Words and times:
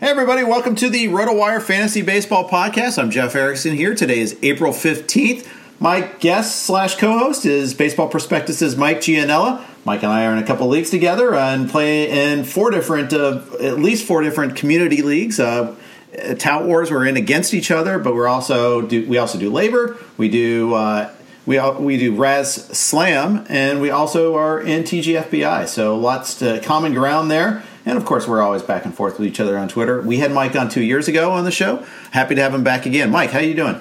Hey, 0.00 0.08
everybody, 0.08 0.44
welcome 0.44 0.76
to 0.76 0.88
the 0.88 1.08
RotoWire 1.08 1.60
Fantasy 1.60 2.00
Baseball 2.00 2.48
Podcast. 2.48 2.98
I'm 2.98 3.10
Jeff 3.10 3.34
Erickson 3.34 3.76
here. 3.76 3.94
Today 3.94 4.20
is 4.20 4.34
April 4.40 4.72
15th. 4.72 5.46
My 5.78 6.00
guest 6.20 6.62
slash 6.62 6.94
co 6.94 7.18
host 7.18 7.44
is 7.44 7.74
Baseball 7.74 8.08
Prospectus's 8.08 8.78
Mike 8.78 9.00
Gianella. 9.00 9.62
Mike 9.84 10.02
and 10.02 10.10
I 10.10 10.24
are 10.24 10.32
in 10.32 10.38
a 10.42 10.46
couple 10.46 10.68
leagues 10.68 10.88
together 10.88 11.34
and 11.34 11.68
play 11.68 12.32
in 12.32 12.44
four 12.44 12.70
different, 12.70 13.12
uh, 13.12 13.42
at 13.60 13.78
least 13.78 14.06
four 14.06 14.22
different 14.22 14.56
community 14.56 15.02
leagues. 15.02 15.38
Uh, 15.38 15.76
Tout 16.38 16.64
Wars, 16.64 16.90
we're 16.90 17.04
in 17.04 17.18
against 17.18 17.52
each 17.52 17.70
other, 17.70 17.98
but 17.98 18.14
we're 18.14 18.26
also 18.26 18.80
do 18.80 19.06
we 19.06 19.18
also 19.18 19.38
do 19.38 19.50
LABR. 19.50 20.02
We 20.16 20.30
do 20.30 20.72
uh, 20.72 21.12
we 21.44 21.60
we 21.72 21.98
do 21.98 22.16
RazzSlam, 22.16 23.44
and 23.50 23.82
we 23.82 23.90
also 23.90 24.34
are 24.36 24.62
in 24.62 24.84
TGFBI. 24.84 25.68
So 25.68 25.94
lots 25.98 26.36
to 26.36 26.58
common 26.60 26.94
ground 26.94 27.30
there. 27.30 27.64
And 27.90 27.98
of 27.98 28.04
course, 28.04 28.28
we're 28.28 28.40
always 28.40 28.62
back 28.62 28.84
and 28.84 28.94
forth 28.94 29.18
with 29.18 29.26
each 29.26 29.40
other 29.40 29.58
on 29.58 29.68
Twitter. 29.68 30.00
We 30.00 30.18
had 30.18 30.30
Mike 30.32 30.54
on 30.54 30.68
two 30.68 30.82
years 30.82 31.08
ago 31.08 31.32
on 31.32 31.44
the 31.44 31.50
show. 31.50 31.84
Happy 32.12 32.36
to 32.36 32.40
have 32.40 32.54
him 32.54 32.62
back 32.62 32.86
again. 32.86 33.10
Mike, 33.10 33.30
how 33.30 33.40
are 33.40 33.42
you 33.42 33.54
doing? 33.54 33.80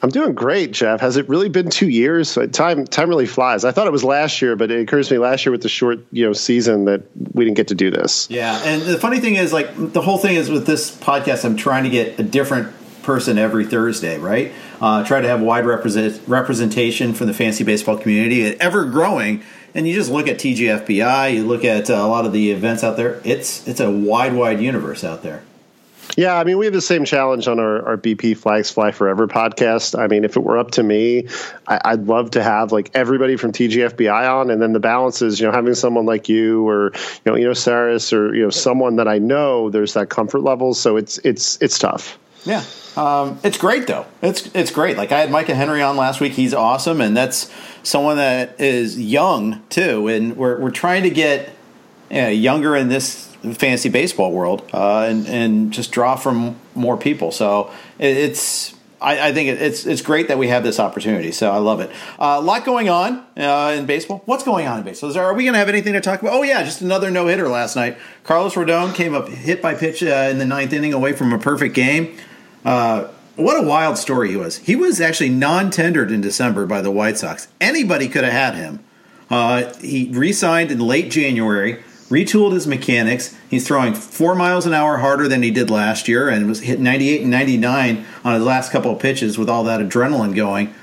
I'm 0.00 0.08
doing 0.08 0.34
great, 0.34 0.72
Jeff. 0.72 1.00
Has 1.00 1.16
it 1.16 1.28
really 1.28 1.48
been 1.48 1.70
two 1.70 1.88
years? 1.88 2.36
Time 2.50 2.86
time 2.86 3.08
really 3.08 3.26
flies. 3.26 3.64
I 3.64 3.70
thought 3.70 3.86
it 3.86 3.92
was 3.92 4.02
last 4.02 4.42
year, 4.42 4.56
but 4.56 4.70
it 4.70 4.80
occurs 4.80 5.08
to 5.08 5.14
me 5.14 5.18
last 5.18 5.46
year 5.46 5.52
with 5.52 5.62
the 5.62 5.68
short 5.68 6.00
you 6.10 6.26
know 6.26 6.32
season 6.32 6.86
that 6.86 7.02
we 7.34 7.44
didn't 7.44 7.56
get 7.56 7.68
to 7.68 7.76
do 7.76 7.90
this. 7.90 8.28
Yeah, 8.28 8.60
and 8.64 8.82
the 8.82 8.98
funny 8.98 9.20
thing 9.20 9.36
is, 9.36 9.52
like 9.52 9.68
the 9.76 10.00
whole 10.00 10.18
thing 10.18 10.34
is 10.34 10.50
with 10.50 10.66
this 10.66 10.90
podcast, 10.90 11.44
I'm 11.44 11.56
trying 11.56 11.84
to 11.84 11.90
get 11.90 12.18
a 12.18 12.24
different 12.24 12.74
person 13.02 13.38
every 13.38 13.64
Thursday, 13.66 14.18
right? 14.18 14.52
Uh, 14.80 15.04
try 15.04 15.20
to 15.20 15.28
have 15.28 15.40
wide 15.40 15.66
represent- 15.66 16.20
representation 16.26 17.12
from 17.12 17.28
the 17.28 17.34
fantasy 17.34 17.62
baseball 17.62 17.96
community, 17.96 18.58
ever 18.60 18.84
growing. 18.86 19.42
And 19.74 19.88
you 19.88 19.94
just 19.94 20.10
look 20.10 20.28
at 20.28 20.38
TGFBI, 20.38 21.34
you 21.34 21.44
look 21.44 21.64
at 21.64 21.88
uh, 21.90 21.94
a 21.94 22.06
lot 22.06 22.26
of 22.26 22.32
the 22.32 22.50
events 22.50 22.84
out 22.84 22.96
there. 22.96 23.20
It's 23.24 23.66
it's 23.66 23.80
a 23.80 23.90
wide, 23.90 24.34
wide 24.34 24.60
universe 24.60 25.02
out 25.02 25.22
there. 25.22 25.42
Yeah, 26.16 26.38
I 26.38 26.44
mean, 26.44 26.58
we 26.58 26.66
have 26.66 26.74
the 26.74 26.82
same 26.82 27.04
challenge 27.04 27.48
on 27.48 27.58
our, 27.58 27.86
our 27.86 27.96
BP 27.96 28.36
Flags 28.36 28.70
Fly 28.70 28.90
Forever 28.90 29.26
podcast. 29.26 29.98
I 29.98 30.08
mean, 30.08 30.24
if 30.24 30.36
it 30.36 30.40
were 30.40 30.58
up 30.58 30.72
to 30.72 30.82
me, 30.82 31.28
I, 31.66 31.94
would 31.94 32.06
love 32.06 32.32
to 32.32 32.42
have 32.42 32.70
like 32.70 32.90
everybody 32.92 33.36
from 33.36 33.52
TGFBI 33.52 34.40
on, 34.40 34.50
and 34.50 34.60
then 34.60 34.72
the 34.72 34.80
balance 34.80 35.22
is, 35.22 35.40
you 35.40 35.46
know, 35.46 35.52
having 35.52 35.74
someone 35.74 36.04
like 36.04 36.28
you 36.28 36.68
or 36.68 36.92
you 37.24 37.32
know, 37.32 37.36
you 37.36 37.44
know, 37.44 37.52
Sarris 37.52 38.12
or 38.12 38.34
you 38.34 38.42
know, 38.42 38.50
someone 38.50 38.96
that 38.96 39.08
I 39.08 39.18
know. 39.18 39.70
There's 39.70 39.94
that 39.94 40.10
comfort 40.10 40.40
level, 40.40 40.74
so 40.74 40.96
it's 40.96 41.18
it's 41.18 41.56
it's 41.62 41.78
tough. 41.78 42.18
Yeah, 42.44 42.64
um, 42.96 43.38
it's 43.42 43.58
great 43.58 43.86
though. 43.86 44.06
It's 44.20 44.50
it's 44.54 44.70
great. 44.70 44.96
Like 44.96 45.12
I 45.12 45.20
had 45.20 45.30
Micah 45.30 45.54
Henry 45.54 45.82
on 45.82 45.96
last 45.96 46.20
week. 46.20 46.32
He's 46.32 46.52
awesome, 46.52 47.00
and 47.00 47.16
that's 47.16 47.50
someone 47.82 48.16
that 48.16 48.60
is 48.60 49.00
young 49.00 49.62
too. 49.68 50.08
And 50.08 50.36
we're 50.36 50.58
we're 50.58 50.70
trying 50.70 51.04
to 51.04 51.10
get 51.10 51.50
you 52.10 52.22
know, 52.22 52.28
younger 52.28 52.76
in 52.76 52.88
this 52.88 53.28
fantasy 53.54 53.88
baseball 53.88 54.32
world 54.32 54.68
uh, 54.72 55.06
and 55.08 55.26
and 55.26 55.72
just 55.72 55.92
draw 55.92 56.16
from 56.16 56.56
more 56.74 56.96
people. 56.96 57.32
So 57.32 57.70
it's. 57.98 58.74
I, 59.00 59.30
I 59.30 59.32
think 59.32 59.48
it's 59.48 59.84
it's 59.84 60.00
great 60.00 60.28
that 60.28 60.38
we 60.38 60.46
have 60.46 60.62
this 60.62 60.78
opportunity, 60.78 61.32
so 61.32 61.50
I 61.50 61.56
love 61.56 61.80
it. 61.80 61.90
Uh, 62.20 62.36
a 62.38 62.40
lot 62.40 62.64
going 62.64 62.88
on 62.88 63.26
uh, 63.36 63.74
in 63.76 63.84
baseball. 63.84 64.22
What's 64.26 64.44
going 64.44 64.68
on 64.68 64.78
in 64.78 64.84
baseball? 64.84 65.12
There, 65.12 65.24
are 65.24 65.34
we 65.34 65.42
going 65.42 65.54
to 65.54 65.58
have 65.58 65.68
anything 65.68 65.94
to 65.94 66.00
talk 66.00 66.20
about? 66.22 66.34
Oh 66.34 66.44
yeah, 66.44 66.62
just 66.62 66.82
another 66.82 67.10
no 67.10 67.26
hitter 67.26 67.48
last 67.48 67.74
night. 67.74 67.98
Carlos 68.22 68.54
Rodon 68.54 68.94
came 68.94 69.12
up 69.12 69.26
hit 69.26 69.60
by 69.60 69.74
pitch 69.74 70.04
uh, 70.04 70.28
in 70.30 70.38
the 70.38 70.44
ninth 70.44 70.72
inning, 70.72 70.92
away 70.92 71.14
from 71.14 71.32
a 71.32 71.38
perfect 71.40 71.74
game. 71.74 72.16
Uh, 72.64 73.08
what 73.36 73.62
a 73.62 73.66
wild 73.66 73.98
story 73.98 74.30
he 74.30 74.36
was. 74.36 74.58
He 74.58 74.76
was 74.76 75.00
actually 75.00 75.30
non-tendered 75.30 76.10
in 76.10 76.20
December 76.20 76.66
by 76.66 76.82
the 76.82 76.90
White 76.90 77.18
Sox. 77.18 77.48
Anybody 77.60 78.08
could 78.08 78.24
have 78.24 78.32
had 78.32 78.54
him. 78.54 78.84
Uh, 79.30 79.72
he 79.80 80.10
re-signed 80.12 80.70
in 80.70 80.78
late 80.78 81.10
January 81.10 81.82
retooled 82.12 82.52
his 82.52 82.66
mechanics. 82.66 83.34
He's 83.48 83.66
throwing 83.66 83.94
four 83.94 84.34
miles 84.34 84.66
an 84.66 84.74
hour 84.74 84.98
harder 84.98 85.28
than 85.28 85.42
he 85.42 85.50
did 85.50 85.70
last 85.70 86.08
year, 86.08 86.28
and 86.28 86.46
was 86.46 86.60
hit 86.60 86.78
98 86.78 87.22
and 87.22 87.30
99 87.30 88.04
on 88.22 88.34
his 88.34 88.42
last 88.44 88.70
couple 88.70 88.90
of 88.92 89.00
pitches 89.00 89.38
with 89.38 89.48
all 89.48 89.64
that 89.64 89.80
adrenaline 89.80 90.36
going. 90.36 90.74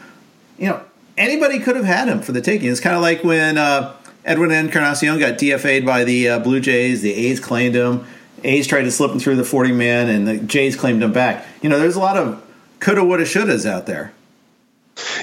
You 0.57 0.69
know, 0.69 0.81
anybody 1.19 1.59
could 1.59 1.75
have 1.75 1.85
had 1.85 2.07
him 2.07 2.21
for 2.21 2.31
the 2.31 2.41
taking. 2.41 2.71
It's 2.71 2.79
kind 2.79 2.95
of 2.95 3.03
like 3.03 3.23
when 3.23 3.59
uh, 3.59 3.95
Edwin 4.25 4.51
Encarnacion 4.51 5.19
got 5.19 5.37
DFA'd 5.37 5.85
by 5.85 6.03
the 6.03 6.29
uh, 6.29 6.39
Blue 6.39 6.59
Jays. 6.59 7.03
The 7.03 7.13
A's 7.13 7.39
claimed 7.39 7.75
him. 7.75 8.07
A's 8.43 8.65
tried 8.65 8.83
to 8.83 8.91
slip 8.91 9.11
him 9.11 9.19
through 9.19 9.35
the 9.35 9.43
40 9.43 9.71
man, 9.71 10.09
and 10.09 10.27
the 10.27 10.37
Jays 10.37 10.75
claimed 10.75 11.03
him 11.03 11.13
back. 11.13 11.45
You 11.61 11.69
know, 11.69 11.79
there's 11.79 11.95
a 11.95 11.99
lot 11.99 12.17
of 12.17 12.41
coulda, 12.79 13.03
woulda, 13.03 13.23
shouldas 13.23 13.65
out 13.65 13.85
there. 13.85 14.13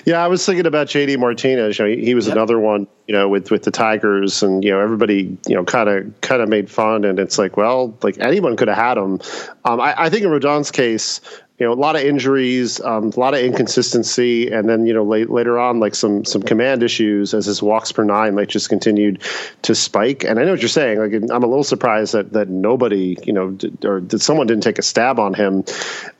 Yeah, 0.04 0.24
I 0.24 0.28
was 0.28 0.44
thinking 0.44 0.66
about 0.66 0.86
JD 0.86 1.18
Martinez. 1.18 1.78
You 1.78 1.84
know, 1.84 1.90
he, 1.90 2.04
he 2.04 2.14
was 2.14 2.26
yep. 2.26 2.36
another 2.36 2.58
one. 2.58 2.86
You 3.06 3.14
know, 3.14 3.28
with 3.28 3.50
with 3.50 3.62
the 3.62 3.70
Tigers, 3.70 4.42
and 4.42 4.64
you 4.64 4.70
know, 4.70 4.80
everybody 4.80 5.36
you 5.46 5.54
know 5.54 5.64
kind 5.64 5.88
of 5.88 6.20
kind 6.20 6.42
of 6.42 6.48
made 6.48 6.70
fun, 6.70 7.04
and 7.04 7.18
it's 7.18 7.38
like, 7.38 7.56
well, 7.56 7.96
like 8.02 8.18
anyone 8.18 8.56
could 8.56 8.68
have 8.68 8.76
had 8.76 8.98
him. 8.98 9.20
Um, 9.64 9.80
I, 9.80 9.94
I 10.04 10.10
think 10.10 10.24
in 10.24 10.30
Rodon's 10.30 10.70
case, 10.70 11.20
you 11.58 11.64
know, 11.64 11.72
a 11.72 11.74
lot 11.74 11.96
of 11.96 12.02
injuries, 12.02 12.80
um, 12.82 13.12
a 13.16 13.20
lot 13.20 13.32
of 13.32 13.40
inconsistency, 13.40 14.50
and 14.50 14.68
then 14.68 14.86
you 14.86 14.92
know 14.92 15.04
late, 15.04 15.30
later 15.30 15.58
on, 15.58 15.80
like 15.80 15.94
some 15.94 16.22
some 16.24 16.42
command 16.42 16.82
issues 16.82 17.32
as 17.32 17.46
his 17.46 17.62
walks 17.62 17.92
per 17.92 18.04
nine 18.04 18.34
like 18.34 18.48
just 18.48 18.68
continued 18.68 19.22
to 19.62 19.74
spike. 19.74 20.22
And 20.22 20.38
I 20.38 20.44
know 20.44 20.50
what 20.50 20.60
you're 20.60 20.68
saying. 20.68 20.98
Like 20.98 21.14
I'm 21.14 21.42
a 21.42 21.46
little 21.46 21.64
surprised 21.64 22.12
that 22.12 22.34
that 22.34 22.50
nobody, 22.50 23.16
you 23.24 23.32
know, 23.32 23.52
did, 23.52 23.84
or 23.86 24.02
that 24.02 24.20
someone 24.20 24.46
didn't 24.46 24.64
take 24.64 24.78
a 24.78 24.82
stab 24.82 25.18
on 25.18 25.32
him. 25.32 25.64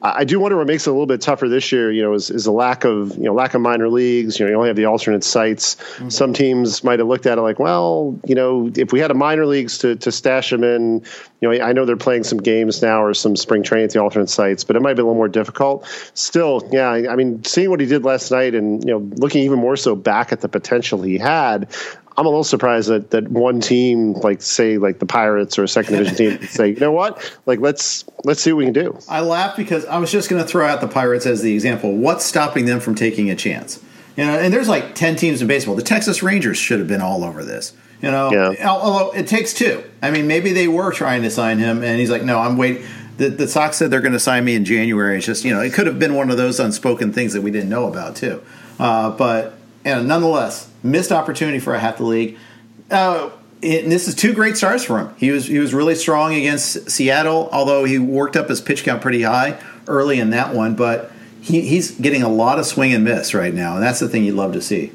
I 0.01 0.25
do 0.25 0.41
wonder 0.41 0.57
what 0.57 0.67
makes 0.67 0.87
it 0.87 0.91
a 0.91 0.93
little 0.93 1.07
bit 1.07 1.21
tougher 1.21 1.51
this 1.51 1.71
year. 1.71 1.93
You 1.93 2.03
know, 2.03 2.15
is, 2.15 2.31
is 2.31 2.47
a 2.47 2.53
lack 2.53 2.85
of 2.85 3.15
you 3.17 3.25
know 3.25 3.35
lack 3.35 3.53
of 3.53 3.61
minor 3.61 3.91
leagues. 3.91 4.39
You 4.39 4.47
know, 4.47 4.51
you 4.53 4.57
only 4.57 4.69
have 4.69 4.77
the 4.77 4.87
alternate 4.87 5.23
sites. 5.23 5.75
Mm-hmm. 5.75 6.09
Some 6.09 6.33
teams 6.33 6.83
might 6.83 6.99
have 6.99 7.09
looked 7.09 7.27
at 7.27 7.37
it 7.37 7.43
like, 7.43 7.59
well, 7.59 8.19
you 8.25 8.35
know, 8.35 8.71
if 8.75 8.91
we 8.91 9.01
had 9.01 9.11
a 9.11 9.15
minor 9.15 9.45
leagues 9.45 9.77
to 9.79 9.97
to 9.97 10.11
stash 10.11 10.49
them 10.49 10.65
in, 10.65 11.05
you 11.41 11.49
know, 11.51 11.63
I 11.63 11.75
know 11.75 11.85
they're 11.85 11.97
playing 11.97 12.25
some 12.25 12.39
games 12.39 12.81
now 12.81 13.03
or 13.03 13.13
some 13.13 13.37
spring 13.37 13.63
training 13.63 13.85
at 13.85 13.91
the 13.91 14.01
alternate 14.01 14.31
sites, 14.31 14.65
but 14.65 14.77
it 14.77 14.81
might 14.81 14.95
be 14.95 15.03
a 15.03 15.05
little 15.05 15.15
more 15.15 15.26
more 15.27 15.33
difficult. 15.33 15.87
Still, 16.15 16.69
yeah, 16.73 16.91
I 16.91 17.17
mean, 17.17 17.45
seeing 17.45 17.71
what 17.71 17.81
he 17.81 17.87
did 17.87 18.05
last 18.05 18.31
night 18.31 18.55
and 18.55 18.83
you 18.85 18.91
know 18.93 18.99
looking 19.17 19.43
even 19.45 19.59
more 19.59 19.77
so 19.77 19.95
back 19.95 20.33
at 20.33 20.41
the 20.41 20.49
potential 20.49 21.03
he 21.03 21.19
had, 21.19 21.69
I'm 22.17 22.25
a 22.27 22.29
little 22.29 22.45
surprised 22.45 22.89
that 22.89 23.11
that 23.11 23.29
one 23.29 23.61
team, 23.61 24.13
like 24.15 24.41
say 24.43 24.79
like 24.79 24.99
the 24.99 25.07
Pirates 25.07 25.59
or 25.59 25.65
a 25.65 25.69
second 25.69 25.95
division 25.97 26.17
team, 26.17 26.43
say, 26.49 26.69
you 26.71 26.81
know 26.81 26.93
what, 26.93 27.39
like 27.47 27.61
let's 27.61 28.05
let's 28.25 28.41
see 28.41 28.53
what 28.53 28.59
we 28.59 28.65
can 28.65 28.73
do. 28.75 28.99
I 29.09 29.21
laugh 29.21 29.57
because 29.57 29.85
I 29.87 29.99
was 29.99 30.11
just 30.13 30.29
going 30.31 30.43
to 30.43 30.49
throw 30.49 30.67
out 30.67 30.81
the 30.81 30.89
Pirates 30.89 31.27
as 31.27 31.43
the 31.43 31.53
example. 31.55 31.97
What's 31.97 32.25
stopping 32.25 32.65
them 32.67 32.81
from 32.81 32.95
taking 32.95 33.31
a 33.31 33.37
chance? 33.37 33.83
You 34.17 34.25
know, 34.25 34.39
and 34.39 34.53
there's 34.53 34.69
like 34.69 34.95
ten 34.95 35.17
teams 35.17 35.43
in 35.43 35.49
baseball. 35.49 35.75
The 35.75 35.83
Texas 35.83 36.23
Rangers 36.23 36.57
should 36.57 36.79
have 36.79 36.89
been 36.89 37.03
all 37.03 37.23
over 37.25 37.45
this. 37.45 37.73
You 38.03 38.11
know, 38.11 38.31
Yeah. 38.31 38.69
although 38.69 39.11
it 39.13 39.27
takes 39.27 39.55
two. 39.55 39.83
I 40.03 40.11
mean, 40.11 40.27
maybe 40.27 40.53
they 40.53 40.69
were 40.69 40.93
trying 40.93 41.23
to 41.23 41.31
sign 41.31 41.59
him, 41.59 41.83
and 41.83 41.99
he's 41.99 42.11
like, 42.11 42.23
"No, 42.23 42.39
I'm 42.39 42.57
waiting." 42.59 42.83
The, 43.17 43.31
the 43.31 43.49
Sox 43.49 43.77
said 43.79 43.91
they're 43.91 44.01
going 44.01 44.13
to 44.13 44.21
sign 44.21 44.45
me 44.45 44.55
in 44.55 44.65
January. 44.65 45.17
It's 45.17 45.27
just 45.27 45.45
you 45.45 45.55
know, 45.55 45.61
it 45.63 45.73
could 45.73 45.87
have 45.87 45.99
been 45.99 46.15
one 46.15 46.31
of 46.31 46.37
those 46.37 46.61
unspoken 46.61 47.13
things 47.13 47.33
that 47.33 47.43
we 47.43 47.51
didn't 47.51 47.71
know 47.71 47.87
about 47.89 48.17
too. 48.17 48.43
Uh, 48.79 49.11
but 49.11 49.55
know, 49.95 50.03
nonetheless, 50.03 50.69
missed 50.83 51.13
opportunity 51.13 51.59
for 51.59 51.75
a 51.75 51.79
half 51.79 51.97
the 51.99 52.05
league. 52.05 52.37
Uh, 52.91 53.31
it- 53.63 53.85
and 53.85 53.91
this 53.93 54.07
is 54.07 54.15
two 54.15 54.35
great 54.35 54.57
starts 54.57 54.85
for 54.85 54.99
him. 54.99 55.15
He 55.17 55.31
was 55.31 55.47
he 55.47 55.59
was 55.59 55.73
really 55.73 55.95
strong 55.95 56.35
against 56.35 56.91
Seattle, 56.91 57.49
although 57.53 57.85
he 57.85 57.99
worked 57.99 58.37
up 58.37 58.49
his 58.49 58.61
pitch 58.61 58.85
count 58.85 59.01
pretty 59.01 59.23
high 59.23 59.59
early 59.89 60.21
in 60.21 60.31
that 60.31 60.55
one. 60.55 60.75
But 60.77 61.11
he, 61.41 61.63
he's 61.63 61.93
getting 61.93 62.23
a 62.23 62.29
lot 62.29 62.59
of 62.59 62.67
swing 62.67 62.93
and 62.93 63.03
miss 63.05 63.33
right 63.33 63.55
now, 63.55 63.75
and 63.75 63.83
that's 63.83 63.99
the 64.01 64.09
thing 64.09 64.25
you'd 64.25 64.35
love 64.35 64.53
to 64.53 64.61
see. 64.61 64.93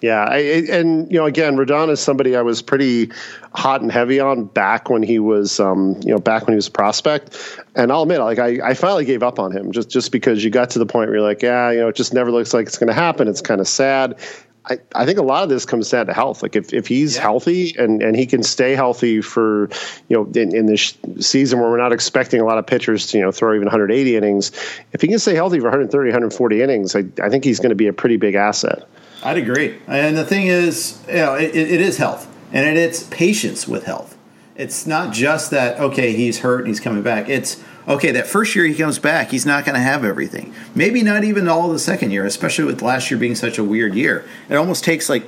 Yeah, 0.00 0.24
I, 0.24 0.38
and 0.70 1.10
you 1.12 1.18
know, 1.18 1.26
again, 1.26 1.56
Rodon 1.56 1.90
is 1.90 2.00
somebody 2.00 2.34
I 2.34 2.42
was 2.42 2.62
pretty 2.62 3.10
hot 3.54 3.82
and 3.82 3.92
heavy 3.92 4.18
on 4.18 4.44
back 4.44 4.88
when 4.88 5.02
he 5.02 5.18
was, 5.18 5.60
um, 5.60 6.00
you 6.02 6.12
know, 6.12 6.18
back 6.18 6.46
when 6.46 6.54
he 6.54 6.56
was 6.56 6.68
a 6.68 6.70
prospect. 6.70 7.36
And 7.74 7.92
I'll 7.92 8.02
admit, 8.02 8.20
like, 8.20 8.38
I, 8.38 8.70
I 8.70 8.74
finally 8.74 9.04
gave 9.04 9.22
up 9.22 9.38
on 9.38 9.52
him 9.52 9.72
just 9.72 9.90
just 9.90 10.10
because 10.10 10.42
you 10.42 10.50
got 10.50 10.70
to 10.70 10.78
the 10.78 10.86
point 10.86 11.08
where 11.08 11.18
you're 11.18 11.26
like, 11.26 11.42
yeah, 11.42 11.70
you 11.70 11.80
know, 11.80 11.88
it 11.88 11.96
just 11.96 12.14
never 12.14 12.30
looks 12.32 12.54
like 12.54 12.66
it's 12.66 12.78
going 12.78 12.88
to 12.88 12.94
happen. 12.94 13.28
It's 13.28 13.42
kind 13.42 13.60
of 13.60 13.68
sad. 13.68 14.18
I, 14.66 14.78
I 14.94 15.06
think 15.06 15.18
a 15.18 15.22
lot 15.22 15.42
of 15.42 15.48
this 15.48 15.64
comes 15.64 15.88
down 15.90 16.06
to 16.06 16.12
health. 16.12 16.42
Like 16.42 16.54
if, 16.54 16.72
if 16.72 16.86
he's 16.86 17.16
Yeah. 17.16 17.22
healthy 17.22 17.74
and, 17.78 18.02
and 18.02 18.14
he 18.14 18.26
can 18.26 18.42
stay 18.42 18.74
healthy 18.74 19.22
for, 19.22 19.70
you 20.08 20.16
know, 20.16 20.30
in, 20.40 20.54
in 20.54 20.66
this 20.66 20.96
season 21.18 21.60
where 21.60 21.70
we're 21.70 21.78
not 21.78 21.92
expecting 21.92 22.40
a 22.40 22.44
lot 22.44 22.58
of 22.58 22.66
pitchers 22.66 23.06
to, 23.08 23.18
you 23.18 23.24
know, 23.24 23.32
throw 23.32 23.54
even 23.54 23.64
180 23.64 24.16
innings, 24.16 24.52
if 24.92 25.00
he 25.00 25.08
can 25.08 25.18
stay 25.18 25.34
healthy 25.34 25.58
for 25.58 25.64
130, 25.64 26.08
140 26.10 26.62
innings, 26.62 26.94
I, 26.94 27.04
I 27.22 27.30
think 27.30 27.44
he's 27.44 27.58
going 27.58 27.70
to 27.70 27.74
be 27.74 27.86
a 27.86 27.92
pretty 27.92 28.18
big 28.18 28.34
asset. 28.34 28.86
I'd 29.22 29.36
agree. 29.36 29.78
And 29.86 30.16
the 30.16 30.24
thing 30.24 30.46
is, 30.46 31.00
you 31.08 31.14
know, 31.14 31.34
it, 31.34 31.54
it 31.54 31.80
is 31.80 31.98
health, 31.98 32.28
and 32.52 32.66
it, 32.66 32.80
it's 32.80 33.02
patience 33.04 33.68
with 33.68 33.84
health. 33.84 34.16
It's 34.56 34.86
not 34.86 35.12
just 35.14 35.50
that 35.52 35.80
okay, 35.80 36.12
he's 36.12 36.40
hurt 36.40 36.60
and 36.60 36.68
he's 36.68 36.80
coming 36.80 37.02
back. 37.02 37.28
It's 37.28 37.62
okay 37.88 38.10
that 38.12 38.26
first 38.26 38.54
year 38.54 38.66
he 38.66 38.74
comes 38.74 38.98
back, 38.98 39.30
he's 39.30 39.46
not 39.46 39.64
going 39.64 39.74
to 39.74 39.80
have 39.80 40.04
everything. 40.04 40.54
Maybe 40.74 41.02
not 41.02 41.24
even 41.24 41.48
all 41.48 41.70
the 41.70 41.78
second 41.78 42.10
year, 42.10 42.26
especially 42.26 42.64
with 42.64 42.82
last 42.82 43.10
year 43.10 43.18
being 43.18 43.34
such 43.34 43.58
a 43.58 43.64
weird 43.64 43.94
year. 43.94 44.24
It 44.48 44.56
almost 44.56 44.84
takes 44.84 45.08
like 45.08 45.24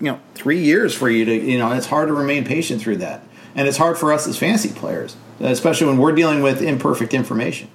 you 0.00 0.12
know 0.12 0.20
three 0.34 0.62
years 0.62 0.94
for 0.94 1.10
you 1.10 1.24
to 1.24 1.34
you 1.34 1.58
know. 1.58 1.72
It's 1.72 1.86
hard 1.86 2.08
to 2.08 2.14
remain 2.14 2.44
patient 2.44 2.80
through 2.80 2.98
that, 2.98 3.22
and 3.54 3.66
it's 3.66 3.78
hard 3.78 3.98
for 3.98 4.12
us 4.12 4.26
as 4.26 4.38
fantasy 4.38 4.70
players, 4.72 5.16
especially 5.40 5.88
when 5.88 5.98
we're 5.98 6.12
dealing 6.12 6.42
with 6.42 6.62
imperfect 6.62 7.14
information. 7.14 7.68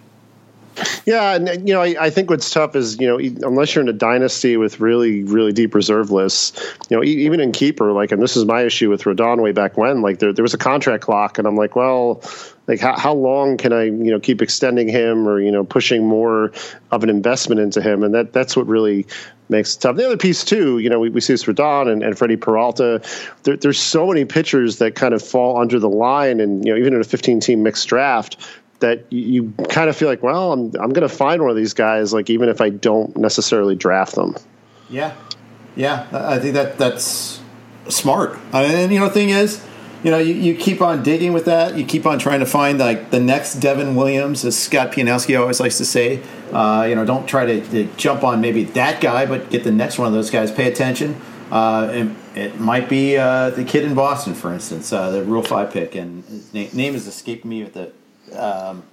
Yeah, 1.06 1.36
and 1.36 1.68
you 1.68 1.74
know, 1.74 1.81
I, 1.81 1.95
I 2.00 2.10
think 2.10 2.30
what's 2.30 2.50
tough 2.50 2.75
is 2.75 3.00
you 3.00 3.07
know, 3.07 3.18
unless 3.48 3.75
you're 3.75 3.81
in 3.81 3.89
a 3.89 3.94
dynasty 3.94 4.57
with 4.57 4.80
really, 4.80 5.24
really 5.24 5.51
deep 5.51 5.74
reserve 5.74 6.12
lists, 6.12 6.51
you 6.89 6.98
know, 6.98 7.04
even 7.04 7.39
in 7.39 7.51
keeper, 7.51 7.92
like, 7.92 8.12
and 8.12 8.22
this 8.22 8.36
is 8.36 8.45
my 8.45 8.62
issue 8.63 8.89
with 8.89 9.04
Rodon 9.04 9.42
way 9.42 9.51
back 9.51 9.77
when, 9.77 10.01
like, 10.01 10.19
there 10.19 10.33
there 10.33 10.44
was 10.44 10.54
a 10.54 10.57
contract 10.57 11.04
clock, 11.04 11.38
and 11.38 11.48
I'm 11.48 11.56
like, 11.56 11.75
well, 11.75 12.22
like, 12.68 12.80
how 12.80 12.98
how 12.98 13.13
long 13.13 13.57
can 13.57 13.72
I, 13.74 13.83
you 13.83 14.12
know, 14.12 14.19
keep 14.19 14.42
extending 14.42 14.88
him 14.88 15.27
or 15.27 15.39
you 15.39 15.51
know, 15.51 15.63
pushing 15.63 16.06
more 16.06 16.51
of 16.92 17.04
an 17.04 17.10
investment 17.10 17.62
into 17.62 17.81
him, 17.81 18.04
and 18.04 18.13
that 18.13 18.33
that's 18.33 18.57
what 18.57 18.68
really 18.68 19.06
makes 19.50 19.75
it 19.75 19.81
tough. 19.81 19.95
The 19.95 20.06
other 20.06 20.18
piece 20.18 20.44
too, 20.44 20.80
you 20.80 20.89
know, 20.89 21.00
we, 21.00 21.10
we 21.10 21.22
see 21.22 21.33
this 21.33 21.45
with 21.45 21.57
Don 21.57 21.88
and, 21.88 22.01
and 22.01 22.18
Freddie 22.18 22.38
Peralta. 22.38 23.01
There, 23.44 23.56
there's 23.56 23.80
so 23.80 24.07
many 24.07 24.25
pitchers 24.25 24.80
that 24.80 24.95
kind 24.95 25.13
of 25.13 25.22
fall 25.22 25.60
under 25.60 25.80
the 25.80 25.89
line, 25.89 26.39
and 26.39 26.66
you 26.66 26.74
know, 26.74 26.80
even 26.80 26.94
in 26.94 27.01
a 27.01 27.04
15 27.04 27.39
team 27.39 27.63
mixed 27.63 27.88
draft 27.88 28.38
that 28.80 29.12
you, 29.12 29.54
kind 29.69 29.89
of 29.89 29.95
feel 29.95 30.07
like, 30.07 30.22
well, 30.24 30.54
I'm 30.54 30.66
I'm 30.80 30.89
going 30.89 31.07
to 31.07 31.10
find 31.10 31.42
one 31.42 31.51
of 31.51 31.57
these 31.57 31.74
guys, 31.74 32.13
like 32.13 32.30
even 32.30 32.50
if 32.50 32.62
I 32.62 32.69
don't 32.69 33.16
necessarily 33.18 33.75
draft 33.75 34.16
them. 34.16 34.36
Yeah, 34.89 35.16
yeah, 35.75 36.07
I 36.12 36.36
I 36.36 36.39
think 36.39 36.54
that 36.54 36.77
that's 36.77 37.42
smart. 37.88 38.38
And 38.54 38.92
you 38.92 39.00
know, 39.00 39.07
the 39.07 39.13
thing 39.13 39.30
is, 39.30 39.63
you 40.04 40.12
know, 40.12 40.19
you, 40.19 40.36
you 40.36 40.56
keep 40.56 40.81
on 40.81 41.01
digging 41.01 41.33
with 41.33 41.45
that. 41.45 41.75
You 41.75 41.86
keep 41.86 42.06
on 42.06 42.19
trying 42.19 42.39
to 42.39 42.45
find 42.45 42.77
like 42.77 43.10
the 43.10 43.19
next 43.19 43.56
Devin 43.56 43.95
Williams, 43.95 44.45
as 44.45 44.57
Scott 44.57 44.92
Pianowski 44.92 45.39
always 45.39 45.60
likes 45.60 45.77
to 45.80 45.86
say. 45.86 46.22
Uh, 46.51 46.86
you 46.88 46.94
know, 46.94 47.06
don't 47.06 47.27
try 47.27 47.45
to, 47.45 47.62
to 47.72 47.86
jump 47.98 48.24
on 48.24 48.39
maybe 48.39 48.63
that 48.63 49.01
guy, 49.01 49.25
but 49.25 49.50
get 49.50 49.63
the 49.63 49.72
next 49.72 49.98
one 49.98 50.07
of 50.07 50.13
those 50.13 50.30
guys. 50.30 50.51
Pay 50.51 50.72
attention. 50.72 51.19
Uh, 51.51 51.89
and 51.92 52.16
it 52.36 52.60
might 52.60 52.89
be 52.89 53.18
uh, 53.18 53.50
the 53.51 53.63
kid 53.63 53.83
in 53.83 53.95
Boston, 53.95 54.33
for 54.33 54.54
instance, 54.54 54.92
uh, 54.92 55.10
the 55.12 55.24
Rule 55.24 55.44
Five 55.44 55.72
pick, 55.72 55.95
and 55.95 56.24
his 56.25 56.54
name, 56.54 56.69
name 56.74 56.95
is 56.95 57.07
escaping 57.07 57.50
me 57.50 57.63
with 57.63 57.74
the. 57.74 57.92
Um, 58.35 58.83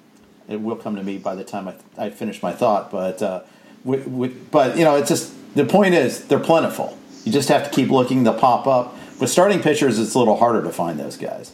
it 0.49 0.61
will 0.61 0.77
come 0.77 0.97
to 0.97 1.03
me 1.03 1.19
by 1.19 1.35
the 1.35 1.45
time 1.45 1.69
I, 1.69 1.75
I 1.97 2.11
finish 2.11 2.43
my 2.43 2.53
thought, 2.53 2.91
but 2.91 3.23
uh, 3.23 3.43
wi- 3.85 4.05
wi- 4.05 4.35
but 4.51 4.77
you 4.77 4.85
know, 4.85 4.97
it's 4.97 5.09
just 5.09 5.33
the 5.55 5.65
point 5.65 5.95
is 5.95 6.25
they're 6.27 6.41
plentiful. 6.41 6.99
You 7.25 7.33
just 7.33 7.49
have 7.49 7.65
to 7.65 7.71
keep 7.71 7.91
looking; 7.91 8.25
they'll 8.25 8.35
pop 8.35 8.67
up. 8.67 8.97
With 9.21 9.31
starting 9.31 9.61
pitchers, 9.61 9.99
it's 10.01 10.15
a 10.15 10.19
little 10.19 10.37
harder 10.37 10.63
to 10.63 10.71
find 10.71 10.99
those 10.99 11.17
guys. 11.17 11.53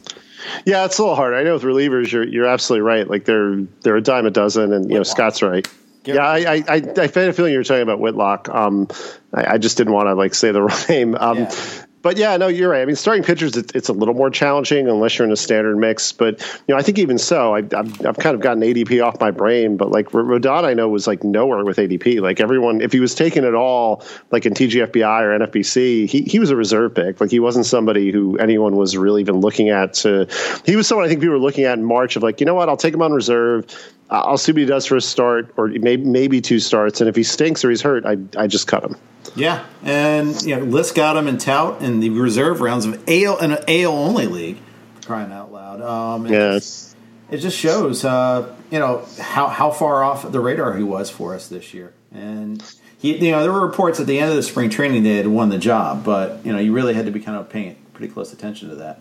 Yeah, 0.65 0.87
it's 0.87 0.99
a 0.99 1.03
little 1.03 1.17
hard. 1.17 1.35
I 1.35 1.43
know 1.43 1.55
with 1.55 1.63
relievers, 1.65 2.11
you're 2.11 2.27
you're 2.27 2.47
absolutely 2.47 2.83
right. 2.83 3.09
Like 3.09 3.25
they're 3.27 3.57
they're 3.83 3.97
a 3.97 4.01
dime 4.03 4.25
a 4.27 4.31
dozen, 4.31 4.73
and 4.73 4.89
you 4.89 4.97
know 4.97 5.03
Scott's 5.03 5.43
right. 5.43 5.69
Yeah, 6.05 6.27
I, 6.27 6.39
I, 6.39 6.55
I, 6.69 6.75
I 6.97 7.03
had 7.03 7.17
a 7.17 7.33
feeling 7.35 7.53
you 7.53 7.59
were 7.59 7.65
talking 7.65 7.83
about 7.83 8.01
Whitlock. 8.01 8.49
Um, 8.49 8.89
I, 9.35 9.55
I 9.55 9.59
just 9.59 9.77
didn't 9.77 9.93
want 9.93 10.07
to 10.07 10.15
like 10.15 10.33
say 10.35 10.53
the 10.53 10.63
wrong 10.63 10.81
name. 10.89 11.15
Um, 11.17 11.39
Yeah. 11.39 11.55
But 12.01 12.17
yeah, 12.17 12.37
no, 12.37 12.47
you're 12.47 12.71
right. 12.71 12.83
I 12.83 12.85
mean, 12.85 12.97
starting 12.97 13.25
pitchers, 13.25 13.57
it's, 13.57 13.73
it's 13.75 13.89
a 13.89 13.93
little 13.93 14.15
more 14.15 14.31
challenging 14.31 14.89
unless 14.89 15.19
you're 15.19 15.27
in 15.27 15.33
a 15.33 15.37
standard 15.37 15.77
mix. 15.77 16.13
But 16.13 16.41
you 16.67 16.75
know, 16.75 16.79
I 16.79 16.83
think 16.83 16.99
even 16.99 17.19
so, 17.19 17.55
I, 17.55 17.59
I've, 17.59 18.07
I've 18.07 18.19
kind 18.19 18.35
of 18.35 18.41
gotten 18.41 18.63
ADP 18.63 19.05
off 19.05 19.21
my 19.21 19.31
brain. 19.33 19.77
But 19.77 19.91
like 19.91 20.11
Rodon, 20.11 20.65
I 20.65 20.75
know 20.75 20.89
was 20.89 21.07
like 21.07 21.25
nowhere 21.25 21.65
with 21.65 21.77
ADP. 21.77 22.21
Like 22.21 22.41
everyone, 22.41 22.81
if 22.81 22.93
he 22.93 23.01
was 23.01 23.15
taken 23.15 23.45
at 23.45 23.55
all, 23.55 24.05
like 24.31 24.47
in 24.47 24.55
TGFBI 24.55 25.23
or 25.23 25.47
NFBC, 25.47 26.09
he 26.09 26.23
he 26.23 26.39
was 26.39 26.51
a 26.51 26.57
reserve 26.57 26.95
pick. 26.95 27.21
Like 27.21 27.31
he 27.31 27.41
wasn't 27.41 27.67
somebody 27.67 28.13
who 28.13 28.39
anyone 28.39 28.77
was 28.77 28.97
really 28.97 29.21
even 29.21 29.41
looking 29.41 29.71
at. 29.71 29.95
To 29.95 30.29
he 30.65 30.77
was 30.77 30.87
someone 30.87 31.05
I 31.05 31.09
think 31.09 31.21
people 31.21 31.35
were 31.35 31.43
looking 31.43 31.65
at 31.65 31.79
in 31.79 31.85
March 31.85 32.15
of 32.15 32.23
like, 32.23 32.41
you 32.41 32.47
know 32.47 32.55
what, 32.55 32.69
I'll 32.69 32.77
take 32.77 32.95
him 32.95 33.03
on 33.03 33.13
reserve. 33.13 33.67
I'll 34.11 34.39
see 34.39 34.53
what 34.53 34.61
he 34.61 34.65
does 34.65 34.87
for 34.87 34.97
a 34.97 35.03
start, 35.03 35.53
or 35.57 35.69
maybe 35.69 36.05
maybe 36.05 36.41
two 36.41 36.61
starts. 36.61 37.01
And 37.01 37.09
if 37.09 37.17
he 37.17 37.23
stinks 37.25 37.65
or 37.65 37.71
he's 37.71 37.83
hurt, 37.83 38.07
I 38.07 38.17
I 38.37 38.47
just 38.47 38.67
cut 38.67 38.85
him. 38.85 38.97
Yeah, 39.39 39.65
and 39.83 40.41
you 40.43 40.57
know, 40.57 40.63
Liss 40.65 40.93
got 40.93 41.17
him 41.17 41.29
in 41.29 41.39
tout 41.39 41.81
in 41.83 42.01
the 42.01 42.11
reserve 42.11 42.61
rounds 42.61 42.85
of 42.87 42.95
AL 43.09 43.39
and 43.39 43.53
an 43.53 43.65
AL 43.69 43.93
only 43.93 44.27
league. 44.27 44.59
Crying 45.05 45.33
out 45.33 45.53
loud! 45.53 45.81
Um, 45.81 46.27
Yeah. 46.27 46.53
just, 46.55 46.97
it 47.31 47.39
just 47.39 47.57
shows, 47.57 48.05
uh, 48.05 48.55
you 48.71 48.79
know, 48.79 49.07
how 49.19 49.49
how 49.49 49.71
far 49.71 50.03
off 50.03 50.31
the 50.31 50.41
radar 50.41 50.77
he 50.77 50.83
was 50.83 51.09
for 51.11 51.35
us 51.35 51.49
this 51.49 51.73
year. 51.73 51.93
And 52.13 52.63
he, 52.99 53.17
you 53.17 53.31
know, 53.31 53.43
there 53.43 53.53
were 53.53 53.65
reports 53.67 54.01
at 54.01 54.07
the 54.07 54.19
end 54.19 54.31
of 54.31 54.37
the 54.37 54.43
spring 54.43 54.71
training 54.71 55.03
they 55.05 55.17
had 55.17 55.27
won 55.29 55.51
the 55.51 55.59
job, 55.59 56.05
but 56.05 56.45
you 56.45 56.53
know, 56.53 56.59
you 56.59 56.73
really 56.73 56.95
had 56.95 57.07
to 57.07 57.13
be 57.13 57.21
kind 57.21 57.39
of 57.39 57.49
paying 57.49 57.77
pretty 57.95 58.13
close 58.13 58.33
attention 58.33 58.69
to 58.71 58.75
that. 58.77 59.01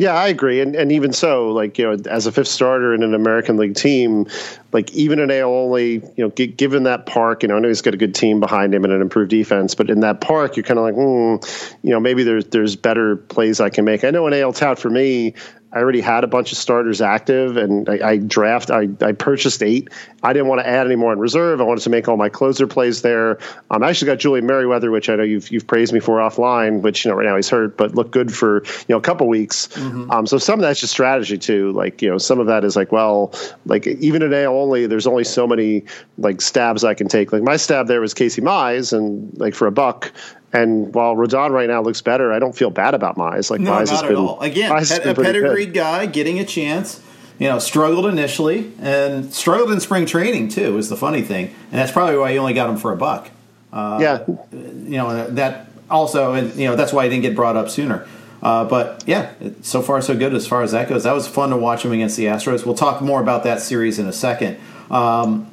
Yeah, 0.00 0.14
I 0.14 0.28
agree, 0.28 0.62
and 0.62 0.74
and 0.74 0.90
even 0.92 1.12
so, 1.12 1.50
like 1.50 1.76
you 1.76 1.84
know, 1.84 2.02
as 2.10 2.24
a 2.26 2.32
fifth 2.32 2.48
starter 2.48 2.94
in 2.94 3.02
an 3.02 3.12
American 3.12 3.58
League 3.58 3.74
team, 3.74 4.26
like 4.72 4.90
even 4.92 5.18
an 5.18 5.30
AL 5.30 5.50
only, 5.50 5.96
you 5.96 6.24
know, 6.24 6.30
g- 6.30 6.46
given 6.46 6.84
that 6.84 7.04
park, 7.04 7.42
you 7.42 7.50
know, 7.50 7.56
I 7.56 7.58
know 7.58 7.68
he's 7.68 7.82
got 7.82 7.92
a 7.92 7.98
good 7.98 8.14
team 8.14 8.40
behind 8.40 8.74
him 8.74 8.82
and 8.84 8.94
an 8.94 9.02
improved 9.02 9.28
defense, 9.28 9.74
but 9.74 9.90
in 9.90 10.00
that 10.00 10.22
park, 10.22 10.56
you're 10.56 10.64
kind 10.64 10.78
of 10.78 10.86
like, 10.86 10.94
hmm, 10.94 11.36
you 11.86 11.90
know, 11.90 12.00
maybe 12.00 12.22
there's 12.22 12.46
there's 12.46 12.76
better 12.76 13.16
plays 13.16 13.60
I 13.60 13.68
can 13.68 13.84
make. 13.84 14.02
I 14.02 14.10
know 14.10 14.26
an 14.26 14.32
AL 14.32 14.54
tout 14.54 14.78
for 14.78 14.88
me, 14.88 15.34
I 15.72 15.78
already 15.78 16.00
had 16.00 16.24
a 16.24 16.26
bunch 16.26 16.50
of 16.50 16.58
starters 16.58 17.00
active, 17.00 17.56
and 17.56 17.88
I, 17.88 18.10
I 18.10 18.16
draft. 18.16 18.70
I, 18.70 18.88
I 19.00 19.12
purchased 19.12 19.62
eight. 19.62 19.88
I 20.22 20.32
didn't 20.32 20.48
want 20.48 20.60
to 20.60 20.66
add 20.66 20.86
any 20.86 20.96
more 20.96 21.12
in 21.12 21.20
reserve. 21.20 21.60
I 21.60 21.64
wanted 21.64 21.82
to 21.82 21.90
make 21.90 22.08
all 22.08 22.16
my 22.16 22.28
closer 22.28 22.66
plays 22.66 23.02
there. 23.02 23.38
Um, 23.70 23.82
I 23.82 23.88
actually 23.90 24.06
got 24.06 24.18
Julian 24.18 24.46
Merryweather, 24.46 24.90
which 24.90 25.08
I 25.08 25.16
know 25.16 25.22
you've 25.22 25.50
you've 25.50 25.66
praised 25.66 25.92
me 25.92 26.00
for 26.00 26.18
offline, 26.18 26.80
which 26.82 27.04
you 27.04 27.10
know 27.10 27.16
right 27.16 27.26
now 27.26 27.36
he's 27.36 27.48
hurt, 27.48 27.76
but 27.76 27.94
looked 27.94 28.10
good 28.10 28.34
for 28.34 28.64
you 28.64 28.86
know 28.88 28.98
a 28.98 29.02
couple 29.02 29.28
weeks. 29.28 29.68
Um, 30.10 30.26
so 30.26 30.38
some 30.38 30.58
of 30.58 30.62
that's 30.62 30.80
just 30.80 30.92
strategy 30.92 31.38
too. 31.38 31.70
Like 31.72 32.02
you 32.02 32.10
know 32.10 32.18
some 32.18 32.40
of 32.40 32.48
that 32.48 32.64
is 32.64 32.74
like 32.74 32.90
well, 32.90 33.32
like 33.64 33.86
even 33.86 34.22
AL 34.22 34.52
only, 34.52 34.86
there's 34.86 35.06
only 35.06 35.24
so 35.24 35.46
many 35.46 35.84
like 36.18 36.40
stabs 36.40 36.82
I 36.82 36.94
can 36.94 37.06
take. 37.08 37.32
Like 37.32 37.42
my 37.42 37.56
stab 37.56 37.86
there 37.86 38.00
was 38.00 38.12
Casey 38.14 38.42
Mize, 38.42 38.92
and 38.92 39.38
like 39.38 39.54
for 39.54 39.68
a 39.68 39.72
buck. 39.72 40.12
And 40.52 40.92
while 40.94 41.14
Rodon 41.14 41.50
right 41.50 41.68
now 41.68 41.80
looks 41.80 42.02
better, 42.02 42.32
I 42.32 42.38
don't 42.38 42.56
feel 42.56 42.70
bad 42.70 42.94
about 42.94 43.16
Mize. 43.16 43.50
Like 43.50 43.60
No, 43.60 43.72
Mize 43.72 43.90
has 43.90 44.02
been 44.02 44.16
all. 44.16 44.40
Again, 44.40 44.70
Mize 44.70 45.04
a 45.06 45.14
pedigreed 45.14 45.72
guy 45.72 46.06
getting 46.06 46.38
a 46.38 46.44
chance. 46.44 47.00
You 47.38 47.48
know, 47.48 47.58
struggled 47.58 48.06
initially 48.06 48.72
and 48.80 49.32
struggled 49.32 49.70
in 49.70 49.80
spring 49.80 50.06
training 50.06 50.48
too. 50.48 50.76
Is 50.76 50.88
the 50.88 50.96
funny 50.96 51.22
thing, 51.22 51.46
and 51.46 51.80
that's 51.80 51.92
probably 51.92 52.18
why 52.18 52.30
you 52.30 52.38
only 52.38 52.52
got 52.52 52.68
him 52.68 52.76
for 52.76 52.92
a 52.92 52.96
buck. 52.96 53.30
yeah, 53.72 54.24
You 54.52 54.98
know 54.98 55.26
that 55.30 55.68
also, 55.90 56.34
and 56.34 56.54
you 56.54 56.66
know 56.68 56.76
that's 56.76 56.92
why 56.92 57.04
he 57.04 57.10
didn't 57.10 57.22
get 57.22 57.34
brought 57.34 57.56
up 57.56 57.70
sooner. 57.70 58.06
Uh, 58.42 58.64
but 58.64 59.04
yeah, 59.06 59.32
so 59.62 59.82
far 59.82 60.00
so 60.00 60.16
good 60.16 60.34
as 60.34 60.46
far 60.46 60.62
as 60.62 60.72
that 60.72 60.88
goes. 60.88 61.04
That 61.04 61.12
was 61.14 61.28
fun 61.28 61.50
to 61.50 61.56
watch 61.56 61.84
him 61.84 61.92
against 61.92 62.16
the 62.16 62.24
Astros. 62.24 62.64
We'll 62.64 62.74
talk 62.74 63.02
more 63.02 63.20
about 63.20 63.44
that 63.44 63.60
series 63.60 63.98
in 63.98 64.06
a 64.06 64.12
second. 64.12 64.58
Um, 64.90 65.50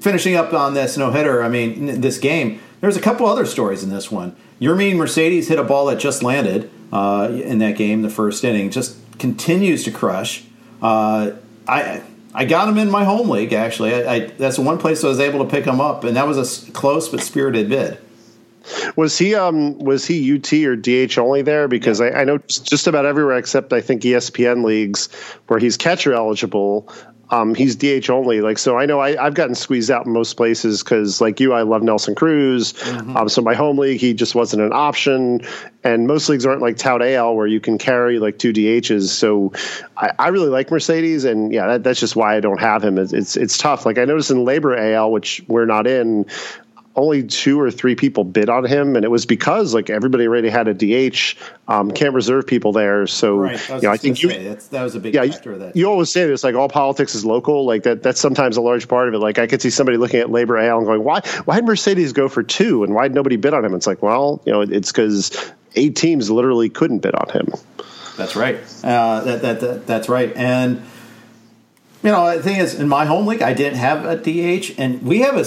finishing 0.00 0.36
up 0.36 0.52
on 0.52 0.74
this 0.74 0.96
no 0.96 1.10
hitter, 1.10 1.42
I 1.42 1.48
mean, 1.48 2.00
this 2.00 2.18
game, 2.18 2.60
There's 2.80 2.96
a 2.96 3.00
couple 3.00 3.26
other 3.26 3.46
stories 3.46 3.82
in 3.82 3.90
this 3.90 4.10
one. 4.10 4.36
Yermin 4.60 4.96
Mercedes 4.96 5.48
hit 5.48 5.58
a 5.58 5.64
ball 5.64 5.86
that 5.86 5.98
just 5.98 6.22
landed 6.22 6.70
uh, 6.92 7.28
in 7.32 7.58
that 7.58 7.76
game, 7.76 8.02
the 8.02 8.10
first 8.10 8.44
inning, 8.44 8.70
just 8.70 8.96
continues 9.18 9.84
to 9.84 9.90
crush. 9.90 10.44
Uh, 10.80 11.32
I 11.66 12.02
I 12.34 12.44
got 12.44 12.68
him 12.68 12.78
in 12.78 12.90
my 12.90 13.04
home 13.04 13.28
league 13.28 13.52
actually. 13.52 13.94
I, 13.94 14.14
I, 14.14 14.20
that's 14.26 14.56
the 14.56 14.62
one 14.62 14.78
place 14.78 15.02
I 15.02 15.08
was 15.08 15.20
able 15.20 15.44
to 15.44 15.50
pick 15.50 15.64
him 15.64 15.80
up, 15.80 16.04
and 16.04 16.16
that 16.16 16.26
was 16.26 16.68
a 16.68 16.72
close 16.72 17.08
but 17.08 17.20
spirited 17.20 17.68
bid. 17.68 17.98
Was 18.96 19.16
he 19.16 19.34
um 19.34 19.78
was 19.78 20.06
he 20.06 20.34
UT 20.34 20.52
or 20.52 20.76
DH 20.76 21.18
only 21.18 21.42
there? 21.42 21.68
Because 21.68 22.00
I, 22.00 22.10
I, 22.10 22.24
know 22.24 22.38
just 22.38 22.86
about 22.86 23.06
everywhere 23.06 23.38
except 23.38 23.72
I 23.72 23.80
think 23.80 24.02
ESPN 24.02 24.64
leagues 24.64 25.08
where 25.46 25.58
he's 25.58 25.76
catcher 25.76 26.12
eligible. 26.12 26.92
Um, 27.30 27.54
he's 27.54 27.76
DH 27.76 28.08
only. 28.10 28.40
Like 28.40 28.58
so, 28.58 28.78
I 28.78 28.86
know 28.86 29.00
I, 29.00 29.22
have 29.22 29.34
gotten 29.34 29.54
squeezed 29.54 29.90
out 29.90 30.06
in 30.06 30.12
most 30.12 30.36
places 30.36 30.82
because, 30.82 31.20
like 31.20 31.40
you, 31.40 31.52
I 31.52 31.62
love 31.62 31.82
Nelson 31.82 32.14
Cruz. 32.14 32.72
Mm-hmm. 32.72 33.16
Um, 33.16 33.28
so 33.28 33.42
my 33.42 33.54
home 33.54 33.78
league, 33.78 34.00
he 34.00 34.14
just 34.14 34.34
wasn't 34.34 34.62
an 34.62 34.72
option, 34.72 35.42
and 35.84 36.06
most 36.06 36.28
leagues 36.28 36.46
aren't 36.46 36.62
like 36.62 36.76
Tout 36.76 37.02
AL 37.02 37.34
where 37.34 37.46
you 37.46 37.60
can 37.60 37.78
carry 37.78 38.18
like 38.18 38.38
two 38.38 38.52
DHs. 38.52 39.08
So 39.08 39.52
I, 39.96 40.12
I 40.18 40.28
really 40.28 40.48
like 40.48 40.70
Mercedes, 40.70 41.24
and 41.24 41.52
yeah, 41.52 41.66
that, 41.66 41.84
that's 41.84 42.00
just 42.00 42.16
why 42.16 42.36
I 42.36 42.40
don't 42.40 42.60
have 42.60 42.82
him. 42.82 42.98
It's, 42.98 43.12
it's, 43.12 43.36
it's 43.36 43.58
tough. 43.58 43.84
Like 43.84 43.98
I 43.98 44.04
noticed 44.04 44.30
in 44.30 44.38
LABR 44.38 44.94
AL, 44.94 45.12
which 45.12 45.42
we're 45.48 45.66
not 45.66 45.86
in, 45.86 46.26
only 46.98 47.22
two 47.22 47.60
or 47.60 47.70
three 47.70 47.94
people 47.94 48.24
bid 48.24 48.48
on 48.48 48.64
him, 48.64 48.96
and 48.96 49.04
it 49.04 49.08
was 49.08 49.24
because 49.24 49.72
like 49.72 49.88
everybody 49.88 50.26
already 50.26 50.50
had 50.50 50.68
a 50.68 50.74
DH. 50.74 51.36
Um, 51.68 51.90
can't 51.90 52.14
reserve 52.14 52.46
people 52.46 52.72
there, 52.72 53.06
so 53.06 53.36
right. 53.36 53.70
I 53.70 53.76
you 53.76 53.82
know, 53.82 53.90
I 53.90 53.96
think 53.96 54.22
you, 54.22 54.30
that 54.30 54.82
was 54.82 54.94
a 54.94 55.00
big 55.00 55.14
yeah, 55.14 55.24
factor 55.24 55.52
of 55.52 55.60
that. 55.60 55.76
You 55.76 55.88
always 55.88 56.10
say 56.10 56.26
this 56.26 56.44
like 56.44 56.54
all 56.54 56.68
politics 56.68 57.14
is 57.14 57.24
local, 57.24 57.64
like 57.64 57.84
that. 57.84 58.02
That's 58.02 58.20
sometimes 58.20 58.56
a 58.56 58.60
large 58.60 58.88
part 58.88 59.08
of 59.08 59.14
it. 59.14 59.18
Like 59.18 59.38
I 59.38 59.46
could 59.46 59.62
see 59.62 59.70
somebody 59.70 59.96
looking 59.96 60.20
at 60.20 60.26
LABR 60.26 60.68
AL 60.68 60.78
and 60.78 60.86
going, 60.86 61.04
"Why? 61.04 61.20
Why 61.44 61.56
did 61.56 61.66
Mercedes 61.66 62.12
go 62.12 62.28
for 62.28 62.42
two, 62.42 62.84
and 62.84 62.94
why 62.94 63.08
did 63.08 63.14
nobody 63.14 63.36
bid 63.36 63.54
on 63.54 63.64
him?" 63.64 63.74
It's 63.74 63.86
like, 63.86 64.02
well, 64.02 64.42
you 64.44 64.52
know, 64.52 64.62
it's 64.62 64.90
because 64.90 65.52
eight 65.76 65.96
teams 65.96 66.30
literally 66.30 66.68
couldn't 66.68 66.98
bid 66.98 67.14
on 67.14 67.28
him. 67.30 67.52
That's 68.16 68.34
right. 68.34 68.56
Uh, 68.82 69.20
that, 69.20 69.42
that, 69.42 69.60
that 69.60 69.86
that's 69.86 70.08
right, 70.08 70.34
and 70.34 70.82
you 72.02 72.12
know, 72.12 72.36
the 72.36 72.42
thing 72.42 72.56
is, 72.56 72.74
in 72.78 72.88
my 72.88 73.04
home 73.04 73.26
league, 73.26 73.42
I 73.42 73.52
didn't 73.54 73.78
have 73.78 74.04
a 74.04 74.16
DH, 74.16 74.78
and 74.78 75.02
we 75.02 75.20
have 75.20 75.36
a 75.36 75.44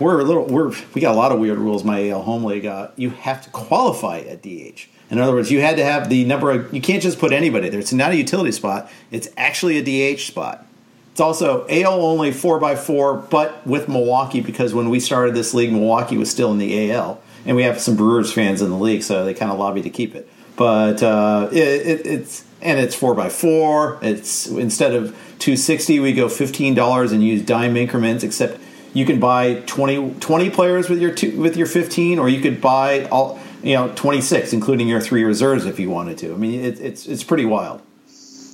we're 0.00 0.20
a 0.20 0.24
little 0.24 0.46
we're 0.46 0.74
we 0.94 1.00
got 1.00 1.14
a 1.14 1.18
lot 1.18 1.30
of 1.30 1.38
weird 1.38 1.58
rules. 1.58 1.84
My 1.84 2.10
AL 2.10 2.22
home 2.22 2.44
league, 2.44 2.66
uh, 2.66 2.88
you 2.96 3.10
have 3.10 3.42
to 3.44 3.50
qualify 3.50 4.18
a 4.18 4.36
DH. 4.36 4.88
In 5.10 5.18
other 5.18 5.32
words, 5.32 5.50
you 5.52 5.60
had 5.60 5.76
to 5.76 5.84
have 5.84 6.08
the 6.08 6.24
number 6.24 6.50
of. 6.50 6.74
You 6.74 6.80
can't 6.80 7.02
just 7.02 7.20
put 7.20 7.32
anybody 7.32 7.68
there. 7.68 7.78
It's 7.78 7.92
not 7.92 8.10
a 8.10 8.16
utility 8.16 8.50
spot. 8.50 8.90
It's 9.12 9.28
actually 9.36 9.78
a 9.78 10.16
DH 10.16 10.20
spot. 10.20 10.66
It's 11.12 11.20
also 11.20 11.66
AL 11.68 12.02
only 12.02 12.32
four 12.32 12.58
by 12.58 12.74
four, 12.74 13.14
but 13.18 13.64
with 13.66 13.88
Milwaukee 13.88 14.40
because 14.40 14.72
when 14.72 14.88
we 14.88 14.98
started 14.98 15.34
this 15.34 15.52
league, 15.52 15.70
Milwaukee 15.70 16.16
was 16.16 16.30
still 16.30 16.50
in 16.50 16.58
the 16.58 16.90
AL, 16.90 17.20
and 17.44 17.54
we 17.54 17.62
have 17.64 17.80
some 17.80 17.94
Brewers 17.94 18.32
fans 18.32 18.62
in 18.62 18.70
the 18.70 18.76
league, 18.76 19.02
so 19.02 19.24
they 19.24 19.34
kind 19.34 19.52
of 19.52 19.58
lobbied 19.58 19.84
to 19.84 19.90
keep 19.90 20.14
it. 20.14 20.28
But 20.56 21.02
uh, 21.02 21.48
it, 21.52 21.58
it, 21.58 22.06
it's 22.06 22.44
and 22.62 22.78
it's 22.78 22.94
four 22.94 23.14
by 23.14 23.28
four. 23.28 23.98
It's 24.02 24.46
instead 24.46 24.94
of 24.94 25.16
two 25.38 25.56
sixty, 25.56 26.00
we 26.00 26.12
go 26.12 26.28
fifteen 26.28 26.74
dollars 26.74 27.12
and 27.12 27.22
use 27.22 27.42
dime 27.42 27.76
increments. 27.76 28.24
Except 28.24 28.60
you 28.94 29.06
can 29.06 29.18
buy 29.18 29.62
20, 29.66 30.14
20 30.20 30.50
players 30.50 30.90
with 30.90 31.00
your 31.00 31.12
two, 31.12 31.38
with 31.40 31.56
your 31.56 31.66
fifteen, 31.66 32.18
or 32.18 32.28
you 32.28 32.40
could 32.40 32.60
buy 32.60 33.04
all 33.06 33.40
you 33.62 33.74
know 33.74 33.92
twenty 33.94 34.20
six, 34.20 34.52
including 34.52 34.88
your 34.88 35.00
three 35.00 35.24
reserves 35.24 35.66
if 35.66 35.78
you 35.78 35.90
wanted 35.90 36.18
to. 36.18 36.32
I 36.32 36.36
mean, 36.36 36.60
it, 36.60 36.80
it's 36.80 37.06
it's 37.06 37.24
pretty 37.24 37.44
wild. 37.44 37.82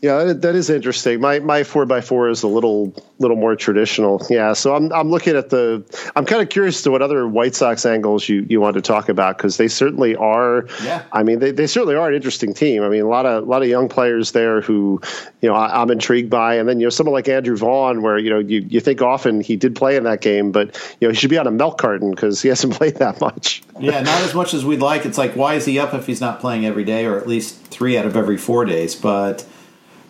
Yeah, 0.01 0.33
that 0.33 0.55
is 0.55 0.71
interesting. 0.71 1.21
My 1.21 1.41
my 1.41 1.65
four 1.65 1.85
by 1.85 2.01
four 2.01 2.29
is 2.29 2.45
a 2.45 2.49
little 2.49 2.95
little 3.19 3.37
more 3.37 3.57
traditional. 3.57 4.25
Yeah, 4.31 4.53
so 4.53 4.77
I'm 4.77 4.93
I'm 4.93 5.11
looking 5.11 5.35
at 5.35 5.51
the. 5.51 5.85
I'm 6.15 6.25
kind 6.25 6.41
of 6.41 6.49
curious 6.51 6.83
to 6.83 6.93
what 6.93 7.03
other 7.03 7.27
White 7.27 7.57
Sox 7.57 7.85
angles 7.85 8.29
you, 8.29 8.47
you 8.49 8.61
want 8.61 8.75
to 8.75 8.83
talk 8.83 9.09
about 9.09 9.37
because 9.37 9.57
they 9.57 9.67
certainly 9.67 10.15
are. 10.15 10.67
Yeah. 10.85 11.03
I 11.13 11.25
mean, 11.25 11.41
they, 11.41 11.51
they 11.51 11.67
certainly 11.67 11.97
are 11.97 12.09
an 12.09 12.15
interesting 12.15 12.55
team. 12.55 12.83
I 12.85 12.89
mean, 12.89 13.03
a 13.03 13.09
lot 13.09 13.27
of 13.27 13.43
a 13.43 13.47
lot 13.47 13.63
of 13.63 13.69
young 13.69 13.89
players 13.89 14.33
there 14.33 14.61
who, 14.61 15.01
you 15.41 15.49
know, 15.49 15.55
I, 15.57 15.83
am 15.83 15.91
intrigued 15.91 16.31
by, 16.31 16.55
and 16.55 16.69
then 16.69 16.79
you 16.79 16.87
know 16.87 16.91
someone 16.91 17.15
like 17.15 17.29
Andrew 17.29 17.57
Vaughn, 17.57 18.03
where 18.03 18.19
you 18.19 18.31
know 18.31 18.39
you 18.39 18.65
you 18.69 18.79
think 18.79 19.03
often 19.03 19.41
he 19.41 19.57
did 19.57 19.75
play 19.75 19.97
in 19.97 20.05
that 20.05 20.21
game, 20.21 20.53
but 20.53 20.77
you 21.01 21.09
know 21.09 21.13
he 21.13 21.19
should 21.19 21.31
be 21.31 21.39
on 21.39 21.49
a 21.49 21.53
milk 21.53 21.77
carton 21.79 22.13
because 22.13 22.41
he 22.41 22.49
hasn't 22.49 22.73
played 22.79 22.97
that 22.97 23.21
much. 23.21 23.63
Yeah, 23.81 24.01
not 24.03 24.23
as 24.23 24.33
much 24.33 24.55
as 24.55 24.65
we'd 24.65 24.81
like. 24.81 25.07
It's 25.07 25.19
like 25.19 25.35
why 25.35 25.55
is 25.55 25.65
he 25.65 25.81
up 25.81 25.93
if 25.93 26.07
he's 26.07 26.21
not 26.21 26.39
playing 26.39 26.65
every 26.65 26.85
day 26.85 27.05
or 27.05 27.19
at 27.19 27.27
least 27.27 27.57
three 27.67 27.99
out 27.99 28.07
of 28.07 28.17
every 28.17 28.37
four 28.37 28.65
days? 28.65 28.95
But 28.95 29.45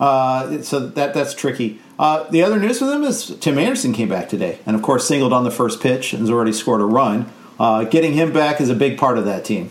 uh, 0.01 0.63
so 0.63 0.89
that 0.89 1.15
that's 1.15 1.35
tricky. 1.35 1.81
Uh, 1.99 2.29
the 2.31 2.43
other 2.43 2.59
news 2.59 2.79
for 2.79 2.87
them 2.87 3.03
is 3.03 3.37
Tim 3.41 3.59
Anderson 3.59 3.93
came 3.93 4.09
back 4.09 4.29
today, 4.29 4.59
and 4.67 4.77
of 4.77 4.83
course 4.83 5.07
singled 5.07 5.33
on 5.33 5.45
the 5.45 5.51
first 5.51 5.81
pitch 5.81 6.13
and 6.13 6.21
has 6.21 6.31
already 6.31 6.53
scored 6.53 6.81
a 6.81 6.85
run. 6.85 7.31
Uh, 7.59 7.85
getting 7.85 8.13
him 8.13 8.33
back 8.33 8.61
is 8.61 8.71
a 8.71 8.75
big 8.75 8.99
part 8.99 9.19
of 9.19 9.25
that 9.25 9.45
team. 9.45 9.71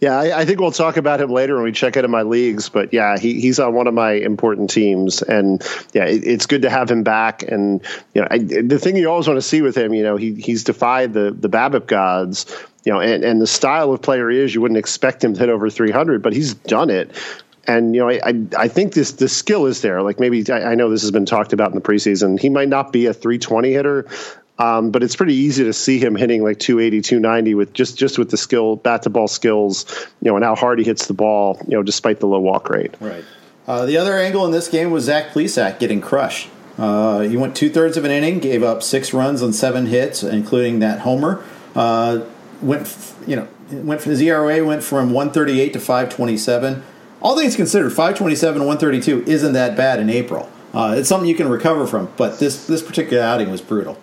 Yeah, 0.00 0.18
I, 0.18 0.40
I, 0.40 0.44
think 0.46 0.60
we'll 0.60 0.72
talk 0.72 0.96
about 0.96 1.20
him 1.20 1.30
later 1.30 1.54
when 1.54 1.64
we 1.64 1.72
check 1.72 1.96
into 1.96 2.08
my 2.08 2.22
leagues. 2.22 2.70
But 2.70 2.92
yeah, 2.92 3.18
he, 3.18 3.38
he's 3.38 3.60
on 3.60 3.74
one 3.74 3.86
of 3.86 3.92
my 3.92 4.12
important 4.12 4.70
teams, 4.70 5.20
and 5.20 5.62
yeah, 5.92 6.06
it, 6.06 6.26
it's 6.26 6.46
good 6.46 6.62
to 6.62 6.70
have 6.70 6.90
him 6.90 7.02
back. 7.02 7.42
And 7.42 7.82
you 8.14 8.22
know, 8.22 8.28
I, 8.30 8.38
the 8.38 8.78
thing 8.78 8.96
you 8.96 9.10
always 9.10 9.28
want 9.28 9.36
to 9.36 9.42
see 9.42 9.60
with 9.60 9.76
him, 9.76 9.92
you 9.92 10.02
know, 10.02 10.16
he 10.16 10.34
he's 10.34 10.64
defied 10.64 11.12
the 11.12 11.30
the 11.38 11.48
BABIP 11.48 11.86
gods. 11.86 12.46
You 12.84 12.94
know, 12.94 13.00
and, 13.00 13.22
and 13.22 13.42
the 13.42 13.46
style 13.46 13.92
of 13.92 14.00
player 14.00 14.30
he 14.30 14.38
is, 14.38 14.54
you 14.54 14.62
wouldn't 14.62 14.78
expect 14.78 15.22
him 15.22 15.34
to 15.34 15.40
hit 15.40 15.50
over 15.50 15.68
300, 15.68 16.22
but 16.22 16.32
he's 16.32 16.54
done 16.54 16.88
it 16.88 17.10
and 17.68 17.94
you 17.94 18.00
know, 18.00 18.10
I, 18.10 18.46
I 18.56 18.68
think 18.68 18.94
this 18.94 19.12
the 19.12 19.28
skill 19.28 19.66
is 19.66 19.82
there. 19.82 20.02
Like 20.02 20.18
maybe 20.18 20.44
I, 20.50 20.72
I, 20.72 20.74
know 20.74 20.90
this 20.90 21.02
has 21.02 21.10
been 21.10 21.26
talked 21.26 21.52
about 21.52 21.68
in 21.68 21.74
the 21.74 21.82
preseason. 21.82 22.40
He 22.40 22.48
might 22.48 22.68
not 22.68 22.92
be 22.92 23.06
a 23.06 23.12
320 23.12 23.72
hitter, 23.72 24.08
um, 24.58 24.90
but 24.90 25.02
it's 25.02 25.14
pretty 25.14 25.34
easy 25.34 25.64
to 25.64 25.74
see 25.74 25.98
him 25.98 26.16
hitting 26.16 26.42
like 26.42 26.58
280, 26.58 27.02
290 27.02 27.54
with 27.54 27.72
just 27.74 27.98
just 27.98 28.18
with 28.18 28.30
the 28.30 28.38
skill, 28.38 28.76
bat 28.76 29.02
to 29.02 29.10
ball 29.10 29.28
skills, 29.28 29.84
you 30.22 30.30
know, 30.30 30.36
and 30.36 30.44
how 30.44 30.56
hard 30.56 30.78
he 30.78 30.84
hits 30.84 31.06
the 31.06 31.14
ball, 31.14 31.60
you 31.68 31.76
know, 31.76 31.82
despite 31.82 32.20
the 32.20 32.26
low 32.26 32.40
walk 32.40 32.70
rate. 32.70 32.94
Right. 33.00 33.24
Uh, 33.66 33.84
the 33.84 33.98
other 33.98 34.18
angle 34.18 34.46
in 34.46 34.50
this 34.50 34.68
game 34.68 34.90
was 34.90 35.04
Zach 35.04 35.28
Plesac 35.34 35.78
getting 35.78 36.00
crushed. 36.00 36.48
Uh, 36.78 37.20
he 37.20 37.36
went 37.36 37.54
two 37.54 37.68
thirds 37.68 37.98
of 37.98 38.04
an 38.06 38.10
inning, 38.10 38.38
gave 38.38 38.62
up 38.62 38.82
six 38.82 39.12
runs 39.12 39.42
on 39.42 39.52
seven 39.52 39.86
hits, 39.86 40.22
including 40.22 40.78
that 40.78 41.00
homer. 41.00 41.44
Uh, 41.74 42.20
went, 42.62 43.14
you 43.26 43.36
know, 43.36 43.46
went 43.70 44.00
from 44.00 44.10
his 44.10 44.22
ERA 44.22 44.64
went 44.64 44.82
from 44.82 45.12
138 45.12 45.72
to 45.74 45.78
527 45.78 46.82
all 47.20 47.36
things 47.36 47.56
considered, 47.56 47.90
527 47.90 48.64
132 48.64 49.30
isn't 49.30 49.52
that 49.52 49.76
bad 49.76 50.00
in 50.00 50.10
April. 50.10 50.50
Uh, 50.72 50.94
it's 50.98 51.08
something 51.08 51.28
you 51.28 51.34
can 51.34 51.48
recover 51.48 51.86
from, 51.86 52.10
but 52.16 52.38
this 52.38 52.66
this 52.66 52.82
particular 52.82 53.22
outing 53.22 53.50
was 53.50 53.60
brutal. 53.60 53.98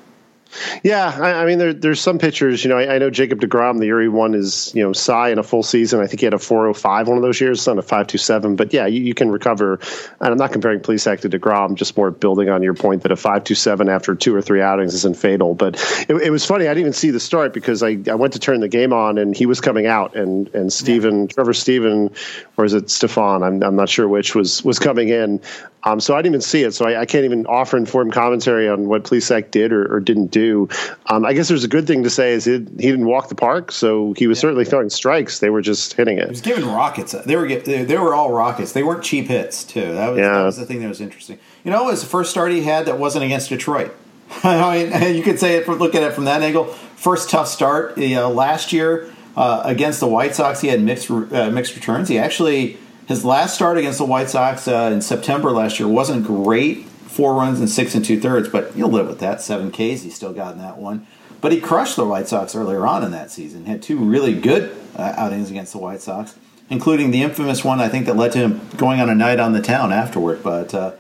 Yeah, 0.84 1.18
I, 1.20 1.44
I 1.44 1.46
mean, 1.46 1.58
there, 1.58 1.74
there's 1.74 2.00
some 2.00 2.18
pitchers. 2.18 2.64
You 2.64 2.70
know, 2.70 2.78
I, 2.78 2.96
I, 2.96 2.98
know 2.98 3.10
Jacob 3.10 3.42
deGrom, 3.42 3.80
the 3.80 3.88
Erie 3.88 4.10
one, 4.10 4.34
is 4.34 4.74
you 4.74 4.84
know 4.84 4.94
Cy 4.94 5.30
in 5.30 5.40
a 5.40 5.44
full 5.44 5.64
season. 5.64 6.00
I 6.00 6.08
think 6.08 6.22
he 6.22 6.26
had 6.26 6.34
a 6.34 6.40
405 6.40 7.08
one 7.08 7.18
of 7.18 7.24
those 7.24 7.42
years, 7.42 7.66
not 7.68 7.78
a 7.78 7.82
527. 7.82 8.56
But 8.56 8.74
yeah, 8.74 8.86
you, 8.86 9.02
you 9.02 9.14
can 9.14 9.30
recover. 9.30 9.80
And 10.20 10.32
I'm 10.32 10.38
not 10.38 10.52
comparing 10.52 10.80
Plesac 10.80 11.22
to 11.22 11.30
deGrom, 11.30 11.76
just 11.76 11.98
more 11.98 12.12
building 12.12 12.50
on 12.50 12.64
your 12.64 12.74
point 12.74 13.04
that 13.04 13.12
a 13.12 13.16
527 13.16 13.90
after 13.90 14.16
two 14.16 14.36
or 14.36 14.42
three 14.42 14.62
outings 14.62 14.94
isn't 14.94 15.18
fatal. 15.18 15.56
But 15.56 15.76
it, 16.08 16.16
it, 16.16 16.30
was 16.30 16.46
funny. 16.46 16.66
I 16.66 16.70
didn't 16.70 16.82
even 16.82 16.94
see 16.94 17.12
the 17.12 17.20
start 17.20 17.54
because 17.54 17.84
I, 17.84 17.98
I 18.10 18.16
went 18.16 18.34
to 18.34 18.40
turn 18.40 18.62
the 18.62 18.70
game 18.70 18.94
on 18.94 19.18
and 19.18 19.36
he 19.36 19.46
was 19.46 19.60
coming 19.60 19.88
out, 19.88 20.16
and 20.16 20.54
and 20.54 20.72
Steven 20.72 21.22
yeah. 21.22 21.28
Trevor 21.28 21.54
Stephan, 21.54 22.12
or 22.58 22.66
is 22.66 22.74
it 22.74 22.90
Stefan? 22.90 23.44
I'm 23.44 23.62
I'm 23.64 23.76
not 23.76 23.90
sure 23.90 24.08
which 24.08 24.36
was 24.36 24.64
was 24.64 24.80
coming 24.80 25.10
in. 25.10 25.42
Um, 25.86 26.00
so 26.00 26.16
I 26.16 26.18
didn't 26.18 26.34
even 26.34 26.42
see 26.42 26.64
it. 26.64 26.74
So 26.74 26.88
I, 26.88 27.02
I, 27.02 27.06
can't 27.06 27.26
even 27.26 27.46
offer 27.46 27.78
informed 27.78 28.12
commentary 28.12 28.68
on 28.68 28.88
what 28.88 29.04
Plesac 29.04 29.52
did 29.52 29.72
or, 29.72 29.96
or 29.96 30.00
didn't 30.00 30.32
do. 30.36 30.68
Um, 31.08 31.26
I 31.26 31.34
guess 31.34 31.48
there's 31.48 31.64
a 31.64 31.70
good 31.70 31.88
thing 31.88 32.04
to 32.04 32.10
say 32.10 32.34
is 32.34 32.46
it, 32.46 32.68
he 32.68 32.92
didn't 32.92 33.06
walk 33.06 33.30
the 33.30 33.36
park, 33.36 33.72
so 33.72 34.14
he 34.18 34.28
was 34.28 34.38
yeah. 34.38 34.42
certainly 34.42 34.66
throwing 34.66 34.90
strikes. 34.90 35.40
They 35.40 35.50
were 35.50 35.62
just 35.62 35.94
hitting 35.94 36.18
it. 36.18 36.26
He 36.26 36.30
was 36.30 36.42
giving 36.42 36.66
rockets. 36.66 37.14
They 37.14 37.36
were 37.38 37.48
they, 37.48 37.84
they 37.86 37.98
were 37.98 38.14
all 38.14 38.32
rockets. 38.32 38.74
They 38.74 38.84
weren't 38.84 39.04
cheap 39.04 39.28
hits 39.28 39.64
too. 39.64 39.94
That 39.94 40.10
was, 40.10 40.20
yeah. 40.20 40.34
that 40.34 40.44
was 40.44 40.58
the 40.58 40.66
thing 40.66 40.82
that 40.82 40.90
was 40.90 41.00
interesting. 41.00 41.40
You 41.64 41.72
know, 41.72 41.88
it 41.88 41.92
was 41.92 42.02
the 42.02 42.10
first 42.10 42.32
start 42.32 42.52
he 42.52 42.64
had 42.64 42.86
that 42.88 43.00
wasn't 43.00 43.24
against 43.24 43.50
Detroit. 43.50 43.96
I 44.44 44.86
mean, 45.00 45.16
you 45.16 45.24
could 45.24 45.40
say 45.40 45.56
it. 45.56 45.66
From, 45.66 45.78
look 45.80 45.96
at 45.96 46.04
it 46.04 46.14
from 46.14 46.26
that 46.26 46.42
angle. 46.42 46.66
First 46.66 47.30
tough 47.30 47.48
start. 47.48 47.98
You 47.98 48.16
know, 48.16 48.30
last 48.30 48.74
year 48.74 49.10
uh, 49.38 49.62
against 49.64 50.02
the 50.02 50.08
White 50.08 50.36
Sox, 50.36 50.60
he 50.60 50.68
had 50.68 50.82
mixed 50.82 51.10
uh, 51.10 51.50
mixed 51.50 51.76
returns. 51.76 52.10
He 52.10 52.20
actually 52.20 52.78
his 53.08 53.24
last 53.24 53.56
start 53.56 53.78
against 53.78 54.00
the 54.00 54.06
White 54.06 54.30
Sox 54.30 54.68
uh, 54.68 54.90
in 54.92 55.02
September 55.02 55.52
last 55.52 55.80
year 55.80 55.88
wasn't 55.88 56.26
great. 56.26 56.88
Four 57.16 57.34
runs 57.36 57.60
and 57.60 57.70
six 57.70 57.96
and 57.96 58.04
two 58.04 58.20
thirds, 58.20 58.50
but 58.50 58.76
you'll 58.76 58.90
live 58.90 59.08
with 59.08 59.20
that. 59.20 59.42
Seven 59.42 59.72
Ks 59.72 60.02
he 60.02 60.10
still 60.10 60.34
got 60.34 60.54
in 60.54 60.60
that 60.60 60.78
one. 60.78 61.08
But 61.40 61.52
he 61.52 61.62
crushed 61.62 61.96
the 61.96 62.06
White 62.06 62.28
Sox 62.28 62.56
earlier 62.56 62.86
on 62.86 63.04
in 63.04 63.12
that 63.12 63.32
season. 63.32 63.66
Had 63.66 63.82
two 63.82 63.98
really 63.98 64.34
good 64.34 64.76
uh, 64.96 65.14
outings 65.16 65.50
against 65.50 65.72
the 65.72 65.78
White 65.78 66.02
Sox, 66.02 66.36
including 66.70 67.12
the 67.12 67.22
infamous 67.22 67.64
one 67.64 67.80
I 67.80 67.88
think 67.88 68.06
that 68.08 68.16
led 68.16 68.32
to 68.34 68.40
him 68.40 68.62
going 68.78 69.00
on 69.00 69.10
a 69.10 69.16
night 69.16 69.40
on 69.40 69.54
the 69.54 69.62
town 69.62 69.94
afterward. 69.94 70.44
But 70.44 70.74
uh, 70.74 70.92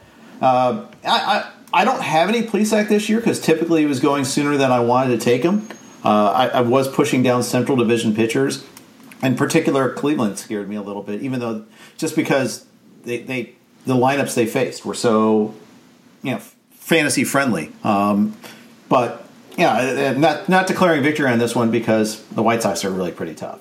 uh, 0.41 0.85
I, 1.03 1.51
I, 1.73 1.81
I 1.81 1.85
don't 1.85 2.01
have 2.01 2.29
any 2.29 2.43
Plesac 2.43 2.87
this 2.87 3.09
year 3.09 3.19
because 3.19 3.41
typically 3.41 3.81
he 3.81 3.87
was 3.87 3.99
going 3.99 4.23
sooner 4.23 4.55
than 4.55 4.71
I 4.71 4.79
wanted 4.79 5.19
to 5.19 5.23
take 5.23 5.43
him. 5.43 5.67
Uh, 6.03 6.31
I, 6.31 6.47
I 6.47 6.61
was 6.61 6.87
pushing 6.87 7.23
down 7.23 7.43
Central 7.43 7.75
Division 7.75 8.15
pitchers 8.15 8.63
in 9.25 9.35
particular, 9.35 9.91
Cleveland 9.91 10.37
scared 10.37 10.69
me 10.69 10.75
a 10.75 10.81
little 10.81 11.03
bit, 11.03 11.21
even 11.21 11.39
though 11.39 11.65
just 11.97 12.15
because 12.15 12.65
they, 13.03 13.19
they 13.19 13.53
the 13.85 13.95
lineups 13.95 14.33
they 14.35 14.45
faced 14.45 14.85
were 14.85 14.93
so 14.93 15.53
you 16.25 16.31
know 16.31 16.39
fantasy 16.71 17.23
friendly. 17.23 17.71
Um, 17.83 18.35
but 18.89 19.25
yeah, 19.57 20.13
not 20.17 20.49
not 20.49 20.67
declaring 20.67 21.03
victory 21.03 21.29
on 21.29 21.39
this 21.39 21.55
one 21.55 21.71
because 21.71 22.21
the 22.29 22.43
White 22.43 22.63
Sox 22.63 22.83
are 22.83 22.91
really 22.91 23.11
pretty 23.11 23.35
tough. 23.35 23.59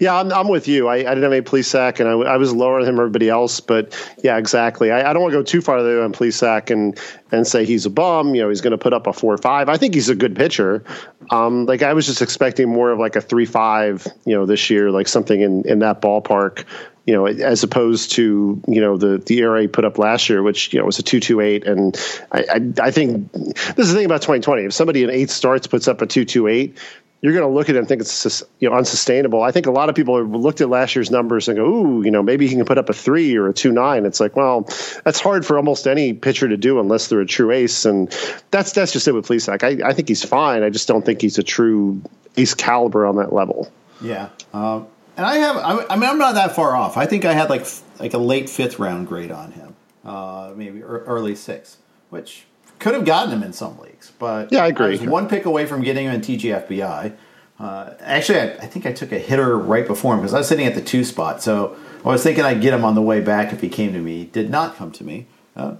Yeah, 0.00 0.18
I'm, 0.18 0.32
I'm 0.32 0.48
with 0.48 0.68
you. 0.68 0.88
I, 0.88 0.96
I 0.96 1.02
didn't 1.02 1.22
have 1.22 1.32
any 1.32 1.42
Plesac, 1.42 2.00
and 2.00 2.08
I, 2.08 2.12
I 2.12 2.36
was 2.36 2.52
lower 2.52 2.82
than 2.82 2.94
everybody 2.96 3.28
else. 3.28 3.60
But 3.60 3.94
yeah, 4.22 4.36
exactly. 4.36 4.90
I, 4.90 5.10
I 5.10 5.12
don't 5.12 5.22
want 5.22 5.32
to 5.32 5.38
go 5.38 5.42
too 5.42 5.60
far 5.60 5.82
though 5.82 6.04
on 6.04 6.12
Plesac 6.12 6.70
and 6.70 6.98
and 7.30 7.46
say 7.46 7.64
he's 7.64 7.86
a 7.86 7.90
bum. 7.90 8.34
You 8.34 8.42
know, 8.42 8.48
he's 8.48 8.60
going 8.60 8.72
to 8.72 8.78
put 8.78 8.92
up 8.92 9.06
a 9.06 9.12
four 9.12 9.34
or 9.34 9.38
five. 9.38 9.68
I 9.68 9.76
think 9.76 9.94
he's 9.94 10.08
a 10.08 10.14
good 10.14 10.34
pitcher. 10.34 10.84
Um, 11.30 11.66
like 11.66 11.82
I 11.82 11.92
was 11.92 12.06
just 12.06 12.22
expecting 12.22 12.68
more 12.68 12.90
of 12.90 12.98
like 12.98 13.16
a 13.16 13.20
three 13.20 13.46
five. 13.46 14.06
You 14.24 14.34
know, 14.34 14.46
this 14.46 14.70
year, 14.70 14.90
like 14.90 15.08
something 15.08 15.40
in 15.40 15.66
in 15.66 15.78
that 15.80 16.00
ballpark 16.00 16.64
you 17.06 17.14
know, 17.14 17.26
as 17.26 17.62
opposed 17.62 18.12
to 18.12 18.60
you 18.66 18.80
know 18.80 18.96
the 18.96 19.18
the 19.18 19.38
ERA 19.38 19.62
he 19.62 19.68
put 19.68 19.84
up 19.84 19.96
last 19.98 20.28
year, 20.28 20.42
which 20.42 20.72
you 20.72 20.80
know 20.80 20.84
was 20.84 20.98
a 20.98 21.02
two 21.02 21.20
two 21.20 21.40
eight, 21.40 21.64
and 21.64 21.96
I, 22.32 22.44
I, 22.50 22.86
I 22.86 22.90
think 22.90 23.32
this 23.32 23.78
is 23.78 23.92
the 23.92 23.94
thing 23.94 24.06
about 24.06 24.22
twenty 24.22 24.40
twenty. 24.40 24.64
If 24.64 24.72
somebody 24.72 25.04
in 25.04 25.10
eight 25.10 25.30
starts 25.30 25.68
puts 25.68 25.86
up 25.86 26.02
a 26.02 26.06
two 26.06 26.24
two 26.24 26.48
eight, 26.48 26.76
you're 27.22 27.32
going 27.32 27.48
to 27.48 27.52
look 27.52 27.68
at 27.68 27.76
it 27.76 27.78
and 27.78 27.88
think 27.88 28.00
it's 28.00 28.42
you 28.58 28.68
know 28.68 28.76
unsustainable. 28.76 29.42
I 29.42 29.52
think 29.52 29.66
a 29.66 29.70
lot 29.70 29.88
of 29.88 29.94
people 29.94 30.18
have 30.18 30.30
looked 30.30 30.60
at 30.60 30.68
last 30.68 30.96
year's 30.96 31.10
numbers 31.10 31.48
and 31.48 31.56
go, 31.56 31.64
"Ooh, 31.64 32.02
you 32.02 32.10
know, 32.10 32.24
maybe 32.24 32.46
he 32.48 32.54
can 32.54 32.64
put 32.64 32.76
up 32.76 32.88
a 32.88 32.92
three 32.92 33.36
or 33.36 33.48
a 33.48 33.54
two 33.54 33.70
nine. 33.70 34.04
It's 34.04 34.18
like, 34.18 34.34
well, 34.34 34.62
that's 35.04 35.20
hard 35.20 35.46
for 35.46 35.56
almost 35.56 35.86
any 35.86 36.12
pitcher 36.12 36.48
to 36.48 36.56
do 36.56 36.80
unless 36.80 37.08
they're 37.08 37.20
a 37.20 37.26
true 37.26 37.52
ace, 37.52 37.84
and 37.84 38.08
that's 38.50 38.72
that's 38.72 38.92
just 38.92 39.06
it 39.06 39.12
with 39.12 39.26
Plesac. 39.26 39.62
I, 39.62 39.88
I 39.88 39.92
think 39.92 40.08
he's 40.08 40.24
fine. 40.24 40.62
I 40.62 40.70
just 40.70 40.88
don't 40.88 41.04
think 41.04 41.20
he's 41.20 41.38
a 41.38 41.42
true 41.44 42.02
ace 42.36 42.54
caliber 42.54 43.06
on 43.06 43.16
that 43.16 43.32
level. 43.32 43.70
Yeah, 44.00 44.28
um, 44.52 44.88
and 45.16 45.24
I 45.26 45.36
have. 45.36 45.56
I 45.56 45.96
mean, 45.96 46.08
I'm 46.08 46.18
not 46.18 46.34
that 46.34 46.54
far 46.54 46.76
off. 46.76 46.96
I 46.96 47.06
think 47.06 47.24
I 47.24 47.32
had 47.32 47.50
like 47.50 47.66
like 47.98 48.14
a 48.14 48.18
late 48.18 48.50
fifth 48.50 48.78
round 48.78 49.06
grade 49.06 49.30
on 49.30 49.52
him, 49.52 49.74
uh, 50.04 50.52
maybe 50.54 50.82
early 50.82 51.34
sixth, 51.34 51.78
which 52.10 52.44
could 52.78 52.94
have 52.94 53.04
gotten 53.04 53.32
him 53.32 53.42
in 53.42 53.52
some 53.52 53.78
leagues. 53.78 54.12
But 54.18 54.52
yeah, 54.52 54.64
I 54.64 54.68
agree. 54.68 54.86
I 54.86 54.90
was 54.90 55.02
one 55.02 55.28
pick 55.28 55.44
away 55.44 55.66
from 55.66 55.82
getting 55.82 56.06
him 56.06 56.14
in 56.14 56.20
TGFBI. 56.20 57.16
Uh, 57.58 57.94
actually, 58.00 58.38
I, 58.38 58.48
I, 58.48 58.66
think 58.66 58.84
I 58.84 58.92
took 58.92 59.12
a 59.12 59.18
hitter 59.18 59.56
right 59.56 59.86
before 59.86 60.12
him 60.12 60.20
because 60.20 60.34
I 60.34 60.38
was 60.38 60.48
sitting 60.48 60.66
at 60.66 60.74
the 60.74 60.82
two 60.82 61.04
spot. 61.04 61.42
So 61.42 61.74
I 62.04 62.08
was 62.08 62.22
thinking 62.22 62.44
I'd 62.44 62.60
get 62.60 62.74
him 62.74 62.84
on 62.84 62.94
the 62.94 63.00
way 63.00 63.20
back 63.20 63.54
if 63.54 63.62
he 63.62 63.70
came 63.70 63.94
to 63.94 63.98
me. 63.98 64.18
He 64.18 64.24
did 64.24 64.50
not 64.50 64.76
come 64.76 64.92
to 64.92 65.04
me. 65.04 65.26
Uh, 65.56 65.76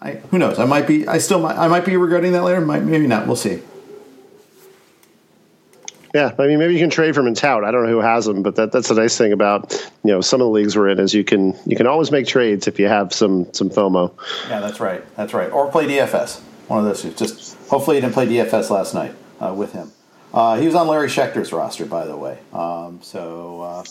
I, 0.00 0.12
who 0.30 0.38
knows? 0.38 0.60
I 0.60 0.64
might 0.64 0.86
be. 0.86 1.08
I 1.08 1.18
still 1.18 1.40
might. 1.40 1.56
I 1.56 1.66
might 1.66 1.84
be 1.84 1.96
regretting 1.96 2.32
that 2.32 2.44
later. 2.44 2.60
Might, 2.60 2.84
maybe 2.84 3.08
not. 3.08 3.26
We'll 3.26 3.34
see. 3.34 3.62
Yeah, 6.16 6.34
I 6.38 6.46
mean, 6.46 6.58
maybe 6.58 6.72
you 6.72 6.80
can 6.80 6.88
trade 6.88 7.14
from 7.14 7.26
and 7.26 7.36
tout. 7.36 7.62
I 7.62 7.70
don't 7.70 7.84
know 7.84 7.90
who 7.90 8.00
has 8.00 8.24
them, 8.24 8.42
but 8.42 8.56
that, 8.56 8.72
that's 8.72 8.88
the 8.88 8.94
nice 8.94 9.18
thing 9.18 9.34
about 9.34 9.74
you 10.02 10.10
know 10.10 10.22
some 10.22 10.40
of 10.40 10.46
the 10.46 10.50
leagues 10.50 10.74
we're 10.74 10.88
in 10.88 10.98
is 10.98 11.12
you 11.12 11.24
can 11.24 11.54
you 11.66 11.76
can 11.76 11.86
always 11.86 12.10
make 12.10 12.26
trades 12.26 12.66
if 12.66 12.78
you 12.78 12.88
have 12.88 13.12
some 13.12 13.52
some 13.52 13.68
FOMO. 13.68 14.14
Yeah, 14.48 14.60
that's 14.60 14.80
right. 14.80 15.04
That's 15.16 15.34
right. 15.34 15.52
Or 15.52 15.70
play 15.70 15.86
DFS. 15.86 16.40
One 16.68 16.78
of 16.78 16.86
those 16.86 17.02
two. 17.02 17.10
Just 17.10 17.58
hopefully 17.68 17.96
you 17.96 18.00
didn't 18.00 18.14
play 18.14 18.26
DFS 18.26 18.70
last 18.70 18.94
night 18.94 19.14
uh, 19.40 19.52
with 19.52 19.74
him. 19.74 19.92
Uh, 20.32 20.58
he 20.58 20.64
was 20.64 20.74
on 20.74 20.88
Larry 20.88 21.08
Schechter's 21.08 21.52
roster, 21.52 21.84
by 21.84 22.06
the 22.06 22.16
way. 22.16 22.38
Um, 22.50 23.00
so 23.02 23.60
uh, 23.60 23.84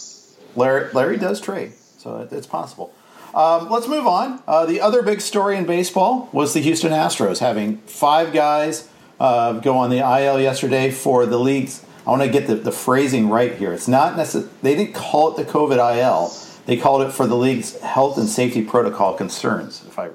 Larry 0.55 0.91
Larry 0.93 1.17
does 1.17 1.39
trade, 1.39 1.73
so 1.99 2.21
it, 2.21 2.33
it's 2.33 2.47
possible. 2.47 2.91
Um, 3.35 3.69
let's 3.69 3.87
move 3.87 4.07
on. 4.07 4.41
Uh, 4.47 4.65
the 4.65 4.81
other 4.81 5.03
big 5.03 5.21
story 5.21 5.57
in 5.57 5.67
baseball 5.67 6.27
was 6.31 6.55
the 6.55 6.61
Houston 6.61 6.91
Astros 6.91 7.37
having 7.37 7.77
five 7.81 8.33
guys 8.33 8.89
uh, 9.19 9.53
go 9.59 9.77
on 9.77 9.91
the 9.91 9.99
IL 9.99 10.41
yesterday 10.41 10.89
for 10.89 11.27
the 11.27 11.37
league's 11.37 11.85
I 12.05 12.09
want 12.11 12.21
to 12.21 12.29
get 12.29 12.47
the, 12.47 12.55
the 12.55 12.71
phrasing 12.71 13.29
right 13.29 13.55
here. 13.55 13.73
It's 13.73 13.87
not 13.87 14.15
necessarily, 14.15 14.49
they 14.61 14.75
didn't 14.75 14.93
call 14.93 15.31
it 15.31 15.43
the 15.43 15.51
COVID 15.51 15.77
IL. 15.97 16.31
They 16.65 16.77
called 16.77 17.01
it 17.01 17.11
for 17.11 17.27
the 17.27 17.35
league's 17.35 17.79
health 17.81 18.17
and 18.17 18.27
safety 18.27 18.63
protocol 18.63 19.15
concerns. 19.15 19.83
If 19.87 19.97
I, 19.97 20.09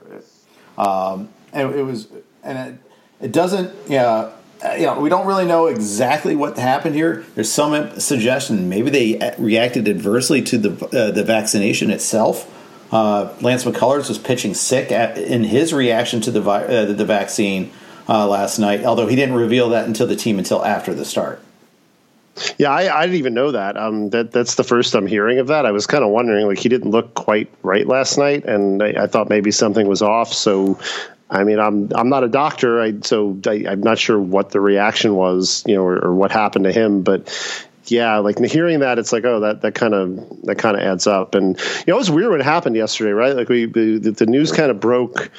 um, 0.78 1.28
and 1.52 1.74
it 1.74 1.82
was, 1.82 2.08
and 2.42 2.58
it, 2.58 2.80
it 3.26 3.32
doesn't, 3.32 3.74
yeah, 3.88 4.32
you 4.76 4.86
know, 4.86 5.00
we 5.00 5.08
don't 5.08 5.26
really 5.26 5.46
know 5.46 5.66
exactly 5.66 6.36
what 6.36 6.58
happened 6.58 6.94
here. 6.94 7.24
There's 7.34 7.50
some 7.50 7.98
suggestion 7.98 8.68
maybe 8.68 8.90
they 8.90 9.34
reacted 9.38 9.88
adversely 9.88 10.42
to 10.42 10.58
the 10.58 10.86
uh, 10.86 11.10
the 11.10 11.24
vaccination 11.24 11.90
itself. 11.90 12.56
Uh, 12.92 13.32
Lance 13.40 13.64
McCullers 13.64 14.08
was 14.08 14.18
pitching 14.18 14.52
sick 14.52 14.90
at, 14.92 15.16
in 15.16 15.44
his 15.44 15.72
reaction 15.72 16.20
to 16.22 16.30
the 16.30 16.42
uh, 16.42 16.92
the 16.92 17.04
vaccine 17.04 17.70
uh, 18.08 18.26
last 18.26 18.58
night, 18.58 18.84
although 18.84 19.06
he 19.06 19.16
didn't 19.16 19.36
reveal 19.36 19.70
that 19.70 19.86
until 19.86 20.06
the 20.06 20.16
team 20.16 20.38
until 20.38 20.64
after 20.64 20.92
the 20.92 21.04
start. 21.04 21.40
Yeah, 22.58 22.70
I, 22.70 23.00
I, 23.00 23.06
didn't 23.06 23.18
even 23.18 23.34
know 23.34 23.52
that. 23.52 23.76
Um, 23.76 24.10
that 24.10 24.32
that's 24.32 24.54
the 24.54 24.64
first 24.64 24.94
I'm 24.94 25.06
hearing 25.06 25.38
of 25.38 25.48
that. 25.48 25.66
I 25.66 25.72
was 25.72 25.86
kind 25.86 26.04
of 26.04 26.10
wondering, 26.10 26.46
like, 26.46 26.58
he 26.58 26.68
didn't 26.68 26.90
look 26.90 27.14
quite 27.14 27.50
right 27.62 27.86
last 27.86 28.18
night, 28.18 28.44
and 28.44 28.82
I, 28.82 29.04
I 29.04 29.06
thought 29.06 29.28
maybe 29.28 29.50
something 29.50 29.86
was 29.86 30.00
off. 30.00 30.32
So, 30.32 30.78
I 31.28 31.44
mean, 31.44 31.58
I'm 31.58 31.90
I'm 31.94 32.08
not 32.08 32.24
a 32.24 32.28
doctor, 32.28 32.80
I, 32.80 33.00
so 33.00 33.38
I, 33.46 33.64
am 33.66 33.82
not 33.82 33.98
sure 33.98 34.18
what 34.18 34.50
the 34.50 34.60
reaction 34.60 35.14
was, 35.14 35.64
you 35.66 35.74
know, 35.74 35.82
or, 35.82 36.04
or, 36.04 36.14
what 36.14 36.32
happened 36.32 36.64
to 36.64 36.72
him. 36.72 37.02
But 37.02 37.28
yeah, 37.86 38.18
like 38.18 38.38
hearing 38.38 38.80
that, 38.80 38.98
it's 38.98 39.12
like, 39.12 39.24
oh, 39.24 39.40
that 39.40 39.62
that 39.62 39.74
kind 39.74 39.94
of 39.94 40.42
that 40.42 40.56
kind 40.56 40.76
of 40.76 40.82
adds 40.82 41.06
up. 41.06 41.34
And 41.34 41.58
you 41.58 41.84
know, 41.88 41.96
it 41.96 41.98
was 41.98 42.10
weird 42.10 42.30
what 42.30 42.42
happened 42.42 42.76
yesterday, 42.76 43.12
right? 43.12 43.36
Like 43.36 43.48
we 43.48 43.66
the, 43.66 43.98
the 43.98 44.26
news 44.26 44.52
kind 44.52 44.70
of 44.70 44.80
broke 44.80 45.30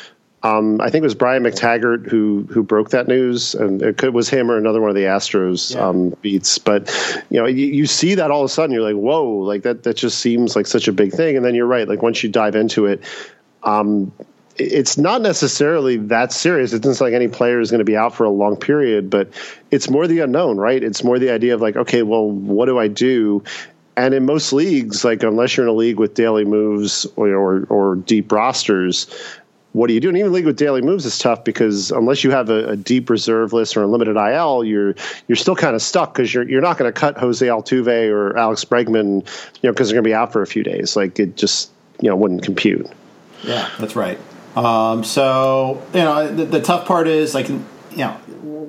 um, 0.44 0.82
I 0.82 0.90
think 0.90 1.04
it 1.04 1.06
was 1.06 1.16
Brian 1.16 1.44
McTaggart 1.44 2.08
who 2.10 2.48
who 2.50 2.64
broke 2.64 2.90
that 2.90 3.08
news, 3.08 3.54
and 3.54 3.82
it 3.82 3.98
could, 3.98 4.14
was 4.14 4.28
him 4.28 4.50
or 4.50 4.58
another 4.58 4.82
one 4.82 4.90
of 4.90 4.96
the 4.96 5.04
Astros 5.04 5.76
yeah. 5.76 5.88
um, 5.88 6.10
beats. 6.22 6.58
But 6.58 6.90
you 7.30 7.40
know, 7.40 7.46
you, 7.46 7.68
you, 7.68 7.86
see 7.86 8.16
that 8.16 8.32
all 8.32 8.42
of 8.42 8.46
a 8.46 8.50
sudden, 8.50 8.74
you're 8.74 8.82
like, 8.82 8.96
whoa, 8.96 9.24
like 9.24 9.62
that 9.64 9.84
that 9.84 9.98
just 9.98 10.20
seems 10.20 10.56
like 10.56 10.66
such 10.66 10.88
a 10.88 10.92
big 10.92 11.12
thing. 11.12 11.36
And 11.36 11.46
then 11.46 11.54
you're 11.54 11.68
right, 11.68 11.88
like 11.88 12.02
once 12.02 12.24
you 12.24 12.30
dive 12.30 12.56
into 12.56 12.88
it, 12.88 13.04
um, 13.64 14.12
it's 14.58 14.98
not 14.98 15.22
necessarily 15.22 15.98
that 15.98 16.32
serious. 16.32 16.74
It's 16.74 16.86
not 16.86 17.02
like 17.02 17.14
any 17.14 17.28
player 17.28 17.60
is 17.60 17.70
going 17.70 17.80
to 17.80 17.86
be 17.86 17.96
out 17.96 18.16
for 18.16 18.24
a 18.24 18.30
long 18.30 18.56
period, 18.56 19.10
but 19.10 19.30
it's 19.70 19.90
more 19.90 20.08
the 20.08 20.20
unknown, 20.20 20.58
right? 20.58 20.84
It's 20.84 21.04
more 21.04 21.20
the 21.20 21.30
idea 21.30 21.54
of 21.54 21.62
like, 21.62 21.76
okay, 21.76 22.04
well, 22.04 22.30
what 22.30 22.66
do 22.66 22.80
I 22.80 22.88
do? 22.88 23.44
And 23.98 24.14
in 24.14 24.26
most 24.26 24.54
leagues, 24.54 25.04
like 25.04 25.24
unless 25.24 25.56
you're 25.56 25.66
in 25.66 25.70
a 25.70 25.76
league 25.76 26.00
with 26.00 26.14
daily 26.14 26.46
moves 26.46 27.06
or, 27.16 27.30
or, 27.30 27.66
or 27.66 27.96
deep 27.96 28.32
rosters, 28.32 29.08
what 29.74 29.88
do 29.88 29.94
you 29.94 30.00
do? 30.00 30.10
And 30.10 30.18
even 30.18 30.34
league 30.34 30.46
with 30.46 30.58
daily 30.58 30.82
moves 30.82 31.06
is 31.06 31.18
tough 31.18 31.44
because 31.44 31.92
unless 31.92 32.24
you 32.24 32.32
have 32.32 32.50
a, 32.50 32.70
a 32.70 32.76
deep 32.76 33.10
reserve 33.10 33.54
list 33.54 33.78
or 33.78 33.84
a 33.84 33.88
limited 33.88 34.18
IL, 34.18 34.64
you're 34.64 34.96
you're 35.28 35.36
still 35.38 35.56
kind 35.56 35.76
of 35.76 35.82
stuck 35.82 36.14
because 36.14 36.34
you're 36.34 36.48
you're 36.48 36.62
not 36.62 36.78
going 36.78 36.92
to 36.92 37.00
cut 37.00 37.18
Jose 37.18 37.46
Altuve 37.46 38.12
or 38.12 38.38
Alex 38.38 38.66
Bregman, 38.66 39.22
you 39.62 39.68
know, 39.68 39.72
because 39.72 39.88
they're 39.88 39.96
going 39.96 40.04
to 40.04 40.10
be 40.10 40.14
out 40.14 40.34
for 40.34 40.42
a 40.42 40.48
few 40.48 40.64
days. 40.64 40.96
Like 40.96 41.20
it 41.20 41.38
just 41.38 41.72
you 42.02 42.10
know 42.10 42.16
wouldn't 42.16 42.44
compute. 42.44 42.88
Yeah, 43.44 43.70
that's 43.80 43.96
right. 43.96 44.20
Um, 44.56 45.04
so 45.04 45.82
you 45.94 46.02
know 46.02 46.34
the, 46.34 46.46
the 46.46 46.62
tough 46.62 46.86
part 46.86 47.08
is 47.08 47.34
like 47.34 47.48
you 47.48 47.62
know 47.98 48.12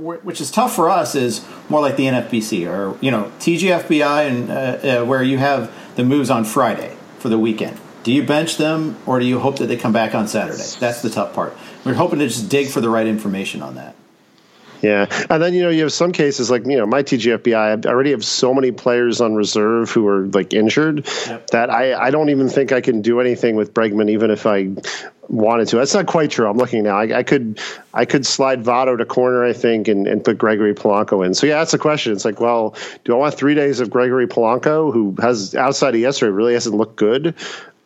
which 0.02 0.40
is 0.40 0.50
tough 0.50 0.74
for 0.74 0.88
us 0.88 1.14
is 1.14 1.44
more 1.68 1.80
like 1.80 1.96
the 1.96 2.06
NFBC 2.06 2.68
or 2.68 2.96
you 3.00 3.10
know 3.10 3.32
TGFBI 3.40 4.28
and 4.28 4.50
uh, 4.50 4.54
uh, 4.54 5.04
where 5.04 5.22
you 5.22 5.38
have 5.38 5.72
the 5.96 6.04
moves 6.04 6.30
on 6.30 6.44
Friday 6.44 6.96
for 7.18 7.28
the 7.28 7.38
weekend. 7.38 7.78
Do 8.02 8.12
you 8.12 8.22
bench 8.22 8.56
them 8.56 8.96
or 9.06 9.20
do 9.20 9.26
you 9.26 9.38
hope 9.38 9.58
that 9.58 9.66
they 9.66 9.76
come 9.76 9.92
back 9.92 10.14
on 10.14 10.28
Saturday? 10.28 10.64
That's 10.78 11.02
the 11.02 11.10
tough 11.10 11.34
part. 11.34 11.56
We're 11.84 11.94
hoping 11.94 12.18
to 12.18 12.28
just 12.28 12.48
dig 12.48 12.68
for 12.68 12.80
the 12.80 12.88
right 12.88 13.06
information 13.06 13.62
on 13.62 13.76
that. 13.76 13.94
Yeah, 14.82 15.06
and 15.30 15.40
then 15.40 15.54
you 15.54 15.62
know 15.62 15.68
you 15.68 15.82
have 15.82 15.92
some 15.92 16.10
cases 16.10 16.50
like 16.50 16.66
you 16.66 16.76
know 16.76 16.86
my 16.86 17.04
TGFBI. 17.04 17.86
I 17.86 17.88
already 17.88 18.10
have 18.10 18.24
so 18.24 18.52
many 18.52 18.72
players 18.72 19.20
on 19.20 19.34
reserve 19.36 19.90
who 19.90 20.08
are 20.08 20.26
like 20.26 20.52
injured 20.52 21.06
yep. 21.28 21.46
that 21.50 21.70
I 21.70 21.94
I 21.94 22.10
don't 22.10 22.30
even 22.30 22.48
think 22.48 22.72
I 22.72 22.80
can 22.80 23.00
do 23.00 23.20
anything 23.20 23.54
with 23.54 23.74
Bregman 23.74 24.10
even 24.10 24.32
if 24.32 24.44
I 24.44 24.70
wanted 25.28 25.68
to. 25.68 25.76
That's 25.76 25.94
not 25.94 26.06
quite 26.06 26.32
true. 26.32 26.48
I'm 26.48 26.56
looking 26.56 26.82
now. 26.82 26.96
I, 26.96 27.18
I 27.18 27.22
could 27.22 27.60
I 27.94 28.04
could 28.04 28.26
slide 28.26 28.64
Votto 28.64 28.98
to 28.98 29.04
corner 29.04 29.44
I 29.44 29.52
think 29.52 29.86
and, 29.86 30.08
and 30.08 30.24
put 30.24 30.36
Gregory 30.36 30.74
Polanco 30.74 31.24
in. 31.24 31.34
So 31.34 31.46
yeah, 31.46 31.58
that's 31.58 31.72
the 31.72 31.78
question. 31.78 32.12
It's 32.12 32.24
like, 32.24 32.40
well, 32.40 32.74
do 33.04 33.14
I 33.14 33.16
want 33.16 33.34
three 33.34 33.54
days 33.54 33.78
of 33.78 33.88
Gregory 33.88 34.26
Polanco 34.26 34.92
who 34.92 35.14
has 35.20 35.54
outside 35.54 35.94
of 35.94 36.00
yesterday 36.00 36.32
really 36.32 36.54
hasn't 36.54 36.74
looked 36.74 36.96
good, 36.96 37.36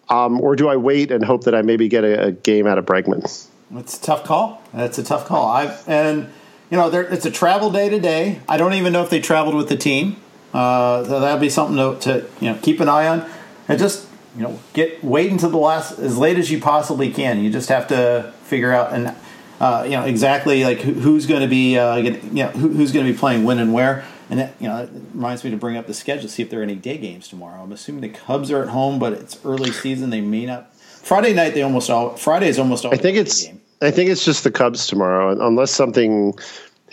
um, 0.09 0.41
or 0.41 0.57
do 0.57 0.69
I 0.69 0.77
wait 0.77 1.11
and 1.11 1.25
hope 1.25 1.45
that 1.45 1.55
I 1.55 1.63
maybe 1.63 1.89
get 1.89 2.05
a, 2.05 2.27
a 2.27 2.33
game 2.33 2.67
out 2.67 2.79
of 2.79 2.87
Bregman? 2.87 3.49
It's 3.75 3.99
a 3.99 4.03
tough 4.03 4.25
call. 4.25 4.63
That's 4.73 4.99
a 4.99 5.03
tough 5.03 5.27
call. 5.27 5.49
I 5.49 5.77
and 5.87 6.31
you 6.71 6.77
know, 6.77 6.91
it's 6.93 7.27
a 7.27 7.31
travel 7.31 7.71
day 7.71 7.89
today. 7.89 8.41
I 8.49 8.57
don't 8.57 8.75
even 8.75 8.93
know 8.93 9.03
if 9.03 9.11
they 9.11 9.21
traveled 9.21 9.55
with 9.55 9.69
the 9.69 9.77
team. 9.77 10.17
Uh, 10.53 11.05
so 11.05 11.21
that'd 11.21 11.41
be 11.41 11.51
something 11.51 11.77
to, 11.77 11.99
to, 12.01 12.27
you 12.41 12.51
know 12.51 12.59
keep 12.63 12.81
an 12.81 12.89
eye 12.89 13.09
on, 13.09 13.29
and 13.69 13.79
just 13.79 14.09
you 14.37 14.43
know 14.43 14.59
get 14.73 15.03
wait 15.03 15.31
until 15.31 15.51
the 15.51 15.59
last 15.59 15.99
as 15.99 16.17
late 16.17 16.39
as 16.39 16.51
you 16.51 16.61
possibly 16.61 17.13
can. 17.13 17.41
You 17.41 17.51
just 17.51 17.69
have 17.69 17.89
to 17.89 18.33
figure 18.45 18.73
out 18.73 18.93
and 18.93 19.15
uh, 19.61 19.83
you 19.85 19.93
know 19.93 20.05
exactly 20.05 20.65
like 20.65 20.79
who, 20.79 20.93
who's 20.93 21.27
going 21.27 21.43
to 21.43 21.49
be 21.49 21.77
uh, 21.77 21.97
you 21.97 22.13
know 22.33 22.49
who, 22.49 22.69
who's 22.69 22.93
going 22.93 23.07
to 23.07 23.13
be 23.13 23.19
playing 23.19 23.45
when 23.45 23.59
and 23.59 23.73
where. 23.73 24.05
And 24.29 24.41
that 24.41 24.55
you 24.59 24.69
know 24.69 24.83
it 24.83 24.91
reminds 25.15 25.45
me 25.45 25.51
to 25.51 25.57
bring 25.57 25.77
up 25.77 25.87
the 25.87 25.95
schedule, 25.95 26.29
see 26.29 26.43
if 26.43 26.51
there 26.51 26.61
are 26.61 26.65
any 26.65 26.75
day 26.75 26.99
games 26.99 27.29
tomorrow. 27.29 27.63
I'm 27.63 27.73
assuming 27.73 28.01
the 28.01 28.09
Cubs 28.09 28.51
are 28.51 28.63
at 28.63 28.69
home, 28.69 28.99
but 28.99 29.13
it's 29.13 29.39
early 29.45 29.71
season. 29.71 30.11
They 30.11 30.21
may 30.21 30.47
not. 30.47 30.75
Friday 30.77 31.33
night 31.33 31.55
they 31.55 31.63
almost 31.63 31.91
all 31.91 32.17
Friday 32.17 32.49
is 32.49 32.59
almost 32.59 32.85
all. 32.85 32.93
I 32.93 32.97
think 32.97 33.17
it's. 33.17 33.45
Game. 33.45 33.61
I 33.83 33.91
think 33.91 34.11
it's 34.11 34.25
just 34.25 34.43
the 34.43 34.51
Cubs 34.51 34.87
tomorrow, 34.87 35.39
unless 35.47 35.71
something 35.71 36.35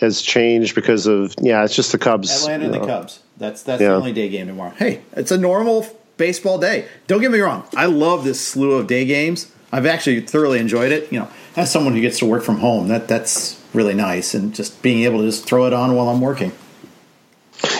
has 0.00 0.20
changed 0.22 0.74
because 0.74 1.06
of 1.06 1.34
yeah, 1.40 1.64
it's 1.64 1.74
just 1.74 1.92
the 1.92 1.98
Cubs. 1.98 2.42
Atlanta 2.42 2.66
and 2.66 2.74
the 2.74 2.86
Cubs. 2.86 3.20
That's 3.36 3.62
that's 3.62 3.80
yeah. 3.80 3.88
the 3.88 3.94
only 3.94 4.12
day 4.12 4.28
game 4.28 4.46
tomorrow. 4.46 4.70
Hey, 4.70 5.02
it's 5.12 5.30
a 5.30 5.38
normal 5.38 5.86
baseball 6.16 6.58
day. 6.58 6.86
Don't 7.06 7.20
get 7.20 7.30
me 7.30 7.40
wrong. 7.40 7.66
I 7.74 7.86
love 7.86 8.24
this 8.24 8.40
slew 8.40 8.72
of 8.72 8.86
day 8.86 9.04
games. 9.04 9.50
I've 9.72 9.86
actually 9.86 10.20
thoroughly 10.20 10.60
enjoyed 10.60 10.92
it. 10.92 11.10
You 11.12 11.20
know, 11.20 11.28
as 11.56 11.72
someone 11.72 11.94
who 11.94 12.00
gets 12.00 12.18
to 12.20 12.26
work 12.26 12.44
from 12.44 12.58
home, 12.58 12.88
that 12.88 13.08
that's 13.08 13.60
really 13.72 13.94
nice, 13.94 14.34
and 14.34 14.54
just 14.54 14.82
being 14.82 15.04
able 15.04 15.18
to 15.18 15.26
just 15.26 15.46
throw 15.46 15.66
it 15.66 15.72
on 15.72 15.96
while 15.96 16.08
I'm 16.08 16.20
working. 16.20 16.52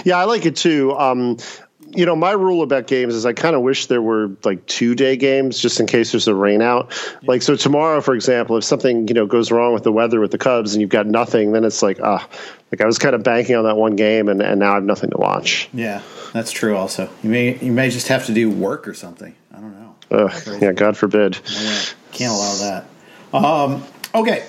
Yeah, 0.05 0.19
I 0.19 0.25
like 0.25 0.47
it 0.47 0.57
too. 0.57 0.93
Um, 0.93 1.39
you 1.97 2.07
know, 2.07 2.17
my 2.17 2.33
rule 2.33 2.63
about 2.63 2.87
games 2.87 3.15
is 3.15 3.25
I 3.25 3.33
kind 3.33 3.55
of 3.55 3.63
wish 3.63 3.87
there 3.87 4.03
were 4.03 4.31
like 4.43 4.67
two 4.67 4.95
day 4.95 5.17
games 5.17 5.59
just 5.59 5.79
in 5.79 5.87
case 5.87 6.13
there's 6.13 6.27
a 6.27 6.35
rain 6.35 6.61
out. 6.61 6.93
Like, 7.23 7.43
so 7.43 7.55
tomorrow, 7.57 8.01
for 8.01 8.15
example, 8.15 8.57
if 8.57 8.65
something, 8.65 9.07
you 9.07 9.15
know, 9.15 9.27
goes 9.27 9.53
wrong 9.53 9.73
with 9.73 9.85
the 9.85 9.93
weather 9.93 10.19
with 10.21 10.33
the 10.33 10.39
Cubs 10.39 10.75
and 10.75 10.81
you've 10.81 10.91
got 10.91 11.07
nothing, 11.07 11.53
then 11.53 11.65
it's 11.65 11.83
like, 11.83 12.01
ah, 12.03 12.27
like 12.73 12.81
I 12.81 12.87
was 12.87 12.99
kind 12.99 13.15
of 13.15 13.23
banking 13.23 13.55
on 13.55 13.65
that 13.65 13.77
one 13.77 13.97
game 13.97 14.29
and, 14.29 14.43
and 14.43 14.59
now 14.59 14.73
I 14.73 14.75
have 14.75 14.85
nothing 14.85 15.11
to 15.11 15.19
watch. 15.19 15.69
Yeah, 15.73 16.03
that's 16.33 16.51
true 16.51 16.77
also. 16.77 17.09
You 17.23 17.31
may, 17.31 17.59
you 17.59 17.73
may 17.73 17.91
just 17.91 18.09
have 18.09 18.27
to 18.27 18.35
do 18.35 18.51
work 18.51 18.89
or 18.89 18.95
something. 18.95 19.35
I 19.53 19.61
don't 19.61 19.81
know. 19.81 19.95
Ugh, 20.11 20.61
yeah, 20.61 20.73
God 20.73 20.97
forbid. 20.97 21.39
Yeah, 21.49 21.83
can't 22.13 22.33
allow 22.33 22.55
that. 22.57 22.87
Um, 23.33 23.85
okay. 24.15 24.45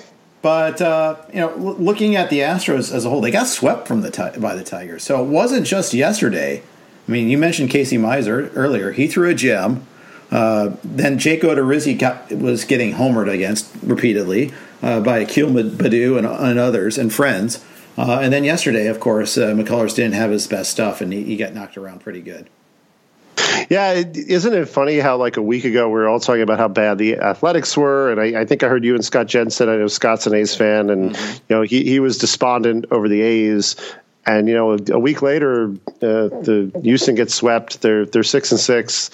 But 0.46 0.80
uh, 0.80 1.16
you 1.32 1.40
know, 1.40 1.48
l- 1.48 1.74
looking 1.74 2.14
at 2.14 2.30
the 2.30 2.38
Astros 2.38 2.94
as 2.94 3.04
a 3.04 3.10
whole, 3.10 3.20
they 3.20 3.32
got 3.32 3.48
swept 3.48 3.88
from 3.88 4.02
the 4.02 4.38
by 4.40 4.54
the 4.54 4.62
Tigers. 4.62 5.02
So 5.02 5.20
it 5.20 5.26
wasn't 5.26 5.66
just 5.66 5.92
yesterday. 5.92 6.62
I 7.08 7.10
mean, 7.10 7.28
you 7.28 7.36
mentioned 7.36 7.70
Casey 7.70 7.98
Mize 7.98 8.28
earlier. 8.54 8.92
He 8.92 9.08
threw 9.08 9.28
a 9.28 9.34
gem. 9.34 9.84
Uh, 10.30 10.76
then 10.84 11.18
Jake 11.18 11.42
Odorizzi 11.42 11.98
got, 11.98 12.30
was 12.30 12.64
getting 12.64 12.94
homered 12.94 13.28
against 13.28 13.68
repeatedly 13.82 14.52
uh, 14.84 15.00
by 15.00 15.18
Akil 15.18 15.48
Baddoo 15.48 16.16
and, 16.16 16.28
and, 16.28 16.60
others 16.60 16.96
and 16.96 17.12
friends. 17.12 17.64
Uh, 17.98 18.20
and 18.22 18.32
then 18.32 18.44
yesterday, 18.44 18.86
of 18.86 19.00
course, 19.00 19.36
uh, 19.36 19.48
McCullers 19.48 19.96
didn't 19.96 20.14
have 20.14 20.30
his 20.30 20.46
best 20.46 20.70
stuff, 20.70 21.00
and 21.00 21.12
he, 21.12 21.24
he 21.24 21.36
got 21.36 21.54
knocked 21.54 21.76
around 21.76 22.02
pretty 22.02 22.20
good. 22.20 22.48
Yeah, 23.68 23.92
isn't 23.92 24.52
it 24.52 24.68
funny 24.68 24.98
how 24.98 25.16
like 25.16 25.36
a 25.36 25.42
week 25.42 25.64
ago 25.64 25.88
we 25.88 25.94
were 25.94 26.08
all 26.08 26.20
talking 26.20 26.42
about 26.42 26.58
how 26.58 26.68
bad 26.68 26.98
the 26.98 27.16
Athletics 27.16 27.76
were, 27.76 28.10
and 28.10 28.20
I, 28.20 28.42
I 28.42 28.44
think 28.44 28.62
I 28.62 28.68
heard 28.68 28.84
you 28.84 28.94
and 28.94 29.04
Scott 29.04 29.26
Jenstad. 29.26 29.68
I 29.68 29.76
know 29.76 29.88
Scott's 29.88 30.26
an 30.26 30.34
A's 30.34 30.54
fan, 30.54 30.90
and 30.90 31.12
mm-hmm. 31.12 31.32
you 31.48 31.56
know 31.56 31.62
he 31.62 31.84
he 31.84 32.00
was 32.00 32.18
despondent 32.18 32.86
over 32.90 33.08
the 33.08 33.22
A's, 33.22 33.76
and 34.24 34.48
you 34.48 34.54
know 34.54 34.72
a, 34.72 34.78
a 34.92 34.98
week 34.98 35.22
later 35.22 35.70
uh, 35.70 36.28
the 36.28 36.70
Houston 36.82 37.14
gets 37.14 37.34
swept. 37.34 37.82
They're 37.82 38.06
they're 38.06 38.22
six 38.22 38.52
and 38.52 38.60
six. 38.60 39.10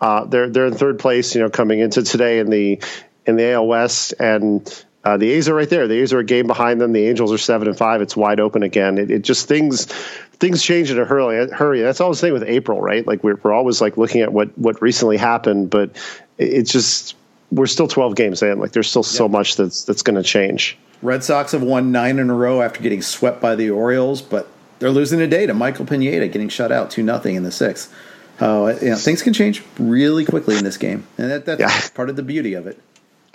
Uh, 0.00 0.24
they're 0.24 0.48
they're 0.48 0.66
in 0.66 0.74
third 0.74 0.98
place. 0.98 1.34
You 1.34 1.42
know, 1.42 1.50
coming 1.50 1.80
into 1.80 2.02
today 2.02 2.38
in 2.38 2.50
the 2.50 2.80
in 3.26 3.36
the 3.36 3.52
AL 3.52 3.66
West, 3.66 4.14
and 4.20 4.84
uh, 5.06 5.16
the 5.16 5.30
A's 5.30 5.48
are 5.48 5.54
right 5.54 5.70
there. 5.70 5.86
The 5.86 6.02
A's 6.02 6.12
are 6.12 6.18
a 6.18 6.24
game 6.24 6.48
behind 6.48 6.80
them. 6.80 6.92
The 6.92 7.06
Angels 7.06 7.32
are 7.32 7.38
seven 7.38 7.68
and 7.68 7.78
five. 7.78 8.02
It's 8.02 8.16
wide 8.16 8.40
open 8.40 8.64
again. 8.64 8.98
It, 8.98 9.08
it 9.08 9.22
just 9.22 9.46
things 9.46 9.84
things 9.84 10.64
change 10.64 10.90
in 10.90 10.98
a 10.98 11.04
hurry. 11.04 11.48
Hurry. 11.48 11.80
That's 11.80 12.00
always 12.00 12.20
the 12.20 12.26
thing 12.26 12.32
with 12.32 12.42
April, 12.42 12.80
right? 12.80 13.06
Like 13.06 13.22
we're 13.22 13.36
we're 13.36 13.52
always 13.52 13.80
like 13.80 13.96
looking 13.96 14.22
at 14.22 14.32
what 14.32 14.48
what 14.58 14.82
recently 14.82 15.16
happened, 15.16 15.70
but 15.70 15.90
it's 16.38 16.72
just 16.72 17.14
we're 17.52 17.68
still 17.68 17.86
12 17.86 18.16
games 18.16 18.42
in. 18.42 18.58
Like 18.58 18.72
there's 18.72 18.90
still 18.90 19.04
so 19.04 19.28
much 19.28 19.54
that's 19.54 19.84
that's 19.84 20.02
going 20.02 20.16
to 20.16 20.24
change. 20.24 20.76
Red 21.02 21.22
Sox 21.22 21.52
have 21.52 21.62
won 21.62 21.92
nine 21.92 22.18
in 22.18 22.28
a 22.28 22.34
row 22.34 22.60
after 22.60 22.82
getting 22.82 23.00
swept 23.00 23.40
by 23.40 23.54
the 23.54 23.70
Orioles, 23.70 24.20
but 24.20 24.48
they're 24.80 24.90
losing 24.90 25.20
today 25.20 25.46
to 25.46 25.54
Michael 25.54 25.86
Pineda 25.86 26.26
getting 26.26 26.48
shut 26.48 26.72
out 26.72 26.90
two 26.90 27.04
nothing 27.04 27.36
in 27.36 27.44
the 27.44 27.52
sixth. 27.52 27.94
Uh, 28.40 28.76
you 28.82 28.90
know, 28.90 28.96
things 28.96 29.22
can 29.22 29.32
change 29.32 29.62
really 29.78 30.24
quickly 30.24 30.58
in 30.58 30.64
this 30.64 30.76
game, 30.76 31.06
and 31.16 31.30
that, 31.30 31.46
that's 31.46 31.60
yeah. 31.60 31.88
part 31.94 32.10
of 32.10 32.16
the 32.16 32.24
beauty 32.24 32.54
of 32.54 32.66
it. 32.66 32.80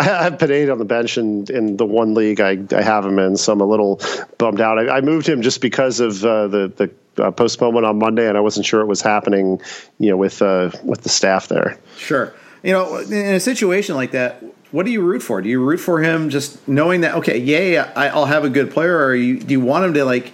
I 0.02 0.24
have 0.24 0.40
Pineda 0.40 0.72
on 0.72 0.80
the 0.80 0.86
bench 0.86 1.18
in, 1.18 1.46
in 1.52 1.78
the 1.78 1.86
one 1.86 2.14
league 2.14 2.42
I, 2.42 2.58
I 2.72 2.82
have 2.82 3.06
him 3.06 3.20
in, 3.20 3.38
so 3.38 3.54
I'm 3.54 3.62
a 3.62 3.66
little 3.66 4.02
bummed 4.38 4.60
out. 4.60 4.80
I, 4.80 4.98
I 4.98 5.02
moved 5.02 5.28
him 5.28 5.42
just 5.42 5.62
because 5.62 6.00
of 6.00 6.24
uh, 6.26 6.48
the 6.48 6.92
the 7.16 7.24
uh, 7.24 7.32
postponement 7.32 7.86
on 7.86 8.00
Monday, 8.00 8.28
and 8.28 8.38
I 8.38 8.42
wasn't 8.42 8.66
sure 8.66 8.82
it 8.82 8.88
was 8.88 9.02
happening, 9.02 9.62
you 10.00 10.10
know, 10.10 10.18
with 10.18 10.42
uh, 10.42 10.72
with 10.84 11.02
the 11.02 11.10
staff 11.10 11.48
there. 11.48 11.78
Sure, 11.98 12.34
you 12.64 12.72
know, 12.72 12.98
in 12.98 13.36
a 13.36 13.40
situation 13.40 13.96
like 13.96 14.12
that, 14.12 14.44
what 14.72 14.86
do 14.86 14.92
you 14.92 15.02
root 15.02 15.22
for? 15.22 15.42
Do 15.42 15.50
you 15.50 15.64
root 15.64 15.80
for 15.80 16.02
him 16.02 16.30
just 16.30 16.68
knowing 16.68 17.02
that 17.02 17.16
okay, 17.16 17.38
yay, 17.38 17.78
I, 17.78 18.16
will 18.16 18.26
have 18.26 18.44
a 18.44 18.50
good 18.50 18.72
player, 18.72 18.98
or 18.98 19.14
you, 19.14 19.40
do 19.40 19.52
you 19.52 19.62
want 19.62 19.86
him 19.86 19.94
to 19.96 20.06
like 20.06 20.34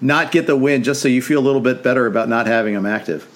not 0.00 0.32
get 0.32 0.46
the 0.46 0.56
win 0.56 0.82
just 0.82 1.00
so 1.00 1.08
you 1.08 1.22
feel 1.22 1.40
a 1.40 1.46
little 1.46 1.60
bit 1.60 1.82
better 1.82 2.06
about 2.06 2.28
not 2.28 2.46
having 2.46 2.74
him 2.74 2.84
active? 2.84 3.26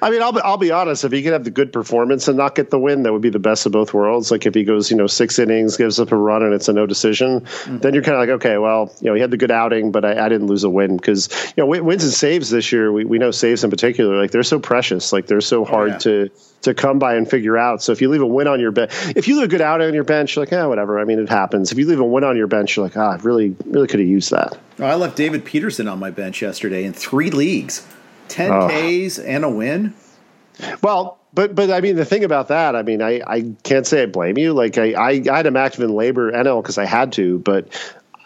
I 0.00 0.10
mean, 0.10 0.22
I'll 0.22 0.32
be, 0.32 0.40
I'll 0.40 0.56
be 0.56 0.70
honest. 0.70 1.04
If 1.04 1.12
he 1.12 1.22
could 1.22 1.32
have 1.32 1.44
the 1.44 1.50
good 1.50 1.72
performance 1.72 2.28
and 2.28 2.36
not 2.36 2.54
get 2.54 2.70
the 2.70 2.78
win, 2.78 3.02
that 3.02 3.12
would 3.12 3.22
be 3.22 3.30
the 3.30 3.38
best 3.38 3.66
of 3.66 3.72
both 3.72 3.94
worlds. 3.94 4.30
Like 4.30 4.46
if 4.46 4.54
he 4.54 4.64
goes, 4.64 4.90
you 4.90 4.96
know, 4.96 5.06
six 5.06 5.38
innings, 5.38 5.76
gives 5.76 5.98
up 5.98 6.12
a 6.12 6.16
run, 6.16 6.42
and 6.42 6.54
it's 6.54 6.68
a 6.68 6.72
no 6.72 6.86
decision, 6.86 7.40
mm-hmm. 7.40 7.78
then 7.78 7.94
you're 7.94 8.02
kind 8.02 8.16
of 8.16 8.20
like, 8.20 8.30
okay, 8.40 8.58
well, 8.58 8.92
you 9.00 9.08
know, 9.08 9.14
he 9.14 9.20
had 9.20 9.30
the 9.30 9.36
good 9.36 9.50
outing, 9.50 9.92
but 9.92 10.04
I, 10.04 10.26
I 10.26 10.28
didn't 10.28 10.46
lose 10.46 10.64
a 10.64 10.70
win 10.70 10.96
because 10.96 11.28
you 11.56 11.64
know 11.64 11.66
wins 11.66 12.04
and 12.04 12.12
saves 12.12 12.50
this 12.50 12.72
year. 12.72 12.92
We 12.92 13.04
we 13.04 13.18
know 13.18 13.30
saves 13.30 13.64
in 13.64 13.70
particular, 13.70 14.20
like 14.20 14.30
they're 14.30 14.42
so 14.42 14.58
precious, 14.58 15.12
like 15.12 15.26
they're 15.26 15.40
so 15.40 15.64
hard 15.64 15.90
oh, 15.90 15.92
yeah. 15.92 15.98
to 15.98 16.30
to 16.62 16.74
come 16.74 16.98
by 16.98 17.14
and 17.14 17.28
figure 17.28 17.56
out. 17.56 17.82
So 17.82 17.92
if 17.92 18.00
you 18.00 18.08
leave 18.08 18.22
a 18.22 18.26
win 18.26 18.48
on 18.48 18.60
your 18.60 18.72
bench, 18.72 18.90
if 19.14 19.28
you 19.28 19.36
leave 19.36 19.44
a 19.44 19.48
good 19.48 19.60
outing 19.60 19.86
on 19.86 19.94
your 19.94 20.04
bench, 20.04 20.34
you're 20.34 20.44
like, 20.44 20.52
yeah, 20.52 20.66
whatever. 20.66 20.98
I 20.98 21.04
mean, 21.04 21.18
it 21.18 21.28
happens. 21.28 21.72
If 21.72 21.78
you 21.78 21.86
leave 21.86 22.00
a 22.00 22.04
win 22.04 22.24
on 22.24 22.36
your 22.36 22.46
bench, 22.46 22.76
you're 22.76 22.84
like, 22.84 22.96
ah, 22.96 23.12
I 23.12 23.16
really, 23.16 23.54
really 23.66 23.86
could 23.86 24.00
have 24.00 24.08
used 24.08 24.30
that. 24.30 24.58
Oh, 24.78 24.86
I 24.86 24.94
left 24.94 25.16
David 25.16 25.44
Peterson 25.44 25.86
on 25.86 25.98
my 25.98 26.10
bench 26.10 26.42
yesterday 26.42 26.84
in 26.84 26.92
three 26.92 27.30
leagues, 27.30 27.86
ten 28.28 28.50
oh. 28.52 28.68
Ks 28.68 29.18
and 29.18 29.44
a 29.44 29.50
win. 29.50 29.94
Well, 30.82 31.18
but 31.32 31.54
but 31.54 31.70
I 31.70 31.80
mean 31.80 31.96
the 31.96 32.04
thing 32.04 32.24
about 32.24 32.48
that, 32.48 32.76
I 32.76 32.82
mean 32.82 33.02
I, 33.02 33.20
I 33.26 33.54
can't 33.64 33.86
say 33.86 34.02
I 34.02 34.06
blame 34.06 34.38
you. 34.38 34.52
Like 34.52 34.78
I, 34.78 34.92
I, 34.92 35.22
I 35.30 35.36
had 35.36 35.46
him 35.46 35.56
active 35.56 35.82
in 35.82 35.90
LABR 35.90 36.32
NL 36.32 36.62
because 36.62 36.78
I 36.78 36.84
had 36.84 37.12
to, 37.12 37.38
but 37.40 37.68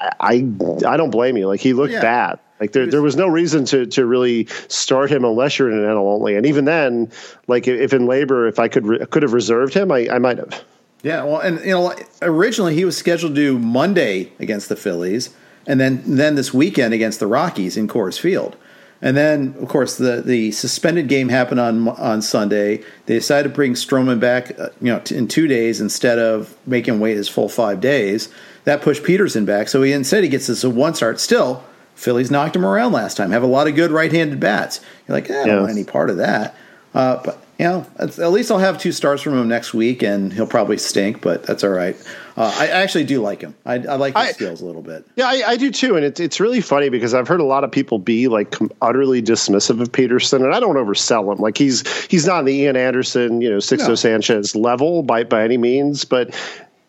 I 0.00 0.46
I 0.86 0.96
don't 0.96 1.10
blame 1.10 1.36
you. 1.36 1.46
Like 1.46 1.60
he 1.60 1.72
looked 1.72 1.92
yeah. 1.92 2.00
bad. 2.00 2.38
Like 2.60 2.72
there, 2.72 2.86
there 2.86 3.02
was 3.02 3.16
no 3.16 3.28
reason 3.28 3.64
to 3.66 3.86
to 3.86 4.04
really 4.04 4.46
start 4.68 5.10
him 5.10 5.24
unless 5.24 5.58
you're 5.58 5.70
in 5.70 5.78
an 5.78 5.84
NL 5.84 6.12
only. 6.12 6.36
And 6.36 6.44
even 6.44 6.64
then, 6.64 7.10
like 7.46 7.68
if 7.68 7.92
in 7.92 8.06
LABR, 8.06 8.48
if 8.48 8.58
I 8.58 8.68
could 8.68 8.86
re- 8.86 9.06
could 9.06 9.22
have 9.22 9.32
reserved 9.32 9.74
him, 9.74 9.92
I, 9.92 10.08
I 10.10 10.18
might 10.18 10.38
have. 10.38 10.64
Yeah, 11.02 11.22
well, 11.22 11.38
and 11.38 11.60
you 11.60 11.70
know, 11.70 11.94
originally 12.22 12.74
he 12.74 12.84
was 12.84 12.96
scheduled 12.96 13.36
to 13.36 13.40
do 13.40 13.58
Monday 13.58 14.32
against 14.40 14.68
the 14.68 14.74
Phillies, 14.76 15.30
and 15.66 15.80
then 15.80 16.02
then 16.04 16.34
this 16.34 16.52
weekend 16.52 16.92
against 16.92 17.20
the 17.20 17.28
Rockies 17.28 17.76
in 17.76 17.86
Coors 17.86 18.18
Field. 18.18 18.56
And 19.00 19.16
then, 19.16 19.54
of 19.60 19.68
course, 19.68 19.96
the, 19.96 20.22
the 20.22 20.50
suspended 20.50 21.08
game 21.08 21.28
happened 21.28 21.60
on 21.60 21.88
on 21.88 22.20
Sunday. 22.20 22.78
They 23.06 23.14
decided 23.14 23.48
to 23.50 23.54
bring 23.54 23.74
Stroman 23.74 24.18
back, 24.18 24.58
uh, 24.58 24.70
you 24.80 24.92
know, 24.92 24.98
t- 24.98 25.16
in 25.16 25.28
two 25.28 25.46
days 25.46 25.80
instead 25.80 26.18
of 26.18 26.56
making 26.66 26.94
him 26.94 27.00
wait 27.00 27.16
his 27.16 27.28
full 27.28 27.48
five 27.48 27.80
days. 27.80 28.28
That 28.64 28.82
pushed 28.82 29.04
Peterson 29.04 29.44
back. 29.44 29.68
So 29.68 29.82
he 29.82 29.92
instead 29.92 30.24
he 30.24 30.28
gets 30.28 30.48
this 30.48 30.64
one 30.64 30.94
start. 30.94 31.20
Still, 31.20 31.62
Phillies 31.94 32.30
knocked 32.30 32.56
him 32.56 32.64
around 32.64 32.92
last 32.92 33.16
time. 33.16 33.30
Have 33.30 33.42
a 33.42 33.46
lot 33.46 33.68
of 33.68 33.74
good 33.76 33.90
right-handed 33.90 34.40
bats. 34.40 34.80
You're 35.06 35.16
like, 35.16 35.30
eh, 35.30 35.42
I 35.42 35.46
don't 35.46 35.60
want 35.60 35.70
any 35.70 35.84
part 35.84 36.10
of 36.10 36.16
that. 36.16 36.56
Uh, 36.92 37.20
but 37.24 37.37
you 37.58 37.64
know, 37.64 37.86
at 37.98 38.16
least 38.30 38.52
I'll 38.52 38.58
have 38.58 38.78
two 38.78 38.92
stars 38.92 39.20
from 39.20 39.36
him 39.36 39.48
next 39.48 39.74
week, 39.74 40.04
and 40.04 40.32
he'll 40.32 40.46
probably 40.46 40.78
stink, 40.78 41.20
but 41.20 41.42
that's 41.42 41.64
all 41.64 41.70
right. 41.70 41.96
Uh, 42.36 42.54
I 42.56 42.68
actually 42.68 43.02
do 43.02 43.20
like 43.20 43.40
him. 43.40 43.52
I, 43.66 43.74
I 43.74 43.96
like 43.96 44.16
his 44.16 44.28
I, 44.28 44.30
skills 44.30 44.60
a 44.60 44.64
little 44.64 44.82
bit. 44.82 45.04
Yeah, 45.16 45.26
I, 45.26 45.42
I, 45.44 45.56
do 45.56 45.72
too, 45.72 45.96
and 45.96 46.04
it's 46.04 46.20
it's 46.20 46.38
really 46.38 46.60
funny 46.60 46.88
because 46.88 47.14
I've 47.14 47.26
heard 47.26 47.40
a 47.40 47.44
lot 47.44 47.64
of 47.64 47.72
people 47.72 47.98
be 47.98 48.28
like 48.28 48.54
utterly 48.80 49.20
dismissive 49.20 49.80
of 49.80 49.90
Peterson, 49.90 50.44
and 50.44 50.54
I 50.54 50.60
don't 50.60 50.76
oversell 50.76 51.32
him. 51.32 51.38
Like 51.40 51.58
he's 51.58 52.06
he's 52.06 52.28
not 52.28 52.44
the 52.44 52.54
Ian 52.54 52.76
Anderson, 52.76 53.40
you 53.40 53.50
know, 53.50 53.56
Sixto 53.56 53.88
no. 53.88 53.94
Sanchez 53.96 54.54
level 54.54 55.02
by 55.02 55.24
by 55.24 55.42
any 55.42 55.56
means, 55.56 56.04
but 56.04 56.32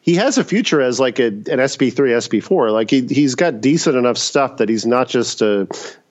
he 0.01 0.13
has 0.15 0.37
a 0.37 0.43
future 0.43 0.81
as 0.81 0.99
like 0.99 1.17
a, 1.19 1.27
an 1.27 1.43
SP3, 1.43 1.93
SP4. 1.95 2.71
Like 2.71 2.91
he 2.91 3.07
he's 3.07 3.33
got 3.33 3.59
decent 3.59 3.95
enough 3.95 4.19
stuff 4.19 4.57
that 4.57 4.69
he's 4.69 4.85
not 4.85 5.07
just 5.07 5.41
a 5.41 5.67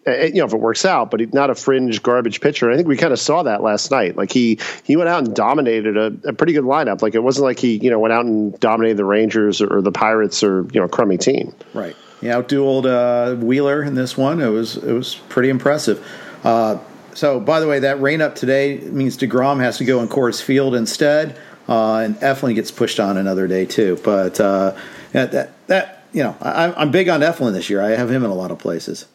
you 0.09 0.35
know 0.35 0.44
if 0.44 0.53
it 0.53 0.61
works 0.61 0.85
out, 0.85 1.11
but 1.11 1.21
he's 1.21 1.33
not 1.33 1.51
a 1.51 1.55
fringe 1.55 2.03
garbage 2.03 2.40
pitcher. 2.40 2.71
I 2.71 2.77
think 2.77 2.88
we 2.88 2.97
kind 2.97 3.12
of 3.12 3.18
saw 3.18 3.42
that 3.42 3.62
last 3.62 3.90
night. 3.90 4.16
Like 4.16 4.33
he 4.33 4.59
he 4.85 4.97
went 4.97 5.09
out 5.09 5.25
and 5.25 5.35
dominated 5.35 5.97
a, 5.97 6.07
a, 6.29 6.33
pretty 6.33 6.53
good 6.53 6.64
lineup. 6.64 7.03
Like 7.03 7.14
it 7.14 7.23
wasn't 7.23 7.44
like 7.44 7.59
he 7.59 7.77
you 7.77 7.90
know 7.90 7.99
went 7.99 8.12
out 8.12 8.25
and 8.25 8.59
dominated 8.61 8.97
the 8.97 9.05
Rangers 9.05 9.61
or, 9.61 9.79
or 9.79 9.83
the 9.83 9.92
Pirates 9.92 10.42
or 10.42 10.62
you 10.73 10.81
know 10.81 10.87
a 10.87 10.88
crummy 10.88 11.18
team. 11.18 11.55
Right. 11.75 11.97
He 12.21 12.27
outdueled 12.27 12.87
uh, 12.87 13.37
Wheeler 13.37 13.83
in 13.83 13.94
this 13.94 14.16
one. 14.16 14.40
It 14.40 14.49
was 14.49 14.77
it 14.77 14.92
was 14.92 15.14
pretty 15.29 15.51
impressive. 15.51 16.05
Uh, 16.44 16.79
so 17.14 17.40
by 17.40 17.61
the 17.61 17.66
way, 17.66 17.81
that 17.81 18.01
rain 18.01 18.21
up 18.21 18.35
today 18.35 18.79
means 18.79 19.16
deGrom 19.16 19.61
has 19.61 19.79
to 19.79 19.85
go 19.85 20.01
in 20.01 20.09
Coors 20.09 20.42
Field 20.42 20.75
instead, 20.75 21.37
uh, 21.68 21.97
and 21.97 22.16
Eflin 22.16 22.55
gets 22.55 22.71
pushed 22.71 23.01
on 23.01 23.16
another 23.16 23.47
day 23.47 23.66
too. 23.66 23.99
But 24.03 24.40
uh, 24.40 24.77
that 25.12 25.51
that 25.68 26.05
you 26.12 26.23
know 26.23 26.37
I, 26.40 26.73
I'm 26.73 26.90
big 26.90 27.09
on 27.09 27.21
Eflin 27.21 27.53
this 27.53 27.71
year. 27.71 27.83
I 27.83 27.90
have 27.90 28.11
him 28.11 28.25
in 28.25 28.31
a 28.31 28.35
lot 28.35 28.51
of 28.51 28.59
places. 28.59 29.07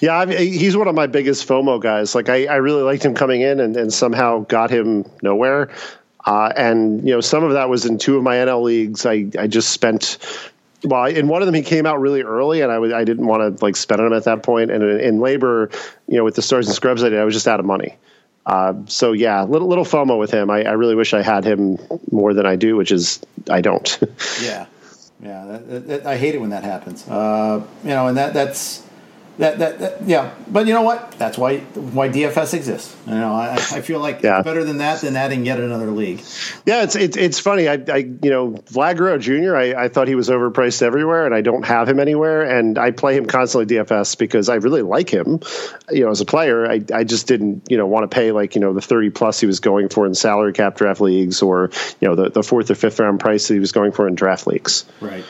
Yeah, 0.00 0.18
I 0.18 0.24
mean, 0.26 0.38
he's 0.38 0.76
one 0.76 0.88
of 0.88 0.94
my 0.94 1.06
biggest 1.06 1.46
FOMO 1.48 1.80
guys. 1.80 2.14
Like 2.14 2.28
I, 2.28 2.46
I 2.46 2.56
really 2.56 2.82
liked 2.82 3.04
him 3.04 3.14
coming 3.14 3.40
in 3.40 3.60
and, 3.60 3.76
and 3.76 3.92
somehow 3.92 4.40
got 4.44 4.70
him 4.70 5.04
nowhere. 5.22 5.70
Uh, 6.24 6.52
and 6.56 7.06
you 7.06 7.14
know, 7.14 7.20
some 7.20 7.44
of 7.44 7.52
that 7.52 7.68
was 7.68 7.84
in 7.84 7.98
two 7.98 8.16
of 8.16 8.22
my 8.22 8.36
NL 8.36 8.62
leagues. 8.62 9.06
I, 9.06 9.26
I 9.38 9.46
just 9.46 9.70
spent 9.70 10.18
well, 10.84 11.06
in 11.06 11.26
one 11.28 11.42
of 11.42 11.46
them 11.46 11.54
he 11.54 11.62
came 11.62 11.86
out 11.86 12.00
really 12.00 12.22
early, 12.22 12.60
and 12.60 12.70
I 12.70 12.78
was 12.78 12.92
I 12.92 13.04
didn't 13.04 13.26
want 13.26 13.58
to 13.58 13.64
like 13.64 13.76
spend 13.76 14.00
on 14.00 14.06
him 14.06 14.12
at 14.12 14.24
that 14.24 14.42
point. 14.42 14.70
And 14.70 14.82
in, 14.82 15.00
in, 15.00 15.18
LABR, 15.18 15.74
you 16.06 16.16
know, 16.16 16.24
with 16.24 16.36
the 16.36 16.42
stars 16.42 16.66
and 16.66 16.74
scrubs 16.74 17.02
I 17.02 17.08
did, 17.08 17.18
I 17.18 17.24
was 17.24 17.34
just 17.34 17.48
out 17.48 17.60
of 17.60 17.66
money. 17.66 17.96
Uh, 18.46 18.74
so 18.86 19.12
yeah, 19.12 19.42
little 19.42 19.68
little 19.68 19.84
FOMO 19.84 20.18
with 20.18 20.30
him. 20.30 20.50
I, 20.50 20.64
I, 20.64 20.72
really 20.72 20.94
wish 20.94 21.12
I 21.12 21.20
had 21.20 21.44
him 21.44 21.78
more 22.10 22.32
than 22.32 22.46
I 22.46 22.56
do, 22.56 22.76
which 22.76 22.92
is 22.92 23.20
I 23.50 23.60
don't. 23.60 23.98
yeah, 24.42 24.66
yeah, 25.20 25.44
that, 25.46 25.88
that, 25.88 26.06
I 26.06 26.16
hate 26.16 26.34
it 26.34 26.40
when 26.40 26.50
that 26.50 26.64
happens. 26.64 27.06
Uh, 27.08 27.62
you 27.82 27.90
know, 27.90 28.06
and 28.06 28.16
that 28.16 28.32
that's 28.32 28.82
that, 29.38 29.58
that, 29.60 29.78
that, 29.78 30.02
yeah, 30.04 30.34
but 30.48 30.66
you 30.66 30.74
know 30.74 30.82
what? 30.82 31.12
That's 31.12 31.38
why 31.38 31.58
why 31.58 32.08
DFS 32.08 32.54
exists. 32.54 32.96
You 33.06 33.14
know, 33.14 33.34
I, 33.34 33.52
I 33.52 33.80
feel 33.82 34.00
like 34.00 34.22
yeah. 34.22 34.42
better 34.42 34.64
than 34.64 34.78
that 34.78 35.00
than 35.00 35.14
adding 35.14 35.46
yet 35.46 35.60
another 35.60 35.92
league. 35.92 36.22
Yeah, 36.66 36.82
it's 36.82 36.96
it's, 36.96 37.16
it's 37.16 37.38
funny. 37.38 37.68
I, 37.68 37.74
I 37.88 37.96
you 37.98 38.30
know 38.30 38.50
Vlad 38.50 38.96
Guerrero 38.96 39.18
Jr. 39.18 39.54
I, 39.54 39.84
I 39.84 39.88
thought 39.88 40.08
he 40.08 40.16
was 40.16 40.28
overpriced 40.28 40.82
everywhere, 40.82 41.24
and 41.24 41.34
I 41.36 41.40
don't 41.42 41.64
have 41.64 41.88
him 41.88 42.00
anywhere, 42.00 42.42
and 42.42 42.78
I 42.78 42.90
play 42.90 43.16
him 43.16 43.26
constantly 43.26 43.76
DFS 43.76 44.18
because 44.18 44.48
I 44.48 44.56
really 44.56 44.82
like 44.82 45.08
him. 45.08 45.38
You 45.88 46.06
know, 46.06 46.10
as 46.10 46.20
a 46.20 46.26
player, 46.26 46.68
I 46.68 46.82
I 46.92 47.04
just 47.04 47.28
didn't 47.28 47.70
you 47.70 47.76
know 47.76 47.86
want 47.86 48.10
to 48.10 48.14
pay 48.14 48.32
like 48.32 48.56
you 48.56 48.60
know 48.60 48.72
the 48.72 48.82
thirty 48.82 49.10
plus 49.10 49.38
he 49.38 49.46
was 49.46 49.60
going 49.60 49.88
for 49.88 50.04
in 50.04 50.16
salary 50.16 50.52
cap 50.52 50.76
draft 50.76 51.00
leagues, 51.00 51.42
or 51.42 51.70
you 52.00 52.08
know 52.08 52.16
the 52.16 52.30
the 52.30 52.42
fourth 52.42 52.72
or 52.72 52.74
fifth 52.74 52.98
round 52.98 53.20
price 53.20 53.46
that 53.46 53.54
he 53.54 53.60
was 53.60 53.70
going 53.70 53.92
for 53.92 54.08
in 54.08 54.16
draft 54.16 54.48
leagues. 54.48 54.84
Right. 55.00 55.24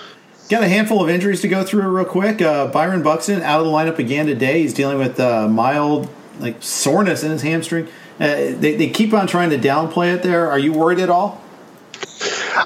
Got 0.49 0.63
a 0.63 0.69
handful 0.69 1.03
of 1.03 1.11
injuries 1.11 1.43
to 1.43 1.49
go 1.49 1.63
through 1.63 1.87
real 1.89 2.07
quick. 2.07 2.41
Uh, 2.41 2.69
Byron 2.69 3.03
Buxton 3.03 3.43
out 3.43 3.61
of 3.61 3.67
the 3.67 3.73
lineup 3.73 3.99
again 3.99 4.27
today. 4.27 4.63
He's 4.63 4.73
dealing 4.73 4.97
with 4.97 5.21
uh, 5.21 5.47
mild 5.47 6.09
like 6.41 6.63
soreness 6.63 7.23
in 7.23 7.33
his 7.33 7.43
hamstring. 7.43 7.87
Uh, 8.19 8.57
they, 8.57 8.75
they 8.77 8.89
keep 8.89 9.13
on 9.13 9.27
trying 9.27 9.51
to 9.51 9.59
downplay 9.59 10.15
it. 10.15 10.23
There, 10.23 10.51
are 10.51 10.59
you 10.59 10.73
worried 10.73 11.01
at 11.01 11.11
all? 11.11 11.43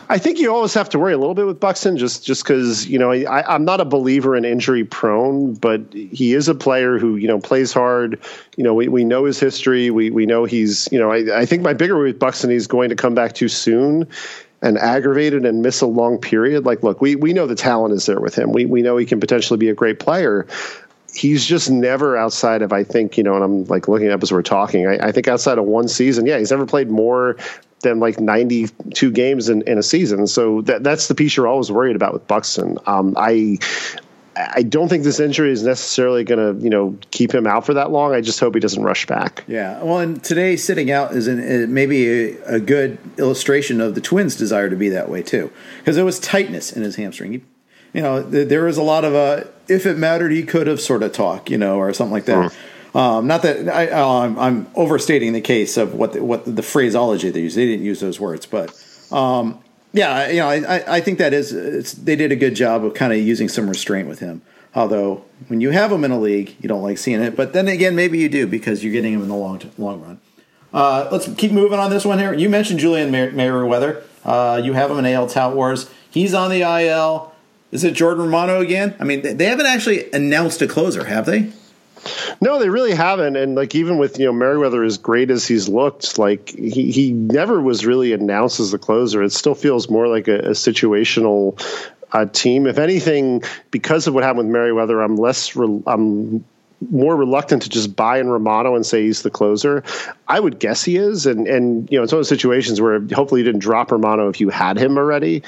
I 0.08 0.18
think 0.18 0.38
you 0.38 0.52
always 0.54 0.72
have 0.74 0.88
to 0.90 0.98
worry 0.98 1.12
a 1.12 1.18
little 1.18 1.34
bit 1.34 1.44
with 1.44 1.58
Buxton, 1.58 1.96
just 1.98 2.24
just 2.24 2.44
because 2.44 2.86
you 2.86 2.98
know 2.98 3.10
I, 3.10 3.54
am 3.54 3.64
not 3.64 3.80
a 3.80 3.84
believer 3.84 4.36
in 4.36 4.44
injury 4.44 4.84
prone, 4.84 5.54
but 5.54 5.80
he 5.92 6.34
is 6.34 6.48
a 6.48 6.54
player 6.54 6.98
who 6.98 7.16
you 7.16 7.26
know 7.26 7.40
plays 7.40 7.72
hard. 7.72 8.20
You 8.56 8.64
know 8.64 8.74
we, 8.74 8.88
we 8.88 9.04
know 9.04 9.24
his 9.24 9.40
history. 9.40 9.90
We 9.90 10.10
we 10.10 10.24
know 10.24 10.44
he's 10.44 10.88
you 10.92 10.98
know 10.98 11.10
I, 11.10 11.40
I 11.40 11.46
think 11.46 11.62
my 11.62 11.74
bigger 11.74 11.98
with 11.98 12.18
Buxton 12.18 12.50
he's 12.50 12.66
going 12.66 12.90
to 12.90 12.96
come 12.96 13.14
back 13.14 13.32
too 13.34 13.48
soon, 13.48 14.08
and 14.62 14.78
aggravated 14.78 15.44
and 15.44 15.60
miss 15.60 15.80
a 15.80 15.86
long 15.86 16.18
period, 16.18 16.64
like, 16.64 16.82
look, 16.82 17.00
we, 17.00 17.16
we 17.16 17.32
know 17.32 17.46
the 17.46 17.54
talent 17.54 17.92
is 17.94 18.06
there 18.06 18.20
with 18.20 18.34
him. 18.34 18.52
We, 18.52 18.64
we 18.64 18.80
know 18.80 18.96
he 18.96 19.06
can 19.06 19.20
potentially 19.20 19.58
be 19.58 19.68
a 19.68 19.74
great 19.74 19.98
player. 19.98 20.46
He's 21.12 21.44
just 21.44 21.70
never 21.70 22.16
outside 22.16 22.62
of, 22.62 22.72
I 22.72 22.84
think, 22.84 23.18
you 23.18 23.24
know, 23.24 23.34
and 23.34 23.44
I'm 23.44 23.64
like 23.64 23.88
looking 23.88 24.10
up 24.10 24.22
as 24.22 24.32
we're 24.32 24.42
talking. 24.42 24.86
I, 24.86 25.08
I 25.08 25.12
think 25.12 25.28
outside 25.28 25.58
of 25.58 25.64
one 25.64 25.88
season, 25.88 26.24
yeah, 26.26 26.38
he's 26.38 26.50
never 26.50 26.64
played 26.64 26.90
more 26.90 27.36
than 27.80 27.98
like 27.98 28.20
92 28.20 29.10
games 29.10 29.48
in, 29.48 29.62
in 29.62 29.76
a 29.76 29.82
season. 29.82 30.26
So 30.26 30.62
that, 30.62 30.84
that's 30.84 31.08
the 31.08 31.14
piece 31.14 31.36
you're 31.36 31.48
always 31.48 31.70
worried 31.70 31.96
about 31.96 32.12
with 32.14 32.26
Buxton. 32.28 32.78
Um, 32.86 33.14
I, 33.18 33.58
I 34.34 34.62
don't 34.62 34.88
think 34.88 35.04
this 35.04 35.20
injury 35.20 35.52
is 35.52 35.62
necessarily 35.62 36.24
going 36.24 36.38
to, 36.38 36.64
you 36.64 36.70
know, 36.70 36.96
keep 37.10 37.34
him 37.34 37.46
out 37.46 37.66
for 37.66 37.74
that 37.74 37.90
long. 37.90 38.14
I 38.14 38.20
just 38.20 38.40
hope 38.40 38.54
he 38.54 38.60
doesn't 38.60 38.82
rush 38.82 39.06
back. 39.06 39.44
Yeah. 39.46 39.82
Well, 39.82 39.98
and 39.98 40.22
today 40.22 40.56
sitting 40.56 40.90
out 40.90 41.12
is 41.12 41.26
an, 41.26 41.40
uh, 41.40 41.66
maybe 41.68 42.08
a, 42.08 42.54
a, 42.54 42.60
good 42.60 42.98
illustration 43.18 43.80
of 43.80 43.94
the 43.94 44.00
Twins' 44.00 44.34
desire 44.34 44.70
to 44.70 44.76
be 44.76 44.88
that 44.88 45.10
way 45.10 45.22
too, 45.22 45.52
because 45.78 45.96
there 45.96 46.04
was 46.04 46.18
tightness 46.18 46.72
in 46.72 46.82
his 46.82 46.96
hamstring. 46.96 47.32
He, 47.32 47.42
you 47.92 48.00
know, 48.00 48.22
there 48.22 48.64
was 48.64 48.78
a 48.78 48.82
lot 48.82 49.04
of 49.04 49.14
uh, 49.14 49.44
if 49.68 49.84
it 49.84 49.98
mattered, 49.98 50.32
he 50.32 50.42
could 50.42 50.66
have 50.66 50.80
sort 50.80 51.02
of 51.02 51.12
talk, 51.12 51.50
you 51.50 51.58
know, 51.58 51.76
or 51.76 51.92
something 51.92 52.12
like 52.12 52.24
that. 52.24 52.52
Mm. 52.52 52.56
Um, 52.94 53.26
not 53.26 53.42
that 53.42 53.68
I, 53.68 53.84
am 54.24 54.38
I'm 54.38 54.66
overstating 54.74 55.32
the 55.32 55.40
case 55.40 55.76
of 55.76 55.94
what 55.94 56.12
the, 56.12 56.22
what 56.22 56.44
the 56.44 56.62
phraseology 56.62 57.30
they 57.30 57.40
use. 57.40 57.54
They 57.54 57.66
didn't 57.66 57.84
use 57.84 58.00
those 58.00 58.20
words, 58.20 58.44
but 58.44 58.70
um, 59.10 59.62
yeah, 59.92 60.28
you 60.28 60.36
know, 60.36 60.48
I, 60.48 60.96
I 60.96 61.00
think 61.00 61.18
that 61.18 61.32
is 61.32 61.94
they 61.94 62.16
did 62.16 62.32
a 62.32 62.36
good 62.36 62.54
job 62.54 62.84
of 62.84 62.94
kind 62.94 63.12
of 63.12 63.18
using 63.18 63.48
some 63.48 63.68
restraint 63.68 64.08
with 64.08 64.20
him. 64.20 64.42
Although 64.74 65.24
when 65.48 65.60
you 65.60 65.70
have 65.70 65.92
him 65.92 66.02
in 66.04 66.10
a 66.10 66.18
league, 66.18 66.56
you 66.60 66.68
don't 66.68 66.82
like 66.82 66.96
seeing 66.96 67.20
it. 67.20 67.36
But 67.36 67.52
then 67.52 67.68
again, 67.68 67.94
maybe 67.94 68.18
you 68.18 68.28
do 68.28 68.46
because 68.46 68.82
you're 68.82 68.92
getting 68.92 69.12
him 69.12 69.22
in 69.22 69.28
the 69.28 69.36
long 69.36 69.60
long 69.76 70.00
run. 70.00 70.20
Uh, 70.72 71.08
let's 71.12 71.28
keep 71.34 71.52
moving 71.52 71.78
on 71.78 71.90
this 71.90 72.04
one 72.04 72.18
here. 72.18 72.32
You 72.32 72.48
mentioned 72.48 72.80
Julian 72.80 73.10
Mer- 73.10 73.32
Merryweather. 73.32 74.02
Uh, 74.24 74.60
you 74.64 74.72
have 74.72 74.90
him 74.90 74.98
in 74.98 75.06
AL 75.06 75.28
Tout 75.28 75.54
Wars. 75.54 75.90
He's 76.10 76.32
on 76.32 76.50
the 76.50 76.62
IL. 76.62 77.32
Is 77.70 77.84
it 77.84 77.92
Jordan 77.92 78.24
Romano 78.24 78.60
again? 78.60 78.94
I 78.98 79.04
mean, 79.04 79.22
they 79.22 79.46
haven't 79.46 79.66
actually 79.66 80.10
announced 80.12 80.62
a 80.62 80.68
closer, 80.68 81.04
have 81.04 81.26
they? 81.26 81.52
No, 82.40 82.58
they 82.58 82.68
really 82.68 82.94
haven't. 82.94 83.36
And 83.36 83.54
like 83.54 83.74
even 83.74 83.98
with 83.98 84.18
you 84.18 84.26
know 84.26 84.32
Merryweather 84.32 84.82
as 84.82 84.98
great 84.98 85.30
as 85.30 85.46
he's 85.46 85.68
looked, 85.68 86.18
like 86.18 86.50
he 86.50 86.90
he 86.90 87.12
never 87.12 87.60
was 87.60 87.86
really 87.86 88.12
announced 88.12 88.60
as 88.60 88.70
the 88.70 88.78
closer. 88.78 89.22
It 89.22 89.32
still 89.32 89.54
feels 89.54 89.88
more 89.88 90.08
like 90.08 90.28
a, 90.28 90.38
a 90.38 90.50
situational 90.50 91.60
uh, 92.12 92.26
team. 92.26 92.66
If 92.66 92.78
anything, 92.78 93.42
because 93.70 94.06
of 94.06 94.14
what 94.14 94.24
happened 94.24 94.48
with 94.48 94.52
Merryweather, 94.52 95.00
I'm 95.00 95.16
less 95.16 95.54
re- 95.56 95.82
I'm 95.86 96.44
more 96.90 97.14
reluctant 97.14 97.62
to 97.62 97.68
just 97.68 97.94
buy 97.94 98.18
in 98.18 98.28
Romano 98.28 98.74
and 98.74 98.84
say 98.84 99.02
he's 99.02 99.22
the 99.22 99.30
closer. 99.30 99.84
I 100.26 100.40
would 100.40 100.58
guess 100.58 100.82
he 100.84 100.96
is, 100.96 101.26
and 101.26 101.46
and 101.46 101.90
you 101.90 101.98
know 101.98 102.04
it's 102.04 102.12
one 102.12 102.18
of 102.18 102.28
those 102.28 102.28
situations 102.28 102.80
where 102.80 103.00
hopefully 103.12 103.40
you 103.40 103.44
didn't 103.44 103.60
drop 103.60 103.92
Romano 103.92 104.28
if 104.28 104.40
you 104.40 104.48
had 104.48 104.78
him 104.78 104.98
already. 104.98 105.42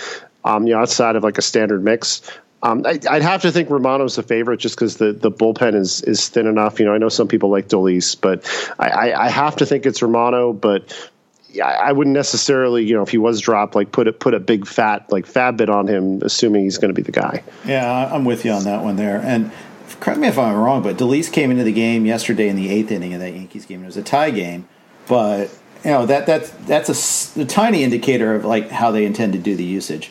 Um, 0.45 0.67
you 0.67 0.75
know, 0.75 0.81
outside 0.81 1.17
of 1.17 1.25
like 1.25 1.39
a 1.39 1.43
standard 1.43 1.83
mix. 1.83 2.21
Um, 2.65 2.83
I, 2.87 2.93
would 2.93 3.23
have 3.23 3.43
to 3.43 3.53
think 3.53 3.69
Romano's 3.69 4.17
a 4.17 4.23
favorite 4.23 4.57
just 4.57 4.75
because 4.75 4.97
the, 4.97 5.13
the 5.13 5.31
bullpen 5.31 5.75
is 5.75 6.01
is 6.03 6.31
thin 6.31 6.47
enough. 6.47 6.81
You 6.81 6.87
know, 6.87 6.95
I 6.95 6.99
know 6.99 7.11
some 7.11 7.29
people 7.29 7.51
like 7.51 7.69
Dolis, 7.69 8.19
but 8.19 8.43
I, 8.79 8.89
I, 8.89 9.27
I 9.27 9.29
have 9.29 9.57
to 9.57 9.67
think 9.67 9.85
it's 9.85 10.01
Romano. 10.01 10.55
But 10.55 11.11
yeah, 11.51 11.67
I 11.67 11.93
wouldn't 11.93 12.15
necessarily, 12.15 12.83
you 12.83 12.95
know, 12.95 13.03
if 13.03 13.11
he 13.11 13.19
was 13.19 13.39
dropped, 13.41 13.75
like 13.75 13.93
put 13.93 14.09
it 14.09 14.19
put 14.19 14.33
a 14.33 14.41
big 14.41 14.67
fat 14.67 15.13
like 15.13 15.27
FAAB 15.27 15.59
bit 15.59 15.69
on 15.69 15.87
him, 15.87 16.23
assuming 16.23 16.65
he's 16.65 16.79
going 16.79 16.89
to 16.89 16.95
be 16.95 17.03
the 17.03 17.13
guy. 17.13 17.45
Yeah, 17.67 18.11
I'm 18.11 18.25
with 18.25 18.47
you 18.47 18.53
on 18.53 18.65
that 18.65 18.83
one 18.83 18.97
there. 18.97 19.21
And 19.21 19.53
correct 20.01 20.19
me 20.19 20.29
if 20.29 20.39
I'm 20.39 20.57
wrong, 20.57 20.83
but 20.83 20.97
Dolis 20.97 21.31
came 21.31 21.51
into 21.51 21.65
the 21.65 21.73
game 21.73 22.07
yesterday 22.07 22.49
in 22.49 22.57
the 22.57 22.71
eighth 22.71 22.91
inning 22.91 23.13
of 23.13 23.21
that 23.21 23.35
Yankees 23.35 23.67
game. 23.67 23.83
It 23.83 23.87
was 23.87 23.99
a 23.99 24.03
tie 24.03 24.31
game, 24.31 24.67
but 25.07 25.51
you 25.85 25.91
know 25.91 26.07
that 26.07 26.25
that's 26.25 26.49
that's 26.67 27.37
a, 27.37 27.43
a 27.43 27.45
tiny 27.45 27.83
indicator 27.83 28.35
of 28.35 28.47
like 28.47 28.71
how 28.71 28.91
they 28.91 29.05
intend 29.05 29.35
to 29.35 29.39
do 29.39 29.55
the 29.55 29.65
usage. 29.65 30.11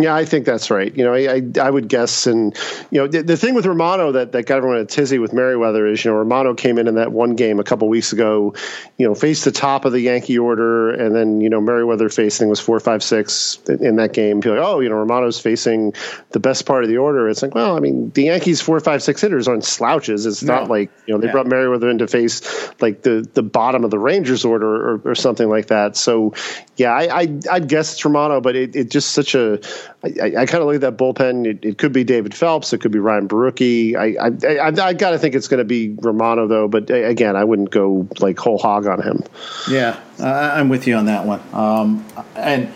Yeah, 0.00 0.14
I 0.14 0.24
think 0.24 0.46
that's 0.46 0.70
right. 0.70 0.94
You 0.96 1.04
know, 1.04 1.12
I 1.12 1.36
I, 1.36 1.66
I 1.66 1.70
would 1.70 1.88
guess, 1.88 2.26
and 2.26 2.56
you 2.90 3.00
know, 3.00 3.06
the, 3.06 3.22
the, 3.22 3.36
thing 3.36 3.54
with 3.54 3.66
Romano 3.66 4.12
that, 4.12 4.32
that 4.32 4.46
got 4.46 4.58
everyone 4.58 4.78
a 4.78 4.86
tizzy 4.86 5.18
with 5.18 5.32
Merryweather 5.32 5.86
is, 5.86 6.04
you 6.04 6.10
know, 6.10 6.16
Romano 6.16 6.54
came 6.54 6.78
in 6.78 6.88
in 6.88 6.94
that 6.94 7.12
one 7.12 7.34
game 7.36 7.60
a 7.60 7.64
couple 7.64 7.88
weeks 7.88 8.12
ago, 8.12 8.54
you 8.96 9.06
know, 9.06 9.14
faced 9.14 9.44
the 9.44 9.52
top 9.52 9.84
of 9.84 9.92
the 9.92 10.00
Yankee 10.00 10.38
order, 10.38 10.90
and 10.90 11.14
then 11.14 11.40
you 11.40 11.50
know 11.50 11.60
Merryweather 11.60 12.08
facing 12.08 12.48
was 12.48 12.60
four, 12.60 12.80
five, 12.80 13.02
six 13.02 13.58
in 13.68 13.96
that 13.96 14.12
game. 14.12 14.40
People 14.40 14.56
like, 14.56 14.66
oh, 14.66 14.80
you 14.80 14.88
know, 14.88 14.96
Romano's 14.96 15.38
facing 15.38 15.92
the 16.30 16.40
best 16.40 16.66
part 16.66 16.82
of 16.82 16.88
the 16.88 16.96
order. 16.96 17.28
It's 17.28 17.42
like, 17.42 17.54
well, 17.54 17.76
I 17.76 17.80
mean, 17.80 18.10
the 18.10 18.24
Yankees 18.24 18.60
four, 18.60 18.80
five, 18.80 19.02
six 19.02 19.20
hitters 19.20 19.48
aren't 19.48 19.64
slouches. 19.64 20.24
It's 20.24 20.42
no. 20.42 20.54
not 20.54 20.70
like 20.70 20.90
you 21.06 21.14
know 21.14 21.20
they 21.20 21.26
yeah. 21.26 21.32
brought 21.32 21.46
Merryweather 21.46 21.90
in 21.90 21.98
to 21.98 22.06
face 22.06 22.40
like 22.80 23.02
the 23.02 23.28
the 23.34 23.42
bottom 23.42 23.84
of 23.84 23.90
the 23.90 23.98
Rangers 23.98 24.44
order 24.44 24.94
or, 24.94 25.00
or 25.04 25.14
something 25.14 25.48
like 25.48 25.66
that. 25.66 25.96
So, 25.96 26.32
yeah, 26.76 26.92
I, 26.92 27.20
I 27.22 27.38
I'd 27.50 27.68
guess 27.68 27.92
it's 27.92 28.04
Romano, 28.04 28.40
but 28.40 28.56
it, 28.56 28.74
it 28.74 28.90
just 28.90 29.12
such 29.12 29.34
a 29.34 29.60
I, 30.04 30.32
I 30.38 30.46
kind 30.46 30.62
of 30.62 30.66
look 30.66 30.76
at 30.76 30.80
that 30.82 30.96
bullpen. 30.96 31.46
It, 31.46 31.64
it, 31.64 31.78
could 31.78 31.92
be 31.92 32.04
David 32.04 32.34
Phelps. 32.34 32.72
It 32.72 32.78
could 32.78 32.92
be 32.92 32.98
Ryan 32.98 33.28
Borucki. 33.28 33.96
I 33.96 34.16
I, 34.20 34.60
I, 34.60 34.88
I 34.88 34.92
got 34.92 35.10
to 35.10 35.18
think 35.18 35.34
it's 35.34 35.48
going 35.48 35.58
to 35.58 35.64
be 35.64 35.96
Romano 36.00 36.46
though. 36.46 36.68
But 36.68 36.90
again, 36.90 37.36
I 37.36 37.44
wouldn't 37.44 37.70
go 37.70 38.08
like 38.18 38.38
whole 38.38 38.58
hog 38.58 38.86
on 38.86 39.02
him. 39.02 39.22
Yeah, 39.70 40.00
I'm 40.18 40.68
with 40.68 40.86
you 40.86 40.96
on 40.96 41.06
that 41.06 41.26
one. 41.26 41.40
Um, 41.52 42.06
and 42.36 42.72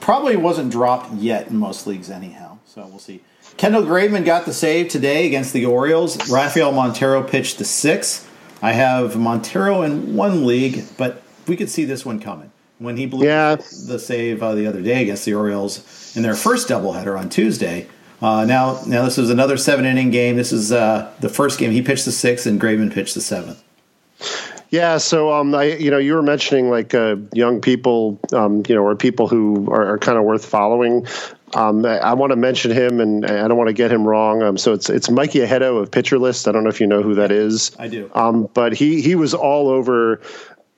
probably 0.00 0.36
wasn't 0.36 0.72
dropped 0.72 1.12
yet 1.14 1.48
in 1.48 1.56
most 1.56 1.86
leagues 1.86 2.10
anyhow. 2.10 2.58
So 2.64 2.86
we'll 2.86 2.98
see. 2.98 3.20
Kendall 3.56 3.82
Graveman 3.82 4.24
got 4.24 4.46
the 4.46 4.52
save 4.52 4.88
today 4.88 5.26
against 5.26 5.52
the 5.52 5.66
Orioles. 5.66 6.30
Rafael 6.30 6.72
Montero 6.72 7.22
pitched 7.22 7.58
the 7.58 7.64
sixth. 7.64 8.28
I 8.62 8.72
have 8.72 9.16
Montero 9.16 9.82
in 9.82 10.16
one 10.16 10.46
league, 10.46 10.84
but 10.96 11.22
we 11.46 11.56
could 11.56 11.68
see 11.68 11.84
this 11.84 12.06
one 12.06 12.20
coming 12.20 12.50
when 12.78 12.96
he 12.96 13.06
blew 13.06 13.26
yeah. 13.26 13.56
the 13.56 13.98
save 13.98 14.42
uh, 14.42 14.54
the 14.54 14.66
other 14.66 14.82
day 14.82 15.02
against 15.02 15.24
the 15.24 15.34
Orioles 15.34 15.78
in 16.14 16.22
their 16.22 16.34
first 16.34 16.68
doubleheader 16.68 17.18
on 17.18 17.28
Tuesday. 17.28 17.86
Uh, 18.20 18.44
now, 18.44 18.80
now 18.86 19.04
this 19.04 19.18
is 19.18 19.30
another 19.30 19.56
seven 19.56 19.84
inning 19.84 20.10
game. 20.10 20.36
This 20.36 20.52
is 20.52 20.70
uh, 20.70 21.12
the 21.20 21.28
first 21.28 21.58
game. 21.58 21.72
He 21.72 21.82
pitched 21.82 22.04
the 22.04 22.12
sixth, 22.12 22.46
and 22.46 22.60
Graveman 22.60 22.92
pitched 22.92 23.14
the 23.14 23.20
seventh. 23.20 23.62
Yeah, 24.70 24.96
so 24.96 25.32
um, 25.32 25.54
I, 25.54 25.64
you 25.64 25.90
know, 25.90 25.98
you 25.98 26.14
were 26.14 26.22
mentioning 26.22 26.70
like 26.70 26.94
uh, 26.94 27.16
young 27.34 27.60
people, 27.60 28.18
um, 28.32 28.62
you 28.66 28.74
know, 28.74 28.82
or 28.82 28.96
people 28.96 29.28
who 29.28 29.70
are, 29.70 29.94
are 29.94 29.98
kind 29.98 30.16
of 30.16 30.24
worth 30.24 30.46
following. 30.46 31.06
Um, 31.54 31.84
I, 31.84 31.98
I 31.98 32.14
want 32.14 32.30
to 32.30 32.36
mention 32.36 32.70
him, 32.70 32.98
and 32.98 33.26
I 33.26 33.46
don't 33.48 33.58
want 33.58 33.68
to 33.68 33.74
get 33.74 33.92
him 33.92 34.08
wrong. 34.08 34.42
Um, 34.42 34.56
so 34.56 34.72
it's 34.72 34.88
it's 34.88 35.10
Mikey 35.10 35.40
Ajeto 35.40 35.82
of 35.82 35.90
Pitcher 35.90 36.18
List. 36.18 36.48
I 36.48 36.52
don't 36.52 36.64
know 36.64 36.70
if 36.70 36.80
you 36.80 36.86
know 36.86 37.02
who 37.02 37.14
that 37.16 37.30
is. 37.30 37.72
I 37.78 37.88
do. 37.88 38.10
Um, 38.14 38.48
but 38.54 38.72
he 38.72 39.02
he 39.02 39.14
was 39.14 39.34
all 39.34 39.68
over 39.68 40.22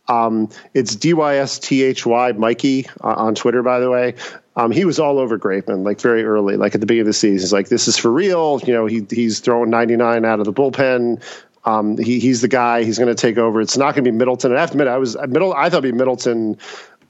um, 0.09 0.49
it's 0.75 0.95
D 0.95 1.15
Y 1.15 1.37
S 1.37 1.59
T 1.59 1.83
H 1.83 2.05
Y 2.05 2.33
Mikey 2.33 2.87
uh, 3.03 3.15
on 3.15 3.35
Twitter, 3.35 3.63
by 3.63 3.81
the 3.81 3.91
way. 3.91 4.15
Um, 4.57 4.71
he 4.71 4.85
was 4.85 4.99
all 4.99 5.19
over 5.19 5.39
Graveman, 5.39 5.85
like 5.85 6.01
very 6.01 6.23
early, 6.23 6.57
like 6.57 6.75
at 6.75 6.81
the 6.81 6.87
beginning 6.87 7.03
of 7.03 7.07
the 7.07 7.13
season. 7.13 7.39
He's 7.39 7.53
like, 7.53 7.69
"This 7.69 7.89
is 7.89 7.97
for 7.97 8.11
real." 8.11 8.61
You 8.65 8.73
know, 8.73 8.87
he 8.87 9.07
he's 9.11 9.41
throwing 9.41 9.71
99 9.71 10.25
out 10.25 10.39
of 10.39 10.47
the 10.47 10.53
bullpen. 10.53 11.23
Um, 11.65 11.97
he, 11.97 12.21
he's 12.21 12.43
the 12.43 12.49
guy. 12.49 12.85
He's 12.85 12.99
going 12.99 13.09
to 13.09 13.21
take 13.21 13.39
over. 13.39 13.61
It's 13.61 13.77
not 13.77 13.95
going 13.95 14.05
to 14.05 14.11
be 14.11 14.17
Middleton. 14.17 14.51
And 14.51 14.59
I 14.59 14.61
have 14.61 14.71
to 14.71 14.75
admit, 14.75 14.89
I 14.89 14.99
was 14.99 15.17
middle. 15.29 15.55
I 15.55 15.71
thought 15.71 15.79
it'd 15.79 15.93
be 15.93 15.93
Middleton 15.93 16.59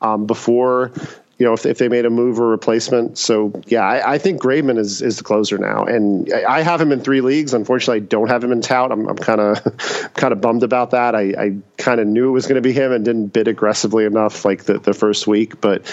um, 0.00 0.26
before 0.26 0.92
you 1.38 1.47
know, 1.47 1.53
if, 1.53 1.66
if 1.66 1.79
they 1.79 1.88
made 1.88 2.07
a 2.07 2.11
move 2.11 2.38
or 2.38 2.49
replacement. 2.49 3.18
So 3.18 3.53
yeah, 3.66 3.83
I, 3.83 4.14
I 4.14 4.18
think 4.18 4.40
Graveman 4.40 4.79
is 4.79 5.03
is 5.03 5.18
the 5.18 5.25
closer 5.25 5.59
now, 5.59 5.85
and 5.85 6.33
I, 6.33 6.59
I, 6.59 6.61
have 6.62 6.81
him 6.81 6.92
in 6.92 7.01
three 7.01 7.20
leagues. 7.20 7.55
Unfortunately, 7.55 7.97
I 7.97 8.07
don't 8.07 8.29
have 8.29 8.44
him 8.44 8.53
in 8.53 8.61
tout. 8.61 8.92
I'm 8.92 9.16
kind 9.16 9.40
of 9.40 9.62
kind 10.14 10.33
of 10.33 10.40
bummed 10.40 10.62
about 10.62 10.92
that. 10.92 11.14
I, 11.14 11.23
I 11.37 11.57
kind 11.77 12.01
of 12.01 12.07
knew 12.07 12.29
it 12.29 12.33
was 12.33 12.47
going 12.47 12.57
to 12.57 12.62
be 12.62 12.73
him 12.73 12.92
and 12.92 13.05
didn't 13.05 13.29
bid 13.29 13.49
aggressively 13.49 14.05
enough 14.05 14.44
like 14.44 14.64
the, 14.64 14.79
the 14.79 14.94
first 14.94 15.27
week, 15.27 15.61
but. 15.61 15.90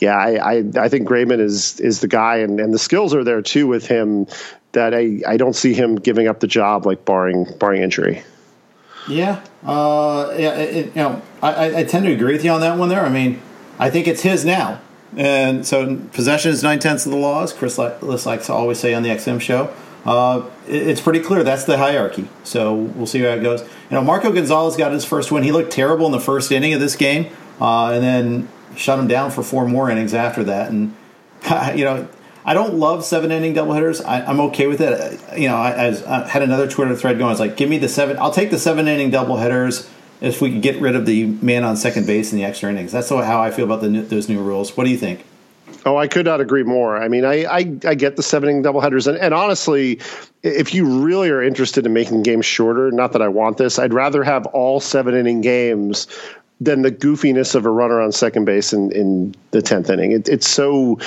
Yeah, 0.00 0.16
I, 0.16 0.56
I, 0.56 0.64
I 0.76 0.88
think 0.88 1.08
Graveman 1.08 1.38
is 1.38 1.78
is 1.78 2.00
the 2.00 2.08
guy, 2.08 2.38
and, 2.38 2.58
and 2.58 2.74
the 2.74 2.80
skills 2.80 3.14
are 3.14 3.22
there 3.22 3.40
too 3.40 3.68
with 3.68 3.86
him 3.86 4.26
that 4.72 4.92
I, 4.92 5.20
I 5.26 5.36
don't 5.36 5.54
see 5.54 5.72
him 5.72 5.94
giving 5.94 6.26
up 6.26 6.40
the 6.40 6.48
job, 6.48 6.84
like 6.84 7.04
barring 7.04 7.46
barring 7.58 7.82
injury. 7.82 8.24
Yeah, 9.08 9.40
uh, 9.64 10.34
yeah. 10.36 10.54
It, 10.56 10.86
you 10.86 10.92
know, 10.96 11.22
I, 11.40 11.80
I 11.80 11.84
tend 11.84 12.06
to 12.06 12.12
agree 12.12 12.32
with 12.32 12.44
you 12.44 12.50
on 12.50 12.60
that 12.60 12.76
one. 12.76 12.88
There, 12.88 13.06
I 13.06 13.08
mean, 13.08 13.40
I 13.78 13.90
think 13.90 14.06
it's 14.06 14.22
his 14.22 14.44
now, 14.44 14.80
and 15.16 15.66
so 15.66 15.96
possession 16.12 16.50
is 16.50 16.62
nine 16.62 16.78
tenths 16.78 17.06
of 17.06 17.12
the 17.12 17.18
law, 17.18 17.42
as 17.42 17.52
Chris 17.52 17.78
likes 17.78 18.46
to 18.46 18.52
always 18.52 18.78
say 18.78 18.94
on 18.94 19.02
the 19.02 19.10
XM 19.10 19.40
show. 19.40 19.72
Uh, 20.04 20.48
it's 20.66 21.00
pretty 21.00 21.20
clear 21.20 21.42
that's 21.42 21.64
the 21.64 21.78
hierarchy. 21.78 22.28
So 22.42 22.74
we'll 22.74 23.06
see 23.06 23.20
how 23.20 23.30
it 23.30 23.42
goes. 23.42 23.62
You 23.62 23.68
know, 23.92 24.02
Marco 24.02 24.32
Gonzalez 24.32 24.76
got 24.76 24.92
his 24.92 25.04
first 25.04 25.32
win. 25.32 25.44
He 25.44 25.52
looked 25.52 25.72
terrible 25.72 26.06
in 26.06 26.12
the 26.12 26.20
first 26.20 26.52
inning 26.52 26.74
of 26.74 26.80
this 26.80 26.96
game, 26.96 27.32
uh, 27.60 27.92
and 27.92 28.02
then 28.02 28.48
shut 28.76 28.98
him 28.98 29.06
down 29.06 29.30
for 29.30 29.42
four 29.42 29.66
more 29.66 29.90
innings 29.90 30.12
after 30.12 30.44
that. 30.44 30.70
And 30.70 30.94
you 31.74 31.84
know, 31.84 32.08
I 32.44 32.52
don't 32.52 32.74
love 32.74 33.04
seven 33.04 33.32
inning 33.32 33.54
doubleheaders. 33.54 34.04
I, 34.04 34.20
am 34.30 34.40
okay 34.40 34.66
with 34.66 34.80
it. 34.80 35.38
You 35.38 35.48
know, 35.48 35.56
I, 35.56 35.86
I, 35.86 36.28
had 36.28 36.42
another 36.42 36.68
Twitter 36.68 36.94
thread 36.94 37.18
going. 37.18 37.30
It's 37.30 37.40
like, 37.40 37.56
give 37.56 37.70
me 37.70 37.78
the 37.78 37.88
seven. 37.88 38.18
I'll 38.18 38.32
take 38.32 38.50
the 38.50 38.58
seven 38.58 38.86
inning 38.86 39.10
doubleheaders 39.10 39.88
if 40.24 40.40
we 40.40 40.58
get 40.58 40.80
rid 40.80 40.96
of 40.96 41.06
the 41.06 41.26
man 41.26 41.64
on 41.64 41.76
second 41.76 42.06
base 42.06 42.32
in 42.32 42.38
the 42.38 42.44
extra 42.44 42.70
innings. 42.70 42.92
That's 42.92 43.08
how 43.08 43.42
I 43.42 43.50
feel 43.50 43.64
about 43.64 43.82
the, 43.82 43.88
those 43.88 44.28
new 44.28 44.42
rules. 44.42 44.76
What 44.76 44.84
do 44.84 44.90
you 44.90 44.98
think? 44.98 45.24
Oh, 45.86 45.96
I 45.96 46.08
could 46.08 46.24
not 46.24 46.40
agree 46.40 46.62
more. 46.62 46.96
I 46.96 47.08
mean, 47.08 47.24
I 47.24 47.44
I, 47.44 47.58
I 47.84 47.94
get 47.94 48.16
the 48.16 48.22
seven 48.22 48.48
inning 48.48 48.62
doubleheaders, 48.62 49.06
and, 49.06 49.18
and 49.18 49.34
honestly, 49.34 50.00
if 50.42 50.72
you 50.72 51.04
really 51.04 51.28
are 51.28 51.42
interested 51.42 51.84
in 51.84 51.92
making 51.92 52.22
games 52.22 52.46
shorter, 52.46 52.90
not 52.90 53.12
that 53.12 53.22
I 53.22 53.28
want 53.28 53.58
this, 53.58 53.78
I'd 53.78 53.92
rather 53.92 54.24
have 54.24 54.46
all 54.46 54.80
seven 54.80 55.14
inning 55.14 55.42
games 55.42 56.06
than 56.60 56.82
the 56.82 56.90
goofiness 56.90 57.54
of 57.54 57.66
a 57.66 57.70
runner 57.70 58.00
on 58.00 58.12
second 58.12 58.44
base 58.44 58.72
in, 58.72 58.92
in 58.92 59.34
the 59.50 59.60
tenth 59.60 59.90
inning. 59.90 60.12
It, 60.12 60.28
it's 60.28 60.48
so 60.48 60.98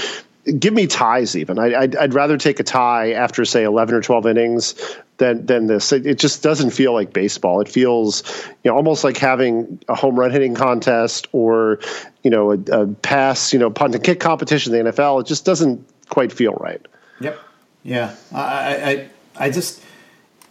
give 0.60 0.74
me 0.74 0.88
ties 0.88 1.36
even. 1.36 1.60
I, 1.60 1.80
would 1.82 1.96
I'd 1.96 2.14
rather 2.14 2.38
take 2.38 2.60
a 2.60 2.64
tie 2.64 3.12
after 3.12 3.46
say 3.46 3.64
11 3.64 3.96
or 3.96 4.02
12 4.02 4.28
innings 4.28 4.76
than 5.18 5.46
than 5.46 5.68
this. 5.68 5.92
It, 5.92 6.06
it, 6.06 6.20
just 6.20 6.44
doesn't 6.44 6.72
feel 6.72 6.94
like 6.94 7.14
baseball. 7.14 7.62
It 7.62 7.68
feels 7.68 8.24
you 8.64 8.72
know 8.72 8.76
almost 8.76 9.04
like 9.04 9.18
having 9.18 9.80
a 9.88 9.96
home 9.96 10.18
run 10.18 10.32
hitting 10.32 10.56
contest 10.56 11.28
or 11.32 11.80
you 12.24 12.32
know 12.32 12.52
a, 12.52 12.58
a 12.72 12.88
pass 12.88 13.54
you 13.54 13.60
know 13.60 13.70
punt 13.70 13.96
and 13.96 14.04
kick 14.04 14.20
competition 14.20 14.74
in 14.74 14.86
the 14.86 14.92
NFL. 14.92 15.22
It 15.22 15.28
just 15.28 15.46
doesn't 15.46 15.86
quite 16.10 16.32
feel 16.32 16.54
right. 16.54 16.86
Yep. 17.20 17.40
Yeah. 17.84 18.16
I 18.34 19.10
I 19.38 19.46
I 19.46 19.50
just. 19.50 19.84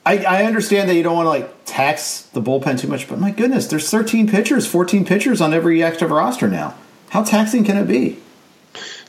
I, 0.04 0.18
I 0.18 0.44
understand 0.44 0.88
that 0.88 0.94
you 0.94 1.02
don't 1.02 1.16
want 1.16 1.26
to 1.26 1.30
like 1.30 1.64
tax 1.64 2.22
the 2.32 2.40
bullpen 2.40 2.78
too 2.78 2.86
much, 2.86 3.08
but 3.08 3.18
my 3.18 3.32
goodness, 3.32 3.66
there's 3.66 3.90
13 3.90 4.28
pitchers, 4.28 4.64
14 4.64 5.04
pitchers 5.04 5.40
on 5.40 5.52
every 5.52 5.82
active 5.82 6.12
roster 6.12 6.46
now. 6.46 6.76
How 7.08 7.24
taxing 7.24 7.64
can 7.64 7.76
it 7.76 7.88
be? 7.88 8.20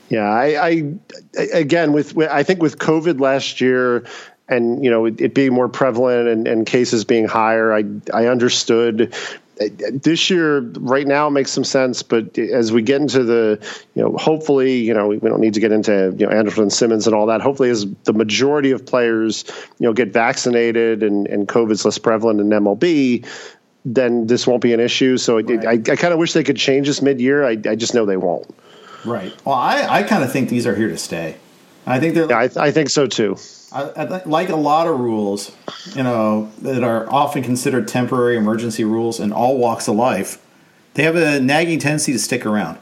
Yeah, 0.09 0.29
I, 0.29 0.91
I 1.37 1.41
again 1.53 1.91
with, 1.91 2.17
I 2.17 2.43
think 2.43 2.61
with 2.61 2.77
COVID 2.77 3.19
last 3.19 3.61
year, 3.61 4.05
and 4.47 4.83
you 4.83 4.89
know 4.89 5.05
it, 5.05 5.19
it 5.19 5.33
being 5.33 5.53
more 5.53 5.67
prevalent 5.67 6.27
and, 6.27 6.47
and, 6.47 6.65
cases 6.65 7.05
being 7.05 7.27
higher, 7.27 7.73
I 7.73 7.83
I 8.13 8.27
understood. 8.27 9.13
This 9.59 10.29
year, 10.29 10.59
right 10.59 11.07
now, 11.07 11.31
makes 11.31 11.49
some 11.49 11.63
sense, 11.63 12.03
but 12.03 12.37
as 12.37 12.71
we 12.71 12.83
get 12.83 13.01
into 13.01 13.23
the, 13.23 13.59
you 13.95 14.03
know, 14.03 14.15
hopefully, 14.15 14.77
you 14.81 14.93
know, 14.93 15.07
we 15.07 15.17
don't 15.17 15.41
need 15.41 15.55
to 15.55 15.59
get 15.59 15.71
into, 15.71 16.15
you 16.15 16.27
know, 16.27 16.31
Andrelton 16.31 16.71
Simmons 16.71 17.07
and 17.07 17.15
all 17.15 17.25
that. 17.25 17.41
Hopefully, 17.41 17.71
as 17.71 17.87
the 18.03 18.13
majority 18.13 18.69
of 18.69 18.85
players, 18.85 19.45
you 19.79 19.87
know, 19.87 19.93
get 19.93 20.13
vaccinated 20.13 21.01
and 21.01 21.27
and 21.27 21.47
COVID's 21.47 21.83
less 21.85 21.97
prevalent 21.97 22.39
in 22.39 22.49
MLB, 22.49 23.25
then 23.83 24.27
this 24.27 24.45
won't 24.45 24.61
be 24.61 24.73
an 24.73 24.79
issue. 24.79 25.17
So 25.17 25.39
right. 25.39 25.65
I, 25.65 25.71
I 25.71 25.95
kind 25.95 26.13
of 26.13 26.19
wish 26.19 26.33
they 26.33 26.43
could 26.43 26.57
change 26.57 26.85
this 26.87 27.01
mid 27.01 27.19
year. 27.19 27.43
I, 27.43 27.51
I 27.51 27.75
just 27.75 27.95
know 27.95 28.05
they 28.05 28.17
won't. 28.17 28.47
Right. 29.05 29.33
Well, 29.45 29.55
I, 29.55 29.85
I 29.87 30.03
kind 30.03 30.23
of 30.23 30.31
think 30.31 30.49
these 30.49 30.67
are 30.67 30.75
here 30.75 30.89
to 30.89 30.97
stay. 30.97 31.37
I 31.85 31.99
think 31.99 32.15
they're. 32.15 32.29
Yeah, 32.29 32.37
I, 32.37 32.67
I 32.67 32.71
think 32.71 32.89
so 32.89 33.07
too. 33.07 33.37
I, 33.71 33.83
I 33.83 34.23
like 34.25 34.49
a 34.49 34.55
lot 34.55 34.87
of 34.87 34.99
rules, 34.99 35.51
you 35.93 36.03
know, 36.03 36.51
that 36.61 36.83
are 36.83 37.09
often 37.11 37.43
considered 37.43 37.87
temporary 37.87 38.37
emergency 38.37 38.83
rules 38.83 39.19
in 39.19 39.31
all 39.31 39.57
walks 39.57 39.87
of 39.87 39.95
life. 39.95 40.41
They 40.93 41.03
have 41.03 41.15
a 41.15 41.39
nagging 41.39 41.79
tendency 41.79 42.13
to 42.13 42.19
stick 42.19 42.45
around. 42.45 42.79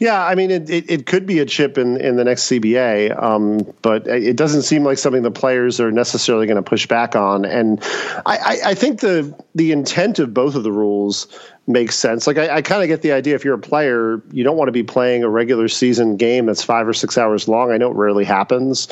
Yeah, 0.00 0.24
I 0.24 0.34
mean, 0.34 0.50
it, 0.50 0.70
it, 0.70 0.90
it, 0.90 1.06
could 1.06 1.26
be 1.26 1.38
a 1.40 1.46
chip 1.46 1.78
in, 1.78 2.00
in 2.00 2.16
the 2.16 2.24
next 2.24 2.44
CBA, 2.44 3.20
um, 3.20 3.72
but 3.82 4.06
it 4.06 4.36
doesn't 4.36 4.62
seem 4.62 4.84
like 4.84 4.98
something 4.98 5.22
the 5.22 5.30
players 5.30 5.80
are 5.80 5.90
necessarily 5.90 6.46
going 6.46 6.56
to 6.56 6.62
push 6.62 6.86
back 6.86 7.16
on. 7.16 7.44
And 7.44 7.82
I, 8.26 8.36
I, 8.36 8.58
I, 8.66 8.74
think 8.74 9.00
the 9.00 9.34
the 9.54 9.72
intent 9.72 10.18
of 10.18 10.32
both 10.32 10.54
of 10.54 10.62
the 10.62 10.72
rules 10.72 11.26
makes 11.66 11.96
sense. 11.96 12.26
Like, 12.26 12.38
I, 12.38 12.56
I 12.56 12.62
kind 12.62 12.82
of 12.82 12.88
get 12.88 13.02
the 13.02 13.12
idea 13.12 13.34
if 13.34 13.44
you're 13.44 13.54
a 13.54 13.58
player, 13.58 14.22
you 14.32 14.44
don't 14.44 14.56
want 14.56 14.68
to 14.68 14.72
be 14.72 14.82
playing 14.82 15.24
a 15.24 15.28
regular 15.28 15.68
season 15.68 16.16
game 16.16 16.46
that's 16.46 16.62
five 16.62 16.88
or 16.88 16.92
six 16.92 17.16
hours 17.18 17.48
long. 17.48 17.70
I 17.70 17.76
know 17.76 17.90
it 17.90 17.96
rarely 17.96 18.24
happens, 18.24 18.88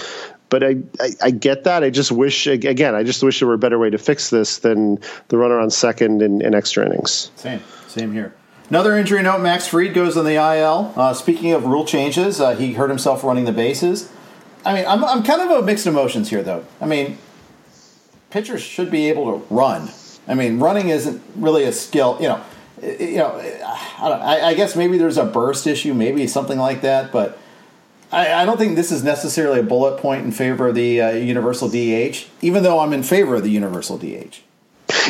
but 0.49 0.63
I, 0.63 0.77
I, 1.01 1.11
I, 1.23 1.31
get 1.31 1.65
that. 1.65 1.83
I 1.83 1.91
just 1.91 2.13
wish 2.13 2.47
again. 2.47 2.95
I 2.95 3.03
just 3.03 3.23
wish 3.23 3.41
there 3.41 3.49
were 3.49 3.55
a 3.55 3.59
better 3.59 3.79
way 3.79 3.91
to 3.91 3.99
fix 3.99 4.31
this 4.31 4.59
than 4.59 4.99
the 5.29 5.39
runner 5.39 5.59
on 5.59 5.71
second 5.71 6.23
in, 6.23 6.43
in 6.43 6.55
extra 6.55 6.85
innings. 6.87 7.31
Same, 7.37 7.63
same 7.87 8.13
here. 8.13 8.35
Another 8.71 8.97
injury 8.97 9.21
note: 9.23 9.41
Max 9.41 9.67
Fried 9.67 9.95
goes 9.95 10.17
on 10.17 10.25
the 10.25 10.37
IL. 10.37 10.93
Uh, 10.97 11.13
speaking 11.13 11.53
of 11.53 11.65
rule 11.65 11.85
changes, 11.85 12.41
uh, 12.41 12.55
he 12.55 12.75
hurt 12.75 12.89
himself 12.89 13.25
running 13.25 13.45
the 13.45 13.53
bases. 13.53 14.11
I 14.65 14.75
mean, 14.75 14.87
I'm 14.87 15.05
I'm 15.05 15.25
kind 15.25 15.43
of 15.43 15.51
a 15.51 15.63
mixed 15.67 15.89
emotions 15.89 16.31
here, 16.31 16.43
though. 16.45 16.65
I 16.81 16.87
mean, 16.87 17.19
pitchers 18.31 18.63
should 18.63 18.91
be 18.91 19.09
able 19.09 19.41
to 19.41 19.47
run. 19.53 19.91
I 20.29 20.35
mean, 20.35 20.61
running 20.61 20.89
isn't 20.89 21.21
really 21.35 21.65
a 21.65 21.73
skill. 21.73 22.17
You 22.21 22.29
know, 22.29 22.45
you 22.83 23.17
know. 23.17 23.41
I, 23.99 24.09
I, 24.09 24.47
I 24.49 24.55
guess 24.55 24.77
maybe 24.77 24.99
there's 24.99 25.19
a 25.19 25.25
burst 25.25 25.67
issue, 25.67 25.93
maybe 25.93 26.27
something 26.27 26.59
like 26.59 26.81
that, 26.83 27.13
but. 27.13 27.39
I, 28.13 28.43
I 28.43 28.45
don't 28.45 28.59
think 28.59 28.75
this 28.75 28.91
is 28.91 29.05
necessarily 29.05 29.61
a 29.61 29.63
bullet 29.63 30.01
point 30.01 30.25
in 30.25 30.33
favor 30.33 30.67
of 30.67 30.75
the 30.75 31.01
uh, 31.01 31.11
universal 31.13 31.69
DH, 31.69 32.27
even 32.43 32.65
though 32.65 32.81
I'm 32.81 32.93
in 32.93 33.05
favor 33.05 33.37
of 33.37 33.45
the 33.45 33.51
universal 33.51 33.99
DH. 33.99 34.41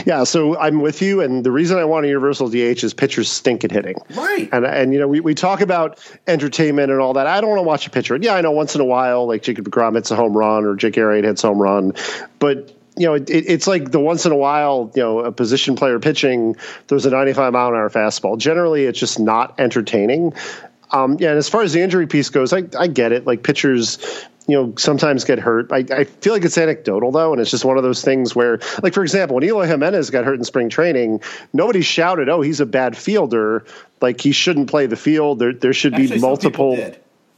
Yeah, 0.06 0.24
so 0.24 0.58
I'm 0.58 0.80
with 0.80 1.02
you, 1.02 1.20
and 1.20 1.44
the 1.44 1.52
reason 1.52 1.78
I 1.78 1.84
want 1.84 2.04
a 2.04 2.08
universal 2.08 2.48
DH 2.48 2.84
is 2.84 2.94
pitchers 2.94 3.30
stink 3.30 3.64
at 3.64 3.70
hitting. 3.70 3.96
Right. 4.14 4.48
And 4.52 4.64
and 4.64 4.92
you 4.92 4.98
know 4.98 5.08
we, 5.08 5.20
we 5.20 5.34
talk 5.34 5.60
about 5.60 5.98
entertainment 6.26 6.90
and 6.90 7.00
all 7.00 7.12
that. 7.14 7.26
I 7.26 7.40
don't 7.40 7.50
want 7.50 7.58
to 7.58 7.64
watch 7.64 7.86
a 7.86 7.90
pitcher. 7.90 8.16
Yeah, 8.20 8.34
I 8.34 8.40
know 8.40 8.50
once 8.50 8.74
in 8.74 8.80
a 8.80 8.84
while, 8.84 9.26
like 9.26 9.42
Jacob 9.42 9.68
deGrom 9.68 9.94
hits 9.94 10.10
a 10.10 10.16
home 10.16 10.36
run 10.36 10.64
or 10.64 10.74
Jake 10.74 10.94
Arrieta 10.94 11.24
hits 11.24 11.44
a 11.44 11.48
home 11.48 11.58
run, 11.58 11.92
but 12.38 12.74
you 12.96 13.06
know, 13.06 13.14
it, 13.14 13.30
it's 13.30 13.66
like 13.66 13.92
the 13.92 14.00
once 14.00 14.26
in 14.26 14.32
a 14.32 14.36
while, 14.36 14.90
you 14.94 15.02
know, 15.02 15.20
a 15.20 15.32
position 15.32 15.76
player 15.76 15.98
pitching, 15.98 16.56
there's 16.88 17.06
a 17.06 17.10
95 17.10 17.52
mile 17.52 17.68
an 17.68 17.74
hour 17.74 17.88
fastball. 17.88 18.36
Generally, 18.36 18.84
it's 18.84 18.98
just 18.98 19.18
not 19.18 19.54
entertaining. 19.58 20.34
Um, 20.90 21.16
yeah, 21.20 21.30
and 21.30 21.38
as 21.38 21.48
far 21.48 21.62
as 21.62 21.72
the 21.72 21.80
injury 21.80 22.06
piece 22.06 22.28
goes, 22.30 22.52
I, 22.52 22.64
I 22.78 22.88
get 22.88 23.12
it. 23.12 23.26
Like 23.26 23.42
pitchers, 23.42 23.98
you 24.50 24.56
know, 24.56 24.74
sometimes 24.76 25.24
get 25.24 25.38
hurt. 25.38 25.72
I, 25.72 25.84
I 25.90 26.04
feel 26.04 26.32
like 26.32 26.44
it's 26.44 26.58
anecdotal 26.58 27.12
though, 27.12 27.32
and 27.32 27.40
it's 27.40 27.50
just 27.50 27.64
one 27.64 27.76
of 27.76 27.82
those 27.82 28.02
things 28.02 28.34
where, 28.34 28.60
like 28.82 28.94
for 28.94 29.02
example, 29.02 29.36
when 29.36 29.44
Eloy 29.44 29.66
Jimenez 29.66 30.10
got 30.10 30.24
hurt 30.24 30.34
in 30.38 30.44
spring 30.44 30.68
training, 30.68 31.20
nobody 31.52 31.82
shouted, 31.82 32.28
"Oh, 32.28 32.40
he's 32.40 32.60
a 32.60 32.66
bad 32.66 32.96
fielder," 32.96 33.64
like 34.00 34.20
he 34.20 34.32
shouldn't 34.32 34.68
play 34.68 34.86
the 34.86 34.96
field. 34.96 35.38
There, 35.38 35.52
there 35.52 35.72
should 35.72 35.94
Actually, 35.94 36.16
be 36.16 36.20
multiple. 36.20 36.92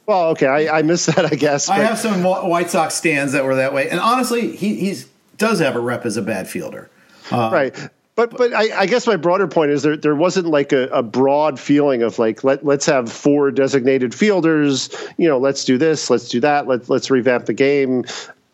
Well, 0.07 0.31
okay, 0.31 0.47
I, 0.47 0.79
I 0.79 0.83
missed 0.83 1.15
that, 1.15 1.27
I 1.27 1.37
guess. 1.37 1.69
I 1.69 1.79
have 1.79 1.99
some 1.99 2.23
White 2.25 2.71
Sox 2.71 2.95
stands 2.95 3.33
that 3.35 3.45
were 3.45 3.57
that 3.57 3.73
way, 3.73 3.89
and 3.89 4.01
honestly, 4.01 4.57
he 4.57 4.75
he's 4.77 5.09
does 5.39 5.61
have 5.61 5.77
a 5.77 5.81
rep 5.81 6.07
as 6.07 6.17
a 6.17 6.23
bad 6.23 6.49
fielder. 6.49 6.91
Uh, 7.31 7.51
right. 7.53 7.89
But 8.15 8.37
but 8.37 8.53
I, 8.53 8.81
I, 8.81 8.87
guess 8.87 9.07
my 9.07 9.17
broader 9.17 9.49
point 9.49 9.71
is 9.71 9.83
there 9.83 9.97
there 9.97 10.15
wasn't 10.15 10.47
like 10.47 10.73
a, 10.73 10.87
a, 10.89 11.03
broad 11.03 11.59
feeling 11.59 12.03
of 12.03 12.19
like 12.19 12.45
let 12.45 12.63
let's 12.63 12.85
have 12.85 13.11
four 13.11 13.51
designated 13.51 14.15
fielders 14.15 14.91
you 15.17 15.27
know 15.27 15.39
let's 15.39 15.65
do 15.65 15.79
this 15.79 16.11
let's 16.11 16.29
do 16.29 16.39
that 16.41 16.67
let 16.67 16.91
let's 16.91 17.11
revamp 17.11 17.47
the 17.47 17.55
game. 17.55 18.05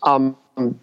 Um, 0.05 0.37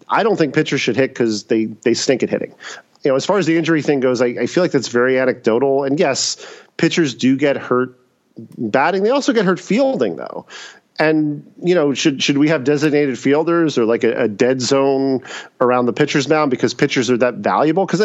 I 0.08 0.22
don't 0.22 0.36
think 0.36 0.54
pitchers 0.54 0.80
should 0.80 0.96
hit 0.96 1.08
because 1.08 1.44
they 1.44 1.66
they 1.66 1.94
stink 1.94 2.22
at 2.22 2.30
hitting. 2.30 2.54
You 3.02 3.12
know, 3.12 3.16
as 3.16 3.24
far 3.24 3.38
as 3.38 3.46
the 3.46 3.56
injury 3.56 3.82
thing 3.82 4.00
goes, 4.00 4.20
I, 4.20 4.26
I 4.26 4.46
feel 4.46 4.62
like 4.64 4.72
that's 4.72 4.88
very 4.88 5.18
anecdotal. 5.18 5.84
And 5.84 5.98
yes, 5.98 6.36
pitchers 6.76 7.14
do 7.14 7.36
get 7.36 7.56
hurt 7.56 7.98
batting. 8.58 9.04
They 9.04 9.10
also 9.10 9.32
get 9.32 9.44
hurt 9.44 9.60
fielding 9.60 10.16
though. 10.16 10.46
And 10.98 11.50
you 11.62 11.74
know, 11.74 11.94
should 11.94 12.22
should 12.22 12.38
we 12.38 12.48
have 12.48 12.64
designated 12.64 13.18
fielders 13.18 13.78
or 13.78 13.84
like 13.84 14.04
a, 14.04 14.24
a 14.24 14.28
dead 14.28 14.60
zone 14.60 15.22
around 15.60 15.86
the 15.86 15.92
pitcher's 15.92 16.28
mound 16.28 16.50
because 16.50 16.74
pitchers 16.74 17.10
are 17.10 17.18
that 17.18 17.34
valuable? 17.36 17.86
Because 17.86 18.04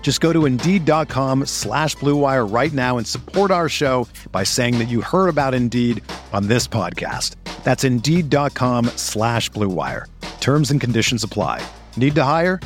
Just 0.00 0.22
go 0.22 0.32
to 0.32 0.46
Indeed.com 0.46 1.44
slash 1.44 1.94
BlueWire 1.96 2.50
right 2.50 2.72
now 2.72 2.96
and 2.96 3.06
support 3.06 3.50
our 3.50 3.68
show 3.68 4.08
by 4.32 4.42
saying 4.44 4.78
that 4.78 4.88
you 4.88 5.02
heard 5.02 5.28
about 5.28 5.52
Indeed 5.52 6.02
on 6.32 6.48
this 6.48 6.66
podcast. 6.66 7.34
That's 7.62 7.84
Indeed.com 7.84 8.86
slash 8.96 9.50
BlueWire. 9.50 10.06
Terms 10.40 10.70
and 10.70 10.80
conditions 10.80 11.22
apply. 11.22 11.62
Need 11.98 12.14
to 12.14 12.24
hire? 12.24 12.58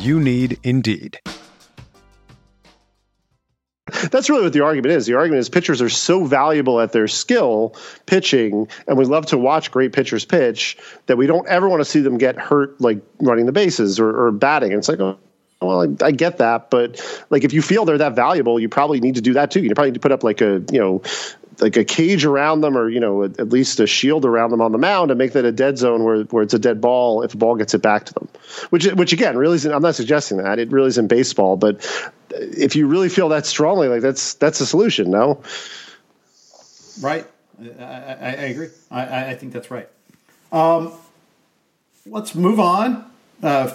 You 0.00 0.20
need 0.20 0.58
Indeed. 0.62 1.18
That's 4.10 4.30
really 4.30 4.42
what 4.42 4.52
the 4.52 4.62
argument 4.62 4.92
is. 4.92 5.06
The 5.06 5.14
argument 5.14 5.40
is 5.40 5.48
pitchers 5.48 5.82
are 5.82 5.88
so 5.88 6.24
valuable 6.24 6.80
at 6.80 6.92
their 6.92 7.08
skill 7.08 7.74
pitching, 8.06 8.68
and 8.86 8.98
we 8.98 9.04
love 9.04 9.26
to 9.26 9.38
watch 9.38 9.70
great 9.70 9.92
pitchers 9.92 10.24
pitch 10.24 10.76
that 11.06 11.16
we 11.16 11.26
don't 11.26 11.48
ever 11.48 11.68
want 11.68 11.80
to 11.80 11.84
see 11.84 12.00
them 12.00 12.18
get 12.18 12.36
hurt, 12.36 12.80
like 12.80 12.98
running 13.20 13.46
the 13.46 13.52
bases 13.52 13.98
or, 13.98 14.26
or 14.26 14.32
batting. 14.32 14.72
It's 14.72 14.88
like, 14.88 15.00
oh, 15.00 15.18
well, 15.60 15.82
I, 15.82 16.06
I, 16.06 16.10
get 16.10 16.38
that, 16.38 16.70
but 16.70 17.00
like 17.28 17.44
if 17.44 17.52
you 17.52 17.60
feel 17.60 17.84
they're 17.84 17.98
that 17.98 18.14
valuable, 18.14 18.58
you 18.58 18.68
probably 18.68 19.00
need 19.00 19.16
to 19.16 19.20
do 19.20 19.34
that 19.34 19.50
too. 19.50 19.60
You 19.60 19.74
probably 19.74 19.90
need 19.90 19.94
to 19.94 20.00
put 20.00 20.12
up 20.12 20.24
like 20.24 20.40
a 20.40 20.62
you 20.72 20.78
know 20.78 21.02
like 21.60 21.76
a 21.76 21.84
cage 21.84 22.24
around 22.24 22.62
them, 22.62 22.76
or 22.76 22.88
you 22.88 23.00
know 23.00 23.24
at, 23.24 23.50
least 23.50 23.78
a 23.78 23.86
shield 23.86 24.24
around 24.24 24.50
them 24.50 24.62
on 24.62 24.72
the 24.72 24.78
mound, 24.78 25.10
and 25.10 25.18
make 25.18 25.32
that 25.32 25.44
a 25.44 25.52
dead 25.52 25.76
zone 25.76 26.02
where 26.02 26.22
where 26.24 26.42
it's 26.42 26.54
a 26.54 26.58
dead 26.58 26.80
ball 26.80 27.22
if 27.22 27.34
a 27.34 27.36
ball 27.36 27.56
gets 27.56 27.74
it 27.74 27.82
back 27.82 28.06
to 28.06 28.14
them. 28.14 28.28
Which 28.70 28.86
which 28.86 29.12
again 29.12 29.36
really 29.36 29.56
isn't. 29.56 29.72
I'm 29.72 29.82
not 29.82 29.94
suggesting 29.94 30.38
that 30.38 30.58
it 30.58 30.70
really 30.70 30.88
isn't 30.88 31.08
baseball, 31.08 31.56
but 31.56 31.86
if 32.30 32.74
you 32.74 32.86
really 32.86 33.10
feel 33.10 33.28
that 33.28 33.44
strongly, 33.44 33.88
like 33.88 34.00
that's 34.00 34.34
that's 34.34 34.60
a 34.60 34.66
solution. 34.66 35.10
No, 35.10 35.42
right. 37.00 37.26
I, 37.60 37.84
I, 37.84 38.16
I 38.16 38.46
agree. 38.48 38.68
I, 38.90 39.26
I 39.26 39.34
think 39.34 39.52
that's 39.52 39.70
right. 39.70 39.88
Um, 40.52 40.92
let's 42.06 42.34
move 42.34 42.58
on. 42.58 43.10
Uh, 43.42 43.74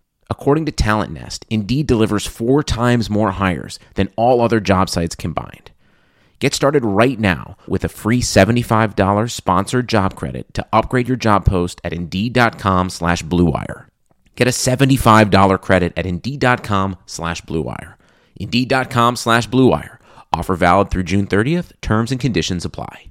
According 0.31 0.65
to 0.67 0.71
Talent 0.71 1.11
Nest, 1.11 1.45
Indeed 1.49 1.87
delivers 1.87 2.25
four 2.25 2.63
times 2.63 3.09
more 3.09 3.31
hires 3.31 3.79
than 3.95 4.13
all 4.15 4.39
other 4.39 4.61
job 4.61 4.87
sites 4.87 5.13
combined. 5.13 5.71
Get 6.39 6.55
started 6.55 6.85
right 6.85 7.19
now 7.19 7.57
with 7.67 7.83
a 7.83 7.89
free 7.89 8.21
$75 8.21 9.29
sponsored 9.29 9.89
job 9.89 10.15
credit 10.15 10.53
to 10.53 10.65
upgrade 10.71 11.09
your 11.09 11.17
job 11.17 11.43
post 11.43 11.81
at 11.83 11.91
Indeed.com 11.91 12.89
slash 12.89 13.23
BlueWire. 13.23 13.87
Get 14.37 14.47
a 14.47 14.51
$75 14.51 15.59
credit 15.59 15.91
at 15.97 16.05
Indeed.com 16.05 16.95
slash 17.05 17.41
BlueWire. 17.41 17.95
Indeed.com 18.37 19.17
slash 19.17 19.49
BlueWire. 19.49 19.97
Offer 20.31 20.55
valid 20.55 20.89
through 20.89 21.03
June 21.03 21.27
30th. 21.27 21.73
Terms 21.81 22.09
and 22.09 22.21
conditions 22.21 22.63
apply. 22.63 23.10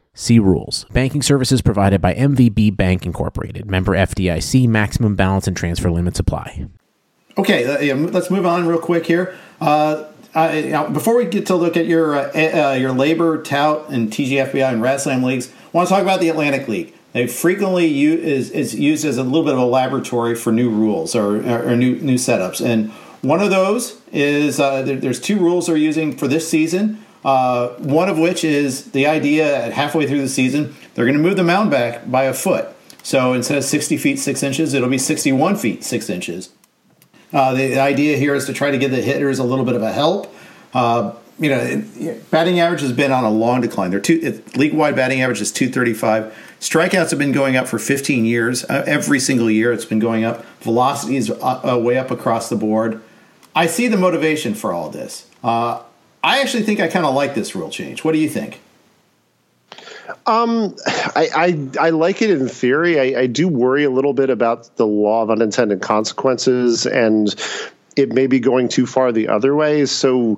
See 0.13 0.39
rules. 0.39 0.85
Banking 0.91 1.21
services 1.21 1.61
provided 1.61 2.01
by 2.01 2.13
MVB 2.13 2.75
Bank 2.75 3.05
Incorporated. 3.05 3.69
Member 3.69 3.93
FDIC. 3.93 4.67
Maximum 4.67 5.15
balance 5.15 5.47
and 5.47 5.55
transfer 5.55 5.89
limits 5.89 6.19
apply. 6.19 6.67
Okay, 7.37 7.91
uh, 7.91 7.95
let's 7.95 8.29
move 8.29 8.45
on 8.45 8.67
real 8.67 8.79
quick 8.79 9.05
here. 9.05 9.33
Uh, 9.61 10.05
uh, 10.33 10.89
before 10.89 11.15
we 11.15 11.25
get 11.25 11.45
to 11.45 11.55
look 11.55 11.75
at 11.75 11.85
your 11.85 12.15
uh, 12.15 12.31
uh 12.33 12.73
your 12.73 12.93
LABR 12.93 13.43
tout 13.43 13.89
and 13.89 14.09
TGFBI 14.09 14.73
and 14.73 14.81
RazzSlam 14.81 15.23
leagues, 15.23 15.49
I 15.49 15.77
want 15.77 15.87
to 15.87 15.93
talk 15.93 16.01
about 16.01 16.19
the 16.19 16.29
Atlantic 16.29 16.67
League. 16.67 16.93
They 17.13 17.27
frequently 17.27 17.87
use, 17.87 18.23
is, 18.23 18.49
is 18.51 18.75
used 18.75 19.03
as 19.03 19.17
a 19.17 19.23
little 19.23 19.43
bit 19.43 19.53
of 19.53 19.59
a 19.59 19.65
laboratory 19.65 20.35
for 20.35 20.53
new 20.53 20.69
rules 20.69 21.15
or, 21.15 21.45
or, 21.45 21.69
or 21.69 21.75
new 21.75 21.95
new 21.99 22.15
setups. 22.15 22.65
And 22.65 22.91
one 23.21 23.41
of 23.41 23.49
those 23.49 24.01
is 24.11 24.59
uh, 24.59 24.81
there, 24.81 24.97
there's 24.97 25.19
two 25.19 25.37
rules 25.37 25.67
they're 25.67 25.77
using 25.77 26.15
for 26.15 26.27
this 26.27 26.49
season. 26.49 27.03
Uh, 27.23 27.69
one 27.77 28.09
of 28.09 28.17
which 28.17 28.43
is 28.43 28.91
the 28.91 29.05
idea 29.05 29.65
at 29.65 29.73
halfway 29.73 30.07
through 30.07 30.21
the 30.21 30.29
season, 30.29 30.75
they're 30.93 31.05
going 31.05 31.17
to 31.17 31.23
move 31.23 31.35
the 31.35 31.43
mound 31.43 31.69
back 31.69 32.09
by 32.09 32.23
a 32.23 32.33
foot. 32.33 32.67
So 33.03 33.33
instead 33.33 33.57
of 33.57 33.63
60 33.63 33.97
feet 33.97 34.19
6 34.19 34.43
inches, 34.43 34.73
it'll 34.73 34.89
be 34.89 34.97
61 34.97 35.57
feet 35.57 35.83
6 35.83 36.09
inches. 36.09 36.49
Uh, 37.33 37.53
the, 37.53 37.67
the, 37.67 37.79
idea 37.79 38.17
here 38.17 38.35
is 38.35 38.45
to 38.45 38.53
try 38.53 38.71
to 38.71 38.77
give 38.77 38.91
the 38.91 39.01
hitters 39.01 39.39
a 39.39 39.43
little 39.43 39.65
bit 39.65 39.75
of 39.75 39.81
a 39.81 39.91
help. 39.91 40.33
Uh, 40.73 41.13
you 41.39 41.49
know, 41.49 41.57
it, 41.57 42.29
batting 42.29 42.59
average 42.59 42.81
has 42.81 42.91
been 42.91 43.11
on 43.11 43.23
a 43.23 43.29
long 43.29 43.61
decline. 43.61 43.89
Their 43.89 43.99
two 43.99 44.43
league 44.55 44.73
wide 44.73 44.95
batting 44.95 45.21
average 45.21 45.41
is 45.41 45.51
235. 45.51 46.35
Strikeouts 46.59 47.09
have 47.09 47.19
been 47.19 47.31
going 47.31 47.55
up 47.55 47.67
for 47.67 47.79
15 47.79 48.25
years. 48.25 48.63
Uh, 48.65 48.83
every 48.85 49.19
single 49.19 49.49
year, 49.49 49.71
it's 49.71 49.85
been 49.85 49.99
going 49.99 50.23
up. 50.23 50.45
Velocity 50.59 51.15
is 51.15 51.31
uh, 51.31 51.61
uh, 51.73 51.79
way 51.79 51.97
up 51.97 52.11
across 52.11 52.49
the 52.49 52.55
board. 52.55 53.01
I 53.55 53.65
see 53.65 53.87
the 53.87 53.97
motivation 53.97 54.53
for 54.53 54.71
all 54.71 54.89
this. 54.89 55.27
Uh, 55.43 55.81
I 56.23 56.41
actually 56.41 56.63
think 56.63 56.79
I 56.79 56.87
kind 56.87 57.05
of 57.05 57.15
like 57.15 57.35
this 57.35 57.55
rule 57.55 57.69
change. 57.69 58.03
What 58.03 58.11
do 58.11 58.19
you 58.19 58.29
think? 58.29 58.61
Um, 60.25 60.75
I, 60.87 61.29
I, 61.35 61.87
I 61.87 61.89
like 61.91 62.21
it 62.21 62.29
in 62.29 62.47
theory. 62.47 62.99
I, 62.99 63.21
I 63.21 63.27
do 63.27 63.47
worry 63.47 63.83
a 63.83 63.89
little 63.89 64.13
bit 64.13 64.29
about 64.29 64.75
the 64.77 64.85
law 64.85 65.23
of 65.23 65.29
unintended 65.29 65.81
consequences 65.81 66.85
and 66.85 67.33
it 67.95 68.11
may 68.13 68.27
be 68.27 68.39
going 68.39 68.67
too 68.67 68.85
far 68.85 69.11
the 69.11 69.27
other 69.27 69.55
way. 69.55 69.85
So 69.85 70.37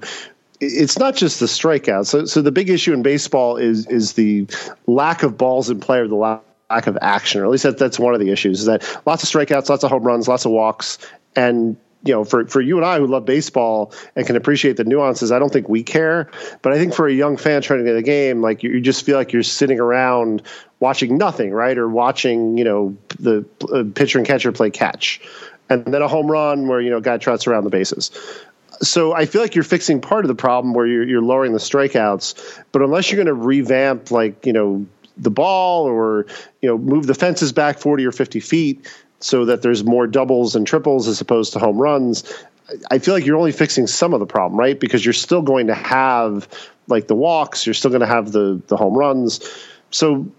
it's 0.59 0.97
not 0.97 1.15
just 1.15 1.39
the 1.39 1.45
strikeouts. 1.45 2.07
So, 2.07 2.25
so 2.25 2.41
the 2.41 2.51
big 2.51 2.69
issue 2.69 2.93
in 2.93 3.03
baseball 3.03 3.57
is 3.57 3.85
is 3.87 4.13
the 4.13 4.47
lack 4.87 5.23
of 5.23 5.37
balls 5.37 5.69
in 5.69 5.79
play 5.79 5.99
or 5.99 6.07
the 6.07 6.15
lack 6.15 6.87
of 6.87 6.97
action, 7.01 7.41
or 7.41 7.45
at 7.45 7.51
least 7.51 7.63
that, 7.63 7.77
that's 7.77 7.99
one 7.99 8.13
of 8.13 8.19
the 8.19 8.29
issues. 8.31 8.61
Is 8.61 8.65
that 8.65 9.01
lots 9.05 9.23
of 9.23 9.29
strikeouts, 9.29 9.69
lots 9.69 9.83
of 9.83 9.91
home 9.91 10.03
runs, 10.03 10.27
lots 10.27 10.45
of 10.45 10.51
walks, 10.51 10.97
and 11.35 11.75
you 12.03 12.13
know, 12.13 12.23
for, 12.23 12.45
for 12.47 12.59
you 12.59 12.77
and 12.77 12.85
I 12.85 12.97
who 12.97 13.07
love 13.07 13.25
baseball 13.25 13.93
and 14.15 14.27
can 14.27 14.35
appreciate 14.35 14.77
the 14.77 14.83
nuances, 14.83 15.31
I 15.31 15.39
don't 15.39 15.51
think 15.51 15.69
we 15.69 15.83
care. 15.83 16.29
But 16.61 16.73
I 16.73 16.77
think 16.77 16.93
for 16.93 17.07
a 17.07 17.13
young 17.13 17.37
fan 17.37 17.61
trying 17.61 17.79
to 17.79 17.85
get 17.85 17.95
a 17.95 18.01
game, 18.01 18.41
like 18.41 18.61
you, 18.61 18.71
you 18.71 18.81
just 18.81 19.05
feel 19.05 19.17
like 19.17 19.31
you're 19.31 19.43
sitting 19.43 19.79
around 19.79 20.41
watching 20.79 21.17
nothing, 21.17 21.51
right? 21.51 21.77
Or 21.77 21.87
watching, 21.87 22.57
you 22.57 22.63
know, 22.65 22.95
the 23.19 23.45
uh, 23.73 23.83
pitcher 23.95 24.17
and 24.17 24.27
catcher 24.27 24.51
play 24.51 24.69
catch. 24.69 25.21
And 25.69 25.85
then 25.85 26.01
a 26.01 26.09
home 26.09 26.29
run 26.29 26.67
where, 26.67 26.81
you 26.81 26.89
know, 26.89 26.99
guy 26.99 27.17
trots 27.17 27.47
around 27.47 27.63
the 27.63 27.69
bases. 27.69 28.11
So 28.81 29.13
I 29.13 29.25
feel 29.25 29.41
like 29.41 29.55
you're 29.55 29.63
fixing 29.63 30.01
part 30.01 30.25
of 30.25 30.27
the 30.27 30.35
problem 30.35 30.73
where 30.73 30.85
you're, 30.85 31.07
you're 31.07 31.21
lowering 31.21 31.53
the 31.53 31.59
strikeouts. 31.59 32.63
But 32.73 32.81
unless 32.81 33.09
you're 33.09 33.23
going 33.23 33.27
to 33.27 33.33
revamp, 33.33 34.11
like, 34.11 34.45
you 34.45 34.51
know, 34.51 34.85
the 35.15 35.31
ball 35.31 35.85
or, 35.85 36.25
you 36.61 36.67
know, 36.67 36.77
move 36.77 37.07
the 37.07 37.13
fences 37.13 37.53
back 37.53 37.77
40 37.77 38.05
or 38.05 38.11
50 38.11 38.39
feet, 38.41 39.02
so 39.23 39.45
that 39.45 39.61
there's 39.61 39.85
more 39.85 40.05
doubles 40.05 40.55
and 40.55 40.67
triples 40.67 41.07
as 41.07 41.21
opposed 41.21 41.53
to 41.53 41.59
home 41.59 41.77
runs. 41.77 42.23
I 42.91 42.99
feel 42.99 43.13
like 43.13 43.25
you're 43.25 43.37
only 43.37 43.53
fixing 43.53 43.87
some 43.87 44.13
of 44.13 44.19
the 44.19 44.25
problem, 44.25 44.59
right? 44.59 44.77
Because 44.77 45.05
you're 45.05 45.13
still 45.13 45.41
going 45.41 45.67
to 45.67 45.75
have 45.75 46.47
like 46.87 47.07
the 47.07 47.15
walks, 47.15 47.65
you're 47.65 47.73
still 47.73 47.89
going 47.89 48.01
to 48.01 48.07
have 48.07 48.33
the 48.33 48.61
the 48.67 48.75
home 48.75 48.93
runs. 48.93 49.39
So 49.91 50.29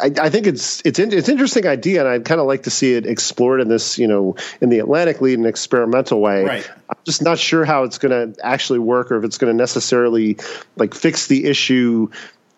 I, 0.00 0.12
I, 0.20 0.30
think 0.30 0.46
it's 0.46 0.80
it's 0.84 1.00
in, 1.00 1.12
it's 1.12 1.26
an 1.26 1.32
interesting 1.32 1.66
idea, 1.66 2.00
and 2.00 2.08
I'd 2.08 2.24
kind 2.24 2.40
of 2.40 2.46
like 2.46 2.62
to 2.64 2.70
see 2.70 2.94
it 2.94 3.04
explored 3.04 3.60
in 3.60 3.68
this, 3.68 3.98
you 3.98 4.06
know, 4.06 4.36
in 4.60 4.68
the 4.68 4.78
Atlantic 4.78 5.20
League 5.20 5.34
in 5.34 5.40
an 5.40 5.46
experimental 5.46 6.20
way. 6.20 6.44
Right. 6.44 6.70
I'm 6.88 6.96
just 7.04 7.22
not 7.22 7.40
sure 7.40 7.64
how 7.64 7.82
it's 7.82 7.98
going 7.98 8.34
to 8.34 8.44
actually 8.46 8.78
work, 8.78 9.10
or 9.10 9.16
if 9.16 9.24
it's 9.24 9.38
going 9.38 9.52
to 9.52 9.56
necessarily 9.56 10.38
like 10.76 10.94
fix 10.94 11.26
the 11.26 11.46
issue 11.46 12.10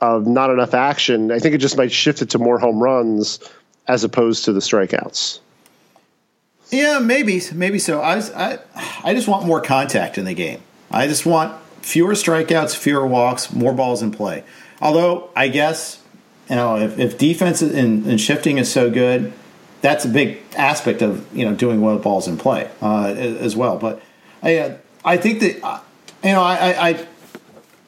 of 0.02 0.26
not 0.26 0.50
enough 0.50 0.74
action. 0.74 1.32
I 1.32 1.38
think 1.38 1.54
it 1.54 1.59
just 1.59 1.78
might 1.78 1.92
shift 1.92 2.20
it 2.20 2.30
to 2.30 2.38
more 2.38 2.59
home 2.59 2.82
runs 2.82 3.40
as 3.88 4.04
opposed 4.04 4.44
to 4.46 4.52
the 4.52 4.61
strikeouts. 4.61 5.40
Yeah, 6.70 6.98
maybe, 6.98 7.40
maybe 7.52 7.78
so. 7.78 8.00
I, 8.00 8.16
was, 8.16 8.32
I, 8.32 8.58
I 9.04 9.14
just 9.14 9.28
want 9.28 9.46
more 9.46 9.60
contact 9.60 10.18
in 10.18 10.24
the 10.24 10.34
game. 10.34 10.62
I 10.90 11.06
just 11.06 11.24
want 11.24 11.60
fewer 11.82 12.12
strikeouts, 12.12 12.76
fewer 12.76 13.06
walks, 13.06 13.52
more 13.52 13.72
balls 13.72 14.02
in 14.02 14.10
play. 14.10 14.44
Although 14.80 15.30
I 15.34 15.48
guess 15.48 16.02
you 16.50 16.56
know 16.56 16.76
if, 16.76 16.98
if 16.98 17.18
defense 17.18 17.62
and, 17.62 18.06
and 18.06 18.20
shifting 18.20 18.58
is 18.58 18.70
so 18.70 18.90
good, 18.90 19.32
that's 19.80 20.04
a 20.04 20.08
big 20.08 20.38
aspect 20.56 21.02
of 21.02 21.26
you 21.36 21.44
know 21.44 21.54
doing 21.54 21.80
well 21.80 21.98
balls 21.98 22.28
in 22.28 22.36
play 22.36 22.70
uh, 22.82 23.06
as 23.06 23.56
well. 23.56 23.78
But 23.78 24.02
I 24.42 24.56
uh, 24.58 24.76
I 25.04 25.16
think 25.16 25.40
that 25.40 25.64
uh, 25.64 25.80
you 26.22 26.32
know 26.32 26.42
I, 26.42 26.90
I 26.90 27.06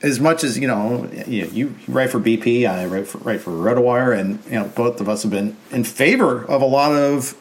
as 0.01 0.21
much 0.21 0.45
as 0.45 0.59
you 0.59 0.69
know, 0.69 1.11
you, 1.27 1.47
you 1.47 1.75
write 1.89 2.11
for 2.11 2.21
BP, 2.21 2.69
I 2.69 2.87
write 2.87 3.09
for, 3.09 3.19
write 3.19 3.41
for 3.41 3.51
RotoWire, 3.51 4.17
and 4.17 4.45
you 4.47 4.53
know 4.53 4.69
both 4.69 5.01
of 5.01 5.09
us 5.09 5.23
have 5.23 5.33
been 5.33 5.57
in 5.71 5.85
favor 5.85 6.45
of 6.45 6.63
a 6.63 6.67
lot 6.67 6.93
of 6.93 7.35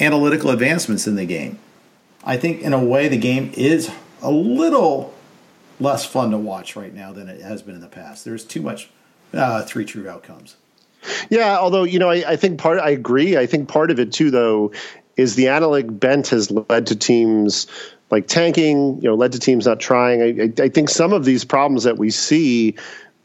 analytical 0.00 0.50
advancements 0.50 1.06
in 1.06 1.16
the 1.16 1.26
game. 1.26 1.58
I 2.24 2.36
think 2.36 2.62
in 2.62 2.72
a 2.72 2.82
way 2.82 3.08
the 3.08 3.18
game 3.18 3.52
is 3.54 3.90
a 4.22 4.30
little 4.30 5.14
less 5.80 6.04
fun 6.04 6.30
to 6.30 6.38
watch 6.38 6.76
right 6.76 6.94
now 6.94 7.12
than 7.12 7.28
it 7.28 7.40
has 7.40 7.62
been 7.62 7.74
in 7.74 7.80
the 7.80 7.88
past. 7.88 8.24
There's 8.24 8.44
too 8.44 8.62
much 8.62 8.90
uh, 9.32 9.62
three 9.62 9.84
true 9.84 10.08
outcomes. 10.08 10.56
Yeah, 11.28 11.58
although 11.58 11.84
you 11.84 11.98
know, 11.98 12.10
I, 12.10 12.32
I 12.32 12.36
think 12.36 12.58
part 12.58 12.78
I 12.78 12.90
agree. 12.90 13.36
I 13.36 13.46
think 13.46 13.68
part 13.68 13.90
of 13.90 14.00
it 14.00 14.12
too, 14.12 14.30
though, 14.30 14.72
is 15.16 15.34
the 15.34 15.48
analytic 15.48 15.86
bent 16.00 16.28
has 16.28 16.50
led 16.50 16.86
to 16.86 16.96
teams 16.96 17.66
like 18.10 18.26
tanking. 18.26 19.02
You 19.02 19.10
know, 19.10 19.14
led 19.14 19.32
to 19.32 19.38
teams 19.38 19.66
not 19.66 19.80
trying. 19.80 20.22
I, 20.22 20.44
I, 20.44 20.66
I 20.66 20.68
think 20.68 20.88
some 20.88 21.12
of 21.12 21.24
these 21.24 21.44
problems 21.44 21.84
that 21.84 21.98
we 21.98 22.10
see, 22.10 22.76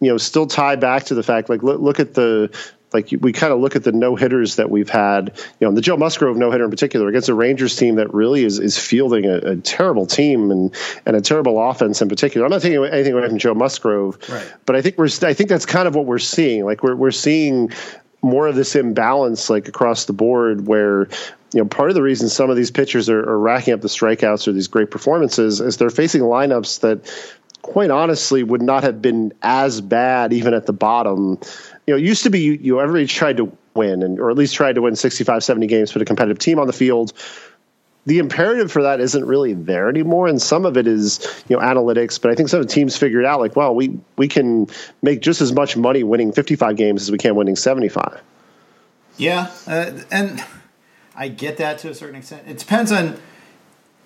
you 0.02 0.10
know, 0.10 0.18
still 0.18 0.48
tie 0.48 0.76
back 0.76 1.06
to 1.06 1.16
the 1.16 1.24
fact 1.24 1.50
like 1.50 1.64
look, 1.64 1.80
look 1.80 2.00
at 2.00 2.16
the 2.16 2.52
like 2.94 3.10
we 3.22 3.32
kind 3.32 3.54
of 3.54 3.60
look 3.60 3.76
at 3.76 3.84
the 3.84 3.92
no 3.92 4.16
hitters 4.16 4.56
that 4.56 4.70
we've 4.70 4.90
had, 4.90 5.38
you 5.60 5.68
know, 5.68 5.74
the 5.74 5.82
Joe 5.82 5.98
Musgrove 5.98 6.38
no 6.38 6.52
hitter 6.52 6.66
in 6.66 6.72
particular 6.72 7.08
against 7.08 7.30
a 7.30 7.34
Rangers 7.34 7.76
team 7.76 7.96
that 7.96 8.14
really 8.14 8.44
is 8.44 8.60
is 8.60 8.78
fielding 8.78 9.26
a, 9.26 9.38
a, 9.38 9.56
terrible 9.58 10.08
team 10.08 10.50
and 10.50 10.74
and 11.06 11.16
a 11.16 11.22
terrible 11.22 11.62
offense 11.70 12.02
in 12.02 12.10
particular. 12.10 12.46
I'm 12.46 12.52
not 12.52 12.62
taking 12.62 12.84
anything 12.84 13.14
away 13.14 13.28
from 13.28 13.38
Joe 13.38 13.54
Musgrove, 13.54 14.18
right. 14.30 14.54
but 14.66 14.76
I 14.76 14.82
think 14.82 14.98
we're 14.98 15.10
I 15.22 15.34
think 15.34 15.50
that's 15.50 15.66
kind 15.66 15.88
of 15.88 15.96
what 15.96 16.06
we're 16.06 16.20
seeing. 16.20 16.66
Like 16.66 16.82
we're 16.82 16.96
we're 16.96 17.12
seeing 17.12 17.72
more 18.22 18.48
of 18.48 18.56
this 18.56 18.76
imbalance 18.76 19.50
like 19.50 19.68
across 19.68 20.06
the 20.06 20.14
board 20.14 20.68
where 20.68 21.08
you 21.54 21.62
know 21.62 21.66
part 21.66 21.90
of 21.90 21.96
the 21.96 22.02
reason 22.02 22.28
some 22.28 22.50
of 22.50 22.58
these 22.58 22.72
pitchers 22.72 23.10
are, 23.10 23.20
are 23.20 23.40
racking 23.40 23.74
up 23.74 23.82
the 23.82 23.88
strikeouts 23.88 24.48
or 24.48 24.52
these 24.52 24.68
great 24.68 24.92
performances 24.92 25.62
is 25.62 25.78
they're 25.78 25.90
facing 25.90 26.22
lineups 26.22 26.82
that 26.82 27.08
quite 27.62 27.92
honestly 27.92 28.42
would 28.42 28.62
not 28.62 28.84
have 28.84 29.02
been 29.02 29.34
as 29.42 29.82
bad 29.82 30.34
even 30.34 30.54
at 30.54 30.66
the 30.66 30.74
bottom 30.74 31.38
you 31.90 31.96
know, 31.96 31.98
it 31.98 32.06
used 32.06 32.22
to 32.22 32.30
be 32.30 32.40
you, 32.40 32.52
you 32.62 32.80
everybody 32.80 33.08
tried 33.08 33.38
to 33.38 33.52
win 33.74 34.04
and 34.04 34.20
or 34.20 34.30
at 34.30 34.38
least 34.38 34.54
tried 34.54 34.76
to 34.76 34.82
win 34.84 34.96
65, 34.96 35.44
70 35.44 35.66
games, 35.66 35.92
put 35.92 36.04
a 36.04 36.06
competitive 36.06 36.38
team 36.38 36.60
on 36.60 36.68
the 36.68 36.74
field. 36.74 37.14
The 38.06 38.20
imperative 38.20 38.72
for 38.72 38.84
that 38.84 39.00
isn't 39.00 39.26
really 39.26 39.54
there 39.54 39.90
anymore, 39.90 40.28
and 40.28 40.40
some 40.40 40.68
of 40.68 40.78
it 40.78 40.86
is 40.86 41.44
you 41.48 41.56
know 41.56 41.64
analytics. 41.64 42.22
But 42.22 42.30
I 42.30 42.36
think 42.36 42.50
some 42.50 42.60
of 42.60 42.68
the 42.68 42.72
teams 42.72 42.96
figured 42.96 43.26
out 43.26 43.40
like, 43.40 43.56
well, 43.56 43.74
we 43.74 44.00
we 44.18 44.28
can 44.28 44.68
make 45.02 45.22
just 45.22 45.42
as 45.42 45.52
much 45.52 45.76
money 45.76 46.04
winning 46.04 46.32
55 46.32 46.76
games 46.76 47.02
as 47.02 47.12
we 47.12 47.18
can 47.18 47.36
winning 47.36 47.56
75. 47.56 48.22
Yeah, 49.18 49.52
uh, 49.66 49.92
and 50.12 50.44
I 51.16 51.28
get 51.28 51.58
that 51.58 51.80
to 51.80 51.90
a 51.90 51.96
certain 51.96 52.18
extent. 52.18 52.44
It 52.48 52.60
depends 52.60 52.92
on 52.92 53.20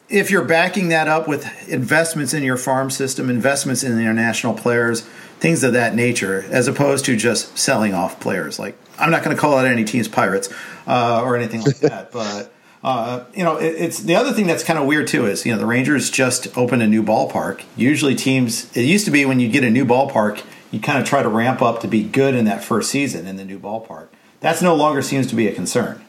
if 0.08 0.32
you're 0.32 0.46
backing 0.46 0.88
that 0.88 1.10
up 1.10 1.28
with 1.28 1.68
investments 1.68 2.34
in 2.34 2.44
your 2.44 2.58
farm 2.58 2.90
system, 2.90 3.30
investments 3.30 3.84
in 3.84 3.92
international 3.92 4.54
players, 4.54 5.06
things 5.44 5.62
of 5.66 5.74
that 5.74 5.94
nature, 5.94 6.46
as 6.50 6.70
opposed 6.70 7.04
to 7.04 7.18
just 7.18 7.58
selling 7.58 7.94
off 7.94 8.18
players. 8.22 8.58
Like 8.58 8.78
I'm 8.98 9.12
not 9.12 9.26
going 9.26 9.36
to 9.36 9.40
call 9.40 9.58
out 9.58 9.66
any 9.66 9.84
teams 9.84 10.08
pirates 10.08 10.48
uh, 10.88 11.22
or 11.22 11.36
anything 11.36 11.62
like 11.62 11.78
that, 11.80 12.12
but. 12.20 12.52
Uh, 12.86 13.24
you 13.34 13.46
know, 13.46 13.56
it, 13.56 13.76
it's 13.76 14.00
the 14.00 14.14
other 14.14 14.34
thing 14.34 14.46
that's 14.46 14.62
kind 14.62 14.78
of 14.78 14.86
weird 14.86 15.08
too 15.08 15.26
is 15.26 15.46
you 15.46 15.54
know 15.54 15.58
the 15.58 15.66
Rangers 15.66 16.10
just 16.10 16.58
opened 16.58 16.82
a 16.82 16.88
new 16.88 17.02
ballpark. 17.02 17.64
Usually, 17.78 18.14
teams 18.14 18.70
it 18.76 18.82
used 18.82 19.06
to 19.06 19.12
be 19.12 19.24
when 19.24 19.40
you 19.40 19.48
get 19.48 19.64
a 19.64 19.70
new 19.70 19.86
ballpark, 19.86 20.44
you 20.70 20.82
kind 20.82 21.00
of 21.00 21.08
try 21.08 21.24
to 21.24 21.30
ramp 21.30 21.62
up 21.62 21.80
to 21.80 21.88
be 21.88 22.04
good 22.04 22.36
in 22.36 22.44
that 22.44 22.62
first 22.62 22.92
season 22.92 23.26
in 23.26 23.38
the 23.38 23.46
new 23.46 23.58
ballpark. 23.58 24.10
That's 24.42 24.62
no 24.62 24.76
longer 24.76 25.02
seems 25.02 25.28
to 25.28 25.36
be 25.36 25.48
a 25.48 25.56
concern. 25.56 26.04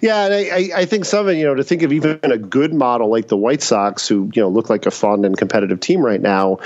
Yeah, 0.00 0.24
and 0.24 0.34
I, 0.34 0.80
I 0.80 0.84
think 0.84 1.04
some 1.04 1.28
of 1.28 1.36
you 1.36 1.44
know 1.44 1.54
to 1.54 1.62
think 1.62 1.82
of 1.82 1.92
even 1.92 2.18
a 2.24 2.38
good 2.38 2.74
model 2.74 3.08
like 3.08 3.28
the 3.28 3.36
White 3.36 3.62
Sox, 3.62 4.08
who 4.08 4.32
you 4.34 4.42
know 4.42 4.48
look 4.48 4.68
like 4.68 4.86
a 4.86 4.90
fun 4.90 5.24
and 5.24 5.36
competitive 5.36 5.78
team 5.78 6.04
right 6.04 6.20
now, 6.20 6.58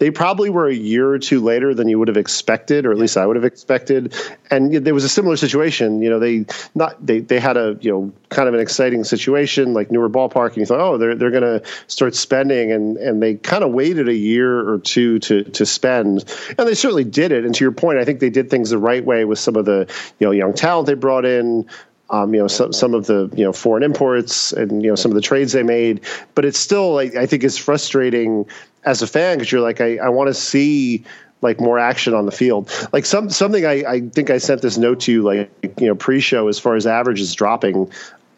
they 0.00 0.10
probably 0.10 0.48
were 0.48 0.66
a 0.66 0.74
year 0.74 1.10
or 1.10 1.18
two 1.18 1.40
later 1.40 1.74
than 1.74 1.86
you 1.86 1.98
would 1.98 2.08
have 2.08 2.16
expected, 2.16 2.86
or 2.86 2.90
at 2.90 2.96
least 2.96 3.18
I 3.18 3.26
would 3.26 3.36
have 3.36 3.44
expected. 3.44 4.14
And 4.50 4.72
there 4.72 4.94
was 4.94 5.04
a 5.04 5.10
similar 5.10 5.36
situation. 5.36 6.00
You 6.00 6.08
know, 6.08 6.18
they 6.18 6.46
not 6.74 7.04
they 7.04 7.20
they 7.20 7.38
had 7.38 7.58
a 7.58 7.76
you 7.82 7.92
know 7.92 8.12
kind 8.30 8.48
of 8.48 8.54
an 8.54 8.60
exciting 8.60 9.04
situation 9.04 9.74
like 9.74 9.90
newer 9.90 10.08
ballpark, 10.08 10.48
and 10.48 10.56
you 10.56 10.66
thought, 10.66 10.80
oh, 10.80 10.96
they're 10.96 11.14
they're 11.14 11.30
going 11.30 11.42
to 11.42 11.62
start 11.86 12.14
spending, 12.14 12.72
and 12.72 12.96
and 12.96 13.22
they 13.22 13.34
kind 13.34 13.62
of 13.62 13.72
waited 13.72 14.08
a 14.08 14.14
year 14.14 14.66
or 14.66 14.78
two 14.78 15.18
to 15.18 15.44
to 15.44 15.66
spend, 15.66 16.24
and 16.56 16.66
they 16.66 16.74
certainly 16.74 17.04
did 17.04 17.30
it. 17.30 17.44
And 17.44 17.54
to 17.54 17.64
your 17.64 17.72
point, 17.72 17.98
I 17.98 18.06
think 18.06 18.20
they 18.20 18.30
did 18.30 18.48
things 18.48 18.70
the 18.70 18.78
right 18.78 19.04
way 19.04 19.26
with 19.26 19.38
some 19.38 19.56
of 19.56 19.66
the 19.66 19.86
you 20.18 20.26
know 20.26 20.30
young 20.30 20.54
talent 20.54 20.86
they 20.86 20.94
brought 20.94 21.26
in. 21.26 21.68
Um, 22.12 22.34
you 22.34 22.40
know 22.40 22.48
some 22.48 22.72
some 22.72 22.92
of 22.94 23.06
the 23.06 23.30
you 23.36 23.44
know 23.44 23.52
foreign 23.52 23.84
imports 23.84 24.52
and 24.52 24.82
you 24.82 24.88
know 24.88 24.96
some 24.96 25.12
of 25.12 25.14
the 25.14 25.20
trades 25.20 25.52
they 25.52 25.62
made, 25.62 26.00
but 26.34 26.44
it's 26.44 26.58
still 26.58 26.92
like 26.92 27.14
I 27.14 27.26
think 27.26 27.44
it's 27.44 27.56
frustrating 27.56 28.46
as 28.84 29.00
a 29.00 29.06
fan 29.06 29.38
because 29.38 29.52
you're 29.52 29.60
like 29.60 29.80
I, 29.80 29.98
I 29.98 30.08
want 30.08 30.28
to 30.28 30.34
see 30.34 31.04
like 31.42 31.60
more 31.60 31.78
action 31.78 32.14
on 32.14 32.26
the 32.26 32.32
field. 32.32 32.70
Like 32.92 33.06
some 33.06 33.30
something 33.30 33.64
I, 33.64 33.84
I 33.86 34.00
think 34.00 34.30
I 34.30 34.38
sent 34.38 34.62
this 34.62 34.76
note 34.76 35.00
to 35.00 35.12
you 35.12 35.22
like 35.22 35.50
you 35.80 35.86
know 35.86 35.94
pre-show 35.94 36.48
as 36.48 36.58
far 36.58 36.74
as 36.74 36.86
averages 36.86 37.34
dropping. 37.34 37.90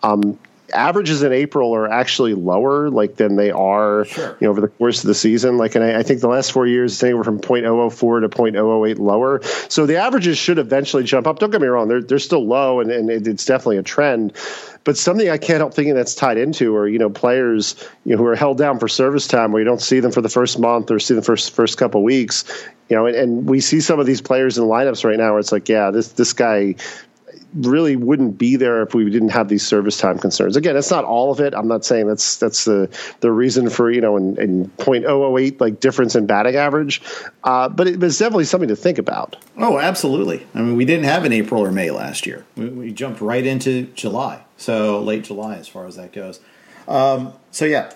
Um, 0.03 0.39
averages 0.75 1.23
in 1.23 1.33
April 1.33 1.75
are 1.75 1.89
actually 1.89 2.35
lower 2.35 2.91
like 2.91 3.16
than 3.16 3.37
they 3.37 3.51
are 3.51 4.05
sure. 4.05 4.37
you 4.41 4.47
know 4.47 4.51
over 4.51 4.61
the 4.61 4.68
course 4.68 5.03
of 5.03 5.09
the 5.09 5.14
season. 5.14 5.59
Like, 5.59 5.75
and 5.75 5.85
I, 5.85 6.01
I 6.01 6.03
think 6.03 6.20
the 6.20 6.29
last 6.29 6.53
four 6.53 6.66
years 6.66 6.93
it's 6.93 7.03
anywhere 7.03 7.25
from 7.25 7.41
0.004 7.41 8.20
to 8.20 8.29
0.008 8.29 8.99
lower. 8.99 9.41
So 9.68 9.87
the 9.87 9.97
averages 9.97 10.39
should 10.39 10.59
eventually 10.59 11.05
jump 11.05 11.27
up. 11.27 11.39
Don't 11.39 11.51
get 11.51 11.61
me 11.61 11.66
wrong; 11.66 11.89
they're 11.89 12.03
they're 12.03 12.18
still 12.18 12.47
low, 12.47 12.81
and, 12.81 12.91
and 12.91 13.11
it's 13.11 13.45
definitely 13.45 13.79
a 13.79 13.83
trend. 13.83 14.33
But 14.85 14.97
something 14.97 15.31
I 15.31 15.39
can't 15.39 15.59
help 15.59 15.75
thinking 15.75 15.95
that's 15.95 16.14
tied 16.14 16.39
into 16.39 16.75
are 16.77 16.89
you 16.89 16.99
know 16.99 17.11
players 17.11 17.77
you 18.05 18.12
know 18.12 18.18
who 18.23 18.27
are 18.27 18.37
held 18.37 18.59
down 18.59 18.79
for 18.79 18.89
service 18.89 19.29
time 19.29 19.53
where 19.53 19.61
you 19.61 19.66
don't 19.66 19.81
see 19.81 20.01
them 20.01 20.12
for 20.12 20.20
the 20.20 20.29
first 20.29 20.59
month 20.59 20.91
or 20.91 20.99
see 20.99 21.14
the 21.14 21.23
first 21.23 21.53
first 21.53 21.79
couple 21.79 22.03
weeks. 22.03 22.45
You 22.89 22.97
know, 22.97 23.07
and, 23.07 23.16
and 23.16 23.49
we 23.49 23.61
see 23.61 23.81
some 23.81 24.01
of 24.01 24.07
these 24.07 24.20
players 24.20 24.59
in 24.59 24.64
lineups 24.64 25.05
right 25.05 25.16
now 25.16 25.31
where 25.31 25.39
it's 25.39 25.53
like, 25.53 25.68
yeah, 25.68 25.91
this 25.91 26.09
this 26.12 26.33
guy 26.33 26.75
really 27.55 27.96
wouldn't 27.96 28.38
be 28.38 28.57
there 28.57 28.82
if 28.82 28.94
we 28.94 29.09
didn't 29.11 29.30
have 29.30 29.48
these 29.48 29.66
service 29.66 29.98
time 29.98 30.18
concerns. 30.18 30.57
Again, 30.57 30.76
it's 30.76 30.90
not 30.90 31.05
all 31.05 31.30
of 31.30 31.40
it. 31.40 31.55
I'm 31.55 31.68
not 31.68 31.84
saying 31.84 32.07
that's 32.07 32.36
that's 32.36 32.64
the 32.64 32.88
the 33.20 33.30
reason 33.30 33.68
for 33.70 33.90
you 33.90 34.00
know 34.00 34.16
in, 34.16 34.40
in 34.40 34.68
0.008 34.78 35.61
like 35.61 35.80
difference 35.80 36.14
in 36.14 36.26
batting 36.26 36.57
average, 36.57 37.03
uh, 37.44 37.68
but 37.68 37.86
it 37.86 38.00
was 38.00 38.18
definitely 38.18 38.44
something 38.44 38.68
to 38.68 38.76
think 38.76 38.98
about. 38.98 39.36
Oh, 39.59 39.78
absolutely. 39.78 40.46
I 40.55 40.61
mean, 40.61 40.76
we 40.76 40.84
didn't 40.84 41.05
have 41.05 41.24
an 41.24 41.32
April 41.32 41.62
or 41.62 41.70
May 41.70 41.90
last 41.90 42.26
year. 42.26 42.44
We, 42.57 42.68
we 42.68 42.92
jumped 42.92 43.20
right 43.20 43.44
into 43.44 43.84
July, 43.94 44.42
so 44.57 45.00
late 45.00 45.24
July 45.24 45.57
as 45.57 45.68
far 45.68 45.86
as 45.86 45.96
that 45.96 46.12
goes. 46.12 46.40
Um, 46.88 47.32
so 47.50 47.64
yeah. 47.64 47.92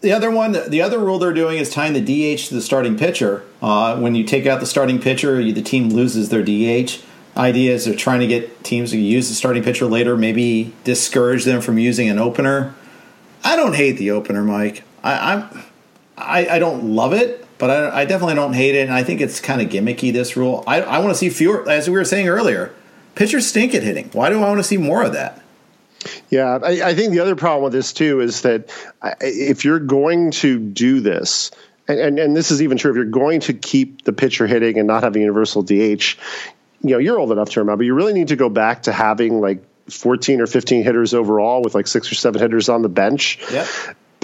The 0.00 0.12
other 0.12 0.30
one, 0.30 0.52
the 0.68 0.82
other 0.82 0.98
rule 0.98 1.18
they're 1.18 1.32
doing 1.32 1.56
is 1.56 1.70
tying 1.70 1.94
the 1.94 2.00
DH 2.36 2.48
to 2.48 2.54
the 2.54 2.60
starting 2.60 2.98
pitcher. 2.98 3.42
Uh, 3.62 3.98
when 3.98 4.14
you 4.14 4.22
take 4.22 4.44
out 4.44 4.60
the 4.60 4.66
starting 4.66 5.00
pitcher, 5.00 5.42
the 5.42 5.62
team 5.62 5.88
loses 5.88 6.28
their 6.28 6.42
DH 6.42 7.00
ideas 7.36 7.86
of 7.86 7.96
trying 7.96 8.20
to 8.20 8.26
get 8.26 8.64
teams 8.64 8.90
to 8.90 8.98
use 8.98 9.28
the 9.28 9.34
starting 9.34 9.62
pitcher 9.62 9.86
later, 9.86 10.16
maybe 10.16 10.74
discourage 10.84 11.44
them 11.44 11.60
from 11.60 11.78
using 11.78 12.08
an 12.08 12.18
opener. 12.18 12.74
I 13.42 13.56
don't 13.56 13.74
hate 13.74 13.92
the 13.92 14.10
opener, 14.12 14.42
Mike. 14.42 14.84
I, 15.02 15.34
I'm 15.34 15.64
I, 16.16 16.46
I 16.48 16.58
don't 16.58 16.94
love 16.94 17.12
it, 17.12 17.46
but 17.58 17.70
I, 17.70 18.02
I, 18.02 18.04
definitely 18.04 18.36
don't 18.36 18.52
hate 18.52 18.74
it, 18.74 18.82
and 18.82 18.92
I 18.92 19.02
think 19.02 19.20
it's 19.20 19.40
kind 19.40 19.60
of 19.60 19.68
gimmicky. 19.68 20.12
This 20.12 20.36
rule, 20.36 20.62
I, 20.66 20.80
I 20.80 20.98
want 20.98 21.10
to 21.10 21.16
see 21.16 21.28
fewer, 21.28 21.68
as 21.68 21.88
we 21.88 21.96
were 21.96 22.04
saying 22.04 22.28
earlier. 22.28 22.72
Pitchers 23.14 23.46
stink 23.46 23.74
at 23.74 23.82
hitting. 23.82 24.10
Why 24.12 24.28
do 24.28 24.36
I 24.38 24.48
want 24.48 24.58
to 24.58 24.64
see 24.64 24.76
more 24.76 25.02
of 25.02 25.12
that? 25.12 25.40
Yeah, 26.30 26.58
I, 26.62 26.90
I 26.90 26.94
think 26.94 27.12
the 27.12 27.20
other 27.20 27.36
problem 27.36 27.64
with 27.64 27.72
this 27.72 27.92
too 27.92 28.20
is 28.20 28.42
that 28.42 28.70
if 29.20 29.64
you're 29.64 29.78
going 29.78 30.32
to 30.32 30.58
do 30.58 31.00
this, 31.00 31.50
and, 31.86 31.98
and, 31.98 32.18
and, 32.18 32.36
this 32.36 32.50
is 32.50 32.62
even 32.62 32.78
true 32.78 32.90
if 32.90 32.96
you're 32.96 33.04
going 33.04 33.40
to 33.40 33.52
keep 33.54 34.04
the 34.04 34.12
pitcher 34.12 34.46
hitting 34.46 34.78
and 34.78 34.86
not 34.86 35.02
have 35.02 35.14
a 35.16 35.20
universal 35.20 35.62
DH, 35.62 36.16
you 36.84 36.90
know 36.90 36.98
you're 36.98 37.18
old 37.18 37.32
enough 37.32 37.50
to 37.50 37.60
remember 37.60 37.82
you 37.82 37.94
really 37.94 38.12
need 38.12 38.28
to 38.28 38.36
go 38.36 38.48
back 38.48 38.82
to 38.84 38.92
having 38.92 39.40
like 39.40 39.64
14 39.90 40.40
or 40.40 40.46
15 40.46 40.84
hitters 40.84 41.14
overall 41.14 41.62
with 41.62 41.74
like 41.74 41.86
six 41.86 42.12
or 42.12 42.14
seven 42.14 42.40
hitters 42.40 42.68
on 42.68 42.82
the 42.82 42.88
bench 42.88 43.38
yep. 43.50 43.66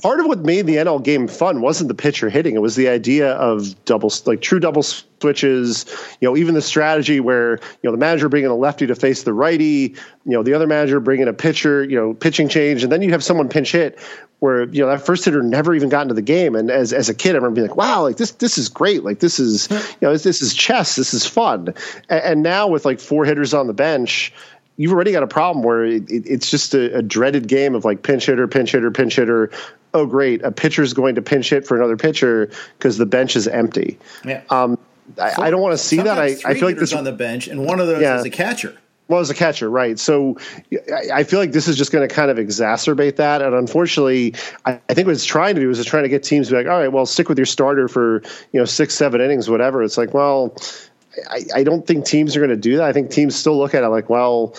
Part 0.01 0.21
of 0.21 0.27
what 0.27 0.41
made 0.41 0.67
the 0.67 0.77
NL 0.77 1.03
game 1.03 1.29
fun 1.29 1.61
wasn't 1.61 1.89
the 1.89 1.95
pitcher 1.95 2.31
hitting; 2.31 2.55
it 2.55 2.63
was 2.63 2.77
the 2.77 2.89
idea 2.89 3.33
of 3.33 3.85
double, 3.85 4.13
like 4.27 4.41
true 4.41 4.61
double 4.61 4.83
switches. 4.83 5.87
You 6.21 6.29
know, 6.29 6.37
even 6.37 6.55
the 6.55 6.63
strategy 6.63 7.21
where 7.21 7.53
you 7.53 7.85
know 7.85 7.93
the 7.93 7.99
manager 7.99 8.29
bringing 8.29 8.51
a 8.51 8.57
lefty 8.57 8.87
to 8.87 8.95
face 8.95 9.23
the 9.23 9.33
righty, 9.33 9.95
you 10.25 10.33
know, 10.33 10.43
the 10.43 10.55
other 10.55 10.67
manager 10.67 11.01
bringing 11.01 11.29
a 11.29 11.33
pitcher, 11.33 11.85
you 11.85 11.97
know, 11.97 12.15
pitching 12.15 12.49
change, 12.49 12.83
and 12.83 12.91
then 12.91 13.03
you 13.03 13.11
have 13.11 13.23
someone 13.23 13.49
pinch 13.49 13.73
hit 13.73 13.99
where 14.41 14.67
you 14.69 14.81
know 14.81 14.89
that 14.89 15.05
first 15.05 15.25
hitter 15.25 15.43
never 15.43 15.75
even 15.75 15.89
got 15.89 16.03
into 16.03 16.15
the 16.15 16.23
game. 16.23 16.57
And 16.57 16.71
as 16.71 16.93
as 16.93 17.09
a 17.09 17.15
kid, 17.15 17.33
I 17.33 17.35
remember 17.35 17.57
being 17.57 17.69
like, 17.69 17.77
"Wow, 17.77 18.03
like 18.03 18.17
this 18.17 18.33
this 18.33 18.59
is 18.59 18.69
great! 18.69 19.05
Like 19.05 19.21
this 19.21 19.39
is 19.39 19.69
you 19.71 19.77
know 20.03 20.13
this, 20.13 20.25
this 20.25 20.43
is 20.43 20.55
chess. 20.55 20.97
This 20.97 21.15
is 21.15 21.27
fun." 21.27 21.75
And, 22.09 22.23
and 22.23 22.43
now 22.43 22.67
with 22.67 22.85
like 22.85 23.01
four 23.01 23.25
hitters 23.25 23.55
on 23.55 23.67
the 23.67 23.75
bench 23.75 24.33
you've 24.77 24.93
already 24.93 25.13
got 25.13 25.23
a 25.23 25.27
problem 25.27 25.65
where 25.65 25.85
it, 25.85 26.11
it, 26.11 26.25
it's 26.27 26.51
just 26.51 26.75
a, 26.75 26.99
a, 26.99 27.03
dreaded 27.03 27.49
game 27.49 27.75
of 27.75 27.85
like 27.85 28.03
pinch 28.03 28.27
hitter, 28.27 28.49
pinch 28.49 28.73
hitter, 28.73 28.91
pinch 28.91 29.17
hitter. 29.17 29.51
Oh, 29.93 30.07
great! 30.07 30.43
A 30.43 30.53
pitcher's 30.53 30.93
going 30.93 31.17
to 31.17 31.23
pinch 31.23 31.51
hit 31.51 31.67
for 31.67 31.77
another 31.77 31.97
pitcher 31.97 32.51
because 32.79 32.97
the 32.97 33.07
bench 33.07 33.37
is 33.37 33.49
empty. 33.49 33.99
Yeah. 34.25 34.43
Um, 34.51 34.79
I, 35.19 35.35
I, 35.39 35.51
don't 35.51 35.61
want 35.61 35.73
to 35.73 35.79
see 35.79 35.97
that. 35.97 36.19
I, 36.19 36.37
I 36.45 36.55
feel 36.55 36.69
like 36.69 36.77
this 36.77 36.93
on 36.93 37.05
the 37.05 37.13
bench, 37.13 37.49
and 37.49 37.67
one 37.67 37.81
of 37.81 37.89
those 37.89 38.01
yeah. 38.01 38.19
is 38.19 38.25
a 38.25 38.31
catcher. 38.31 38.79
Well, 39.11 39.19
as 39.19 39.29
a 39.29 39.35
catcher, 39.35 39.69
right? 39.69 39.99
So 39.99 40.39
I 41.13 41.25
feel 41.25 41.41
like 41.41 41.51
this 41.51 41.67
is 41.67 41.77
just 41.77 41.91
going 41.91 42.09
to 42.09 42.15
kind 42.15 42.31
of 42.31 42.37
exacerbate 42.37 43.17
that. 43.17 43.43
And 43.43 43.57
unfortunately, 43.57 44.37
I, 44.67 44.81
I 44.89 44.95
think 44.95 45.07
what 45.07 45.15
it's 45.15 45.25
trying 45.25 45.57
to 45.57 45.61
do 45.61 45.69
is 45.69 45.81
it's 45.81 45.91
trying 45.91 46.05
to 46.05 46.09
get 46.09 46.23
teams 46.23 46.47
to 46.47 46.53
be 46.53 46.59
like, 46.59 46.69
all 46.69 46.79
right, 46.79 46.93
well, 46.93 47.05
stick 47.07 47.29
with 47.29 47.37
your 47.37 47.45
starter 47.45 47.89
for 47.89 48.23
you 48.53 48.61
know 48.61 48.65
six, 48.65 48.95
seven 48.95 49.21
innings, 49.21 49.51
whatever. 49.51 49.83
It's 49.83 49.99
like, 49.99 50.15
well, 50.15 50.55
I, 51.29 51.61
I 51.61 51.65
don't 51.65 51.87
think 51.87 52.05
teams 52.05 52.37
are 52.37 52.41
going 52.41 52.51
to 52.51 52.57
do 52.57 52.77
that. 52.77 52.85
I 52.85 52.93
think 52.93 53.11
teams 53.11 53.35
still 53.35 53.59
look 53.59 53.75
at 53.75 53.83
it 53.83 53.89
like, 53.89 54.09
well, 54.09 54.55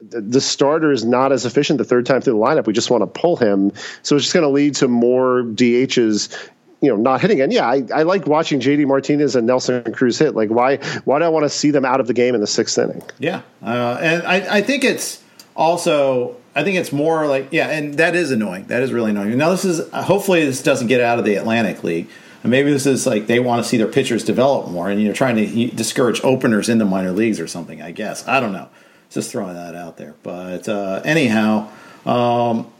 the, 0.00 0.20
the 0.20 0.40
starter 0.40 0.92
is 0.92 1.04
not 1.04 1.32
as 1.32 1.44
efficient 1.44 1.78
the 1.78 1.84
third 1.84 2.06
time 2.06 2.20
through 2.20 2.34
the 2.34 2.38
lineup. 2.38 2.66
We 2.66 2.72
just 2.72 2.90
want 2.90 3.02
to 3.02 3.06
pull 3.06 3.36
him. 3.36 3.72
So 4.02 4.16
it's 4.16 4.24
just 4.24 4.34
going 4.34 4.44
to 4.44 4.50
lead 4.50 4.74
to 4.76 4.88
more 4.88 5.42
DHs 5.42 6.50
you 6.80 6.88
know 6.88 6.96
not 6.96 7.20
hitting 7.20 7.40
and 7.40 7.52
yeah 7.52 7.66
I, 7.66 7.82
I 7.92 8.02
like 8.04 8.26
watching 8.26 8.60
JD 8.60 8.86
Martinez 8.86 9.34
and 9.34 9.46
Nelson 9.46 9.82
Cruz 9.92 10.18
hit 10.18 10.36
like 10.36 10.48
why 10.48 10.76
why 11.04 11.18
do 11.18 11.24
I 11.24 11.28
want 11.28 11.44
to 11.44 11.48
see 11.48 11.70
them 11.70 11.84
out 11.84 11.98
of 12.00 12.06
the 12.06 12.14
game 12.14 12.36
in 12.36 12.40
the 12.40 12.46
sixth 12.46 12.78
inning 12.78 13.02
yeah 13.18 13.42
uh, 13.62 13.98
and 14.00 14.22
I, 14.22 14.58
I 14.58 14.62
think 14.62 14.84
it's 14.84 15.22
also 15.56 16.36
I 16.54 16.62
think 16.62 16.76
it's 16.76 16.92
more 16.92 17.26
like 17.26 17.48
yeah 17.50 17.68
and 17.68 17.94
that 17.94 18.14
is 18.14 18.30
annoying 18.30 18.66
that 18.66 18.82
is 18.82 18.92
really 18.92 19.10
annoying 19.10 19.36
now 19.36 19.50
this 19.50 19.64
is 19.64 19.90
hopefully 19.90 20.44
this 20.44 20.62
doesn't 20.62 20.86
get 20.86 21.00
out 21.00 21.18
of 21.18 21.24
the 21.24 21.34
Atlantic 21.34 21.82
League 21.82 22.08
and 22.42 22.50
maybe 22.50 22.70
this 22.70 22.86
is 22.86 23.06
like 23.06 23.26
they 23.26 23.40
want 23.40 23.62
to 23.62 23.68
see 23.68 23.76
their 23.76 23.88
pitchers 23.88 24.24
develop 24.24 24.70
more, 24.70 24.88
and 24.88 25.02
you're 25.02 25.14
trying 25.14 25.36
to 25.36 25.66
discourage 25.74 26.22
openers 26.22 26.68
in 26.68 26.78
the 26.78 26.84
minor 26.84 27.10
leagues 27.10 27.40
or 27.40 27.46
something. 27.46 27.82
I 27.82 27.90
guess 27.90 28.26
I 28.28 28.40
don't 28.40 28.52
know. 28.52 28.68
Just 29.10 29.30
throwing 29.30 29.54
that 29.54 29.74
out 29.74 29.96
there. 29.96 30.14
But 30.22 30.68
uh, 30.68 31.00
anyhow, 31.04 31.68
um, 32.06 32.70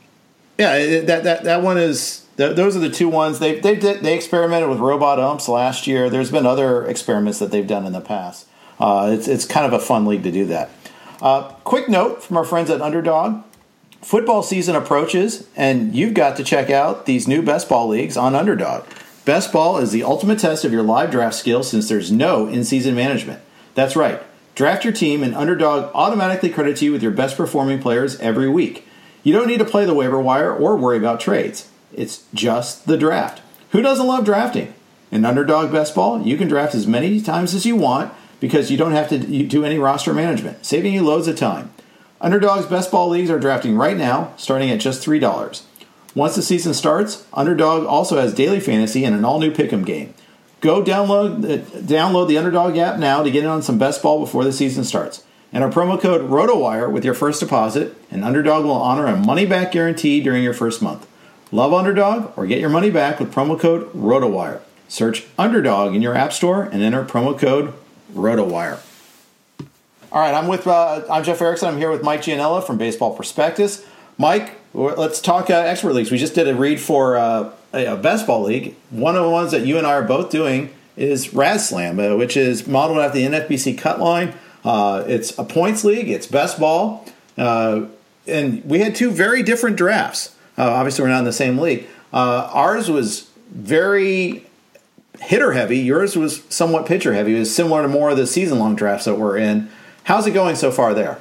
yeah, 0.58 1.00
that 1.02 1.24
that 1.24 1.44
that 1.44 1.62
one 1.62 1.78
is. 1.78 2.24
Those 2.36 2.76
are 2.76 2.80
the 2.80 2.90
two 2.90 3.08
ones 3.08 3.40
they 3.40 3.58
they 3.58 3.74
they 3.74 4.14
experimented 4.14 4.68
with 4.68 4.78
robot 4.78 5.18
umps 5.18 5.48
last 5.48 5.88
year. 5.88 6.08
There's 6.08 6.30
been 6.30 6.46
other 6.46 6.86
experiments 6.86 7.40
that 7.40 7.50
they've 7.50 7.66
done 7.66 7.84
in 7.84 7.92
the 7.92 8.00
past. 8.00 8.46
Uh, 8.78 9.10
it's 9.12 9.26
it's 9.26 9.44
kind 9.44 9.66
of 9.66 9.72
a 9.72 9.80
fun 9.80 10.06
league 10.06 10.22
to 10.22 10.30
do 10.30 10.46
that. 10.46 10.70
Uh, 11.20 11.48
quick 11.64 11.88
note 11.88 12.22
from 12.22 12.36
our 12.36 12.44
friends 12.44 12.70
at 12.70 12.80
Underdog. 12.80 13.42
Football 14.02 14.44
season 14.44 14.76
approaches, 14.76 15.48
and 15.56 15.96
you've 15.96 16.14
got 16.14 16.36
to 16.36 16.44
check 16.44 16.70
out 16.70 17.06
these 17.06 17.26
new 17.26 17.42
best 17.42 17.68
ball 17.68 17.88
leagues 17.88 18.16
on 18.16 18.36
Underdog. 18.36 18.84
Best 19.28 19.52
Ball 19.52 19.76
is 19.76 19.92
the 19.92 20.04
ultimate 20.04 20.38
test 20.38 20.64
of 20.64 20.72
your 20.72 20.82
live 20.82 21.10
draft 21.10 21.34
skills 21.34 21.68
since 21.68 21.86
there's 21.86 22.10
no 22.10 22.46
in 22.46 22.64
season 22.64 22.94
management. 22.94 23.42
That's 23.74 23.94
right. 23.94 24.22
Draft 24.54 24.84
your 24.84 24.92
team, 24.94 25.22
and 25.22 25.34
Underdog 25.34 25.90
automatically 25.94 26.48
credits 26.48 26.80
you 26.80 26.92
with 26.92 27.02
your 27.02 27.12
best 27.12 27.36
performing 27.36 27.78
players 27.78 28.18
every 28.20 28.48
week. 28.48 28.88
You 29.22 29.34
don't 29.34 29.46
need 29.46 29.58
to 29.58 29.66
play 29.66 29.84
the 29.84 29.92
waiver 29.92 30.18
wire 30.18 30.50
or 30.50 30.78
worry 30.78 30.96
about 30.96 31.20
trades. 31.20 31.68
It's 31.92 32.24
just 32.32 32.86
the 32.86 32.96
draft. 32.96 33.42
Who 33.72 33.82
doesn't 33.82 34.06
love 34.06 34.24
drafting? 34.24 34.72
In 35.10 35.26
Underdog 35.26 35.70
Best 35.70 35.94
Ball, 35.94 36.22
you 36.22 36.38
can 36.38 36.48
draft 36.48 36.74
as 36.74 36.86
many 36.86 37.20
times 37.20 37.52
as 37.52 37.66
you 37.66 37.76
want 37.76 38.14
because 38.40 38.70
you 38.70 38.78
don't 38.78 38.92
have 38.92 39.10
to 39.10 39.18
do 39.44 39.62
any 39.62 39.76
roster 39.76 40.14
management, 40.14 40.64
saving 40.64 40.94
you 40.94 41.02
loads 41.02 41.28
of 41.28 41.36
time. 41.36 41.70
Underdog's 42.22 42.64
Best 42.64 42.90
Ball 42.90 43.10
leagues 43.10 43.28
are 43.28 43.38
drafting 43.38 43.76
right 43.76 43.98
now, 43.98 44.32
starting 44.38 44.70
at 44.70 44.80
just 44.80 45.06
$3. 45.06 45.62
Once 46.14 46.34
the 46.34 46.42
season 46.42 46.74
starts, 46.74 47.26
Underdog 47.32 47.84
also 47.86 48.20
has 48.20 48.34
daily 48.34 48.60
fantasy 48.60 49.04
and 49.04 49.14
an 49.14 49.24
all 49.24 49.38
new 49.38 49.50
pick'em 49.50 49.84
game. 49.84 50.14
Go 50.60 50.82
download 50.82 51.42
the, 51.42 51.58
download 51.80 52.28
the 52.28 52.38
Underdog 52.38 52.76
app 52.76 52.98
now 52.98 53.22
to 53.22 53.30
get 53.30 53.44
in 53.44 53.50
on 53.50 53.62
some 53.62 53.78
best 53.78 54.02
ball 54.02 54.18
before 54.18 54.42
the 54.42 54.52
season 54.52 54.84
starts. 54.84 55.22
And 55.52 55.62
our 55.62 55.70
promo 55.70 56.00
code 56.00 56.28
ROTOWIRE 56.28 56.90
with 56.90 57.04
your 57.04 57.14
first 57.14 57.40
deposit, 57.40 57.96
and 58.10 58.24
Underdog 58.24 58.64
will 58.64 58.72
honor 58.72 59.06
a 59.06 59.16
money 59.16 59.46
back 59.46 59.72
guarantee 59.72 60.20
during 60.20 60.42
your 60.42 60.54
first 60.54 60.82
month. 60.82 61.06
Love 61.52 61.72
Underdog 61.72 62.36
or 62.36 62.46
get 62.46 62.60
your 62.60 62.68
money 62.68 62.90
back 62.90 63.20
with 63.20 63.32
promo 63.32 63.58
code 63.58 63.90
ROTOWIRE. 63.94 64.60
Search 64.88 65.26
Underdog 65.38 65.94
in 65.94 66.02
your 66.02 66.14
app 66.14 66.32
store 66.32 66.64
and 66.64 66.82
enter 66.82 67.04
promo 67.04 67.38
code 67.38 67.72
ROTOWIRE. 68.12 68.80
All 70.10 70.20
right, 70.20 70.34
I'm 70.34 70.48
with 70.48 70.66
uh, 70.66 71.04
I'm 71.10 71.22
Jeff 71.22 71.40
Erickson. 71.40 71.68
I'm 71.68 71.76
here 71.76 71.90
with 71.90 72.02
Mike 72.02 72.22
Gianella 72.22 72.66
from 72.66 72.78
Baseball 72.78 73.14
Prospectus. 73.14 73.84
Mike, 74.18 74.56
let's 74.74 75.20
talk 75.20 75.48
uh, 75.48 75.54
expert 75.54 75.92
leagues. 75.92 76.10
We 76.10 76.18
just 76.18 76.34
did 76.34 76.48
a 76.48 76.54
read 76.54 76.80
for 76.80 77.16
uh, 77.16 77.52
a, 77.72 77.96
best 77.96 78.26
ball 78.26 78.42
league. 78.42 78.74
One 78.90 79.14
of 79.14 79.22
the 79.22 79.30
ones 79.30 79.52
that 79.52 79.64
you 79.64 79.78
and 79.78 79.86
I 79.86 79.92
are 79.92 80.02
both 80.02 80.30
doing 80.30 80.74
is 80.96 81.28
RazzSlam, 81.28 82.14
uh, 82.14 82.16
which 82.16 82.36
is 82.36 82.66
modeled 82.66 82.98
after 82.98 83.16
the 83.16 83.26
NFBC 83.26 83.78
cut 83.78 84.00
line. 84.00 84.34
Uh, 84.64 85.04
it's 85.06 85.38
a 85.38 85.44
points 85.44 85.84
league. 85.84 86.08
It's 86.08 86.26
best 86.26 86.58
ball, 86.58 87.06
uh, 87.36 87.82
and 88.26 88.64
we 88.64 88.80
had 88.80 88.96
two 88.96 89.12
very 89.12 89.44
different 89.44 89.76
drafts. 89.76 90.34
Uh, 90.58 90.68
obviously, 90.68 91.04
we're 91.04 91.10
not 91.10 91.20
in 91.20 91.24
the 91.24 91.32
same 91.32 91.56
league. 91.56 91.86
ours 92.12 92.90
was 92.90 93.30
very 93.50 94.44
hitter 95.20 95.52
heavy. 95.52 95.78
Yours 95.78 96.16
was 96.16 96.42
somewhat 96.48 96.86
pitcher 96.86 97.14
heavy. 97.14 97.36
It 97.36 97.38
was 97.38 97.54
similar 97.54 97.82
to 97.82 97.88
more 97.88 98.10
of 98.10 98.16
the 98.16 98.26
season 98.26 98.58
long 98.58 98.74
drafts 98.74 99.04
that 99.04 99.14
we're 99.14 99.38
in. 99.38 99.70
How's 100.04 100.26
it 100.26 100.32
going 100.32 100.56
so 100.56 100.72
far 100.72 100.92
there? 100.92 101.18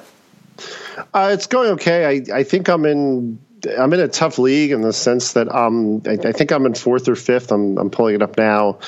Uh, 1.13 1.29
it's 1.33 1.47
going 1.47 1.71
okay. 1.71 2.05
I, 2.05 2.39
I 2.39 2.43
think 2.43 2.69
I'm 2.69 2.85
in 2.85 3.39
I'm 3.77 3.93
in 3.93 3.99
a 3.99 4.07
tough 4.07 4.37
league 4.37 4.71
in 4.71 4.81
the 4.81 4.93
sense 4.93 5.33
that 5.33 5.53
um 5.53 6.01
I, 6.05 6.11
I 6.11 6.31
think 6.31 6.51
I'm 6.51 6.65
in 6.65 6.73
fourth 6.73 7.07
or 7.07 7.15
fifth. 7.15 7.51
I'm 7.51 7.77
I'm 7.77 7.89
pulling 7.89 8.15
it 8.15 8.21
up 8.21 8.37
now. 8.37 8.79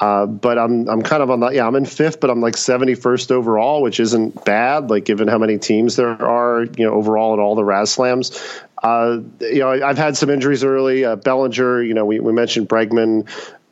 Uh, 0.00 0.26
but 0.26 0.58
I'm 0.58 0.88
I'm 0.88 1.02
kind 1.02 1.22
of 1.22 1.30
on 1.30 1.40
the 1.40 1.50
yeah 1.50 1.66
I'm 1.66 1.76
in 1.76 1.86
fifth, 1.86 2.20
but 2.20 2.28
I'm 2.28 2.40
like 2.40 2.54
71st 2.56 3.30
overall, 3.30 3.80
which 3.80 4.00
isn't 4.00 4.44
bad. 4.44 4.90
Like 4.90 5.04
given 5.04 5.28
how 5.28 5.38
many 5.38 5.58
teams 5.58 5.96
there 5.96 6.20
are, 6.20 6.64
you 6.64 6.84
know, 6.84 6.94
overall 6.94 7.32
at 7.32 7.38
all 7.38 7.54
the 7.54 7.62
RazzSlams. 7.62 8.62
Uh, 8.82 9.20
you 9.40 9.60
know, 9.60 9.70
I've 9.70 9.96
had 9.96 10.16
some 10.16 10.30
injuries 10.30 10.62
early. 10.62 11.04
Uh, 11.04 11.16
Bellinger, 11.16 11.82
you 11.82 11.94
know, 11.94 12.04
we, 12.04 12.20
we 12.20 12.32
mentioned 12.32 12.68
Bregman. 12.68 13.26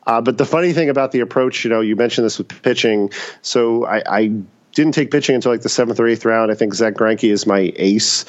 Uh, 0.07 0.21
but 0.21 0.39
the 0.39 0.47
funny 0.47 0.73
thing 0.73 0.89
about 0.89 1.13
the 1.13 1.21
approach, 1.21 1.65
you 1.65 1.71
know, 1.71 1.81
you 1.81 1.97
mentioned 1.97 2.25
this 2.25 2.39
with 2.39 2.63
pitching. 2.63 3.11
So 3.43 3.85
I, 3.85 4.03
I 4.07 4.43
didn't 4.75 4.95
take 4.95 5.11
pitching 5.11 5.35
until 5.35 5.53
like 5.53 5.63
the 5.63 5.69
seventh 5.69 6.01
or 6.01 6.07
eighth 6.07 6.25
round. 6.25 6.51
I 6.51 6.55
think 6.55 6.75
Zach 6.75 6.95
Greinke 6.95 7.31
is 7.31 7.47
my 7.47 7.73
ace. 7.77 8.25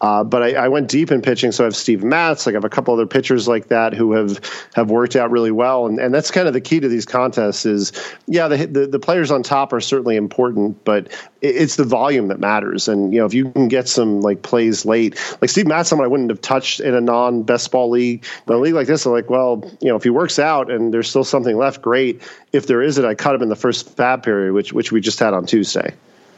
Uh, 0.00 0.22
but 0.22 0.42
I, 0.42 0.52
I, 0.52 0.68
went 0.68 0.88
deep 0.88 1.10
in 1.10 1.22
pitching, 1.22 1.50
so 1.50 1.64
I 1.64 1.66
have 1.66 1.74
Steve 1.74 2.04
Matz. 2.04 2.46
Like 2.46 2.54
I 2.54 2.56
have 2.58 2.64
a 2.64 2.68
couple 2.68 2.94
other 2.94 3.06
pitchers 3.06 3.48
like 3.48 3.68
that 3.68 3.94
who 3.94 4.12
have 4.12 4.40
have 4.74 4.90
worked 4.90 5.16
out 5.16 5.32
really 5.32 5.50
well, 5.50 5.86
and, 5.86 5.98
and 5.98 6.14
that's 6.14 6.30
kind 6.30 6.46
of 6.46 6.54
the 6.54 6.60
key 6.60 6.78
to 6.78 6.88
these 6.88 7.04
contests. 7.04 7.66
Is 7.66 7.92
yeah, 8.26 8.46
the, 8.46 8.66
the, 8.66 8.86
the 8.86 8.98
players 9.00 9.32
on 9.32 9.42
top 9.42 9.72
are 9.72 9.80
certainly 9.80 10.14
important, 10.14 10.84
but 10.84 11.08
it's 11.42 11.74
the 11.74 11.84
volume 11.84 12.28
that 12.28 12.38
matters. 12.38 12.86
And 12.86 13.12
you 13.12 13.18
know, 13.18 13.26
if 13.26 13.34
you 13.34 13.50
can 13.50 13.66
get 13.66 13.88
some 13.88 14.20
like 14.20 14.42
plays 14.42 14.86
late, 14.86 15.18
like 15.40 15.50
Steve 15.50 15.66
Matz, 15.66 15.88
someone 15.88 16.04
I 16.04 16.08
wouldn't 16.08 16.30
have 16.30 16.40
touched 16.40 16.78
in 16.78 16.94
a 16.94 17.00
non 17.00 17.42
best 17.42 17.72
ball 17.72 17.90
league, 17.90 18.24
but 18.46 18.54
a 18.54 18.58
league 18.58 18.74
like 18.74 18.86
this, 18.86 19.04
I'm 19.04 19.10
like, 19.10 19.28
well, 19.28 19.68
you 19.80 19.88
know, 19.88 19.96
if 19.96 20.04
he 20.04 20.10
works 20.10 20.38
out 20.38 20.70
and 20.70 20.94
there's 20.94 21.10
still 21.10 21.24
something 21.24 21.56
left, 21.56 21.82
great. 21.82 22.22
If 22.52 22.68
there 22.68 22.82
isn't, 22.82 23.04
I 23.04 23.16
cut 23.16 23.34
him 23.34 23.42
in 23.42 23.48
the 23.48 23.56
first 23.56 23.96
FAAB 23.96 24.22
period, 24.22 24.52
which 24.52 24.72
which 24.72 24.92
we 24.92 25.00
just 25.00 25.18
had 25.18 25.34
on 25.34 25.44
Tuesday. 25.46 25.94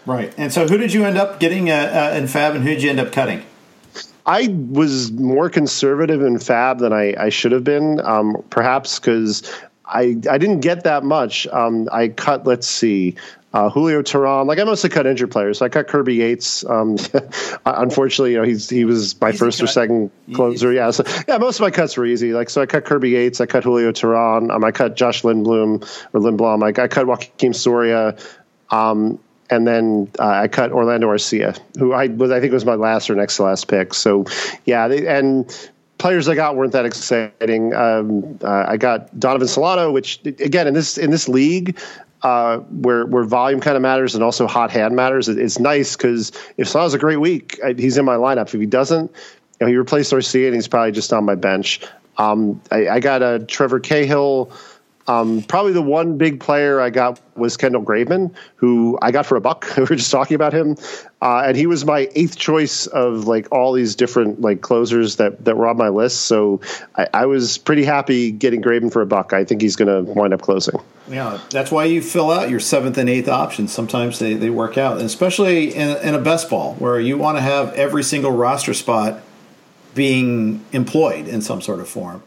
Right. 0.07 0.33
And 0.39 0.51
so, 0.51 0.67
who 0.67 0.79
did 0.79 0.95
you 0.95 1.05
end 1.05 1.19
up 1.19 1.41
getting 1.41 1.71
uh, 1.71 1.75
uh, 2.15 2.17
in 2.17 2.25
FAAB, 2.25 2.57
and 2.57 2.65
who 2.65 2.71
did 2.71 2.83
you 2.83 2.89
end 2.89 3.01
up 3.01 3.13
cutting? 3.13 3.43
I 4.27 4.49
was 4.49 5.13
more 5.13 5.51
conservative 5.51 6.23
in 6.23 6.37
FAAB 6.37 6.79
than 6.79 6.93
I, 6.93 7.15
I 7.19 7.29
should 7.31 7.53
have 7.53 7.65
been, 7.65 8.01
um, 8.01 8.45
perhaps 8.51 8.99
because 8.99 9.51
I 9.85 10.17
I 10.31 10.39
didn't 10.39 10.61
get 10.61 10.85
that 10.85 11.05
much. 11.05 11.47
Um, 11.49 11.89
I 11.91 12.09
cut, 12.09 12.47
let's 12.47 12.69
see, 12.69 13.17
uh, 13.53 13.69
Julio 13.71 14.03
Teheran. 14.03 14.47
Like 14.47 14.59
I 14.59 14.65
mostly 14.65 14.91
cut 14.91 15.07
injured 15.07 15.31
players. 15.31 15.59
So 15.59 15.67
I 15.67 15.69
cut 15.69 15.89
Kirby 15.89 16.15
Yates. 16.15 16.65
Um, 16.65 16.97
unfortunately, 17.67 18.33
you 18.33 18.39
know, 18.39 18.45
he's 18.45 18.69
he 18.69 18.85
was 18.85 19.21
my 19.21 19.31
easy 19.31 19.39
first 19.39 19.59
cut. 19.59 19.65
or 19.65 19.67
second 19.67 20.11
closer. 20.35 20.73
Yeah, 20.73 20.91
so 20.93 21.05
yeah, 21.27 21.39
most 21.39 21.57
of 21.57 21.63
my 21.63 21.71
cuts 21.71 21.97
were 21.97 22.07
easy. 22.07 22.33
Like 22.33 22.51
so, 22.51 22.63
I 22.63 22.67
cut 22.67 22.85
Kirby 22.85 23.11
Yates. 23.11 23.41
I 23.41 23.47
cut 23.47 23.65
Julio 23.65 23.93
Teheran. 23.93 24.51
Um, 24.51 24.65
I 24.65 24.71
cut 24.71 24.97
Josh 24.97 25.23
Lindblom 25.23 25.83
or 26.13 26.21
Lindblom. 26.21 26.63
I, 26.63 26.83
I 26.83 26.89
cut 26.89 27.07
Joakim 27.07 27.55
Soria. 27.55 28.17
Um, 28.71 29.19
and 29.51 29.67
then 29.67 30.11
uh, 30.19 30.27
I 30.27 30.49
cut 30.49 30.73
Orlando 30.73 31.09
Arcia, 31.09 31.59
who 31.79 31.93
I 31.93 32.07
was 32.07 32.31
I 32.31 32.41
think 32.41 32.53
was 32.53 32.65
my 32.65 32.75
last 32.75 33.11
or 33.11 33.15
next 33.15 33.37
to 33.37 33.43
last 33.43 33.69
pick. 33.69 33.95
So 33.95 34.25
yeah, 34.65 34.89
they, 34.89 35.07
and 35.07 35.71
players 35.99 36.29
I 36.29 36.35
got 36.35 36.57
weren't 36.57 36.73
that 36.73 36.87
exciting. 36.87 37.75
Um, 37.75 38.39
uh, 38.43 38.65
I 38.69 38.77
got 38.77 39.19
Donovan 39.19 39.49
Solano, 39.49 39.93
which 39.93 40.21
again 40.25 40.67
in 40.67 40.75
this 40.75 40.99
in 40.99 41.11
this 41.11 41.29
league. 41.29 41.79
Uh, 42.23 42.59
where 42.59 43.07
where 43.07 43.25
volume 43.25 43.61
kind 43.61 43.77
of 43.77 43.83
matters 43.83 44.15
and 44.15 44.23
also 44.23 44.47
hot 44.47 44.71
hand 44.71 44.95
matters. 44.95 45.31
It, 45.31 45.39
it's 45.39 45.59
nice 45.59 45.97
because 45.97 46.33
if 46.59 46.69
Solano's 46.69 46.93
a 46.93 46.99
great 46.99 47.17
week, 47.17 47.59
I, 47.65 47.73
he's 47.73 47.97
in 47.97 48.05
my 48.05 48.17
lineup. 48.17 48.53
If 48.53 48.61
he 48.61 48.67
doesn't, 48.67 49.11
you 49.11 49.57
know, 49.63 49.67
he 49.69 49.77
replaced 49.77 50.13
Arcia 50.13 50.45
and 50.45 50.55
he's 50.55 50.69
probably 50.69 50.93
just 50.93 51.15
on 51.15 51.25
my 51.25 51.35
bench. 51.35 51.81
Um, 52.19 52.61
I, 52.71 52.89
I, 52.89 53.01
got 53.01 53.23
a 53.23 53.39
Trevor 53.39 53.81
Cahill. 53.81 54.53
Um, 55.11 55.43
probably 55.43 55.73
the 55.73 55.83
one 55.83 56.19
big 56.19 56.39
player 56.39 56.81
I 56.81 56.91
got 56.91 57.21
was 57.35 57.57
Kendall 57.57 57.83
Graveman, 57.83 58.33
who 58.55 58.97
I 59.03 59.11
got 59.11 59.27
for 59.27 59.35
a 59.35 59.41
buck. 59.41 59.67
we 59.77 59.83
were 59.83 59.97
just 59.97 60.13
talking 60.13 60.37
about 60.37 60.53
him, 60.53 60.77
uh, 61.21 61.43
and 61.47 61.57
he 61.57 61.67
was 61.67 61.85
my 61.85 62.09
eighth 62.15 62.37
choice 62.37 62.87
of 62.87 63.27
like 63.27 63.51
all 63.51 63.73
these 63.73 63.97
different 63.97 64.41
like 64.41 64.61
closers 64.61 65.17
that 65.17 65.45
that 65.45 65.57
were 65.57 65.67
on 65.67 65.77
my 65.77 65.89
list. 65.89 66.21
So 66.27 66.61
I, 66.95 67.09
I 67.13 67.27
was 67.27 67.59
pretty 67.59 67.83
happy 67.83 68.31
getting 68.31 68.63
Graveman 68.63 68.93
for 68.93 69.03
a 69.03 69.07
buck. 69.07 69.33
I 69.33 69.45
think 69.45 69.63
he's 69.63 69.75
going 69.75 69.89
to 69.89 70.13
wind 70.13 70.33
up 70.33 70.43
closing. 70.43 70.79
Yeah, 71.09 71.41
that's 71.51 71.73
why 71.73 71.87
you 71.87 72.03
fill 72.03 72.31
out 72.31 72.49
your 72.49 72.61
seventh 72.61 72.97
and 72.97 73.11
eighth 73.11 73.29
options. 73.29 73.73
Sometimes 73.73 74.21
they, 74.21 74.35
they 74.35 74.51
work 74.51 74.79
out, 74.79 74.99
and 74.99 75.07
especially 75.07 75.75
in, 75.75 75.97
in 76.07 76.15
a 76.15 76.21
best 76.21 76.49
ball 76.49 76.75
where 76.75 77.01
you 77.01 77.19
want 77.19 77.37
to 77.37 77.43
have 77.43 77.73
every 77.75 78.05
single 78.05 78.31
roster 78.31 78.75
spot 78.75 79.21
being 79.93 80.65
employed 80.71 81.27
in 81.27 81.43
some 81.43 81.61
sort 81.61 81.81
of 81.81 81.89
form. 81.89 82.23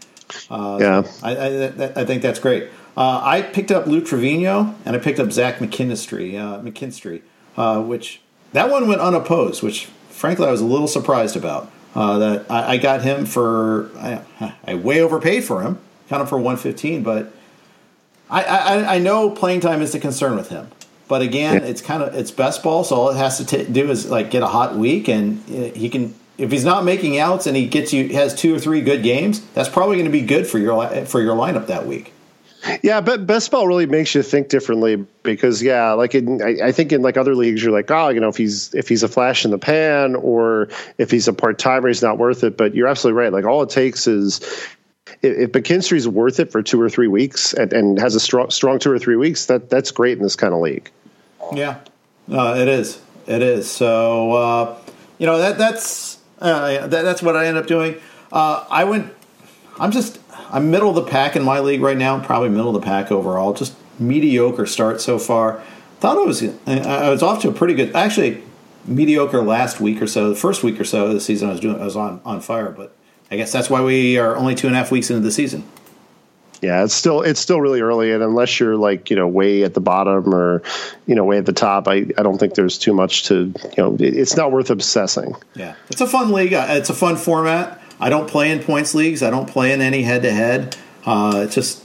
Uh, 0.50 0.78
yeah, 0.80 1.04
I, 1.22 1.36
I, 1.36 2.02
I, 2.02 2.06
think 2.06 2.22
that's 2.22 2.40
great. 2.40 2.70
Uh, 2.96 3.22
I 3.24 3.42
picked 3.42 3.72
up 3.72 3.88
Lou 3.88 4.02
Trivino 4.02 4.76
and 4.86 4.96
I 4.96 5.00
picked 5.00 5.20
up 5.20 5.32
Zach 5.32 5.58
McKinstry, 5.58 6.40
uh, 6.40 6.62
McKinstry, 6.62 7.22
uh, 7.58 7.82
which 7.82 8.22
that 8.54 8.70
one 8.70 8.88
went 8.88 9.02
unopposed, 9.02 9.62
which 9.64 9.86
frankly 10.10 10.48
I 10.48 10.52
was 10.52 10.62
a 10.62 10.66
little 10.66 10.88
surprised 10.88 11.36
about. 11.36 11.72
Uh, 11.96 12.18
that 12.18 12.46
I, 12.50 12.74
I, 12.74 12.78
got 12.78 13.04
him 13.04 13.28
for 13.28 13.92
I, 13.98 14.24
I, 14.66 14.74
way 14.74 15.02
overpaid 15.02 15.44
for 15.44 15.62
him, 15.62 15.78
kind 16.10 16.24
of 16.24 16.30
for 16.30 16.40
one 16.40 16.58
fifteen, 16.58 17.04
but 17.04 17.32
I, 18.32 18.44
I, 18.44 18.96
I 18.96 18.98
know 18.98 19.30
playing 19.30 19.60
time 19.60 19.84
is 19.84 19.92
the 19.92 20.00
concern 20.00 20.36
with 20.36 20.50
him. 20.50 20.72
But 21.08 21.22
again, 21.22 21.62
yeah. 21.62 21.70
it's 21.70 21.82
kind 21.82 22.02
of 22.02 22.16
it's 22.16 22.32
best 22.32 22.64
ball, 22.64 22.84
so 22.84 22.96
all 22.96 23.10
it 23.10 23.18
has 23.18 23.38
to 23.38 23.46
t- 23.46 23.72
do 23.72 23.92
is 23.92 24.10
like 24.10 24.32
get 24.32 24.42
a 24.42 24.48
hot 24.48 24.76
week, 24.76 25.08
and 25.08 25.40
uh, 25.50 25.78
he 25.78 25.88
can 25.90 26.16
if 26.38 26.52
he's 26.52 26.66
not 26.66 26.84
making 26.84 27.20
outs 27.20 27.48
and 27.48 27.56
he 27.56 27.68
gets 27.68 27.94
you 27.94 28.10
has 28.10 28.34
two 28.34 28.56
or 28.56 28.60
three 28.60 28.82
good 28.82 29.04
games, 29.04 29.40
that's 29.54 29.70
probably 29.70 29.96
going 29.96 30.06
to 30.06 30.12
be 30.12 30.22
good 30.22 30.48
for 30.48 30.58
your 30.58 31.06
for 31.06 31.22
your 31.22 31.36
lineup 31.36 31.68
that 31.68 31.86
week. 31.86 32.14
Yeah, 32.82 33.02
but 33.02 33.28
best 33.28 33.52
ball 33.52 33.68
really 33.68 33.86
makes 33.86 34.16
you 34.16 34.24
think 34.24 34.48
differently 34.48 34.96
because 35.22 35.62
yeah, 35.62 35.92
like 35.94 36.16
in, 36.16 36.42
I, 36.42 36.68
I, 36.68 36.72
think 36.72 36.94
in 36.94 37.02
like 37.02 37.18
other 37.18 37.36
leagues, 37.36 37.62
you're 37.62 37.74
like, 37.74 37.92
oh, 37.92 38.08
you 38.08 38.22
know, 38.22 38.30
if 38.30 38.38
he's 38.38 38.74
if 38.74 38.88
he's 38.88 39.04
a 39.04 39.10
flash 39.10 39.44
in 39.44 39.52
the 39.52 39.58
pan 39.58 40.16
or 40.16 40.70
if 40.98 41.12
he's 41.12 41.28
a 41.28 41.34
part 41.34 41.60
timer, 41.60 41.90
he's 41.90 42.02
not 42.02 42.18
worth 42.18 42.44
it. 42.44 42.56
But 42.56 42.74
you're 42.74 42.88
absolutely 42.88 43.22
right. 43.22 43.34
Like 43.34 43.44
all 43.44 43.64
it 43.64 43.70
takes 43.70 44.08
is 44.08 44.40
if, 45.22 45.38
if 45.38 45.52
McKinstry's 45.52 46.08
worth 46.08 46.40
it 46.40 46.52
for 46.52 46.64
two 46.64 46.80
or 46.80 46.90
three 46.90 47.08
weeks 47.08 47.54
and, 47.54 47.74
and, 47.74 48.00
has 48.00 48.16
a 48.16 48.20
strong 48.20 48.50
strong 48.50 48.80
two 48.80 48.92
or 48.92 49.00
three 49.00 49.18
weeks, 49.18 49.48
that 49.48 49.70
that's 49.70 49.92
great 49.92 50.18
in 50.18 50.24
this 50.24 50.38
kind 50.38 50.54
of 50.54 50.62
league. 50.62 50.90
Yeah, 51.54 51.80
uh, 52.32 52.56
it 52.58 52.70
is. 52.70 53.02
It 53.28 53.42
is. 53.42 53.70
So 53.70 54.32
uh, 54.32 54.78
you 55.18 55.26
know 55.26 55.38
that 55.40 55.58
that's 55.58 56.13
uh, 56.44 56.88
that, 56.88 57.04
that's 57.04 57.22
what 57.22 57.36
I 57.36 57.48
end 57.48 57.58
up 57.58 57.68
doing. 57.68 57.96
Uh, 58.32 58.66
I 58.70 58.84
went. 58.84 59.14
I'm 59.80 59.92
just. 59.92 60.20
I'm 60.50 60.70
middle 60.70 60.90
of 60.90 60.96
the 60.96 61.10
pack 61.10 61.36
in 61.36 61.44
my 61.44 61.60
league 61.60 61.82
right 61.82 61.98
now. 61.98 62.20
Probably 62.20 62.50
middle 62.50 62.76
of 62.76 62.82
the 62.82 62.86
pack 62.86 63.12
overall. 63.12 63.54
Just 63.54 63.76
mediocre 63.98 64.66
start 64.66 65.02
so 65.02 65.18
far. 65.18 65.64
Thought 66.00 66.18
I 66.18 66.22
was. 66.22 66.44
I 66.68 67.10
was 67.10 67.24
off 67.24 67.42
to 67.42 67.50
a 67.50 67.54
pretty 67.54 67.74
good. 67.74 67.96
Actually, 67.96 68.44
mediocre 68.86 69.42
last 69.42 69.80
week 69.80 70.02
or 70.02 70.08
so. 70.08 70.30
The 70.30 70.36
first 70.36 70.64
week 70.64 70.80
or 70.80 70.84
so 70.84 71.08
of 71.08 71.14
the 71.14 71.22
season, 71.22 71.50
I 71.50 71.52
was 71.54 71.62
doing. 71.62 71.80
I 71.82 71.86
was 71.86 71.96
on 71.96 72.22
on 72.26 72.42
fire, 72.42 72.70
but 72.70 72.96
I 73.32 73.38
guess 73.38 73.52
that's 73.52 73.70
why 73.70 73.82
we 73.82 74.18
are 74.18 74.36
only 74.36 74.54
two 74.54 74.68
and 74.68 74.76
a 74.76 74.80
half 74.80 74.92
weeks 74.92 75.10
into 75.10 75.22
the 75.22 75.32
season. 75.32 75.64
Yeah, 76.64 76.86
it's 76.86 76.94
still 76.94 77.22
it's 77.22 77.42
still 77.42 77.60
really 77.60 77.82
early, 77.82 78.14
and 78.14 78.24
unless 78.24 78.58
you're 78.58 78.78
like 78.78 79.10
you 79.10 79.18
know 79.18 79.28
way 79.28 79.64
at 79.64 79.74
the 79.74 79.82
bottom 79.82 80.34
or 80.34 80.64
you 81.06 81.14
know 81.14 81.26
way 81.26 81.38
at 81.38 81.46
the 81.46 81.52
top, 81.54 81.90
I, 81.90 82.06
I 82.18 82.24
don't 82.24 82.38
think 82.38 82.56
there's 82.56 82.78
too 82.78 82.94
much 82.94 83.24
to 83.26 83.54
you 83.78 83.78
know. 83.78 83.98
It's 84.00 84.38
not 84.38 84.54
worth 84.54 84.70
obsessing. 84.70 85.36
Yeah, 85.56 85.76
it's 85.90 86.00
a 86.00 86.08
fun 86.08 86.32
league. 86.32 86.54
Uh, 86.54 86.66
it's 86.70 86.90
a 86.90 86.94
fun 86.94 87.18
format. 87.18 87.82
I 88.00 88.10
don't 88.10 88.30
play 88.30 88.50
in 88.50 88.60
points 88.60 88.96
leagues. 88.96 89.22
I 89.22 89.30
don't 89.30 89.50
play 89.50 89.74
in 89.74 89.82
any 89.82 90.04
head 90.04 90.22
to 90.22 90.32
head. 90.32 90.78
It's 91.06 91.56
just 91.56 91.84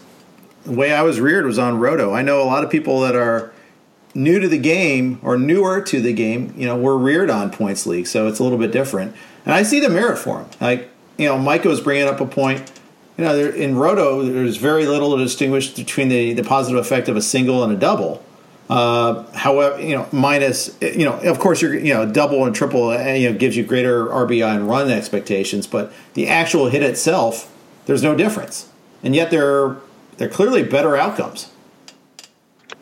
the 0.62 0.72
way 0.72 0.92
I 0.92 1.02
was 1.02 1.18
reared 1.18 1.44
was 1.44 1.58
on 1.58 1.80
Roto. 1.80 2.14
I 2.14 2.22
know 2.22 2.40
a 2.40 2.44
lot 2.44 2.62
of 2.62 2.70
people 2.70 3.00
that 3.00 3.16
are 3.16 3.52
new 4.14 4.38
to 4.38 4.48
the 4.48 4.58
game 4.58 5.18
or 5.22 5.36
newer 5.36 5.80
to 5.80 6.00
the 6.00 6.12
game. 6.12 6.54
You 6.56 6.66
know, 6.66 6.78
were 6.78 6.96
reared 6.96 7.30
on 7.30 7.50
points 7.50 7.84
leagues, 7.84 8.12
so 8.12 8.28
it's 8.28 8.38
a 8.38 8.44
little 8.44 8.58
bit 8.58 8.70
different. 8.70 9.16
And 9.44 9.54
I 9.54 9.64
see 9.64 9.80
the 9.80 9.88
merit 9.88 10.18
for 10.18 10.38
them. 10.38 10.50
Like 10.60 10.88
you 11.16 11.26
know, 11.26 11.36
Mike 11.36 11.64
was 11.64 11.80
bringing 11.80 12.06
up 12.06 12.20
a 12.20 12.26
point 12.26 12.70
you 13.18 13.24
know, 13.24 13.36
there, 13.36 13.50
in 13.50 13.76
roto, 13.76 14.22
there's 14.22 14.56
very 14.56 14.86
little 14.86 15.16
to 15.16 15.22
distinguish 15.22 15.74
between 15.74 16.08
the, 16.08 16.34
the 16.34 16.44
positive 16.44 16.80
effect 16.80 17.08
of 17.08 17.16
a 17.16 17.22
single 17.22 17.64
and 17.64 17.72
a 17.72 17.76
double. 17.76 18.24
Uh, 18.70 19.24
however, 19.32 19.80
you 19.80 19.96
know, 19.96 20.06
minus, 20.12 20.76
you 20.80 21.04
know, 21.04 21.18
of 21.20 21.40
course, 21.40 21.60
you're, 21.60 21.74
you 21.74 21.92
know, 21.92 22.06
double 22.06 22.44
and 22.44 22.54
triple, 22.54 22.90
uh, 22.90 23.12
you 23.12 23.30
know, 23.30 23.36
gives 23.36 23.56
you 23.56 23.64
greater 23.64 24.06
RBI 24.06 24.54
and 24.54 24.68
run 24.68 24.90
expectations, 24.90 25.66
but 25.66 25.92
the 26.14 26.28
actual 26.28 26.68
hit 26.68 26.82
itself, 26.82 27.52
there's 27.86 28.02
no 28.02 28.14
difference, 28.14 28.70
and 29.02 29.16
yet 29.16 29.30
they're 29.30 29.76
they're 30.18 30.28
clearly 30.28 30.62
better 30.62 30.96
outcomes. 30.96 31.50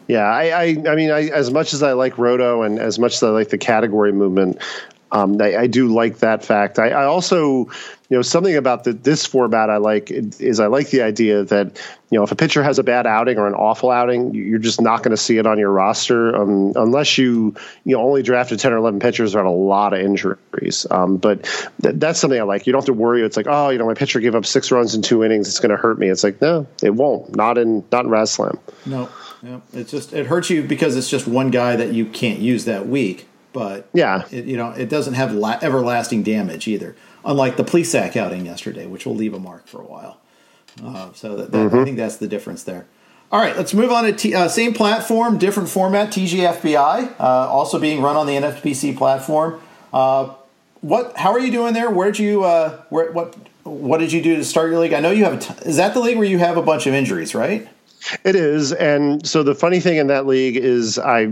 Yeah, 0.08 0.24
I, 0.24 0.44
I, 0.48 0.62
I 0.88 0.94
mean, 0.94 1.10
I, 1.10 1.28
as 1.28 1.50
much 1.50 1.72
as 1.72 1.82
I 1.82 1.92
like 1.92 2.16
Roto 2.18 2.62
and 2.62 2.78
as 2.78 2.98
much 2.98 3.14
as 3.14 3.22
I 3.22 3.28
like 3.28 3.50
the 3.50 3.58
category 3.58 4.12
movement, 4.12 4.58
um, 5.12 5.40
I, 5.40 5.56
I, 5.56 5.66
do 5.66 5.88
like 5.88 6.18
that 6.18 6.44
fact. 6.44 6.78
I, 6.78 6.90
I, 6.90 7.04
also, 7.04 7.68
you 8.08 8.16
know, 8.16 8.22
something 8.22 8.54
about 8.54 8.84
the, 8.84 8.92
this 8.92 9.26
format 9.26 9.68
I 9.68 9.78
like 9.78 10.10
is 10.10 10.60
I 10.60 10.66
like 10.66 10.90
the 10.90 11.02
idea 11.02 11.42
that, 11.44 11.80
you 12.10 12.18
know, 12.18 12.22
if 12.22 12.30
a 12.30 12.36
pitcher 12.36 12.62
has 12.62 12.78
a 12.78 12.84
bad 12.84 13.04
outing 13.04 13.36
or 13.36 13.48
an 13.48 13.54
awful 13.54 13.90
outing, 13.90 14.32
you're 14.32 14.60
just 14.60 14.80
not 14.80 15.02
going 15.02 15.10
to 15.10 15.16
see 15.16 15.38
it 15.38 15.46
on 15.46 15.58
your 15.58 15.70
roster 15.70 16.34
um, 16.36 16.72
unless 16.76 17.18
you, 17.18 17.56
you 17.84 17.96
know, 17.96 18.02
only 18.02 18.22
drafted 18.22 18.60
10 18.60 18.72
or 18.72 18.76
11 18.76 19.00
pitchers 19.00 19.34
or 19.34 19.38
had 19.38 19.46
a 19.46 19.50
lot 19.50 19.92
of 19.92 20.00
injuries. 20.00 20.86
Um, 20.88 21.16
but 21.16 21.42
th- 21.82 21.96
that's 21.96 22.20
something 22.20 22.38
I 22.38 22.44
like. 22.44 22.66
You 22.66 22.72
don't 22.72 22.80
have 22.80 22.86
to 22.86 22.92
worry. 22.92 23.22
It's 23.22 23.36
like, 23.36 23.46
oh, 23.48 23.70
you 23.70 23.78
know, 23.78 23.86
my 23.86 23.94
pitcher 23.94 24.20
gave 24.20 24.36
up 24.36 24.46
six 24.46 24.70
runs 24.70 24.94
in 24.94 25.02
two 25.02 25.24
innings. 25.24 25.48
It's 25.48 25.58
going 25.58 25.70
to 25.70 25.76
hurt 25.76 25.98
me. 25.98 26.08
It's 26.08 26.22
like, 26.22 26.40
no, 26.40 26.66
it 26.82 26.94
won't. 26.94 27.34
Not 27.34 27.58
in, 27.58 27.84
not 27.90 28.04
in 28.04 28.10
RazzSlam. 28.12 28.58
No, 28.84 29.08
yeah. 29.42 29.60
It's 29.72 29.90
just, 29.90 30.12
it 30.12 30.26
hurts 30.26 30.48
you 30.48 30.62
because 30.62 30.96
it's 30.96 31.10
just 31.10 31.26
one 31.26 31.50
guy 31.50 31.74
that 31.74 31.92
you 31.92 32.06
can't 32.06 32.38
use 32.38 32.66
that 32.66 32.86
week 32.86 33.26
but 33.56 33.88
yeah, 33.94 34.26
it, 34.30 34.44
you 34.44 34.58
know, 34.58 34.72
it 34.72 34.90
doesn't 34.90 35.14
have 35.14 35.32
la- 35.32 35.58
everlasting 35.62 36.22
damage 36.22 36.68
either. 36.68 36.94
Unlike 37.26 37.56
the 37.56 37.64
Plesac 37.64 38.16
outing 38.16 38.46
yesterday, 38.46 38.86
which 38.86 39.04
will 39.04 39.16
leave 39.16 39.34
a 39.34 39.38
mark 39.38 39.66
for 39.66 39.80
a 39.80 39.84
while. 39.84 40.18
Uh, 40.82 41.12
so 41.12 41.36
that, 41.36 41.50
that, 41.52 41.58
mm-hmm. 41.58 41.78
I 41.80 41.84
think 41.84 41.96
that's 41.96 42.16
the 42.16 42.28
difference 42.28 42.62
there. 42.62 42.86
All 43.32 43.40
right, 43.40 43.56
let's 43.56 43.74
move 43.74 43.90
on 43.90 44.04
to 44.04 44.12
T- 44.12 44.34
uh, 44.34 44.46
same 44.48 44.72
platform, 44.72 45.36
different 45.36 45.68
format. 45.68 46.10
TGFBI, 46.10 47.18
uh, 47.18 47.22
also 47.22 47.80
being 47.80 48.00
run 48.00 48.16
on 48.16 48.26
the 48.26 48.34
NFBC 48.34 48.96
platform. 48.96 49.60
Uh, 49.92 50.32
what? 50.80 51.16
How 51.16 51.32
are 51.32 51.40
you 51.40 51.50
doing 51.50 51.74
there? 51.74 51.90
Where 51.90 52.12
did 52.12 52.20
you? 52.20 52.44
Uh, 52.44 52.80
where? 52.90 53.10
What? 53.10 53.34
What 53.64 53.98
did 53.98 54.12
you 54.12 54.22
do 54.22 54.36
to 54.36 54.44
start 54.44 54.70
your 54.70 54.78
league? 54.78 54.92
I 54.92 55.00
know 55.00 55.10
you 55.10 55.24
have. 55.24 55.34
A 55.34 55.38
t- 55.38 55.68
is 55.68 55.76
that 55.78 55.92
the 55.94 56.00
league 56.00 56.16
where 56.16 56.26
you 56.26 56.38
have 56.38 56.56
a 56.56 56.62
bunch 56.62 56.86
of 56.86 56.94
injuries, 56.94 57.34
right? 57.34 57.68
It 58.22 58.36
is, 58.36 58.72
and 58.72 59.26
so 59.26 59.42
the 59.42 59.56
funny 59.56 59.80
thing 59.80 59.96
in 59.96 60.06
that 60.06 60.26
league 60.26 60.56
is 60.56 60.96
I, 60.96 61.28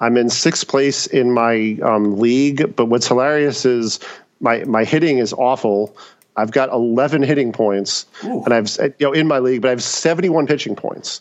I'm 0.00 0.16
in 0.16 0.30
sixth 0.30 0.68
place 0.68 1.08
in 1.08 1.32
my 1.32 1.76
um, 1.82 2.20
league. 2.20 2.76
But 2.76 2.86
what's 2.86 3.08
hilarious 3.08 3.64
is 3.64 3.98
my 4.40 4.64
my 4.64 4.84
hitting 4.84 5.18
is 5.18 5.32
awful. 5.32 5.96
I've 6.36 6.50
got 6.50 6.68
11 6.70 7.22
hitting 7.22 7.52
points, 7.52 8.06
Ooh. 8.24 8.42
and 8.44 8.52
I've 8.52 8.68
you 8.98 9.06
know 9.06 9.12
in 9.12 9.26
my 9.26 9.38
league, 9.38 9.62
but 9.62 9.68
I 9.68 9.70
have 9.70 9.82
71 9.82 10.46
pitching 10.46 10.74
points. 10.74 11.20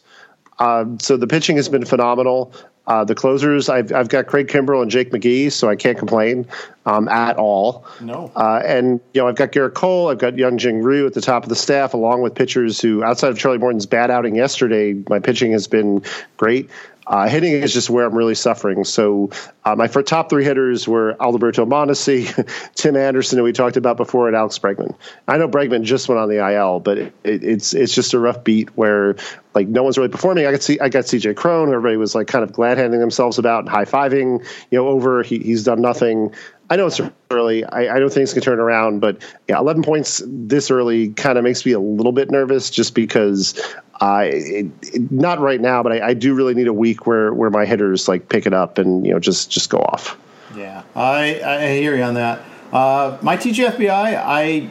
Uh, 0.59 0.85
so 0.99 1.17
the 1.17 1.27
pitching 1.27 1.55
has 1.57 1.69
been 1.69 1.85
phenomenal. 1.85 2.53
Uh, 2.85 3.05
the 3.05 3.15
closers, 3.15 3.69
I've, 3.69 3.93
I've 3.93 4.09
got 4.09 4.27
Craig 4.27 4.49
Kimbrel 4.49 4.81
and 4.81 4.91
Jake 4.91 5.11
McGee, 5.11 5.49
so 5.51 5.69
I 5.69 5.75
can't 5.77 5.97
complain 5.97 6.45
um, 6.85 7.07
at 7.07 7.37
all. 7.37 7.85
No. 8.01 8.29
Uh, 8.35 8.61
and, 8.65 8.99
you 9.13 9.21
know, 9.21 9.27
I've 9.29 9.37
got 9.37 9.53
Gerrit 9.53 9.73
Cole, 9.73 10.09
I've 10.09 10.17
got 10.17 10.33
Hyun-Jin 10.33 10.83
Ryu 10.83 11.05
at 11.05 11.13
the 11.13 11.21
top 11.21 11.43
of 11.43 11.49
the 11.49 11.55
staff, 11.55 11.93
along 11.93 12.23
with 12.23 12.35
pitchers 12.35 12.81
who, 12.81 13.01
outside 13.01 13.29
of 13.29 13.39
Charlie 13.39 13.57
Morton's 13.57 13.85
bad 13.85 14.11
outing 14.11 14.35
yesterday, 14.35 15.01
my 15.07 15.19
pitching 15.19 15.53
has 15.53 15.65
been 15.65 16.03
great. 16.35 16.69
Uh, 17.05 17.27
hitting 17.27 17.51
is 17.53 17.73
just 17.73 17.89
where 17.89 18.05
I'm 18.05 18.15
really 18.15 18.35
suffering. 18.35 18.83
So 18.85 19.31
uh, 19.65 19.75
my 19.75 19.87
top 19.87 20.29
three 20.29 20.45
hitters 20.45 20.87
were 20.87 21.15
Alberto 21.21 21.65
Mondesi, 21.65 22.71
Tim 22.75 22.95
Anderson, 22.95 23.37
who 23.37 23.43
we 23.43 23.51
talked 23.51 23.77
about 23.77 23.97
before, 23.97 24.27
and 24.27 24.35
Alex 24.35 24.57
Bregman. 24.59 24.95
I 25.27 25.37
know 25.37 25.47
Bregman 25.47 25.83
just 25.83 26.07
went 26.07 26.19
on 26.19 26.29
the 26.29 26.37
IL, 26.37 26.79
but 26.79 26.97
it, 26.97 27.13
it, 27.23 27.43
it's 27.43 27.73
it's 27.73 27.93
just 27.93 28.13
a 28.13 28.19
rough 28.19 28.43
beat 28.43 28.69
where 28.77 29.15
like 29.53 29.67
no 29.67 29.83
one's 29.83 29.97
really 29.97 30.09
performing. 30.09 30.45
I 30.45 30.51
got 30.51 30.63
see 30.63 30.79
I 30.79 30.89
got 30.89 31.03
CJ 31.03 31.35
Cron, 31.35 31.67
who 31.67 31.73
everybody 31.73 31.97
was 31.97 32.15
like 32.15 32.27
kind 32.27 32.43
of 32.43 32.53
glad 32.53 32.77
handing 32.77 32.99
themselves 32.99 33.37
about 33.37 33.59
and 33.61 33.69
high 33.69 33.85
fiving, 33.85 34.45
you 34.71 34.77
know, 34.77 34.87
over. 34.87 35.23
He, 35.23 35.39
he's 35.39 35.65
done 35.65 35.81
nothing. 35.81 36.33
I 36.69 36.75
know 36.77 36.87
it's 36.87 37.01
early. 37.29 37.65
I, 37.65 37.95
I 37.95 37.99
know 37.99 38.09
things 38.09 38.33
can 38.33 38.41
turn 38.41 38.59
around, 38.59 38.99
but 38.99 39.21
yeah, 39.47 39.59
11 39.59 39.83
points 39.83 40.23
this 40.25 40.71
early 40.71 41.09
kind 41.09 41.37
of 41.37 41.43
makes 41.43 41.65
me 41.65 41.73
a 41.73 41.79
little 41.79 42.13
bit 42.13 42.31
nervous 42.31 42.69
just 42.69 42.95
because 42.95 43.61
It, 44.03 45.11
not 45.11 45.39
right 45.39 45.61
now, 45.61 45.83
but 45.83 45.93
I, 45.93 46.07
I, 46.07 46.13
do 46.13 46.33
really 46.33 46.53
need 46.53 46.67
a 46.67 46.73
week 46.73 47.07
where 47.07 47.33
where 47.33 47.49
my 47.49 47.65
hitters 47.65 48.07
like 48.07 48.27
pick 48.27 48.45
it 48.45 48.53
up 48.53 48.77
and 48.77 49.05
you 49.05 49.13
know 49.13 49.19
just 49.19 49.49
just 49.49 49.69
go 49.69 49.77
off. 49.79 50.19
Yeah, 50.55 50.83
I 50.95 51.41
I 51.41 51.75
hear 51.75 51.95
you 51.95 52.03
on 52.03 52.15
that. 52.15 52.41
Uh, 52.71 53.17
my 53.21 53.37
TGFBI, 53.37 53.89
I 53.89 54.69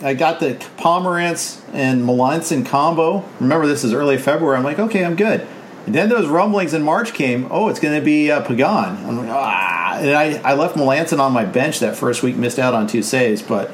I 0.00 0.14
got 0.14 0.40
the 0.40 0.54
Pomeranz 0.76 1.62
and 1.72 2.02
Melancon 2.02 2.64
combo. 2.64 3.24
Remember, 3.40 3.66
this 3.66 3.84
is 3.84 3.92
early 3.92 4.16
February. 4.16 4.56
I'm 4.56 4.64
like, 4.64 4.78
okay, 4.78 5.04
I'm 5.04 5.16
good. 5.16 5.46
And 5.86 5.94
then 5.94 6.08
those 6.08 6.28
rumblings 6.28 6.74
in 6.74 6.82
March 6.82 7.14
came. 7.14 7.48
Oh, 7.50 7.68
it's 7.68 7.80
going 7.80 7.98
to 7.98 8.04
be 8.04 8.30
uh, 8.30 8.42
Pagan. 8.42 8.66
I'm 8.66 9.18
like, 9.18 9.28
ah. 9.30 9.98
And 9.98 10.10
I, 10.10 10.38
I 10.50 10.54
left 10.54 10.76
Melancon 10.76 11.18
on 11.18 11.32
my 11.32 11.44
bench 11.44 11.80
that 11.80 11.96
first 11.96 12.22
week, 12.22 12.36
missed 12.36 12.58
out 12.58 12.74
on 12.74 12.86
two 12.86 13.02
saves, 13.02 13.42
but 13.42 13.70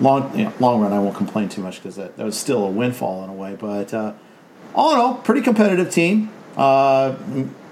long 0.00 0.36
you 0.38 0.44
know, 0.44 0.52
long 0.60 0.80
run, 0.80 0.92
I 0.92 0.98
won't 0.98 1.16
complain 1.16 1.48
too 1.48 1.60
much 1.60 1.76
because 1.76 1.96
that, 1.96 2.16
that 2.16 2.24
was 2.24 2.38
still 2.38 2.64
a 2.64 2.70
windfall 2.70 3.24
in 3.24 3.30
a 3.30 3.32
way. 3.32 3.56
But 3.58 3.92
uh, 3.92 4.14
all 4.76 4.92
in 4.92 4.98
all, 4.98 5.14
pretty 5.14 5.40
competitive 5.40 5.90
team. 5.90 6.30
Uh, 6.56 7.16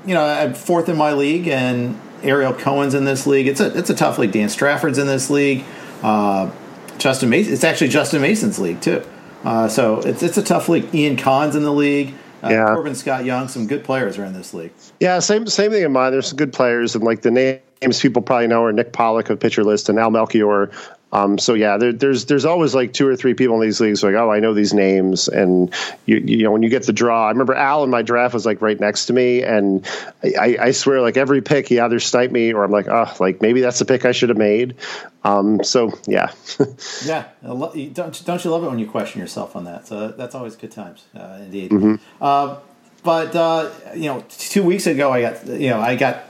you 0.06 0.14
know, 0.14 0.24
I'm 0.24 0.54
fourth 0.54 0.88
in 0.88 0.96
my 0.96 1.12
league, 1.12 1.46
and 1.46 2.00
Ariel 2.22 2.54
Cohen's 2.54 2.94
in 2.94 3.04
this 3.04 3.26
league. 3.26 3.46
It's 3.46 3.60
a 3.60 3.76
it's 3.78 3.90
a 3.90 3.94
tough 3.94 4.18
league. 4.18 4.32
Dan 4.32 4.48
Strafford's 4.48 4.98
in 4.98 5.06
this 5.06 5.30
league. 5.30 5.64
Uh, 6.02 6.50
Justin 6.98 7.28
Mason. 7.28 7.52
It's 7.52 7.64
actually 7.64 7.88
Justin 7.88 8.22
Mason's 8.22 8.58
league 8.58 8.80
too. 8.80 9.04
Uh, 9.44 9.68
so 9.68 10.00
it's 10.00 10.22
it's 10.22 10.38
a 10.38 10.42
tough 10.42 10.68
league. 10.68 10.92
Ian 10.94 11.16
Kahn's 11.16 11.54
in 11.54 11.62
the 11.62 11.72
league. 11.72 12.14
Uh, 12.42 12.48
yeah. 12.50 12.66
Corbin 12.66 12.94
Scott 12.94 13.24
Young. 13.24 13.48
Some 13.48 13.66
good 13.66 13.84
players 13.84 14.18
are 14.18 14.24
in 14.24 14.32
this 14.32 14.52
league. 14.52 14.72
Yeah, 15.00 15.18
same 15.18 15.46
same 15.46 15.70
thing 15.70 15.84
in 15.84 15.92
mind. 15.92 16.14
There's 16.14 16.28
some 16.28 16.36
good 16.36 16.52
players, 16.52 16.94
and 16.94 17.04
like 17.04 17.22
the 17.22 17.30
names 17.30 18.00
people 18.00 18.22
probably 18.22 18.48
know 18.48 18.64
are 18.64 18.72
Nick 18.72 18.92
Pollack 18.92 19.30
of 19.30 19.40
Pitcher 19.40 19.64
List 19.64 19.88
and 19.88 19.98
Al 19.98 20.10
Melchior 20.10 20.70
um, 21.14 21.38
so 21.38 21.54
yeah, 21.54 21.76
there, 21.76 21.92
there's 21.92 22.24
there's 22.24 22.44
always 22.44 22.74
like 22.74 22.92
two 22.92 23.06
or 23.06 23.14
three 23.14 23.34
people 23.34 23.54
in 23.54 23.60
these 23.62 23.80
leagues 23.80 24.02
like, 24.02 24.16
oh, 24.16 24.32
I 24.32 24.40
know 24.40 24.52
these 24.52 24.74
names, 24.74 25.28
and 25.28 25.72
you 26.06 26.16
you 26.16 26.42
know 26.42 26.50
when 26.50 26.64
you 26.64 26.68
get 26.68 26.86
the 26.86 26.92
draw. 26.92 27.26
I 27.26 27.30
remember 27.30 27.54
Al 27.54 27.84
in 27.84 27.90
my 27.90 28.02
draft 28.02 28.34
was 28.34 28.44
like 28.44 28.60
right 28.60 28.78
next 28.78 29.06
to 29.06 29.12
me, 29.12 29.44
and 29.44 29.86
I, 30.24 30.56
I 30.60 30.70
swear 30.72 31.00
like 31.00 31.16
every 31.16 31.40
pick 31.40 31.68
he 31.68 31.78
either 31.78 32.00
sniped 32.00 32.32
me 32.32 32.52
or 32.52 32.64
I'm 32.64 32.72
like, 32.72 32.88
oh, 32.88 33.14
like 33.20 33.40
maybe 33.40 33.60
that's 33.60 33.78
the 33.78 33.84
pick 33.84 34.04
I 34.04 34.10
should 34.10 34.30
have 34.30 34.38
made. 34.38 34.74
Um, 35.22 35.62
so 35.62 35.96
yeah, 36.08 36.32
yeah, 37.04 37.28
don't 37.44 38.24
don't 38.24 38.44
you 38.44 38.50
love 38.50 38.64
it 38.64 38.68
when 38.68 38.80
you 38.80 38.90
question 38.90 39.20
yourself 39.20 39.54
on 39.54 39.66
that? 39.66 39.86
So 39.86 40.08
that's 40.08 40.34
always 40.34 40.56
good 40.56 40.72
times, 40.72 41.04
uh, 41.14 41.38
indeed. 41.42 41.70
Mm-hmm. 41.70 41.94
Uh, 42.20 42.56
but 43.04 43.36
uh, 43.36 43.70
you 43.94 44.06
know, 44.06 44.24
two 44.30 44.64
weeks 44.64 44.88
ago 44.88 45.12
I 45.12 45.20
got 45.20 45.46
you 45.46 45.70
know 45.70 45.80
I 45.80 45.94
got 45.94 46.24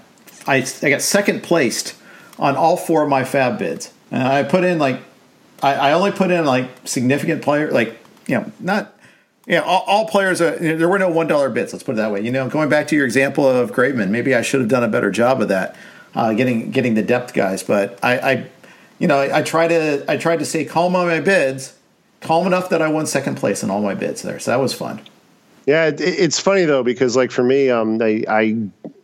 I 0.47 0.57
I 0.83 0.91
got 0.91 1.01
second 1.01 1.43
placed 1.43 1.95
on 2.39 2.55
all 2.55 2.77
four 2.77 3.03
of 3.03 3.09
my 3.09 3.23
FAAB 3.23 3.59
bids. 3.59 3.94
And 4.15 4.23
I 4.23 4.45
put 4.45 4.63
in 4.63 4.79
like, 4.79 5.01
I, 5.61 5.75
I 5.75 5.93
only 5.93 6.13
put 6.13 6.31
in 6.31 6.45
like 6.45 6.71
significant 6.85 7.43
player, 7.43 7.73
like 7.73 7.99
you 8.29 8.37
know, 8.37 8.53
not 8.61 8.95
yeah, 9.47 9.59
all, 9.59 9.83
all, 9.89 10.07
players 10.07 10.41
are. 10.41 10.57
There 10.57 10.89
were 10.89 11.01
no 11.01 11.11
one 11.11 11.27
dollar 11.27 11.51
bits. 11.51 11.73
Let's 11.73 11.83
put 11.83 11.93
it 11.93 11.97
that 11.97 12.13
way. 12.13 12.21
You 12.21 12.31
know, 12.31 12.49
going 12.49 12.69
back 12.69 12.87
to 12.89 12.97
your 12.97 13.05
example 13.05 13.47
of 13.47 13.73
Graveman, 13.73 14.11
maybe 14.11 14.35
I 14.35 14.41
should 14.41 14.61
have 14.61 14.71
done 14.71 14.85
a 14.85 14.89
better 14.89 15.11
job 15.11 15.43
of 15.43 15.49
that, 15.49 15.77
uh, 16.15 16.33
getting 16.33 16.71
getting 16.71 16.95
the 16.95 17.03
depth 17.03 17.35
guys. 17.35 17.65
But 17.65 17.99
I, 18.05 18.19
I 18.19 18.47
you 19.01 19.09
know, 19.09 19.19
I, 19.19 19.39
I 19.39 19.43
try 19.43 19.67
to 19.67 20.05
I 20.09 20.17
tried 20.17 20.39
to 20.39 20.45
stay 20.45 20.65
calm 20.65 20.95
on 20.95 21.09
my 21.09 21.21
bids, 21.21 21.77
calm 22.21 22.47
enough 22.47 22.71
that 22.71 22.81
I 22.83 22.89
won 22.89 23.07
second 23.07 23.35
place 23.35 23.65
in 23.65 23.71
all 23.71 23.83
my 23.83 23.95
bids 23.95 24.23
there. 24.23 24.39
So 24.39 24.53
that 24.53 24.61
was 24.61 24.73
fun. 24.73 25.01
Yeah, 25.67 25.87
it, 25.89 26.01
it's 26.01 26.39
funny 26.39 26.67
though 26.67 26.85
because 26.85 27.17
like 27.17 27.33
for 27.33 27.43
me, 27.43 27.69
um, 27.69 28.01
I, 28.01 28.25
I 28.29 28.57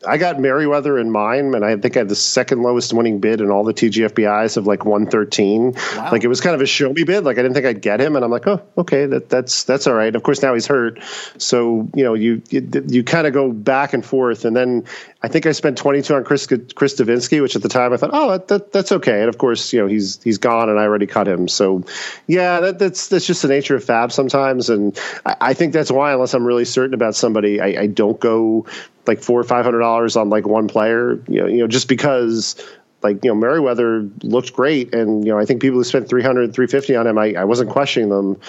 I 0.07 0.17
got 0.17 0.39
Merryweather 0.41 0.99
in 0.99 1.11
mine, 1.11 1.55
and 1.55 1.65
I 1.65 1.77
think 1.77 1.97
I 1.97 2.01
had 2.01 2.09
the 2.09 2.15
second 2.15 2.63
lowest 2.63 2.93
winning 2.93 3.21
bid 3.21 3.41
in 3.41 3.51
all 3.51 3.65
the 3.65 3.75
TGFBIs 3.75 4.57
of 4.57 4.67
like 4.67 4.87
113. 4.87 5.73
Wow. 5.73 6.09
Like 6.11 6.25
it 6.25 6.29
was 6.29 6.41
kind 6.41 6.55
of 6.55 6.63
a 6.63 6.67
show 6.67 6.91
me 6.93 7.05
bid. 7.05 7.25
Like 7.25 7.39
I 7.39 7.43
didn't 7.43 7.55
think 7.55 7.67
I'd 7.67 7.83
get 7.83 8.01
him, 8.01 8.17
and 8.17 8.25
I'm 8.25 8.31
like, 8.31 8.47
oh, 8.47 8.63
okay, 8.79 9.05
that, 9.07 9.29
that's 9.29 9.65
that's 9.65 9.87
all 9.87 9.95
right. 9.95 10.15
Of 10.15 10.23
course, 10.23 10.43
now 10.43 10.55
he's 10.55 10.67
hurt, 10.67 11.01
so 11.37 11.89
you 11.95 12.05
know 12.05 12.15
you 12.15 12.43
you, 12.49 12.67
you 12.89 13.05
kind 13.05 13.27
of 13.27 13.35
go 13.35 13.53
back 13.53 13.93
and 13.93 14.05
forth, 14.05 14.45
and 14.47 14.57
then 14.57 14.85
I 15.23 15.29
think 15.29 15.45
I 15.45 15.53
spent 15.53 15.77
22 15.77 16.15
on 16.15 16.25
Chris 16.25 16.47
Chris 16.47 16.95
Devenski, 16.99 17.43
which 17.43 17.55
at 17.55 17.63
the 17.63 17.69
time 17.69 17.93
I 17.93 17.99
thought, 17.99 18.11
oh, 18.13 18.31
that, 18.33 18.49
that, 18.49 18.73
that's 18.73 18.93
okay. 18.93 19.21
And 19.21 19.29
of 19.29 19.37
course, 19.37 19.73
you 19.73 19.81
know 19.81 19.87
he's 19.87 20.23
he's 20.23 20.39
gone, 20.39 20.71
and 20.71 20.79
I 20.79 20.85
already 20.85 21.07
cut 21.07 21.29
him. 21.29 21.47
So 21.47 21.85
yeah, 22.27 22.61
that, 22.61 22.79
that's 22.79 23.09
that's 23.09 23.27
just 23.27 23.43
the 23.43 23.49
nature 23.49 23.77
of 23.77 23.85
FAAB 23.85 24.13
sometimes, 24.13 24.71
and 24.71 24.99
I, 25.27 25.37
I 25.41 25.55
think 25.55 25.75
that's 25.75 25.91
why 25.91 26.13
unless 26.13 26.33
I'm 26.33 26.47
really 26.47 26.65
certain 26.65 26.95
about 26.95 27.15
somebody, 27.15 27.61
I, 27.61 27.83
I 27.83 27.87
don't 27.87 28.19
go 28.19 28.67
like 29.07 29.23
four 29.23 29.39
or 29.39 29.45
five 29.45 29.65
hundred 29.65 29.81
dollars 29.81 30.17
on 30.17 30.31
like 30.31 30.47
one 30.47 30.69
player. 30.69 31.23
You 31.29 31.43
know, 31.43 31.47
you 31.47 31.59
know, 31.59 31.67
just 31.67 31.89
because 31.89 32.57
like 33.03 33.23
you 33.25 33.31
know 33.31 33.35
Merryweather 33.35 34.09
looked 34.23 34.55
great, 34.55 34.95
and 34.95 35.25
you 35.25 35.33
know 35.33 35.39
I 35.39 35.45
think 35.45 35.61
people 35.61 35.79
who 35.79 35.85
spent 35.85 36.09
300, 36.09 36.55
350 36.55 36.97
on 36.97 37.07
him, 37.07 37.19
I, 37.19 37.35
I 37.35 37.45
wasn't 37.45 37.71
questioning 37.71 38.09
them. 38.09 38.41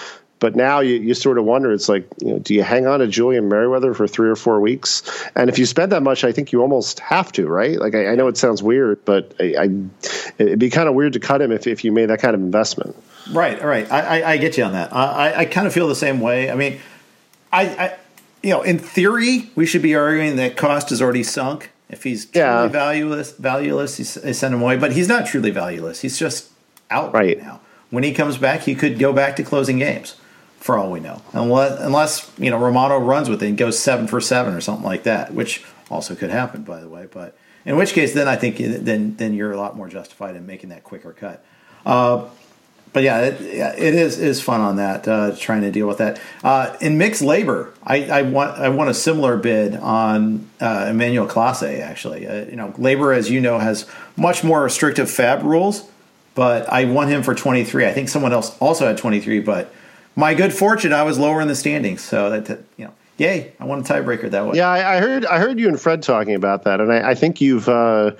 But 0.42 0.56
now 0.56 0.80
you, 0.80 0.96
you 0.96 1.14
sort 1.14 1.38
of 1.38 1.44
wonder, 1.44 1.70
it's 1.70 1.88
like, 1.88 2.04
you 2.20 2.32
know, 2.32 2.38
do 2.40 2.52
you 2.52 2.64
hang 2.64 2.88
on 2.88 2.98
to 2.98 3.06
Julian 3.06 3.48
Merryweather 3.48 3.94
for 3.94 4.08
three 4.08 4.28
or 4.28 4.34
four 4.34 4.60
weeks? 4.60 5.04
And 5.36 5.48
if 5.48 5.56
you 5.56 5.66
spend 5.66 5.92
that 5.92 6.02
much, 6.02 6.24
I 6.24 6.32
think 6.32 6.50
you 6.50 6.62
almost 6.62 6.98
have 6.98 7.30
to, 7.32 7.46
right? 7.46 7.78
Like, 7.78 7.94
I, 7.94 8.08
I 8.08 8.14
know 8.16 8.26
it 8.26 8.36
sounds 8.36 8.60
weird, 8.60 9.04
but 9.04 9.36
I, 9.38 9.54
I, 9.56 9.70
it'd 10.38 10.58
be 10.58 10.68
kind 10.68 10.88
of 10.88 10.96
weird 10.96 11.12
to 11.12 11.20
cut 11.20 11.40
him 11.40 11.52
if, 11.52 11.68
if 11.68 11.84
you 11.84 11.92
made 11.92 12.06
that 12.06 12.20
kind 12.20 12.34
of 12.34 12.40
investment. 12.40 12.96
Right, 13.30 13.60
all 13.60 13.68
right. 13.68 13.88
I, 13.88 14.00
I, 14.00 14.30
I 14.32 14.36
get 14.38 14.58
you 14.58 14.64
on 14.64 14.72
that. 14.72 14.92
I, 14.92 15.32
I 15.32 15.44
kind 15.44 15.68
of 15.68 15.72
feel 15.72 15.86
the 15.86 15.94
same 15.94 16.18
way. 16.18 16.50
I 16.50 16.56
mean, 16.56 16.80
I, 17.52 17.62
I 17.62 17.96
you 18.42 18.50
know, 18.50 18.62
in 18.62 18.80
theory, 18.80 19.48
we 19.54 19.64
should 19.64 19.82
be 19.82 19.94
arguing 19.94 20.34
that 20.36 20.56
cost 20.56 20.90
is 20.90 21.00
already 21.00 21.22
sunk. 21.22 21.70
If 21.88 22.02
he's 22.02 22.26
truly 22.26 22.46
yeah. 22.48 22.66
valueless, 22.66 23.30
valueless, 23.30 23.98
he's, 23.98 24.10
send 24.36 24.54
him 24.54 24.60
away. 24.60 24.76
But 24.76 24.90
he's 24.90 25.06
not 25.06 25.24
truly 25.24 25.52
valueless. 25.52 26.00
He's 26.00 26.18
just 26.18 26.50
out 26.90 27.14
right. 27.14 27.36
right 27.36 27.38
now. 27.40 27.60
When 27.90 28.02
he 28.02 28.12
comes 28.12 28.38
back, 28.38 28.62
he 28.62 28.74
could 28.74 28.98
go 28.98 29.12
back 29.12 29.36
to 29.36 29.44
closing 29.44 29.78
games, 29.78 30.16
for 30.62 30.78
all 30.78 30.92
we 30.92 31.00
know, 31.00 31.20
unless, 31.32 31.80
unless 31.80 32.32
you 32.38 32.48
know 32.48 32.56
Romano 32.56 32.96
runs 32.96 33.28
with 33.28 33.42
it 33.42 33.48
and 33.48 33.58
goes 33.58 33.76
seven 33.76 34.06
for 34.06 34.20
seven 34.20 34.54
or 34.54 34.60
something 34.60 34.84
like 34.84 35.02
that, 35.02 35.34
which 35.34 35.64
also 35.90 36.14
could 36.14 36.30
happen, 36.30 36.62
by 36.62 36.80
the 36.80 36.88
way. 36.88 37.08
But 37.10 37.36
in 37.66 37.76
which 37.76 37.92
case, 37.92 38.14
then 38.14 38.28
I 38.28 38.36
think 38.36 38.58
then 38.58 39.16
then 39.16 39.34
you're 39.34 39.50
a 39.50 39.56
lot 39.56 39.76
more 39.76 39.88
justified 39.88 40.36
in 40.36 40.46
making 40.46 40.70
that 40.70 40.84
quicker 40.84 41.12
cut. 41.12 41.44
Uh, 41.84 42.28
but 42.92 43.02
yeah, 43.02 43.22
it, 43.22 43.40
it 43.40 43.94
is 43.94 44.20
is 44.20 44.40
fun 44.40 44.60
on 44.60 44.76
that 44.76 45.08
uh, 45.08 45.34
trying 45.36 45.62
to 45.62 45.72
deal 45.72 45.88
with 45.88 45.98
that. 45.98 46.20
Uh, 46.44 46.76
in 46.80 46.96
mixed 46.96 47.22
LABR, 47.22 47.72
I, 47.82 48.04
I 48.04 48.22
want 48.22 48.56
I 48.56 48.68
want 48.68 48.88
a 48.88 48.94
similar 48.94 49.36
bid 49.36 49.74
on 49.74 50.48
uh, 50.60 50.86
Emmanuel 50.90 51.26
Clase. 51.26 51.80
Actually, 51.80 52.28
uh, 52.28 52.44
you 52.44 52.54
know, 52.54 52.68
LABR 52.78 53.16
as 53.16 53.28
you 53.28 53.40
know 53.40 53.58
has 53.58 53.90
much 54.16 54.44
more 54.44 54.62
restrictive 54.62 55.08
FAAB 55.08 55.42
rules, 55.42 55.90
but 56.36 56.68
I 56.68 56.84
won 56.84 57.08
him 57.08 57.24
for 57.24 57.34
twenty 57.34 57.64
three. 57.64 57.84
I 57.84 57.92
think 57.92 58.08
someone 58.08 58.32
else 58.32 58.56
also 58.60 58.86
had 58.86 58.96
twenty 58.96 59.20
three, 59.20 59.40
but 59.40 59.74
my 60.16 60.34
good 60.34 60.52
fortune, 60.52 60.92
I 60.92 61.02
was 61.02 61.18
lower 61.18 61.40
in 61.40 61.48
the 61.48 61.54
standings, 61.54 62.02
so 62.02 62.30
that 62.30 62.60
you 62.76 62.86
know. 62.86 62.92
Yay! 63.18 63.52
I 63.60 63.66
won 63.66 63.80
a 63.80 63.82
tiebreaker 63.82 64.30
that 64.30 64.46
way. 64.46 64.56
Yeah, 64.56 64.68
I, 64.68 64.96
I 64.96 65.00
heard. 65.00 65.26
I 65.26 65.38
heard 65.38 65.60
you 65.60 65.68
and 65.68 65.78
Fred 65.78 66.02
talking 66.02 66.34
about 66.34 66.64
that, 66.64 66.80
and 66.80 66.90
I, 66.90 67.10
I 67.10 67.14
think 67.14 67.40
you've 67.40 67.68
uh, 67.68 68.12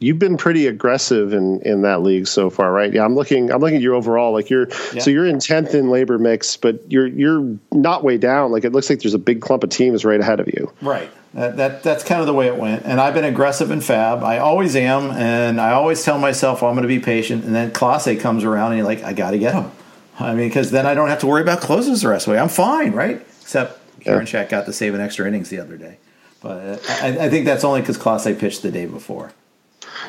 you've 0.00 0.18
been 0.18 0.36
pretty 0.36 0.66
aggressive 0.66 1.32
in 1.32 1.60
in 1.60 1.82
that 1.82 2.02
league 2.02 2.26
so 2.26 2.50
far, 2.50 2.72
right? 2.72 2.92
Yeah, 2.92 3.04
I'm 3.04 3.14
looking 3.14 3.52
I'm 3.52 3.60
looking 3.60 3.76
at 3.76 3.82
your 3.82 3.94
overall. 3.94 4.32
Like 4.32 4.50
you're 4.50 4.68
yeah. 4.92 5.02
so 5.02 5.10
you're 5.10 5.26
in 5.26 5.38
tenth 5.38 5.74
in 5.74 5.86
LABR 5.86 6.18
mix, 6.18 6.56
but 6.56 6.90
you're 6.90 7.06
you're 7.06 7.56
not 7.70 8.02
way 8.02 8.16
down. 8.16 8.50
Like 8.50 8.64
it 8.64 8.72
looks 8.72 8.90
like 8.90 9.00
there's 9.00 9.14
a 9.14 9.18
big 9.18 9.40
clump 9.40 9.62
of 9.62 9.70
teams 9.70 10.04
right 10.04 10.20
ahead 10.20 10.40
of 10.40 10.48
you. 10.48 10.72
Right. 10.82 11.10
That, 11.34 11.58
that 11.58 11.82
that's 11.84 12.02
kind 12.02 12.20
of 12.20 12.26
the 12.26 12.34
way 12.34 12.48
it 12.48 12.56
went. 12.56 12.84
And 12.84 13.00
I've 13.00 13.14
been 13.14 13.24
aggressive 13.24 13.70
in 13.70 13.78
FAAB. 13.78 14.22
I 14.22 14.38
always 14.38 14.74
am, 14.74 15.12
and 15.12 15.60
I 15.60 15.72
always 15.72 16.02
tell 16.02 16.18
myself 16.18 16.62
well, 16.62 16.70
I'm 16.70 16.74
going 16.74 16.82
to 16.82 16.88
be 16.88 16.98
patient. 16.98 17.44
And 17.44 17.54
then 17.54 17.70
Clase 17.70 18.18
comes 18.18 18.42
around, 18.42 18.72
and 18.72 18.78
you're 18.78 18.86
like, 18.86 19.04
I 19.04 19.12
got 19.12 19.30
to 19.30 19.38
get 19.38 19.54
him. 19.54 19.70
I 20.18 20.34
mean, 20.34 20.48
because 20.48 20.70
then 20.70 20.86
I 20.86 20.94
don't 20.94 21.08
have 21.08 21.20
to 21.20 21.26
worry 21.26 21.42
about 21.42 21.60
closes 21.60 22.02
the 22.02 22.08
rest 22.08 22.26
of 22.26 22.32
the 22.32 22.36
way. 22.36 22.42
I'm 22.42 22.48
fine, 22.48 22.92
right? 22.92 23.24
Except 23.40 23.80
Karen 24.00 24.26
yeah. 24.32 24.44
got 24.44 24.66
to 24.66 24.72
save 24.72 24.94
an 24.94 25.00
extra 25.00 25.26
innings 25.26 25.48
the 25.48 25.58
other 25.58 25.76
day. 25.76 25.98
But 26.40 26.48
uh, 26.48 26.78
I, 27.02 27.26
I 27.26 27.30
think 27.30 27.46
that's 27.46 27.64
only 27.64 27.80
because 27.80 27.98
Clase 27.98 28.38
pitched 28.38 28.62
the 28.62 28.70
day 28.70 28.86
before. 28.86 29.32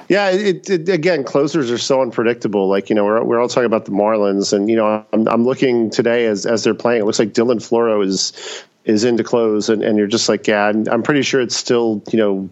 Yeah, 0.08 0.30
it, 0.30 0.70
it, 0.70 0.90
again, 0.90 1.24
closers 1.24 1.70
are 1.72 1.78
so 1.78 2.02
unpredictable. 2.02 2.68
Like 2.68 2.90
you 2.90 2.96
know, 2.96 3.06
we're, 3.06 3.24
we're 3.24 3.40
all 3.40 3.48
talking 3.48 3.66
about 3.66 3.86
the 3.86 3.92
Marlins, 3.92 4.54
and 4.54 4.70
you 4.70 4.76
know, 4.76 5.06
I'm, 5.12 5.28
I'm 5.28 5.44
looking 5.44 5.90
today 5.90 6.26
as 6.26 6.46
as 6.46 6.64
they're 6.64 6.74
playing. 6.74 7.02
It 7.02 7.06
looks 7.06 7.20
like 7.20 7.34
Dylan 7.34 7.58
Floro 7.58 8.06
is 8.06 8.34
is 8.86 9.04
into 9.04 9.24
close, 9.24 9.70
and, 9.70 9.84
and 9.84 9.98
you're 9.98 10.08
just 10.08 10.28
like, 10.28 10.48
yeah, 10.48 10.66
I'm, 10.66 10.88
I'm 10.90 11.04
pretty 11.04 11.22
sure 11.22 11.42
it's 11.42 11.56
still 11.56 12.02
you 12.12 12.18
know 12.18 12.50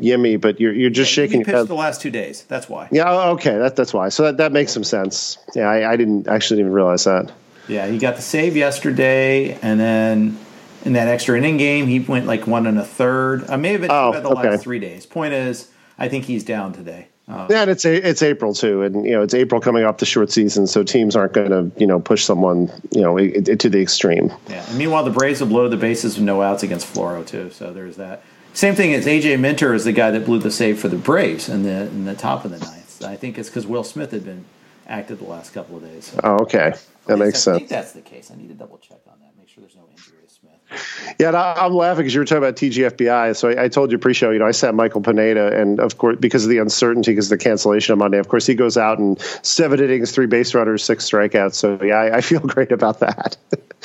Yimi, 0.00 0.40
but 0.40 0.60
you're 0.60 0.72
you're 0.72 0.90
just 0.90 1.10
yeah, 1.12 1.24
shaking. 1.24 1.40
He 1.40 1.44
pitched 1.44 1.68
the 1.68 1.74
last 1.74 2.00
two 2.00 2.10
days. 2.10 2.44
That's 2.44 2.68
why. 2.68 2.88
Yeah. 2.90 3.10
Oh, 3.10 3.32
okay. 3.32 3.56
That 3.58 3.76
that's 3.76 3.92
why. 3.92 4.08
So 4.08 4.24
that, 4.24 4.38
that 4.38 4.52
makes 4.52 4.72
some 4.72 4.84
sense. 4.84 5.38
Yeah, 5.54 5.68
I, 5.68 5.92
I 5.92 5.96
didn't 5.96 6.28
actually 6.28 6.58
didn't 6.58 6.70
even 6.70 6.74
realize 6.74 7.04
that. 7.04 7.32
Yeah, 7.68 7.86
he 7.86 7.98
got 7.98 8.16
the 8.16 8.22
save 8.22 8.56
yesterday, 8.56 9.58
and 9.60 9.78
then 9.78 10.38
in 10.84 10.94
that 10.94 11.08
extra 11.08 11.36
inning 11.36 11.58
game, 11.58 11.86
he 11.86 12.00
went 12.00 12.26
like 12.26 12.46
one 12.46 12.66
and 12.66 12.78
a 12.78 12.84
third. 12.84 13.48
I 13.50 13.56
may 13.56 13.72
have 13.72 13.82
been 13.82 13.90
oh, 13.90 14.12
the 14.12 14.28
okay. 14.28 14.50
last 14.50 14.62
three 14.62 14.78
days. 14.78 15.04
Point 15.04 15.34
is, 15.34 15.70
I 15.98 16.08
think 16.08 16.24
he's 16.24 16.44
down 16.44 16.72
today. 16.72 17.08
Uh, 17.28 17.46
yeah, 17.50 17.60
and 17.60 17.70
it's 17.70 17.84
it's 17.84 18.22
April 18.22 18.54
too, 18.54 18.82
and 18.82 19.04
you 19.04 19.12
know 19.12 19.20
it's 19.20 19.34
April 19.34 19.60
coming 19.60 19.84
up 19.84 19.98
the 19.98 20.06
short 20.06 20.32
season, 20.32 20.66
so 20.66 20.82
teams 20.82 21.14
aren't 21.14 21.34
going 21.34 21.50
to 21.50 21.70
you 21.78 21.86
know 21.86 22.00
push 22.00 22.24
someone 22.24 22.70
you 22.90 23.02
know 23.02 23.18
it, 23.18 23.46
it, 23.48 23.60
to 23.60 23.68
the 23.68 23.82
extreme. 23.82 24.32
Yeah, 24.48 24.66
and 24.66 24.78
meanwhile 24.78 25.04
the 25.04 25.10
Braves 25.10 25.40
have 25.40 25.50
blown 25.50 25.68
the 25.68 25.76
bases 25.76 26.16
with 26.16 26.24
no 26.24 26.40
outs 26.40 26.62
against 26.62 26.92
Floro 26.92 27.26
too, 27.26 27.50
so 27.50 27.70
there's 27.74 27.96
that. 27.96 28.22
Same 28.58 28.74
thing 28.74 28.92
as 28.92 29.06
AJ 29.06 29.38
Minter 29.38 29.72
is 29.72 29.84
the 29.84 29.92
guy 29.92 30.10
that 30.10 30.24
blew 30.24 30.40
the 30.40 30.50
save 30.50 30.80
for 30.80 30.88
the 30.88 30.96
Braves 30.96 31.48
in 31.48 31.62
the 31.62 31.82
in 31.82 32.06
the 32.06 32.16
top 32.16 32.44
of 32.44 32.50
the 32.50 32.58
ninth. 32.58 33.04
I 33.04 33.14
think 33.14 33.38
it's 33.38 33.48
because 33.48 33.68
Will 33.68 33.84
Smith 33.84 34.10
had 34.10 34.24
been 34.24 34.44
active 34.88 35.20
the 35.20 35.26
last 35.26 35.54
couple 35.54 35.76
of 35.76 35.84
days. 35.84 36.06
So. 36.06 36.20
Oh, 36.24 36.38
okay, 36.40 36.74
that 37.06 37.18
makes 37.18 37.40
sense. 37.40 37.54
I 37.54 37.58
think 37.58 37.70
that's 37.70 37.92
the 37.92 38.00
case. 38.00 38.32
I 38.32 38.34
need 38.34 38.48
to 38.48 38.54
double 38.54 38.78
check 38.78 38.98
on 39.06 39.14
that, 39.20 39.30
make 39.38 39.48
sure 39.48 39.60
there's 39.60 39.76
no 39.76 39.84
injury. 39.92 40.16
To 40.26 40.34
Smith. 40.34 41.14
Yeah, 41.20 41.54
I'm 41.56 41.72
laughing 41.72 41.98
because 41.98 42.14
you 42.14 42.20
were 42.20 42.24
talking 42.24 42.38
about 42.38 42.56
TGFBI. 42.56 43.36
So 43.36 43.50
I, 43.50 43.62
I, 43.62 43.68
told 43.68 43.92
you 43.92 43.98
pre-show, 43.98 44.32
you 44.32 44.40
know, 44.40 44.46
I 44.48 44.50
sat 44.50 44.74
Michael 44.74 45.02
Pineda, 45.02 45.56
and 45.56 45.78
of 45.78 45.98
course, 45.98 46.16
because 46.18 46.42
of 46.42 46.50
the 46.50 46.58
uncertainty, 46.58 47.12
because 47.12 47.30
of 47.30 47.38
the 47.38 47.44
cancellation 47.44 47.92
on 47.92 48.00
Monday, 48.00 48.18
of 48.18 48.26
course, 48.26 48.44
he 48.44 48.56
goes 48.56 48.76
out 48.76 48.98
and 48.98 49.20
seven 49.42 49.78
innings, 49.78 50.10
three 50.10 50.26
base 50.26 50.52
runners, 50.52 50.82
six 50.82 51.08
strikeouts. 51.08 51.54
So 51.54 51.78
yeah, 51.80 51.94
I, 51.94 52.16
I 52.16 52.20
feel 52.22 52.40
great 52.54 52.72
about 52.72 52.98
that. 52.98 53.36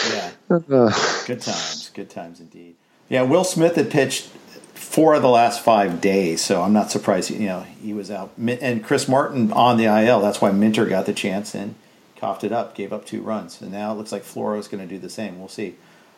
yeah, 0.09 0.31
uh. 0.49 1.27
good 1.27 1.41
times, 1.41 1.91
good 1.93 2.09
times 2.09 2.39
indeed. 2.39 2.73
Yeah, 3.07 3.21
Will 3.21 3.43
Smith 3.43 3.75
had 3.75 3.91
pitched 3.91 4.29
four 4.93 5.15
of 5.15 5.23
the 5.23 5.29
last 5.29 5.61
five 5.61 5.99
days, 6.01 6.39
so 6.39 6.61
I'm 6.61 6.71
not 6.71 6.91
surprised. 6.91 7.31
You 7.31 7.47
know, 7.47 7.61
he 7.81 7.93
was 7.93 8.11
out, 8.11 8.29
and 8.37 8.83
Chris 8.83 9.07
Martin 9.07 9.51
on 9.51 9.77
the 9.77 9.85
IL. 9.85 10.21
That's 10.21 10.39
why 10.39 10.51
Minter 10.51 10.85
got 10.85 11.07
the 11.07 11.13
chance, 11.13 11.55
and 11.55 11.73
coughed 12.15 12.43
it 12.43 12.51
up, 12.51 12.75
gave 12.75 12.93
up 12.93 13.03
two 13.03 13.23
runs, 13.23 13.59
and 13.59 13.71
now 13.71 13.91
it 13.91 13.95
looks 13.95 14.11
like 14.11 14.23
Floro 14.23 14.59
is 14.59 14.67
going 14.67 14.87
to 14.87 14.93
do 14.95 14.99
the 14.99 15.09
same. 15.09 15.39
We'll 15.39 15.49
see 15.49 15.73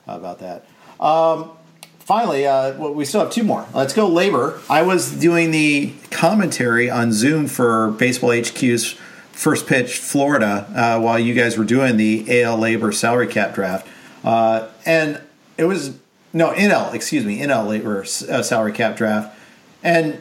about 0.06 0.40
that. 0.40 0.66
Um, 1.00 1.52
finally, 2.00 2.46
uh, 2.46 2.78
we 2.78 3.06
still 3.06 3.22
have 3.22 3.32
two 3.32 3.46
more. 3.46 3.66
Let's 3.74 3.94
go 3.94 4.10
LABR. 4.10 4.62
I 4.70 4.82
was 4.82 5.10
doing 5.10 5.52
the 5.52 5.94
commentary 6.12 6.90
on 6.90 7.14
Zoom 7.14 7.48
for 7.48 7.92
Baseball 7.92 8.32
HQ's 8.32 8.92
first 9.32 9.68
pitch 9.68 10.00
Florida 10.00 10.68
uh, 10.76 11.00
while 11.00 11.18
you 11.18 11.34
guys 11.34 11.58
were 11.58 11.64
doing 11.64 11.96
the 11.96 12.42
AL 12.42 12.58
LABR 12.58 12.94
salary 12.94 13.28
cap 13.28 13.56
draft, 13.56 13.88
uh, 14.26 14.68
and 14.86 15.22
it 15.58 15.64
was 15.64 15.98
no 16.36 16.52
NL, 16.52 16.94
excuse 16.94 17.26
me, 17.26 17.40
NL 17.40 17.66
LABR 17.66 18.30
uh, 18.30 18.44
salary 18.44 18.74
cap 18.74 18.98
draft, 18.98 19.36
and 19.82 20.20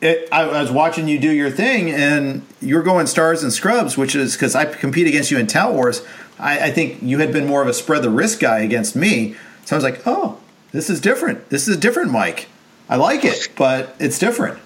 it, 0.00 0.28
I, 0.30 0.42
I, 0.42 0.62
was 0.62 0.70
watching 0.70 1.08
you 1.08 1.18
do 1.18 1.30
your 1.30 1.50
thing, 1.50 1.90
and 1.90 2.46
you 2.60 2.76
were 2.76 2.82
going 2.82 3.06
stars 3.08 3.42
and 3.42 3.52
scrubs, 3.52 3.98
which 3.98 4.14
is 4.14 4.34
because 4.34 4.54
I 4.54 4.64
compete 4.64 5.08
against 5.08 5.32
you 5.32 5.38
in 5.38 5.48
Tout 5.48 5.74
Wars. 5.74 6.06
I, 6.38 6.66
I, 6.66 6.70
think 6.70 7.02
you 7.02 7.18
had 7.18 7.32
been 7.32 7.46
more 7.46 7.62
of 7.62 7.68
a 7.68 7.74
spread 7.74 8.02
the 8.02 8.10
risk 8.10 8.38
guy 8.38 8.60
against 8.60 8.94
me, 8.94 9.34
so 9.64 9.74
I 9.74 9.76
was 9.76 9.84
like, 9.84 10.06
oh, 10.06 10.38
this 10.70 10.88
is 10.88 11.00
different. 11.00 11.48
This 11.48 11.66
is 11.66 11.76
different, 11.78 12.12
Mike. 12.12 12.46
I 12.88 12.96
like 12.96 13.24
it, 13.24 13.48
but 13.56 13.96
it's 13.98 14.20
different. 14.20 14.60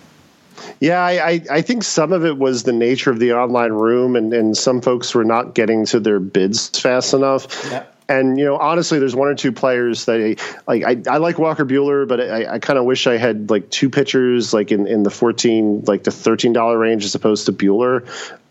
Yeah, 0.80 1.00
I, 1.02 1.40
I, 1.50 1.62
think 1.62 1.84
some 1.84 2.12
of 2.12 2.26
it 2.26 2.36
was 2.36 2.64
the 2.64 2.72
nature 2.72 3.10
of 3.10 3.18
the 3.18 3.32
online 3.32 3.72
room, 3.72 4.16
and, 4.16 4.34
and 4.34 4.54
some 4.54 4.82
folks 4.82 5.14
were 5.14 5.24
not 5.24 5.54
getting 5.54 5.86
to 5.86 6.00
their 6.00 6.20
bids 6.20 6.78
fast 6.78 7.14
enough. 7.14 7.66
Yeah. 7.70 7.86
And 8.10 8.36
you 8.36 8.44
know, 8.44 8.56
honestly, 8.56 8.98
there's 8.98 9.14
one 9.14 9.28
or 9.28 9.36
two 9.36 9.52
players 9.52 10.06
that 10.06 10.20
I, 10.20 10.62
like. 10.66 10.84
I, 10.84 11.14
I 11.14 11.18
like 11.18 11.38
Walker 11.38 11.64
Buehler, 11.64 12.08
but 12.08 12.20
I, 12.20 12.54
I 12.54 12.58
kind 12.58 12.76
of 12.76 12.84
wish 12.84 13.06
I 13.06 13.16
had 13.16 13.50
like 13.50 13.70
two 13.70 13.88
pitchers, 13.88 14.52
like 14.52 14.72
in, 14.72 14.88
in 14.88 15.04
the 15.04 15.10
fourteen, 15.10 15.84
like 15.86 16.02
the 16.02 16.10
thirteen 16.10 16.52
dollar 16.52 16.76
range, 16.76 17.04
as 17.04 17.14
opposed 17.14 17.46
to 17.46 17.52
Buehler. 17.52 18.06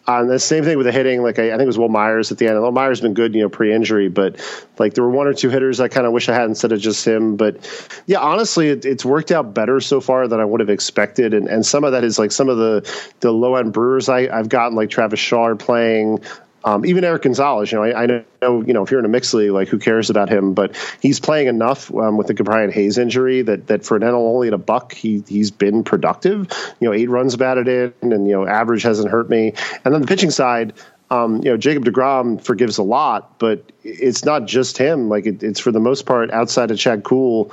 Um, 0.09 0.27
the 0.27 0.39
same 0.39 0.63
thing 0.63 0.77
with 0.77 0.87
the 0.87 0.91
hitting. 0.91 1.21
Like 1.21 1.37
I, 1.37 1.49
I, 1.49 1.51
think 1.51 1.63
it 1.63 1.67
was 1.67 1.77
Wil 1.77 1.89
Myers 1.89 2.31
at 2.31 2.39
the 2.39 2.47
end. 2.47 2.59
Wil 2.59 2.71
Myers 2.71 2.99
been 2.99 3.13
good, 3.13 3.35
you 3.35 3.41
know, 3.41 3.49
pre-injury, 3.49 4.09
but 4.09 4.39
like 4.79 4.95
there 4.95 5.03
were 5.03 5.11
one 5.11 5.27
or 5.27 5.33
two 5.33 5.49
hitters 5.49 5.79
I 5.79 5.87
kind 5.87 6.07
of 6.07 6.13
wish 6.13 6.29
I 6.29 6.33
had 6.33 6.45
instead 6.45 6.71
of 6.71 6.79
just 6.79 7.05
him. 7.05 7.35
But 7.35 7.69
yeah, 8.07 8.17
honestly, 8.17 8.69
it, 8.69 8.85
it's 8.85 9.05
worked 9.05 9.29
out 9.29 9.53
better 9.53 9.79
so 9.79 10.01
far 10.01 10.27
than 10.27 10.39
I 10.39 10.45
would 10.45 10.61
have 10.61 10.69
expected. 10.71 11.35
And 11.35 11.47
and 11.47 11.63
some 11.63 11.83
of 11.83 11.91
that 11.91 12.03
is 12.03 12.17
like 12.17 12.31
some 12.31 12.49
of 12.49 12.57
the 12.57 12.89
the 13.19 13.31
low 13.31 13.55
end 13.55 13.71
Brewers 13.71 14.09
I, 14.09 14.35
I've 14.35 14.49
gotten 14.49 14.75
like 14.75 14.89
Travis 14.89 15.19
Shaw 15.19 15.53
playing. 15.55 16.23
Um, 16.63 16.85
even 16.85 17.03
Erik 17.03 17.21
Gonzalez, 17.21 17.71
you 17.71 17.77
know, 17.77 17.83
I, 17.85 18.03
I, 18.03 18.05
know, 18.05 18.61
you 18.61 18.73
know, 18.73 18.83
if 18.83 18.91
you're 18.91 18.99
in 18.99 19.05
a 19.05 19.09
mixed 19.09 19.33
league, 19.33 19.51
like 19.51 19.69
who 19.69 19.79
cares 19.79 20.09
about 20.09 20.29
him? 20.29 20.53
But 20.53 20.75
he's 21.01 21.19
playing 21.19 21.47
enough 21.47 21.93
um, 21.93 22.17
with 22.17 22.27
the 22.27 22.33
Ke'Bryan 22.33 22.71
Hayes 22.71 22.97
injury 22.97 23.41
that 23.43 23.67
that 23.67 23.85
for 23.85 23.95
an 23.95 24.03
NL 24.03 24.15
only 24.15 24.47
at 24.47 24.53
a 24.53 24.57
buck, 24.57 24.93
he 24.93 25.23
he's 25.27 25.51
been 25.51 25.83
productive. 25.83 26.47
You 26.79 26.89
know, 26.89 26.93
eight 26.93 27.09
runs 27.09 27.35
batted 27.35 27.67
in, 27.67 27.93
and 28.01 28.27
you 28.27 28.33
know, 28.33 28.47
average 28.47 28.83
hasn't 28.83 29.09
hurt 29.09 29.29
me. 29.29 29.53
And 29.85 29.93
then 29.93 30.01
the 30.01 30.07
pitching 30.07 30.31
side, 30.31 30.73
um, 31.09 31.37
you 31.37 31.51
know, 31.51 31.57
Jacob 31.57 31.85
deGrom 31.85 32.41
forgives 32.41 32.77
a 32.77 32.83
lot, 32.83 33.39
but 33.39 33.71
it's 33.83 34.25
not 34.25 34.45
just 34.45 34.77
him. 34.77 35.09
Like 35.09 35.25
it, 35.25 35.43
it's 35.43 35.59
for 35.59 35.71
the 35.71 35.79
most 35.79 36.05
part 36.05 36.31
outside 36.31 36.71
of 36.71 36.77
Chad 36.77 37.03
Kuhl 37.03 37.51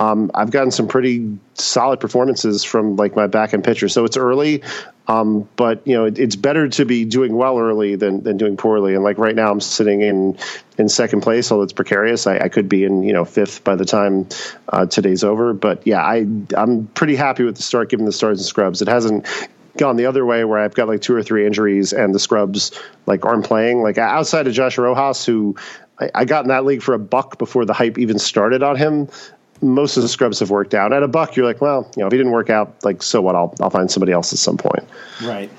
um, 0.00 0.30
I've 0.34 0.50
gotten 0.50 0.70
some 0.70 0.88
pretty 0.88 1.38
solid 1.54 2.00
performances 2.00 2.64
from 2.64 2.96
like 2.96 3.14
my 3.14 3.26
back 3.26 3.52
end 3.52 3.62
pitcher. 3.62 3.86
So 3.86 4.06
it's 4.06 4.16
early, 4.16 4.62
um, 5.08 5.46
but 5.56 5.86
you 5.86 5.94
know 5.94 6.06
it, 6.06 6.18
it's 6.18 6.36
better 6.36 6.68
to 6.68 6.86
be 6.86 7.04
doing 7.04 7.36
well 7.36 7.58
early 7.58 7.96
than 7.96 8.22
than 8.22 8.38
doing 8.38 8.56
poorly. 8.56 8.94
And 8.94 9.04
like 9.04 9.18
right 9.18 9.34
now, 9.34 9.52
I'm 9.52 9.60
sitting 9.60 10.00
in 10.00 10.38
in 10.78 10.88
second 10.88 11.20
place, 11.20 11.52
although 11.52 11.64
it's 11.64 11.74
precarious. 11.74 12.26
I, 12.26 12.38
I 12.38 12.48
could 12.48 12.66
be 12.66 12.84
in 12.84 13.02
you 13.02 13.12
know 13.12 13.26
fifth 13.26 13.62
by 13.62 13.76
the 13.76 13.84
time 13.84 14.26
uh, 14.70 14.86
today's 14.86 15.22
over. 15.22 15.52
But 15.52 15.86
yeah, 15.86 16.02
I 16.02 16.26
I'm 16.56 16.86
pretty 16.94 17.14
happy 17.14 17.44
with 17.44 17.56
the 17.56 17.62
start, 17.62 17.90
given 17.90 18.06
the 18.06 18.12
stars 18.12 18.38
and 18.38 18.46
scrubs. 18.46 18.80
It 18.80 18.88
hasn't 18.88 19.26
gone 19.76 19.96
the 19.96 20.06
other 20.06 20.24
way 20.24 20.44
where 20.44 20.58
I've 20.58 20.74
got 20.74 20.88
like 20.88 21.02
two 21.02 21.14
or 21.14 21.22
three 21.22 21.46
injuries 21.46 21.92
and 21.92 22.14
the 22.14 22.18
scrubs 22.18 22.72
like 23.04 23.26
aren't 23.26 23.44
playing. 23.44 23.82
Like 23.82 23.98
outside 23.98 24.46
of 24.46 24.54
Josh 24.54 24.78
Rojas, 24.78 25.26
who 25.26 25.56
I 26.14 26.24
got 26.24 26.44
in 26.44 26.48
that 26.48 26.64
league 26.64 26.82
for 26.82 26.94
a 26.94 26.98
buck 26.98 27.36
before 27.36 27.66
the 27.66 27.74
hype 27.74 27.98
even 27.98 28.18
started 28.18 28.62
on 28.62 28.76
him 28.76 29.08
most 29.62 29.96
of 29.96 30.02
the 30.02 30.08
scrubs 30.08 30.40
have 30.40 30.50
worked 30.50 30.74
out. 30.74 30.92
At 30.92 31.02
a 31.02 31.08
buck, 31.08 31.36
you're 31.36 31.46
like, 31.46 31.60
well, 31.60 31.90
you 31.96 32.00
know, 32.00 32.06
if 32.06 32.12
he 32.12 32.18
didn't 32.18 32.32
work 32.32 32.50
out, 32.50 32.82
like, 32.84 33.02
so 33.02 33.20
what? 33.20 33.34
I'll 33.34 33.54
I'll 33.60 33.70
find 33.70 33.90
somebody 33.90 34.12
else 34.12 34.32
at 34.32 34.38
some 34.38 34.56
point. 34.56 34.84
Right. 35.22 35.50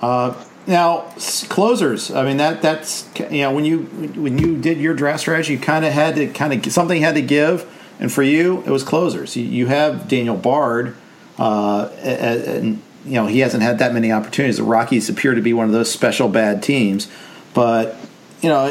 Uh, 0.00 0.34
now, 0.66 1.12
closers. 1.48 2.10
I 2.10 2.24
mean, 2.24 2.38
that 2.38 2.60
that's 2.60 3.08
you 3.30 3.42
know, 3.42 3.52
when 3.52 3.64
you 3.64 3.78
when 4.16 4.38
you 4.38 4.58
did 4.60 4.78
your 4.78 4.94
draft 4.94 5.20
strategy, 5.20 5.54
you 5.54 5.58
kind 5.58 5.84
of 5.84 5.92
had 5.92 6.16
to 6.16 6.26
kind 6.28 6.52
of 6.52 6.72
something 6.72 7.00
had 7.00 7.14
to 7.14 7.22
give, 7.22 7.70
and 8.00 8.12
for 8.12 8.22
you, 8.22 8.62
it 8.62 8.70
was 8.70 8.82
closers. 8.82 9.36
You, 9.36 9.44
you 9.44 9.66
have 9.66 10.08
Daniel 10.08 10.36
Bard, 10.36 10.96
uh, 11.38 11.88
and 12.02 12.82
you 13.04 13.12
know 13.12 13.26
he 13.26 13.40
hasn't 13.40 13.62
had 13.62 13.78
that 13.78 13.94
many 13.94 14.10
opportunities. 14.10 14.56
The 14.56 14.64
Rockies 14.64 15.08
appear 15.08 15.34
to 15.34 15.40
be 15.40 15.52
one 15.52 15.66
of 15.66 15.72
those 15.72 15.90
special 15.90 16.28
bad 16.28 16.62
teams, 16.62 17.08
but 17.54 17.96
you 18.42 18.48
know, 18.48 18.64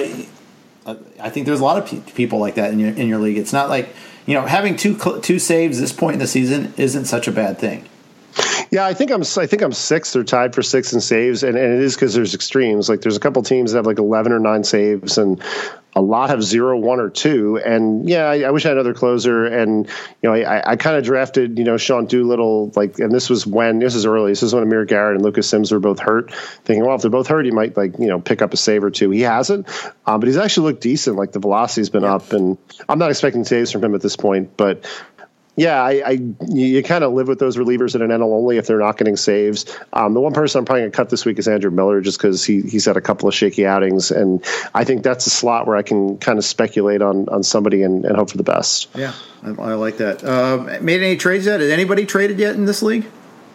I 0.86 1.29
think 1.29 1.45
there's 1.45 1.61
a 1.61 1.63
lot 1.63 1.77
of 1.91 2.15
people 2.15 2.39
like 2.39 2.55
that 2.55 2.71
in 2.71 2.79
your 2.79 2.91
in 2.91 3.07
your 3.07 3.19
league. 3.19 3.38
It's 3.38 3.53
not 3.53 3.69
like 3.69 3.89
you 4.26 4.34
know, 4.34 4.45
having 4.45 4.76
two 4.76 4.97
two 5.21 5.39
saves 5.39 5.80
this 5.80 5.93
point 5.93 6.13
in 6.13 6.19
the 6.19 6.28
season 6.28 6.73
isn't 6.78 7.05
such 7.05 7.28
a 7.28 7.32
bad 7.32 7.57
thing. 7.57 7.88
Yeah, 8.76 8.86
I 8.86 8.93
think 8.93 9.09
I'm. 9.09 9.21
I 9.21 9.47
think 9.47 9.61
I'm 9.61 9.71
sixth 9.71 10.17
or 10.17 10.26
tied 10.26 10.53
for 10.53 10.61
six 10.61 10.91
in 10.91 10.99
saves, 10.99 11.43
and, 11.43 11.57
and 11.57 11.73
it 11.76 11.80
is 11.80 11.95
because 11.95 12.13
there's 12.13 12.36
extremes. 12.36 12.89
Like 12.89 12.99
there's 12.99 13.15
a 13.15 13.21
couple 13.21 13.41
teams 13.41 13.71
that 13.71 13.78
have 13.78 13.86
like 13.86 13.99
11 13.99 14.34
or 14.34 14.39
nine 14.39 14.65
saves, 14.65 15.17
and 15.17 15.41
a 15.95 16.01
lot 16.01 16.30
have 16.30 16.43
zero, 16.43 16.78
one, 16.78 16.99
or 16.99 17.09
two. 17.09 17.55
And 17.55 18.09
yeah, 18.09 18.26
I, 18.26 18.41
I 18.41 18.51
wish 18.51 18.65
I 18.65 18.67
had 18.67 18.78
another 18.78 18.93
closer. 18.93 19.45
And 19.45 19.88
you 20.21 20.30
know, 20.30 20.34
I, 20.34 20.71
I 20.71 20.76
kind 20.76 20.97
of 20.97 21.05
drafted 21.05 21.57
you 21.57 21.63
know 21.63 21.78
Sean 21.78 22.05
Doolittle 22.05 22.73
like, 22.76 22.99
and 22.99 23.13
this 23.13 23.30
was 23.30 23.47
when 23.47 23.80
this 23.80 23.95
is 23.95 24.05
early. 24.05 24.34
This 24.34 24.43
is 24.43 24.53
when 24.53 24.63
Amir 24.63 24.84
Garrett 24.84 25.15
and 25.15 25.23
Lucas 25.23 25.47
Sims 25.47 25.71
were 25.71 25.80
both 25.80 25.99
hurt. 25.99 26.34
Thinking, 26.65 26.86
well, 26.86 26.95
if 26.95 27.01
they're 27.01 27.09
both 27.09 27.28
hurt, 27.28 27.45
he 27.45 27.51
might 27.51 27.78
like 27.78 27.97
you 27.97 28.07
know 28.07 28.19
pick 28.19 28.41
up 28.41 28.53
a 28.53 28.57
save 28.57 28.84
or 28.84 28.91
two. 28.91 29.09
He 29.09 29.21
hasn't, 29.21 29.69
um, 30.05 30.19
but 30.19 30.28
he's 30.28 30.36
actually 30.36 30.71
looked 30.71 30.82
decent. 30.82 31.15
Like 31.15 31.32
the 31.32 31.39
velocity's 31.39 31.89
been 31.89 32.03
yeah. 32.03 32.15
up, 32.15 32.34
and 32.34 32.57
I'm 32.89 32.99
not 32.99 33.09
expecting 33.09 33.45
saves 33.45 33.71
from 33.71 33.86
him 33.86 33.95
at 33.95 34.01
this 34.01 34.17
point, 34.17 34.57
but 34.57 34.86
yeah, 35.56 35.82
I, 35.82 36.01
I 36.06 36.20
you 36.49 36.84
kind 36.84 37.03
of 37.03 37.14
live 37.14 37.28
with 37.28 37.39
those 37.39 37.56
relievers 37.56 37.95
in 37.95 38.01
an 38.01 38.10
NL 38.10 38.34
only 38.34 38.58
if 38.58 38.68
they're 38.68 38.80
not 38.80 38.97
getting 38.97 39.16
saves. 39.16 39.66
Um, 39.93 40.14
the 40.14 40.20
one 40.20 40.34
person 40.34 40.60
I'm 40.60 40.66
probably 40.66 40.82
going 40.82 40.91
to 40.91 40.95
cut 40.95 41.10
this 41.10 41.26
week 41.26 41.39
is 41.39 41.47
Andrew 41.47 41.72
Miller, 41.72 42.01
just 42.01 42.18
because 42.18 42.43
he 42.43 42.62
he's 42.62 42.86
had 42.86 42.97
a 42.97 43.01
couple 43.01 43.30
of 43.30 43.36
shaky 43.36 43.66
outings, 43.66 44.12
and 44.12 44.43
I 44.74 44.84
think 44.84 45.03
that's 45.03 45.28
a 45.28 45.30
slot 45.30 45.66
where 45.66 45.78
I 45.78 45.82
can 45.82 46.18
kind 46.18 46.38
of 46.38 46.45
speculate 46.45 47.01
on 47.01 47.30
on 47.30 47.43
somebody 47.43 47.84
and, 47.84 48.06
and 48.06 48.16
hope 48.16 48.32
for 48.32 48.38
the 48.38 48.43
best. 48.43 48.89
Yeah, 48.95 49.14
I, 49.43 49.49
I 49.49 49.74
like 49.76 49.97
that. 49.97 50.24
Uh, 50.24 50.80
made 50.82 51.01
any 51.01 51.16
trades 51.16 51.45
yet? 51.45 51.62
Has 51.62 51.72
anybody 51.72 52.06
traded 52.06 52.39
yet 52.39 52.56
in 52.56 52.66
this 52.66 52.82
league? 52.82 53.06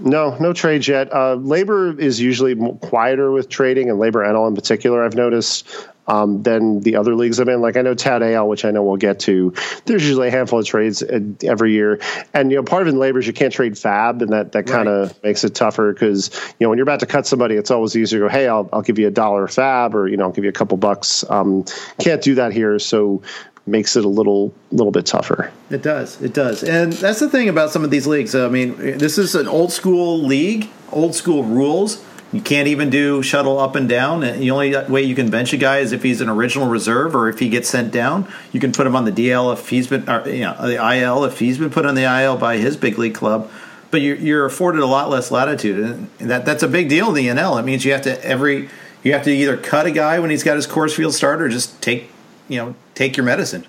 No, 0.03 0.37
no 0.39 0.55
trades 0.55 0.89
yet. 0.89 1.13
Uh, 1.13 1.37
LABR 1.37 1.99
is 1.99 2.21
usually 2.21 2.57
quieter 2.81 3.31
with 3.31 3.51
trading, 3.51 3.91
and 3.91 3.99
LABR 3.99 4.27
NL 4.27 4.49
in 4.49 4.55
particular. 4.55 5.05
I've 5.05 5.15
noticed 5.15 5.69
um, 6.11 6.43
than 6.43 6.81
the 6.81 6.97
other 6.97 7.15
leagues 7.15 7.39
I'm 7.39 7.49
in. 7.49 7.61
Like 7.61 7.77
I 7.77 7.83
know 7.83 7.95
Tout 7.95 8.23
AL, 8.23 8.49
which 8.49 8.65
I 8.65 8.73
know 8.73 8.83
we'll 8.83 8.97
get 8.97 9.21
to. 9.21 9.55
There's 9.85 10.03
usually 10.03 10.29
a 10.29 10.31
handful 10.31 10.59
of 10.59 10.67
trades 10.67 11.03
uh, 11.03 11.21
every 11.45 11.73
year, 11.73 12.01
and 12.35 12.51
you 12.51 12.57
know 12.57 12.65
part 12.65 12.83
of 12.83 12.89
it 12.89 12.91
in 12.91 12.97
LABR 12.97 13.21
is 13.21 13.27
you 13.29 13.33
can't 13.33 13.53
trade 13.53 13.75
FAAB, 13.75 14.23
and 14.23 14.33
that 14.33 14.53
that 14.53 14.67
kind 14.67 14.89
of 14.89 15.09
right. 15.09 15.25
makes 15.25 15.45
it 15.45 15.55
tougher 15.55 15.93
because 15.93 16.35
you 16.59 16.65
know 16.65 16.69
when 16.69 16.79
you're 16.79 16.83
about 16.85 17.01
to 17.01 17.07
cut 17.07 17.29
somebody, 17.29 17.55
it's 17.55 17.71
always 17.71 17.97
easier 17.97 18.21
to 18.21 18.27
go, 18.27 18.29
hey, 18.29 18.49
I'll 18.49 18.69
I'll 18.73 18.83
give 18.83 18.99
you 18.99 19.07
a 19.07 19.13
dollar 19.13 19.47
FAAB, 19.47 19.95
or 19.95 20.09
you 20.09 20.17
know 20.17 20.25
I'll 20.25 20.33
give 20.33 20.45
you 20.45 20.51
a 20.51 20.55
couple 20.55 20.77
bucks. 20.77 21.25
Um, 21.31 21.65
can't 22.01 22.21
do 22.21 22.35
that 22.35 22.53
here, 22.53 22.81
so 22.81 23.23
makes 23.67 23.95
it 23.95 24.05
a 24.05 24.09
little 24.09 24.53
little 24.73 24.91
bit 24.91 25.07
tougher. 25.07 25.53
It 25.71 25.83
does. 25.83 26.21
It 26.21 26.35
does. 26.35 26.65
And 26.65 26.93
that's 26.93 27.21
the 27.21 27.31
thing 27.31 27.49
about 27.49 27.71
some 27.71 27.85
of 27.85 27.91
these 27.91 28.09
leagues. 28.09 28.35
I 28.35 28.49
mean, 28.49 28.77
this 28.99 29.17
is 29.17 29.37
an 29.37 29.47
old 29.47 29.71
school 29.71 30.21
league, 30.21 30.69
old 30.91 31.15
school 31.15 31.45
rules. 31.45 32.05
You 32.33 32.41
can't 32.41 32.69
even 32.69 32.91
do 32.91 33.23
shuttle 33.23 33.59
up 33.59 33.75
and 33.75 33.89
down. 33.89 34.21
The 34.21 34.51
only 34.53 34.77
way 34.89 35.03
you 35.03 35.17
can 35.17 35.31
bench 35.31 35.53
a 35.53 35.57
guy 35.57 35.79
is 35.79 35.93
if 35.93 36.05
he's 36.05 36.21
an 36.21 36.29
original 36.29 36.69
reserve 36.69 37.17
or 37.17 37.29
if 37.29 37.41
he 37.41 37.49
gets 37.49 37.69
sent 37.69 37.93
down. 37.93 38.33
You 38.53 38.61
can 38.61 38.73
put 38.73 38.87
him 38.87 38.95
on 38.95 39.05
the 39.05 39.13
DL 39.13 39.53
if 39.53 39.69
he's 39.69 39.89
been, 39.89 40.09
or, 40.09 40.29
you 40.29 40.43
know, 40.43 40.57
the 40.61 40.97
IL 40.97 41.25
if 41.25 41.41
he's 41.41 41.59
been 41.59 41.71
put 41.71 41.87
on 41.87 41.97
the 41.97 42.05
IL 42.05 42.37
by 42.37 42.59
his 42.59 42.77
big 42.77 42.99
league 42.99 43.15
club. 43.15 43.51
But 43.91 44.01
you're, 44.03 44.17
you're 44.17 44.45
afforded 44.45 44.81
a 44.83 44.87
lot 44.87 45.11
less 45.11 45.33
latitude, 45.33 46.09
and 46.21 46.31
that 46.31 46.45
that's 46.45 46.63
a 46.63 46.69
big 46.69 46.89
deal 46.89 47.09
in 47.09 47.15
the 47.15 47.27
NL. 47.27 47.59
It 47.59 47.65
means 47.65 47.85
you 47.85 47.91
have 47.91 48.03
to 48.03 48.25
every 48.25 48.69
you 49.03 49.13
have 49.15 49.25
to 49.25 49.33
either 49.33 49.57
cut 49.57 49.87
a 49.87 49.91
guy 49.91 50.21
when 50.21 50.31
he's 50.31 50.45
got 50.45 50.55
his 50.55 50.69
Coors 50.69 50.95
Field 50.95 51.13
start 51.13 51.43
or 51.43 51.49
just 51.49 51.83
take 51.83 52.09
you 52.49 52.59
know 52.59 52.77
take 52.95 53.17
your 53.17 53.27
medicine. 53.27 53.67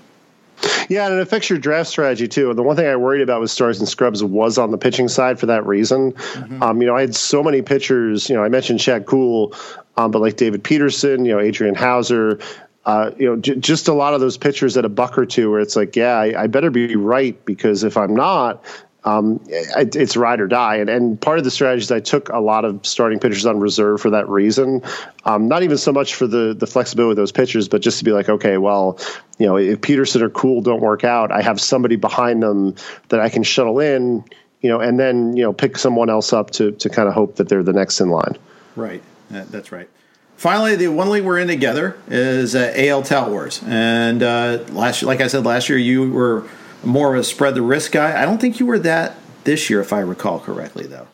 Yeah, 0.89 1.07
and 1.07 1.15
it 1.15 1.21
affects 1.21 1.49
your 1.49 1.59
draft 1.59 1.89
strategy 1.89 2.27
too. 2.27 2.53
The 2.53 2.63
one 2.63 2.75
thing 2.75 2.87
I 2.87 2.95
worried 2.95 3.21
about 3.21 3.41
with 3.41 3.51
stars 3.51 3.79
and 3.79 3.87
scrubs 3.87 4.23
was 4.23 4.57
on 4.57 4.71
the 4.71 4.77
pitching 4.77 5.07
side 5.07 5.39
for 5.39 5.45
that 5.47 5.65
reason. 5.65 6.11
Mm-hmm. 6.11 6.63
Um, 6.63 6.81
you 6.81 6.87
know, 6.87 6.95
I 6.95 7.01
had 7.01 7.15
so 7.15 7.41
many 7.41 7.61
pitchers. 7.61 8.29
You 8.29 8.35
know, 8.35 8.43
I 8.43 8.49
mentioned 8.49 8.79
Chad 8.79 9.05
Kuhl, 9.05 9.53
um, 9.97 10.11
but 10.11 10.21
like 10.21 10.35
David 10.35 10.63
Peterson, 10.63 11.25
you 11.25 11.33
know, 11.33 11.39
Adrian 11.39 11.75
Houser, 11.75 12.39
Uh, 12.83 13.11
you 13.15 13.27
know, 13.27 13.35
j- 13.35 13.55
just 13.57 13.87
a 13.87 13.93
lot 13.93 14.15
of 14.15 14.21
those 14.21 14.37
pitchers 14.37 14.75
at 14.75 14.83
a 14.83 14.89
buck 14.89 15.15
or 15.15 15.25
two 15.25 15.51
where 15.51 15.59
it's 15.59 15.75
like, 15.75 15.95
yeah, 15.95 16.17
I, 16.17 16.43
I 16.43 16.47
better 16.47 16.71
be 16.71 16.95
right 16.95 17.37
because 17.45 17.83
if 17.83 17.95
I'm 17.95 18.15
not, 18.15 18.65
um, 19.03 19.39
it, 19.47 19.95
it's 19.95 20.15
ride 20.15 20.39
or 20.39 20.47
die. 20.47 20.77
And, 20.77 20.89
and 20.89 21.19
part 21.19 21.39
of 21.39 21.43
the 21.43 21.51
strategy 21.51 21.83
is 21.83 21.91
I 21.91 21.99
took 21.99 22.29
a 22.29 22.39
lot 22.39 22.65
of 22.65 22.85
starting 22.85 23.19
pitchers 23.19 23.45
on 23.45 23.59
reserve 23.59 23.99
for 23.99 24.11
that 24.11 24.29
reason. 24.29 24.83
Um, 25.25 25.47
not 25.47 25.63
even 25.63 25.77
so 25.77 25.91
much 25.91 26.15
for 26.15 26.27
the 26.27 26.53
the 26.53 26.67
flexibility 26.67 27.11
of 27.11 27.17
those 27.17 27.31
pitchers, 27.31 27.67
but 27.67 27.81
just 27.81 27.99
to 27.99 28.05
be 28.05 28.11
like, 28.11 28.29
okay, 28.29 28.57
well, 28.57 28.99
you 29.39 29.47
know, 29.47 29.57
if 29.57 29.81
Peterson 29.81 30.21
or 30.21 30.29
Kuhl 30.29 30.61
don't 30.61 30.81
work 30.81 31.03
out, 31.03 31.31
I 31.31 31.41
have 31.41 31.59
somebody 31.59 31.95
behind 31.95 32.43
them 32.43 32.75
that 33.09 33.19
I 33.19 33.29
can 33.29 33.43
shuttle 33.43 33.79
in, 33.79 34.23
you 34.61 34.69
know, 34.69 34.79
and 34.79 34.99
then 34.99 35.35
you 35.35 35.43
know 35.43 35.53
pick 35.53 35.77
someone 35.77 36.09
else 36.09 36.33
up 36.33 36.51
to 36.51 36.71
to 36.71 36.89
kind 36.89 37.07
of 37.07 37.15
hope 37.15 37.37
that 37.37 37.49
they're 37.49 37.63
the 37.63 37.73
next 37.73 38.01
in 38.01 38.09
line. 38.09 38.37
Right. 38.75 39.01
That's 39.31 39.71
right. 39.71 39.89
finally, 40.35 40.75
the 40.75 40.89
one 40.89 41.09
league 41.09 41.23
we're 41.23 41.39
in 41.39 41.47
together 41.47 41.97
is 42.07 42.55
uh, 42.55 42.73
AL 42.75 43.03
Tout 43.03 43.29
Wars. 43.29 43.61
And 43.65 44.21
uh, 44.21 44.65
last, 44.71 45.03
like 45.03 45.21
I 45.21 45.27
said, 45.27 45.45
last 45.45 45.69
year 45.69 45.77
you 45.77 46.11
were 46.11 46.45
more 46.83 47.13
of 47.13 47.19
a 47.19 47.23
spread 47.23 47.55
the 47.55 47.61
risk 47.61 47.91
guy. 47.91 48.21
I 48.21 48.25
don't 48.25 48.39
think 48.39 48.59
you 48.59 48.65
were 48.65 48.79
that 48.79 49.15
this 49.43 49.69
year, 49.69 49.81
if 49.81 49.93
I 49.93 49.99
recall 49.99 50.39
correctly, 50.39 50.85
though. 50.85 51.07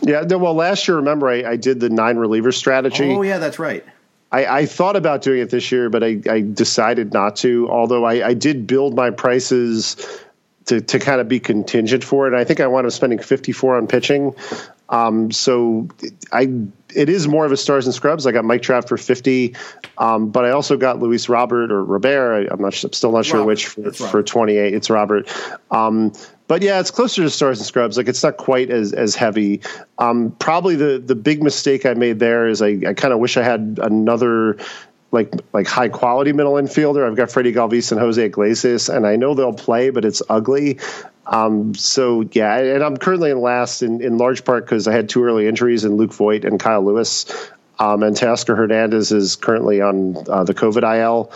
Yeah, 0.00 0.24
well, 0.24 0.54
last 0.54 0.88
year, 0.88 0.96
remember, 0.96 1.28
I, 1.28 1.44
I 1.44 1.56
did 1.56 1.78
the 1.78 1.88
nine 1.88 2.16
reliever 2.16 2.50
strategy. 2.50 3.10
Oh, 3.10 3.22
yeah, 3.22 3.38
that's 3.38 3.58
right. 3.58 3.84
I, 4.32 4.46
I, 4.46 4.66
thought 4.66 4.96
about 4.96 5.22
doing 5.22 5.40
it 5.40 5.50
this 5.50 5.70
year, 5.70 5.90
but 5.90 6.02
I, 6.02 6.20
I 6.28 6.40
decided 6.40 7.12
not 7.12 7.36
to. 7.36 7.68
Although 7.70 8.04
I, 8.04 8.28
I, 8.28 8.34
did 8.34 8.66
build 8.66 8.96
my 8.96 9.10
prices 9.10 9.96
to, 10.66 10.80
to 10.80 10.98
kind 10.98 11.20
of 11.20 11.28
be 11.28 11.38
contingent 11.38 12.02
for 12.02 12.26
it. 12.26 12.34
I 12.34 12.44
think 12.44 12.58
I 12.58 12.66
wound 12.66 12.86
up 12.86 12.92
spending 12.92 13.18
54 13.18 13.76
on 13.76 13.86
pitching. 13.86 14.34
Um, 14.92 15.30
so 15.30 15.88
I 16.32 16.48
it 16.94 17.08
is 17.08 17.26
more 17.26 17.46
of 17.46 17.52
a 17.52 17.56
stars 17.56 17.86
and 17.86 17.94
scrubs. 17.94 18.26
I 18.26 18.32
got 18.32 18.44
Mike 18.44 18.60
Trout 18.60 18.86
for 18.86 18.98
50, 18.98 19.56
um, 19.96 20.30
but 20.30 20.44
I 20.44 20.50
also 20.50 20.76
got 20.76 21.00
Luis 21.00 21.30
Robert 21.30 21.72
or 21.72 21.82
Robert. 21.82 22.50
I, 22.50 22.52
am 22.52 22.60
not 22.60 22.84
I'm 22.84 22.92
still 22.92 23.12
not 23.12 23.24
sure 23.24 23.40
Robert. 23.40 23.46
which 23.48 23.66
for, 23.68 23.90
for 23.92 24.22
28. 24.22 24.74
It's 24.74 24.90
Robert. 24.90 25.34
Um, 25.70 26.12
but 26.46 26.60
yeah, 26.60 26.78
it's 26.78 26.90
closer 26.90 27.22
to 27.22 27.30
stars 27.30 27.58
and 27.58 27.66
scrubs. 27.66 27.96
Like 27.96 28.08
it's 28.08 28.22
not 28.22 28.36
quite 28.36 28.70
as 28.70 28.92
as 28.92 29.14
heavy. 29.14 29.62
Um, 29.98 30.36
probably 30.38 30.76
the 30.76 30.98
the 30.98 31.14
big 31.14 31.42
mistake 31.42 31.86
I 31.86 31.94
made 31.94 32.18
there 32.18 32.46
is 32.46 32.60
I, 32.60 32.78
I 32.86 32.92
kind 32.92 33.14
of 33.14 33.18
wish 33.18 33.38
I 33.38 33.42
had 33.42 33.80
another 33.82 34.58
like 35.12 35.32
like 35.54 35.66
high 35.66 35.88
quality 35.88 36.32
middle 36.32 36.54
infielder. 36.54 37.08
I've 37.08 37.16
got 37.16 37.30
Freddie 37.30 37.52
Galvis 37.52 37.92
and 37.92 38.00
Jose 38.00 38.22
Iglesias, 38.22 38.90
and 38.90 39.06
I 39.06 39.16
know 39.16 39.34
they'll 39.34 39.54
play, 39.54 39.88
but 39.88 40.04
it's 40.04 40.22
ugly. 40.28 40.78
Um, 41.26 41.74
so 41.74 42.28
yeah, 42.32 42.56
and 42.58 42.82
I'm 42.82 42.96
currently 42.96 43.30
in 43.30 43.40
last 43.40 43.82
in, 43.82 44.02
in 44.02 44.18
large 44.18 44.44
part 44.44 44.64
because 44.64 44.88
I 44.88 44.92
had 44.92 45.08
two 45.08 45.24
early 45.24 45.46
injuries 45.46 45.84
in 45.84 45.96
Luke 45.96 46.12
Voit 46.12 46.44
and 46.44 46.58
Kyle 46.58 46.84
Lewis. 46.84 47.26
Um, 47.78 48.02
and 48.02 48.14
Teoscar 48.14 48.56
Hernandez 48.56 49.12
is 49.12 49.34
currently 49.34 49.80
on 49.80 50.16
uh, 50.28 50.44
the 50.44 50.54
COVID 50.54 50.82
IL. 50.98 51.32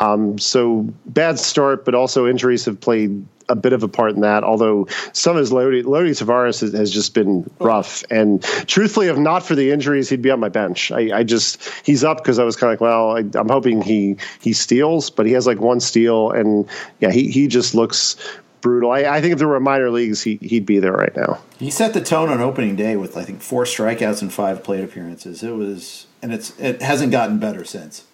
Um, 0.00 0.38
so 0.38 0.88
bad 1.06 1.38
start, 1.38 1.84
but 1.84 1.94
also 1.94 2.26
injuries 2.26 2.64
have 2.64 2.80
played 2.80 3.26
a 3.48 3.54
bit 3.54 3.72
of 3.72 3.82
a 3.82 3.88
part 3.88 4.12
in 4.12 4.22
that. 4.22 4.42
Although 4.42 4.88
some 5.12 5.36
of 5.36 5.40
his 5.40 5.52
Leody, 5.52 5.84
Leody 5.84 6.10
Taveras 6.10 6.62
has, 6.62 6.72
has, 6.72 6.90
just 6.90 7.14
been 7.14 7.48
rough. 7.60 8.02
And 8.10 8.42
truthfully, 8.42 9.08
if 9.08 9.18
not 9.18 9.44
for 9.44 9.54
the 9.54 9.70
injuries, 9.70 10.08
he'd 10.08 10.22
be 10.22 10.30
on 10.30 10.40
my 10.40 10.48
bench. 10.48 10.90
I, 10.90 11.18
I 11.18 11.22
just 11.22 11.62
he's 11.84 12.02
up 12.02 12.18
because 12.18 12.38
I 12.38 12.44
was 12.44 12.56
kind 12.56 12.72
of 12.72 12.80
like, 12.80 12.80
well, 12.80 13.16
I, 13.16 13.20
am 13.38 13.48
hoping 13.48 13.82
he 13.82 14.16
he 14.40 14.52
steals, 14.52 15.10
but 15.10 15.26
he 15.26 15.32
has 15.32 15.46
like 15.46 15.60
one 15.60 15.80
steal, 15.80 16.30
and 16.30 16.68
yeah, 17.00 17.12
he 17.12 17.30
he 17.30 17.46
just 17.46 17.74
looks 17.74 18.16
brutal. 18.64 18.90
I, 18.90 19.00
I, 19.02 19.20
think 19.20 19.34
if 19.34 19.38
there 19.38 19.46
were 19.46 19.60
minor 19.60 19.90
leagues, 19.90 20.22
he, 20.22 20.36
he'd 20.36 20.64
be 20.64 20.78
there 20.78 20.94
right 20.94 21.14
now. 21.14 21.38
He 21.58 21.70
set 21.70 21.92
the 21.92 22.00
tone 22.00 22.30
on 22.30 22.40
opening 22.40 22.74
day 22.76 22.96
with 22.96 23.14
I 23.14 23.22
think 23.22 23.42
four 23.42 23.64
strikeouts 23.64 24.22
and 24.22 24.32
five 24.32 24.64
plate 24.64 24.82
appearances. 24.82 25.42
It 25.42 25.54
was, 25.54 26.06
and 26.22 26.32
it's 26.32 26.58
it 26.58 26.80
hasn't 26.80 27.12
gotten 27.12 27.38
better 27.38 27.64
since. 27.64 28.06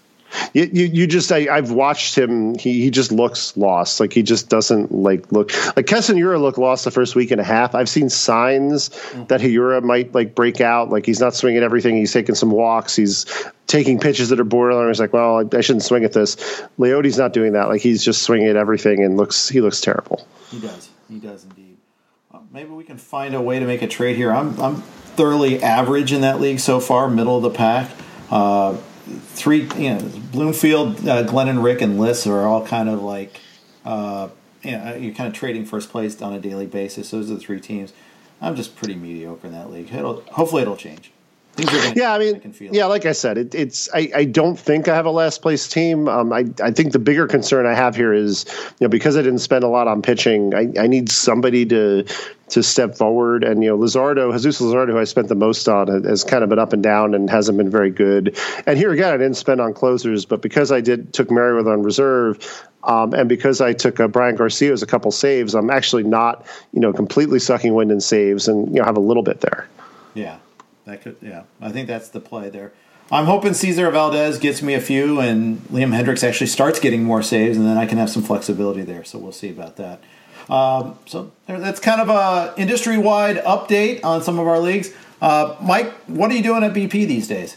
You, 0.52 0.68
you, 0.72 0.84
you, 0.86 1.06
just 1.06 1.32
I, 1.32 1.42
have 1.56 1.70
watched 1.72 2.16
him. 2.16 2.56
He, 2.56 2.82
he 2.82 2.90
just 2.90 3.12
looks 3.12 3.56
lost. 3.56 4.00
Like 4.00 4.12
he 4.12 4.22
just 4.22 4.48
doesn't 4.48 4.92
like 4.92 5.30
look 5.32 5.52
like 5.76 5.86
Keston 5.86 6.16
Hiura 6.16 6.40
looked 6.40 6.58
lost 6.58 6.84
the 6.84 6.90
first 6.90 7.14
week 7.14 7.30
and 7.30 7.40
a 7.40 7.44
half. 7.44 7.74
I've 7.74 7.88
seen 7.88 8.08
signs 8.08 8.88
mm-hmm. 8.90 9.24
that 9.24 9.40
Hiura 9.40 9.82
might 9.82 10.14
like 10.14 10.34
break 10.34 10.60
out. 10.60 10.90
Like 10.90 11.06
he's 11.06 11.20
not 11.20 11.34
swinging 11.34 11.62
everything. 11.62 11.96
He's 11.96 12.12
taking 12.12 12.34
some 12.34 12.50
walks. 12.50 12.94
He's 12.94 13.26
taking 13.66 13.98
pitches 13.98 14.28
that 14.30 14.40
are 14.40 14.44
borderline. 14.44 14.88
He's 14.88 15.00
like, 15.00 15.12
well, 15.12 15.38
I, 15.38 15.56
I 15.56 15.60
shouldn't 15.60 15.84
swing 15.84 16.04
at 16.04 16.12
this. 16.12 16.62
Leody's 16.78 17.18
not 17.18 17.32
doing 17.32 17.52
that. 17.52 17.68
Like 17.68 17.80
he's 17.80 18.04
just 18.04 18.22
swinging 18.22 18.48
at 18.48 18.56
everything 18.56 19.02
and 19.02 19.16
looks 19.16 19.48
he 19.48 19.60
looks 19.60 19.80
terrible. 19.80 20.26
He 20.50 20.60
does. 20.60 20.90
He 21.08 21.18
does 21.18 21.44
indeed. 21.44 21.76
Well, 22.32 22.46
maybe 22.52 22.70
we 22.70 22.84
can 22.84 22.98
find 22.98 23.34
a 23.34 23.40
way 23.40 23.58
to 23.58 23.66
make 23.66 23.82
a 23.82 23.88
trade 23.88 24.16
here. 24.16 24.32
I'm 24.32 24.58
I'm 24.60 24.82
thoroughly 25.16 25.62
average 25.62 26.12
in 26.12 26.20
that 26.20 26.40
league 26.40 26.60
so 26.60 26.80
far, 26.80 27.08
middle 27.08 27.36
of 27.36 27.42
the 27.42 27.50
pack. 27.50 27.90
Uh, 28.30 28.76
three, 29.11 29.68
you 29.76 29.94
know, 29.94 30.00
Bloomfield, 30.32 31.08
uh, 31.08 31.24
Glennon, 31.24 31.62
Rick, 31.62 31.80
and 31.82 31.98
Liss 31.98 32.26
are 32.26 32.46
all 32.46 32.66
kind 32.66 32.88
of 32.88 33.02
like, 33.02 33.40
uh, 33.84 34.28
you 34.62 34.72
know, 34.72 34.94
you're 34.94 35.14
kind 35.14 35.28
of 35.28 35.34
trading 35.34 35.64
first 35.64 35.90
place 35.90 36.20
on 36.22 36.32
a 36.32 36.40
daily 36.40 36.66
basis. 36.66 37.11
Those 37.11 37.30
are 37.30 37.34
the 37.34 37.40
three 37.40 37.61
teams. 37.61 37.92
I'm 38.40 38.56
just 38.56 38.76
pretty 38.76 38.94
mediocre 38.94 39.46
in 39.46 39.52
that 39.52 39.70
league. 39.70 39.92
It'll 39.92 40.22
hopefully 40.32 40.62
it'll 40.62 40.76
change. 40.76 41.12
Yeah, 41.94 42.14
I 42.14 42.18
mean, 42.18 42.40
I 42.44 42.68
yeah, 42.72 42.86
like 42.86 43.06
I 43.06 43.12
said, 43.12 43.38
it, 43.38 43.54
it's 43.54 43.88
I, 43.92 44.11
I 44.14 44.24
don't 44.24 44.58
think 44.58 44.88
I 44.88 44.94
have 44.94 45.06
a 45.06 45.11
last 45.11 45.42
place 45.42 45.68
team. 45.68 46.08
Um, 46.08 46.32
I 46.32 46.44
I 46.62 46.70
think 46.70 46.92
the 46.92 46.98
bigger 46.98 47.26
concern 47.26 47.66
I 47.66 47.74
have 47.74 47.96
here 47.96 48.12
is 48.12 48.44
you 48.78 48.86
know 48.86 48.88
because 48.88 49.16
I 49.16 49.22
didn't 49.22 49.40
spend 49.40 49.64
a 49.64 49.68
lot 49.68 49.88
on 49.88 50.02
pitching, 50.02 50.54
I, 50.54 50.72
I 50.78 50.86
need 50.86 51.11
somebody 51.11 51.66
to 51.66 52.04
to 52.50 52.62
step 52.62 52.96
forward. 52.96 53.44
And 53.44 53.62
you 53.62 53.70
know, 53.70 53.78
Luzardo, 53.78 54.32
Jesus 54.32 54.61
Luzardo, 54.61 54.90
who 54.90 54.98
I 54.98 55.04
spent 55.04 55.28
the 55.28 55.34
most 55.34 55.68
on, 55.68 55.88
has 56.04 56.24
kind 56.24 56.42
of 56.42 56.50
been 56.50 56.58
up 56.58 56.72
and 56.72 56.82
down 56.82 57.14
and 57.14 57.30
hasn't 57.30 57.56
been 57.58 57.70
very 57.70 57.90
good. 57.90 58.38
And 58.66 58.76
here 58.76 58.90
again, 58.92 59.12
I 59.12 59.16
didn't 59.16 59.36
spend 59.36 59.61
on 59.61 59.74
closers, 59.74 60.24
but 60.24 60.42
because 60.42 60.72
I 60.72 60.80
did 60.80 61.12
took 61.12 61.30
Merryweather 61.30 61.72
on 61.72 61.82
reserve, 61.82 62.68
um, 62.84 63.12
and 63.14 63.28
because 63.28 63.61
I 63.61 63.72
took 63.72 64.00
uh, 64.00 64.06
Garcia 64.06 64.72
as 64.72 64.82
a 64.82 64.86
couple 64.86 65.11
saves, 65.11 65.54
I'm 65.54 65.70
actually 65.70 66.04
not 66.04 66.46
you 66.72 66.80
know 66.80 66.92
completely 66.92 67.38
sucking 67.38 67.74
wind 67.74 67.90
in 67.90 68.00
saves, 68.00 68.48
and 68.48 68.68
you 68.68 68.80
know 68.80 68.84
have 68.84 68.96
a 68.96 69.00
little 69.00 69.22
bit 69.22 69.40
there. 69.40 69.68
Yeah. 70.14 70.38
That 70.84 71.02
could, 71.02 71.16
yeah. 71.20 71.44
I 71.60 71.70
think 71.70 71.86
that's 71.86 72.08
the 72.08 72.20
play 72.20 72.50
there. 72.50 72.72
I'm 73.12 73.24
hoping 73.24 73.54
Cesar 73.54 73.90
Valdez 73.90 74.38
gets 74.38 74.62
me 74.62 74.74
a 74.74 74.80
few, 74.80 75.20
and 75.20 75.58
Liam 75.64 75.92
Hendriks 75.92 76.22
actually 76.22 76.46
starts 76.46 76.78
getting 76.78 77.02
more 77.02 77.22
saves, 77.22 77.56
and 77.56 77.66
then 77.66 77.76
I 77.76 77.86
can 77.86 77.98
have 77.98 78.08
some 78.08 78.22
flexibility 78.22 78.82
there. 78.82 79.02
So 79.02 79.18
we'll 79.18 79.32
see 79.32 79.50
about 79.50 79.76
that. 79.76 80.00
Um, 80.48 80.98
so 81.06 81.32
that's 81.46 81.80
kind 81.80 82.00
of 82.00 82.08
a 82.08 82.54
industry 82.56 82.98
wide 82.98 83.38
update 83.38 84.04
on 84.04 84.22
some 84.22 84.38
of 84.38 84.46
our 84.46 84.60
leagues. 84.60 84.92
Uh, 85.20 85.56
Mike, 85.60 85.92
what 86.06 86.30
are 86.30 86.34
you 86.34 86.42
doing 86.42 86.62
at 86.62 86.72
BP 86.72 86.90
these 87.06 87.28
days? 87.28 87.56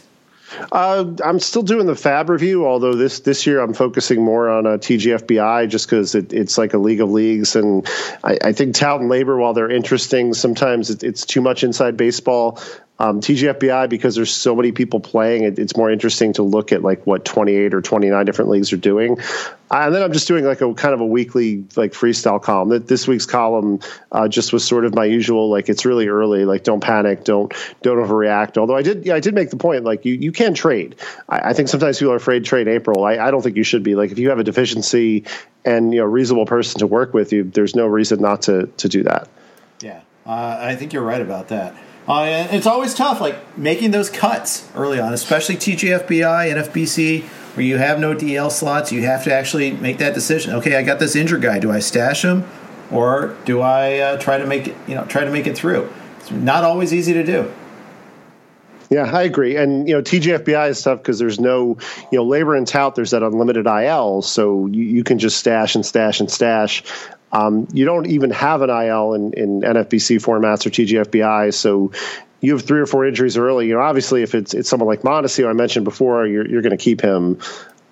Uh, 0.70 1.04
I'm 1.24 1.40
still 1.40 1.62
doing 1.62 1.86
the 1.86 1.94
FAAB 1.94 2.28
review, 2.28 2.66
although 2.66 2.94
this 2.94 3.20
this 3.20 3.46
year 3.46 3.60
I'm 3.60 3.74
focusing 3.74 4.22
more 4.22 4.48
on 4.48 4.66
a 4.66 4.78
TGFBI 4.78 5.68
just 5.68 5.88
because 5.88 6.14
it, 6.14 6.32
it's 6.32 6.58
like 6.58 6.74
a 6.74 6.78
league 6.78 7.00
of 7.00 7.10
leagues, 7.10 7.56
and 7.56 7.86
I, 8.22 8.38
I 8.42 8.52
think 8.52 8.74
tout 8.74 9.00
and 9.00 9.10
LABR, 9.10 9.38
while 9.38 9.54
they're 9.54 9.70
interesting, 9.70 10.34
sometimes 10.34 10.90
it, 10.90 11.02
it's 11.02 11.24
too 11.24 11.40
much 11.40 11.64
inside 11.64 11.96
baseball. 11.96 12.60
Um, 12.96 13.20
TGFBI 13.20 13.88
because 13.88 14.14
there's 14.14 14.32
so 14.32 14.54
many 14.54 14.70
people 14.70 15.00
playing, 15.00 15.42
it, 15.42 15.58
it's 15.58 15.76
more 15.76 15.90
interesting 15.90 16.32
to 16.34 16.44
look 16.44 16.70
at 16.70 16.82
like 16.82 17.04
what 17.04 17.24
28 17.24 17.74
or 17.74 17.82
29 17.82 18.24
different 18.24 18.50
leagues 18.52 18.72
are 18.72 18.76
doing. 18.76 19.18
And 19.70 19.92
then 19.92 20.02
I'm 20.02 20.12
just 20.12 20.28
doing 20.28 20.44
like 20.44 20.60
a 20.60 20.72
kind 20.74 20.94
of 20.94 21.00
a 21.00 21.06
weekly 21.06 21.64
like 21.74 21.92
freestyle 21.92 22.40
column. 22.40 22.68
That 22.68 22.86
this 22.86 23.08
week's 23.08 23.26
column 23.26 23.80
uh, 24.12 24.28
just 24.28 24.52
was 24.52 24.64
sort 24.64 24.84
of 24.84 24.94
my 24.94 25.06
usual 25.06 25.50
like 25.50 25.68
it's 25.68 25.84
really 25.84 26.06
early, 26.06 26.44
like 26.44 26.62
don't 26.62 26.80
panic, 26.80 27.24
don't 27.24 27.52
don't 27.82 27.98
overreact. 27.98 28.56
Although 28.56 28.76
I 28.76 28.82
did 28.82 29.04
yeah 29.04 29.16
I 29.16 29.20
did 29.20 29.34
make 29.34 29.50
the 29.50 29.56
point 29.56 29.82
like 29.82 30.04
you 30.04 30.14
you 30.14 30.30
can 30.30 30.54
trade. 30.54 30.94
I, 31.28 31.50
I 31.50 31.52
think 31.54 31.68
sometimes 31.68 31.98
people 31.98 32.12
are 32.12 32.16
afraid 32.16 32.44
to 32.44 32.48
trade 32.48 32.68
April. 32.68 33.04
I, 33.04 33.18
I 33.18 33.32
don't 33.32 33.42
think 33.42 33.56
you 33.56 33.64
should 33.64 33.82
be. 33.82 33.96
Like 33.96 34.12
if 34.12 34.18
you 34.20 34.28
have 34.28 34.38
a 34.38 34.44
deficiency 34.44 35.24
and 35.64 35.92
you 35.92 35.98
know 35.98 36.06
reasonable 36.06 36.46
person 36.46 36.78
to 36.78 36.86
work 36.86 37.12
with 37.12 37.32
you, 37.32 37.42
there's 37.42 37.74
no 37.74 37.86
reason 37.86 38.20
not 38.20 38.42
to 38.42 38.66
to 38.66 38.88
do 38.88 39.02
that. 39.02 39.28
Yeah, 39.80 40.02
uh, 40.24 40.58
I 40.60 40.76
think 40.76 40.92
you're 40.92 41.02
right 41.02 41.22
about 41.22 41.48
that. 41.48 41.74
Uh, 42.06 42.22
and 42.24 42.56
it's 42.56 42.66
always 42.66 42.94
tough, 42.94 43.20
like 43.20 43.56
making 43.56 43.90
those 43.90 44.10
cuts 44.10 44.68
early 44.74 45.00
on, 45.00 45.14
especially 45.14 45.56
TGFBI 45.56 46.50
and 46.50 46.68
FBC, 46.68 47.22
where 47.56 47.64
you 47.64 47.78
have 47.78 47.98
no 47.98 48.14
DL 48.14 48.50
slots. 48.50 48.92
You 48.92 49.02
have 49.02 49.24
to 49.24 49.32
actually 49.32 49.72
make 49.72 49.98
that 49.98 50.14
decision. 50.14 50.54
Okay, 50.54 50.76
I 50.76 50.82
got 50.82 50.98
this 50.98 51.16
injured 51.16 51.40
guy. 51.40 51.58
Do 51.58 51.70
I 51.70 51.78
stash 51.78 52.22
him, 52.22 52.44
or 52.90 53.36
do 53.46 53.60
I 53.60 53.98
uh, 53.98 54.16
try 54.18 54.36
to 54.36 54.46
make 54.46 54.68
it? 54.68 54.76
You 54.86 54.96
know, 54.96 55.04
try 55.06 55.24
to 55.24 55.30
make 55.30 55.46
it 55.46 55.56
through. 55.56 55.90
It's 56.20 56.30
not 56.30 56.62
always 56.62 56.92
easy 56.92 57.14
to 57.14 57.24
do. 57.24 57.50
Yeah, 58.90 59.10
I 59.10 59.22
agree. 59.22 59.56
And 59.56 59.88
you 59.88 59.94
know, 59.94 60.02
TGFBI 60.02 60.68
is 60.68 60.82
tough 60.82 60.98
because 60.98 61.18
there's 61.18 61.40
no, 61.40 61.78
you 62.12 62.18
know, 62.18 62.26
LABR 62.26 62.58
and 62.58 62.66
tout. 62.66 62.94
There's 62.94 63.12
that 63.12 63.22
unlimited 63.22 63.66
IL, 63.66 64.20
so 64.22 64.66
you, 64.66 64.82
you 64.82 65.04
can 65.04 65.18
just 65.18 65.38
stash 65.38 65.74
and 65.74 65.86
stash 65.86 66.20
and 66.20 66.30
stash. 66.30 66.84
Um, 67.34 67.66
you 67.72 67.84
don't 67.84 68.06
even 68.06 68.30
have 68.30 68.62
an 68.62 68.70
IL 68.70 69.14
in, 69.14 69.32
in 69.32 69.60
NFBC 69.62 70.22
formats 70.22 70.64
or 70.66 70.70
TGFBI, 70.70 71.52
so 71.52 71.90
you 72.40 72.52
have 72.52 72.62
three 72.62 72.80
or 72.80 72.86
four 72.86 73.06
injuries 73.06 73.36
early. 73.36 73.66
You 73.66 73.74
know, 73.74 73.80
obviously, 73.80 74.22
if 74.22 74.34
it's 74.34 74.54
it's 74.54 74.68
someone 74.68 74.88
like 74.88 75.02
Mondesi, 75.02 75.48
I 75.48 75.52
mentioned 75.52 75.84
before, 75.84 76.26
you're 76.26 76.48
you're 76.48 76.62
going 76.62 76.76
to 76.76 76.82
keep 76.82 77.00
him. 77.00 77.40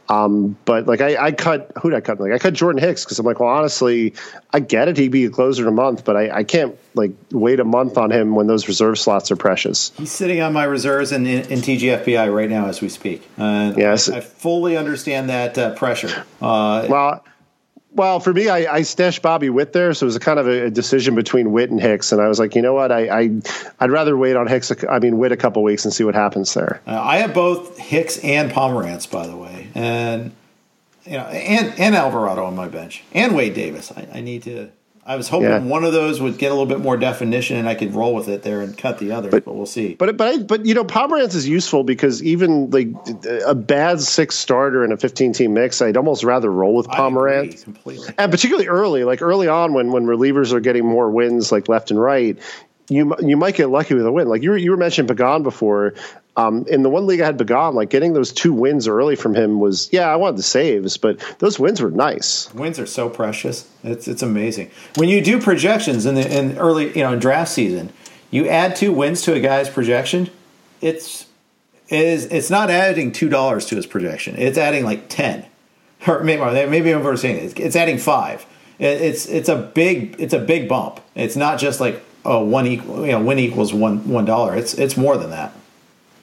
Um, 0.08 0.56
but 0.64 0.86
like 0.86 1.00
I, 1.00 1.16
I 1.16 1.32
cut 1.32 1.72
who 1.80 1.90
did 1.90 1.96
I 1.96 2.00
cut? 2.00 2.20
Like 2.20 2.32
I 2.32 2.38
cut 2.38 2.52
Jordan 2.54 2.82
Hicks 2.82 3.04
because 3.04 3.18
I'm 3.18 3.26
like, 3.26 3.40
well, 3.40 3.48
honestly, 3.48 4.14
I 4.52 4.60
get 4.60 4.88
it. 4.88 4.96
He'd 4.96 5.10
be 5.10 5.24
a 5.24 5.30
closer 5.30 5.62
in 5.62 5.68
a 5.68 5.72
month, 5.72 6.04
but 6.04 6.16
I, 6.16 6.30
I 6.30 6.44
can't 6.44 6.76
like 6.94 7.12
wait 7.30 7.60
a 7.60 7.64
month 7.64 7.96
on 7.96 8.12
him 8.12 8.34
when 8.34 8.46
those 8.46 8.68
reserve 8.68 8.98
slots 8.98 9.30
are 9.30 9.36
precious. 9.36 9.90
He's 9.96 10.12
sitting 10.12 10.40
on 10.40 10.52
my 10.52 10.64
reserves 10.64 11.12
in, 11.12 11.26
in, 11.26 11.50
in 11.50 11.58
TGFBI 11.60 12.32
right 12.32 12.50
now 12.50 12.66
as 12.66 12.80
we 12.80 12.90
speak. 12.90 13.26
Uh, 13.38 13.72
yes, 13.76 14.10
I, 14.10 14.18
I, 14.18 14.20
fully 14.20 14.76
understand 14.76 15.30
that 15.30 15.56
uh, 15.56 15.74
pressure. 15.74 16.26
Uh, 16.42 16.86
well, 16.90 17.24
well, 17.94 18.20
for 18.20 18.32
me, 18.32 18.48
I, 18.48 18.72
I, 18.72 18.82
stashed 18.82 19.22
Bobby 19.22 19.50
Witt 19.50 19.72
there, 19.72 19.92
so 19.94 20.04
it 20.04 20.08
was 20.08 20.16
a 20.16 20.20
kind 20.20 20.38
of 20.38 20.46
a, 20.48 20.70
decision 20.70 21.14
between 21.14 21.52
Witt 21.52 21.70
and 21.70 21.80
Hicks, 21.80 22.12
and 22.12 22.20
I 22.20 22.28
was 22.28 22.38
like, 22.38 22.54
you 22.54 22.62
know 22.62 22.72
what, 22.72 22.90
I, 22.90 23.08
I 23.08 23.40
would 23.80 23.90
rather 23.90 24.16
wait 24.16 24.36
on 24.36 24.46
Hicks. 24.46 24.72
I 24.88 24.98
mean, 24.98 25.18
Witt 25.18 25.32
a 25.32 25.36
couple 25.36 25.62
weeks 25.62 25.84
and 25.84 25.92
see 25.92 26.04
what 26.04 26.14
happens 26.14 26.54
there. 26.54 26.80
Uh, 26.86 27.00
I 27.00 27.18
have 27.18 27.34
both 27.34 27.78
Hicks 27.78 28.18
and 28.18 28.50
Pomeranz, 28.50 29.10
by 29.10 29.26
the 29.26 29.36
way, 29.36 29.68
and 29.74 30.32
you 31.04 31.12
know, 31.12 31.24
and 31.24 31.78
and 31.78 31.94
Alvarado 31.94 32.44
on 32.44 32.54
my 32.54 32.68
bench, 32.68 33.02
and 33.12 33.34
Wade 33.34 33.54
Davis. 33.54 33.92
I, 33.92 34.08
I 34.14 34.20
need 34.20 34.44
to 34.44 34.70
I 35.04 35.16
was 35.16 35.28
hoping 35.28 35.48
Yeah. 35.48 35.58
one 35.58 35.82
of 35.82 35.92
those 35.92 36.20
would 36.20 36.38
get 36.38 36.52
a 36.52 36.54
little 36.54 36.66
bit 36.66 36.78
more 36.78 36.96
definition, 36.96 37.56
and 37.56 37.68
I 37.68 37.74
could 37.74 37.92
roll 37.94 38.14
with 38.14 38.28
it 38.28 38.42
there 38.44 38.60
and 38.60 38.76
cut 38.78 38.98
the 38.98 39.10
other, 39.10 39.30
But, 39.30 39.46
we'll 39.46 39.66
see. 39.66 39.94
But 39.94 40.16
but 40.16 40.28
I, 40.28 40.38
but 40.38 40.64
you 40.64 40.74
know, 40.74 40.84
Pomeranz 40.84 41.34
is 41.34 41.48
useful 41.48 41.82
because 41.82 42.22
even 42.22 42.70
like 42.70 42.88
a 43.44 43.54
bad 43.54 44.00
six 44.00 44.36
starter 44.36 44.84
in 44.84 44.92
a 44.92 44.96
15 44.96 45.32
team 45.32 45.54
mix, 45.54 45.82
I'd 45.82 45.96
almost 45.96 46.22
rather 46.22 46.50
roll 46.50 46.74
with 46.76 46.86
Pomeranz. 46.86 47.64
completely. 47.64 48.08
and 48.16 48.30
particularly 48.30 48.68
early, 48.68 49.02
like 49.02 49.22
early 49.22 49.48
on 49.48 49.72
when 49.74 49.90
when 49.90 50.04
relievers 50.06 50.52
are 50.52 50.60
getting 50.60 50.86
more 50.86 51.10
wins, 51.10 51.50
like 51.50 51.68
left 51.68 51.90
and 51.90 52.00
right, 52.00 52.38
you 52.88 53.14
you 53.20 53.36
might 53.36 53.56
get 53.56 53.70
lucky 53.70 53.94
with 53.94 54.06
a 54.06 54.12
win. 54.12 54.28
Like 54.28 54.42
you 54.42 54.50
were, 54.50 54.56
you 54.56 54.70
were 54.70 54.76
mentioning 54.76 55.08
Pagan 55.08 55.42
before. 55.42 55.94
Um, 56.34 56.64
in 56.66 56.82
the 56.82 56.88
one 56.88 57.06
league 57.06 57.20
I 57.20 57.26
had 57.26 57.36
begun, 57.36 57.74
like 57.74 57.90
getting 57.90 58.14
those 58.14 58.32
two 58.32 58.54
wins 58.54 58.88
early 58.88 59.16
from 59.16 59.34
him 59.34 59.60
was 59.60 59.92
yeah, 59.92 60.08
I 60.08 60.16
wanted 60.16 60.38
the 60.38 60.42
saves, 60.42 60.96
but 60.96 61.18
those 61.40 61.58
wins 61.58 61.82
were 61.82 61.90
nice. 61.90 62.52
Wins 62.54 62.78
are 62.78 62.86
so 62.86 63.10
precious. 63.10 63.68
It's 63.84 64.08
it's 64.08 64.22
amazing 64.22 64.70
when 64.96 65.10
you 65.10 65.22
do 65.22 65.40
projections 65.40 66.06
in 66.06 66.14
the 66.14 66.38
in 66.38 66.56
early 66.56 66.88
you 66.88 67.04
know 67.04 67.12
in 67.12 67.18
draft 67.18 67.50
season. 67.50 67.92
You 68.30 68.48
add 68.48 68.76
two 68.76 68.92
wins 68.92 69.20
to 69.22 69.34
a 69.34 69.40
guy's 69.40 69.68
projection. 69.68 70.30
It's 70.80 71.26
it 71.88 72.00
is 72.00 72.24
it's 72.26 72.48
not 72.48 72.70
adding 72.70 73.12
two 73.12 73.28
dollars 73.28 73.66
to 73.66 73.76
his 73.76 73.86
projection. 73.86 74.36
It's 74.38 74.56
adding 74.56 74.84
like 74.84 75.10
ten, 75.10 75.44
or 76.06 76.24
maybe 76.24 76.42
maybe 76.66 76.92
I'm 76.92 77.00
overstating 77.00 77.44
it. 77.44 77.44
It's, 77.44 77.60
it's 77.60 77.76
adding 77.76 77.98
five. 77.98 78.46
It, 78.78 79.02
it's 79.02 79.26
it's 79.26 79.50
a 79.50 79.56
big 79.56 80.16
it's 80.18 80.32
a 80.32 80.38
big 80.38 80.66
bump. 80.66 81.00
It's 81.14 81.36
not 81.36 81.58
just 81.58 81.78
like 81.78 82.02
oh 82.24 82.42
one 82.42 82.66
equal 82.66 83.04
you 83.04 83.12
know 83.12 83.22
win 83.22 83.38
equals 83.38 83.74
one 83.74 84.08
one 84.08 84.24
dollar. 84.24 84.56
It's 84.56 84.72
it's 84.72 84.96
more 84.96 85.18
than 85.18 85.28
that. 85.28 85.52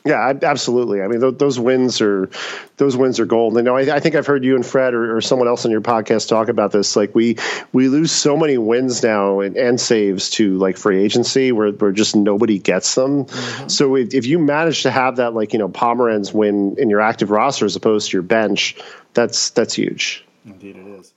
Yeah, 0.06 0.34
absolutely. 0.44 1.02
I 1.02 1.08
mean, 1.08 1.20
th- 1.20 1.38
those 1.38 1.60
wins 1.60 2.00
are 2.02 2.30
those 2.78 2.96
wins 2.96 3.20
are 3.20 3.26
gold. 3.26 3.58
And, 3.58 3.66
you 3.66 3.72
know, 3.72 3.76
I, 3.76 3.98
I 3.98 4.00
think 4.00 4.16
I've 4.16 4.26
heard 4.26 4.46
you 4.46 4.56
and 4.56 4.66
Fred 4.66 4.94
or, 4.94 5.18
or 5.18 5.22
someone 5.22 5.48
else 5.48 5.66
on 5.66 5.72
your 5.72 5.82
podcast 5.82 6.30
talk 6.30 6.48
about 6.48 6.72
this. 6.72 6.96
Like 6.96 7.14
we 7.14 7.38
we 7.74 7.90
lose 7.90 8.12
so 8.12 8.38
many 8.38 8.58
wins 8.58 9.04
now 9.04 9.42
and, 9.42 9.58
and 9.58 9.80
saves 9.80 10.30
to 10.32 10.58
like 10.58 10.78
free 10.78 11.04
agency 11.04 11.52
where, 11.52 11.72
where 11.72 11.92
just 11.92 12.16
nobody 12.16 12.60
gets 12.60 12.96
them. 12.96 13.28
So 13.68 13.96
if, 13.96 14.14
if 14.14 14.26
you 14.26 14.40
manage 14.40 14.84
to 14.84 14.92
have 14.92 15.18
that 15.18 15.34
like 15.34 15.52
you 15.54 15.60
know 15.60 15.70
Pomeranz 15.70 16.34
win 16.34 16.76
in 16.78 16.90
your 16.90 17.02
active 17.02 17.30
roster 17.30 17.66
as 17.66 17.76
opposed 17.76 18.10
to 18.10 18.18
your 18.18 18.24
bench, 18.24 18.78
that's 19.14 19.50
that's 19.50 19.74
huge. 19.74 20.26
Indeed, 20.46 20.78
it 20.78 20.88
is. 21.00 21.14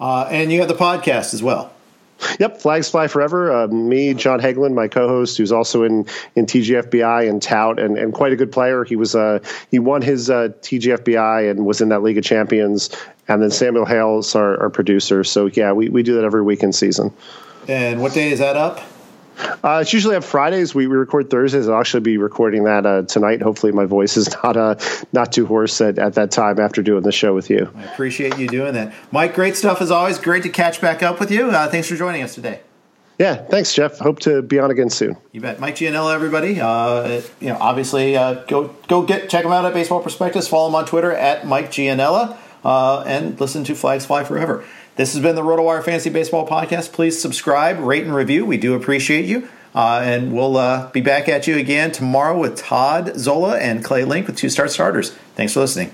Uh, 0.00 0.24
and 0.24 0.50
you 0.50 0.58
have 0.58 0.68
the 0.68 0.74
podcast 0.74 1.34
as 1.34 1.42
well. 1.42 1.72
Yep, 2.38 2.60
Flags 2.60 2.90
Fly 2.90 3.08
Forever. 3.08 3.52
Uh, 3.52 3.66
me, 3.68 4.14
John 4.14 4.40
Hegglund, 4.40 4.74
my 4.74 4.88
co-host, 4.88 5.36
who's 5.36 5.52
also 5.52 5.82
in 5.82 6.06
in 6.36 6.46
TGFBI 6.46 7.28
and 7.28 7.42
tout, 7.42 7.78
and, 7.78 7.98
and 7.98 8.14
quite 8.14 8.32
a 8.32 8.36
good 8.36 8.52
player. 8.52 8.84
He 8.84 8.96
was 8.96 9.14
uh, 9.14 9.40
he 9.70 9.78
won 9.78 10.02
his 10.02 10.30
uh, 10.30 10.48
TGFBI 10.62 11.50
and 11.50 11.66
was 11.66 11.80
in 11.80 11.90
that 11.90 12.02
League 12.02 12.18
of 12.18 12.24
Champions. 12.24 12.90
And 13.26 13.42
then 13.42 13.50
Samuel 13.50 13.86
Hales, 13.86 14.34
our, 14.34 14.60
our 14.60 14.70
producer. 14.70 15.24
So 15.24 15.46
yeah, 15.46 15.72
we, 15.72 15.88
we 15.88 16.02
do 16.02 16.16
that 16.16 16.24
every 16.24 16.42
week 16.42 16.62
in 16.62 16.72
season. 16.72 17.10
And 17.66 18.02
what 18.02 18.12
day 18.12 18.30
is 18.30 18.38
that 18.40 18.56
up? 18.56 18.80
Uh, 19.36 19.80
it's 19.82 19.92
usually 19.92 20.16
on 20.16 20.22
Fridays. 20.22 20.74
We, 20.74 20.86
we 20.86 20.96
record 20.96 21.30
Thursdays. 21.30 21.68
I'll 21.68 21.80
actually 21.80 22.00
be 22.00 22.18
recording 22.18 22.64
that 22.64 22.86
uh, 22.86 23.02
tonight. 23.02 23.42
Hopefully, 23.42 23.72
my 23.72 23.84
voice 23.84 24.16
is 24.16 24.32
not 24.44 24.56
uh, 24.56 24.76
not 25.12 25.32
too 25.32 25.46
hoarse 25.46 25.80
at, 25.80 25.98
at 25.98 26.14
that 26.14 26.30
time 26.30 26.60
after 26.60 26.82
doing 26.82 27.02
the 27.02 27.12
show 27.12 27.34
with 27.34 27.50
you. 27.50 27.70
I 27.76 27.84
appreciate 27.84 28.38
you 28.38 28.48
doing 28.48 28.74
that. 28.74 28.94
Mike, 29.10 29.34
great 29.34 29.56
stuff 29.56 29.80
as 29.80 29.90
always. 29.90 30.18
Great 30.18 30.42
to 30.44 30.48
catch 30.48 30.80
back 30.80 31.02
up 31.02 31.20
with 31.20 31.30
you. 31.30 31.50
Uh, 31.50 31.68
thanks 31.68 31.88
for 31.88 31.96
joining 31.96 32.22
us 32.22 32.34
today. 32.34 32.60
Yeah, 33.18 33.36
thanks, 33.36 33.72
Jeff. 33.72 33.98
Hope 33.98 34.18
to 34.20 34.42
be 34.42 34.58
on 34.58 34.72
again 34.72 34.90
soon. 34.90 35.16
You 35.30 35.40
bet. 35.40 35.60
Mike 35.60 35.76
Gianella, 35.76 36.14
everybody. 36.14 36.60
Uh, 36.60 37.22
you 37.38 37.48
know, 37.48 37.58
obviously, 37.60 38.16
uh, 38.16 38.34
go 38.48 38.74
go 38.88 39.02
get 39.02 39.30
check 39.30 39.44
him 39.44 39.52
out 39.52 39.64
at 39.64 39.72
Baseball 39.72 40.02
Prospectus. 40.02 40.48
Follow 40.48 40.68
him 40.68 40.74
on 40.74 40.84
Twitter 40.84 41.12
at 41.12 41.46
Mike 41.46 41.70
Gianella, 41.70 42.36
uh, 42.64 43.02
and 43.06 43.40
listen 43.40 43.62
to 43.64 43.74
Flags 43.76 44.04
Fly 44.04 44.24
Forever. 44.24 44.64
This 44.96 45.12
has 45.14 45.22
been 45.22 45.34
the 45.34 45.42
RotoWire 45.42 45.82
Fantasy 45.82 46.10
Baseball 46.10 46.46
Podcast. 46.46 46.92
Please 46.92 47.20
subscribe, 47.20 47.80
rate, 47.80 48.04
and 48.04 48.14
review. 48.14 48.46
We 48.46 48.58
do 48.58 48.74
appreciate 48.74 49.24
you. 49.24 49.48
Uh, 49.74 50.00
and 50.04 50.32
we'll 50.32 50.56
uh, 50.56 50.88
be 50.90 51.00
back 51.00 51.28
at 51.28 51.48
you 51.48 51.56
again 51.56 51.90
tomorrow 51.90 52.38
with 52.38 52.56
Todd 52.56 53.12
Zola 53.16 53.58
and 53.58 53.82
Clay 53.82 54.04
Link 54.04 54.28
with 54.28 54.36
two 54.36 54.48
star 54.48 54.68
starters. 54.68 55.10
Thanks 55.34 55.52
for 55.52 55.60
listening. 55.60 55.92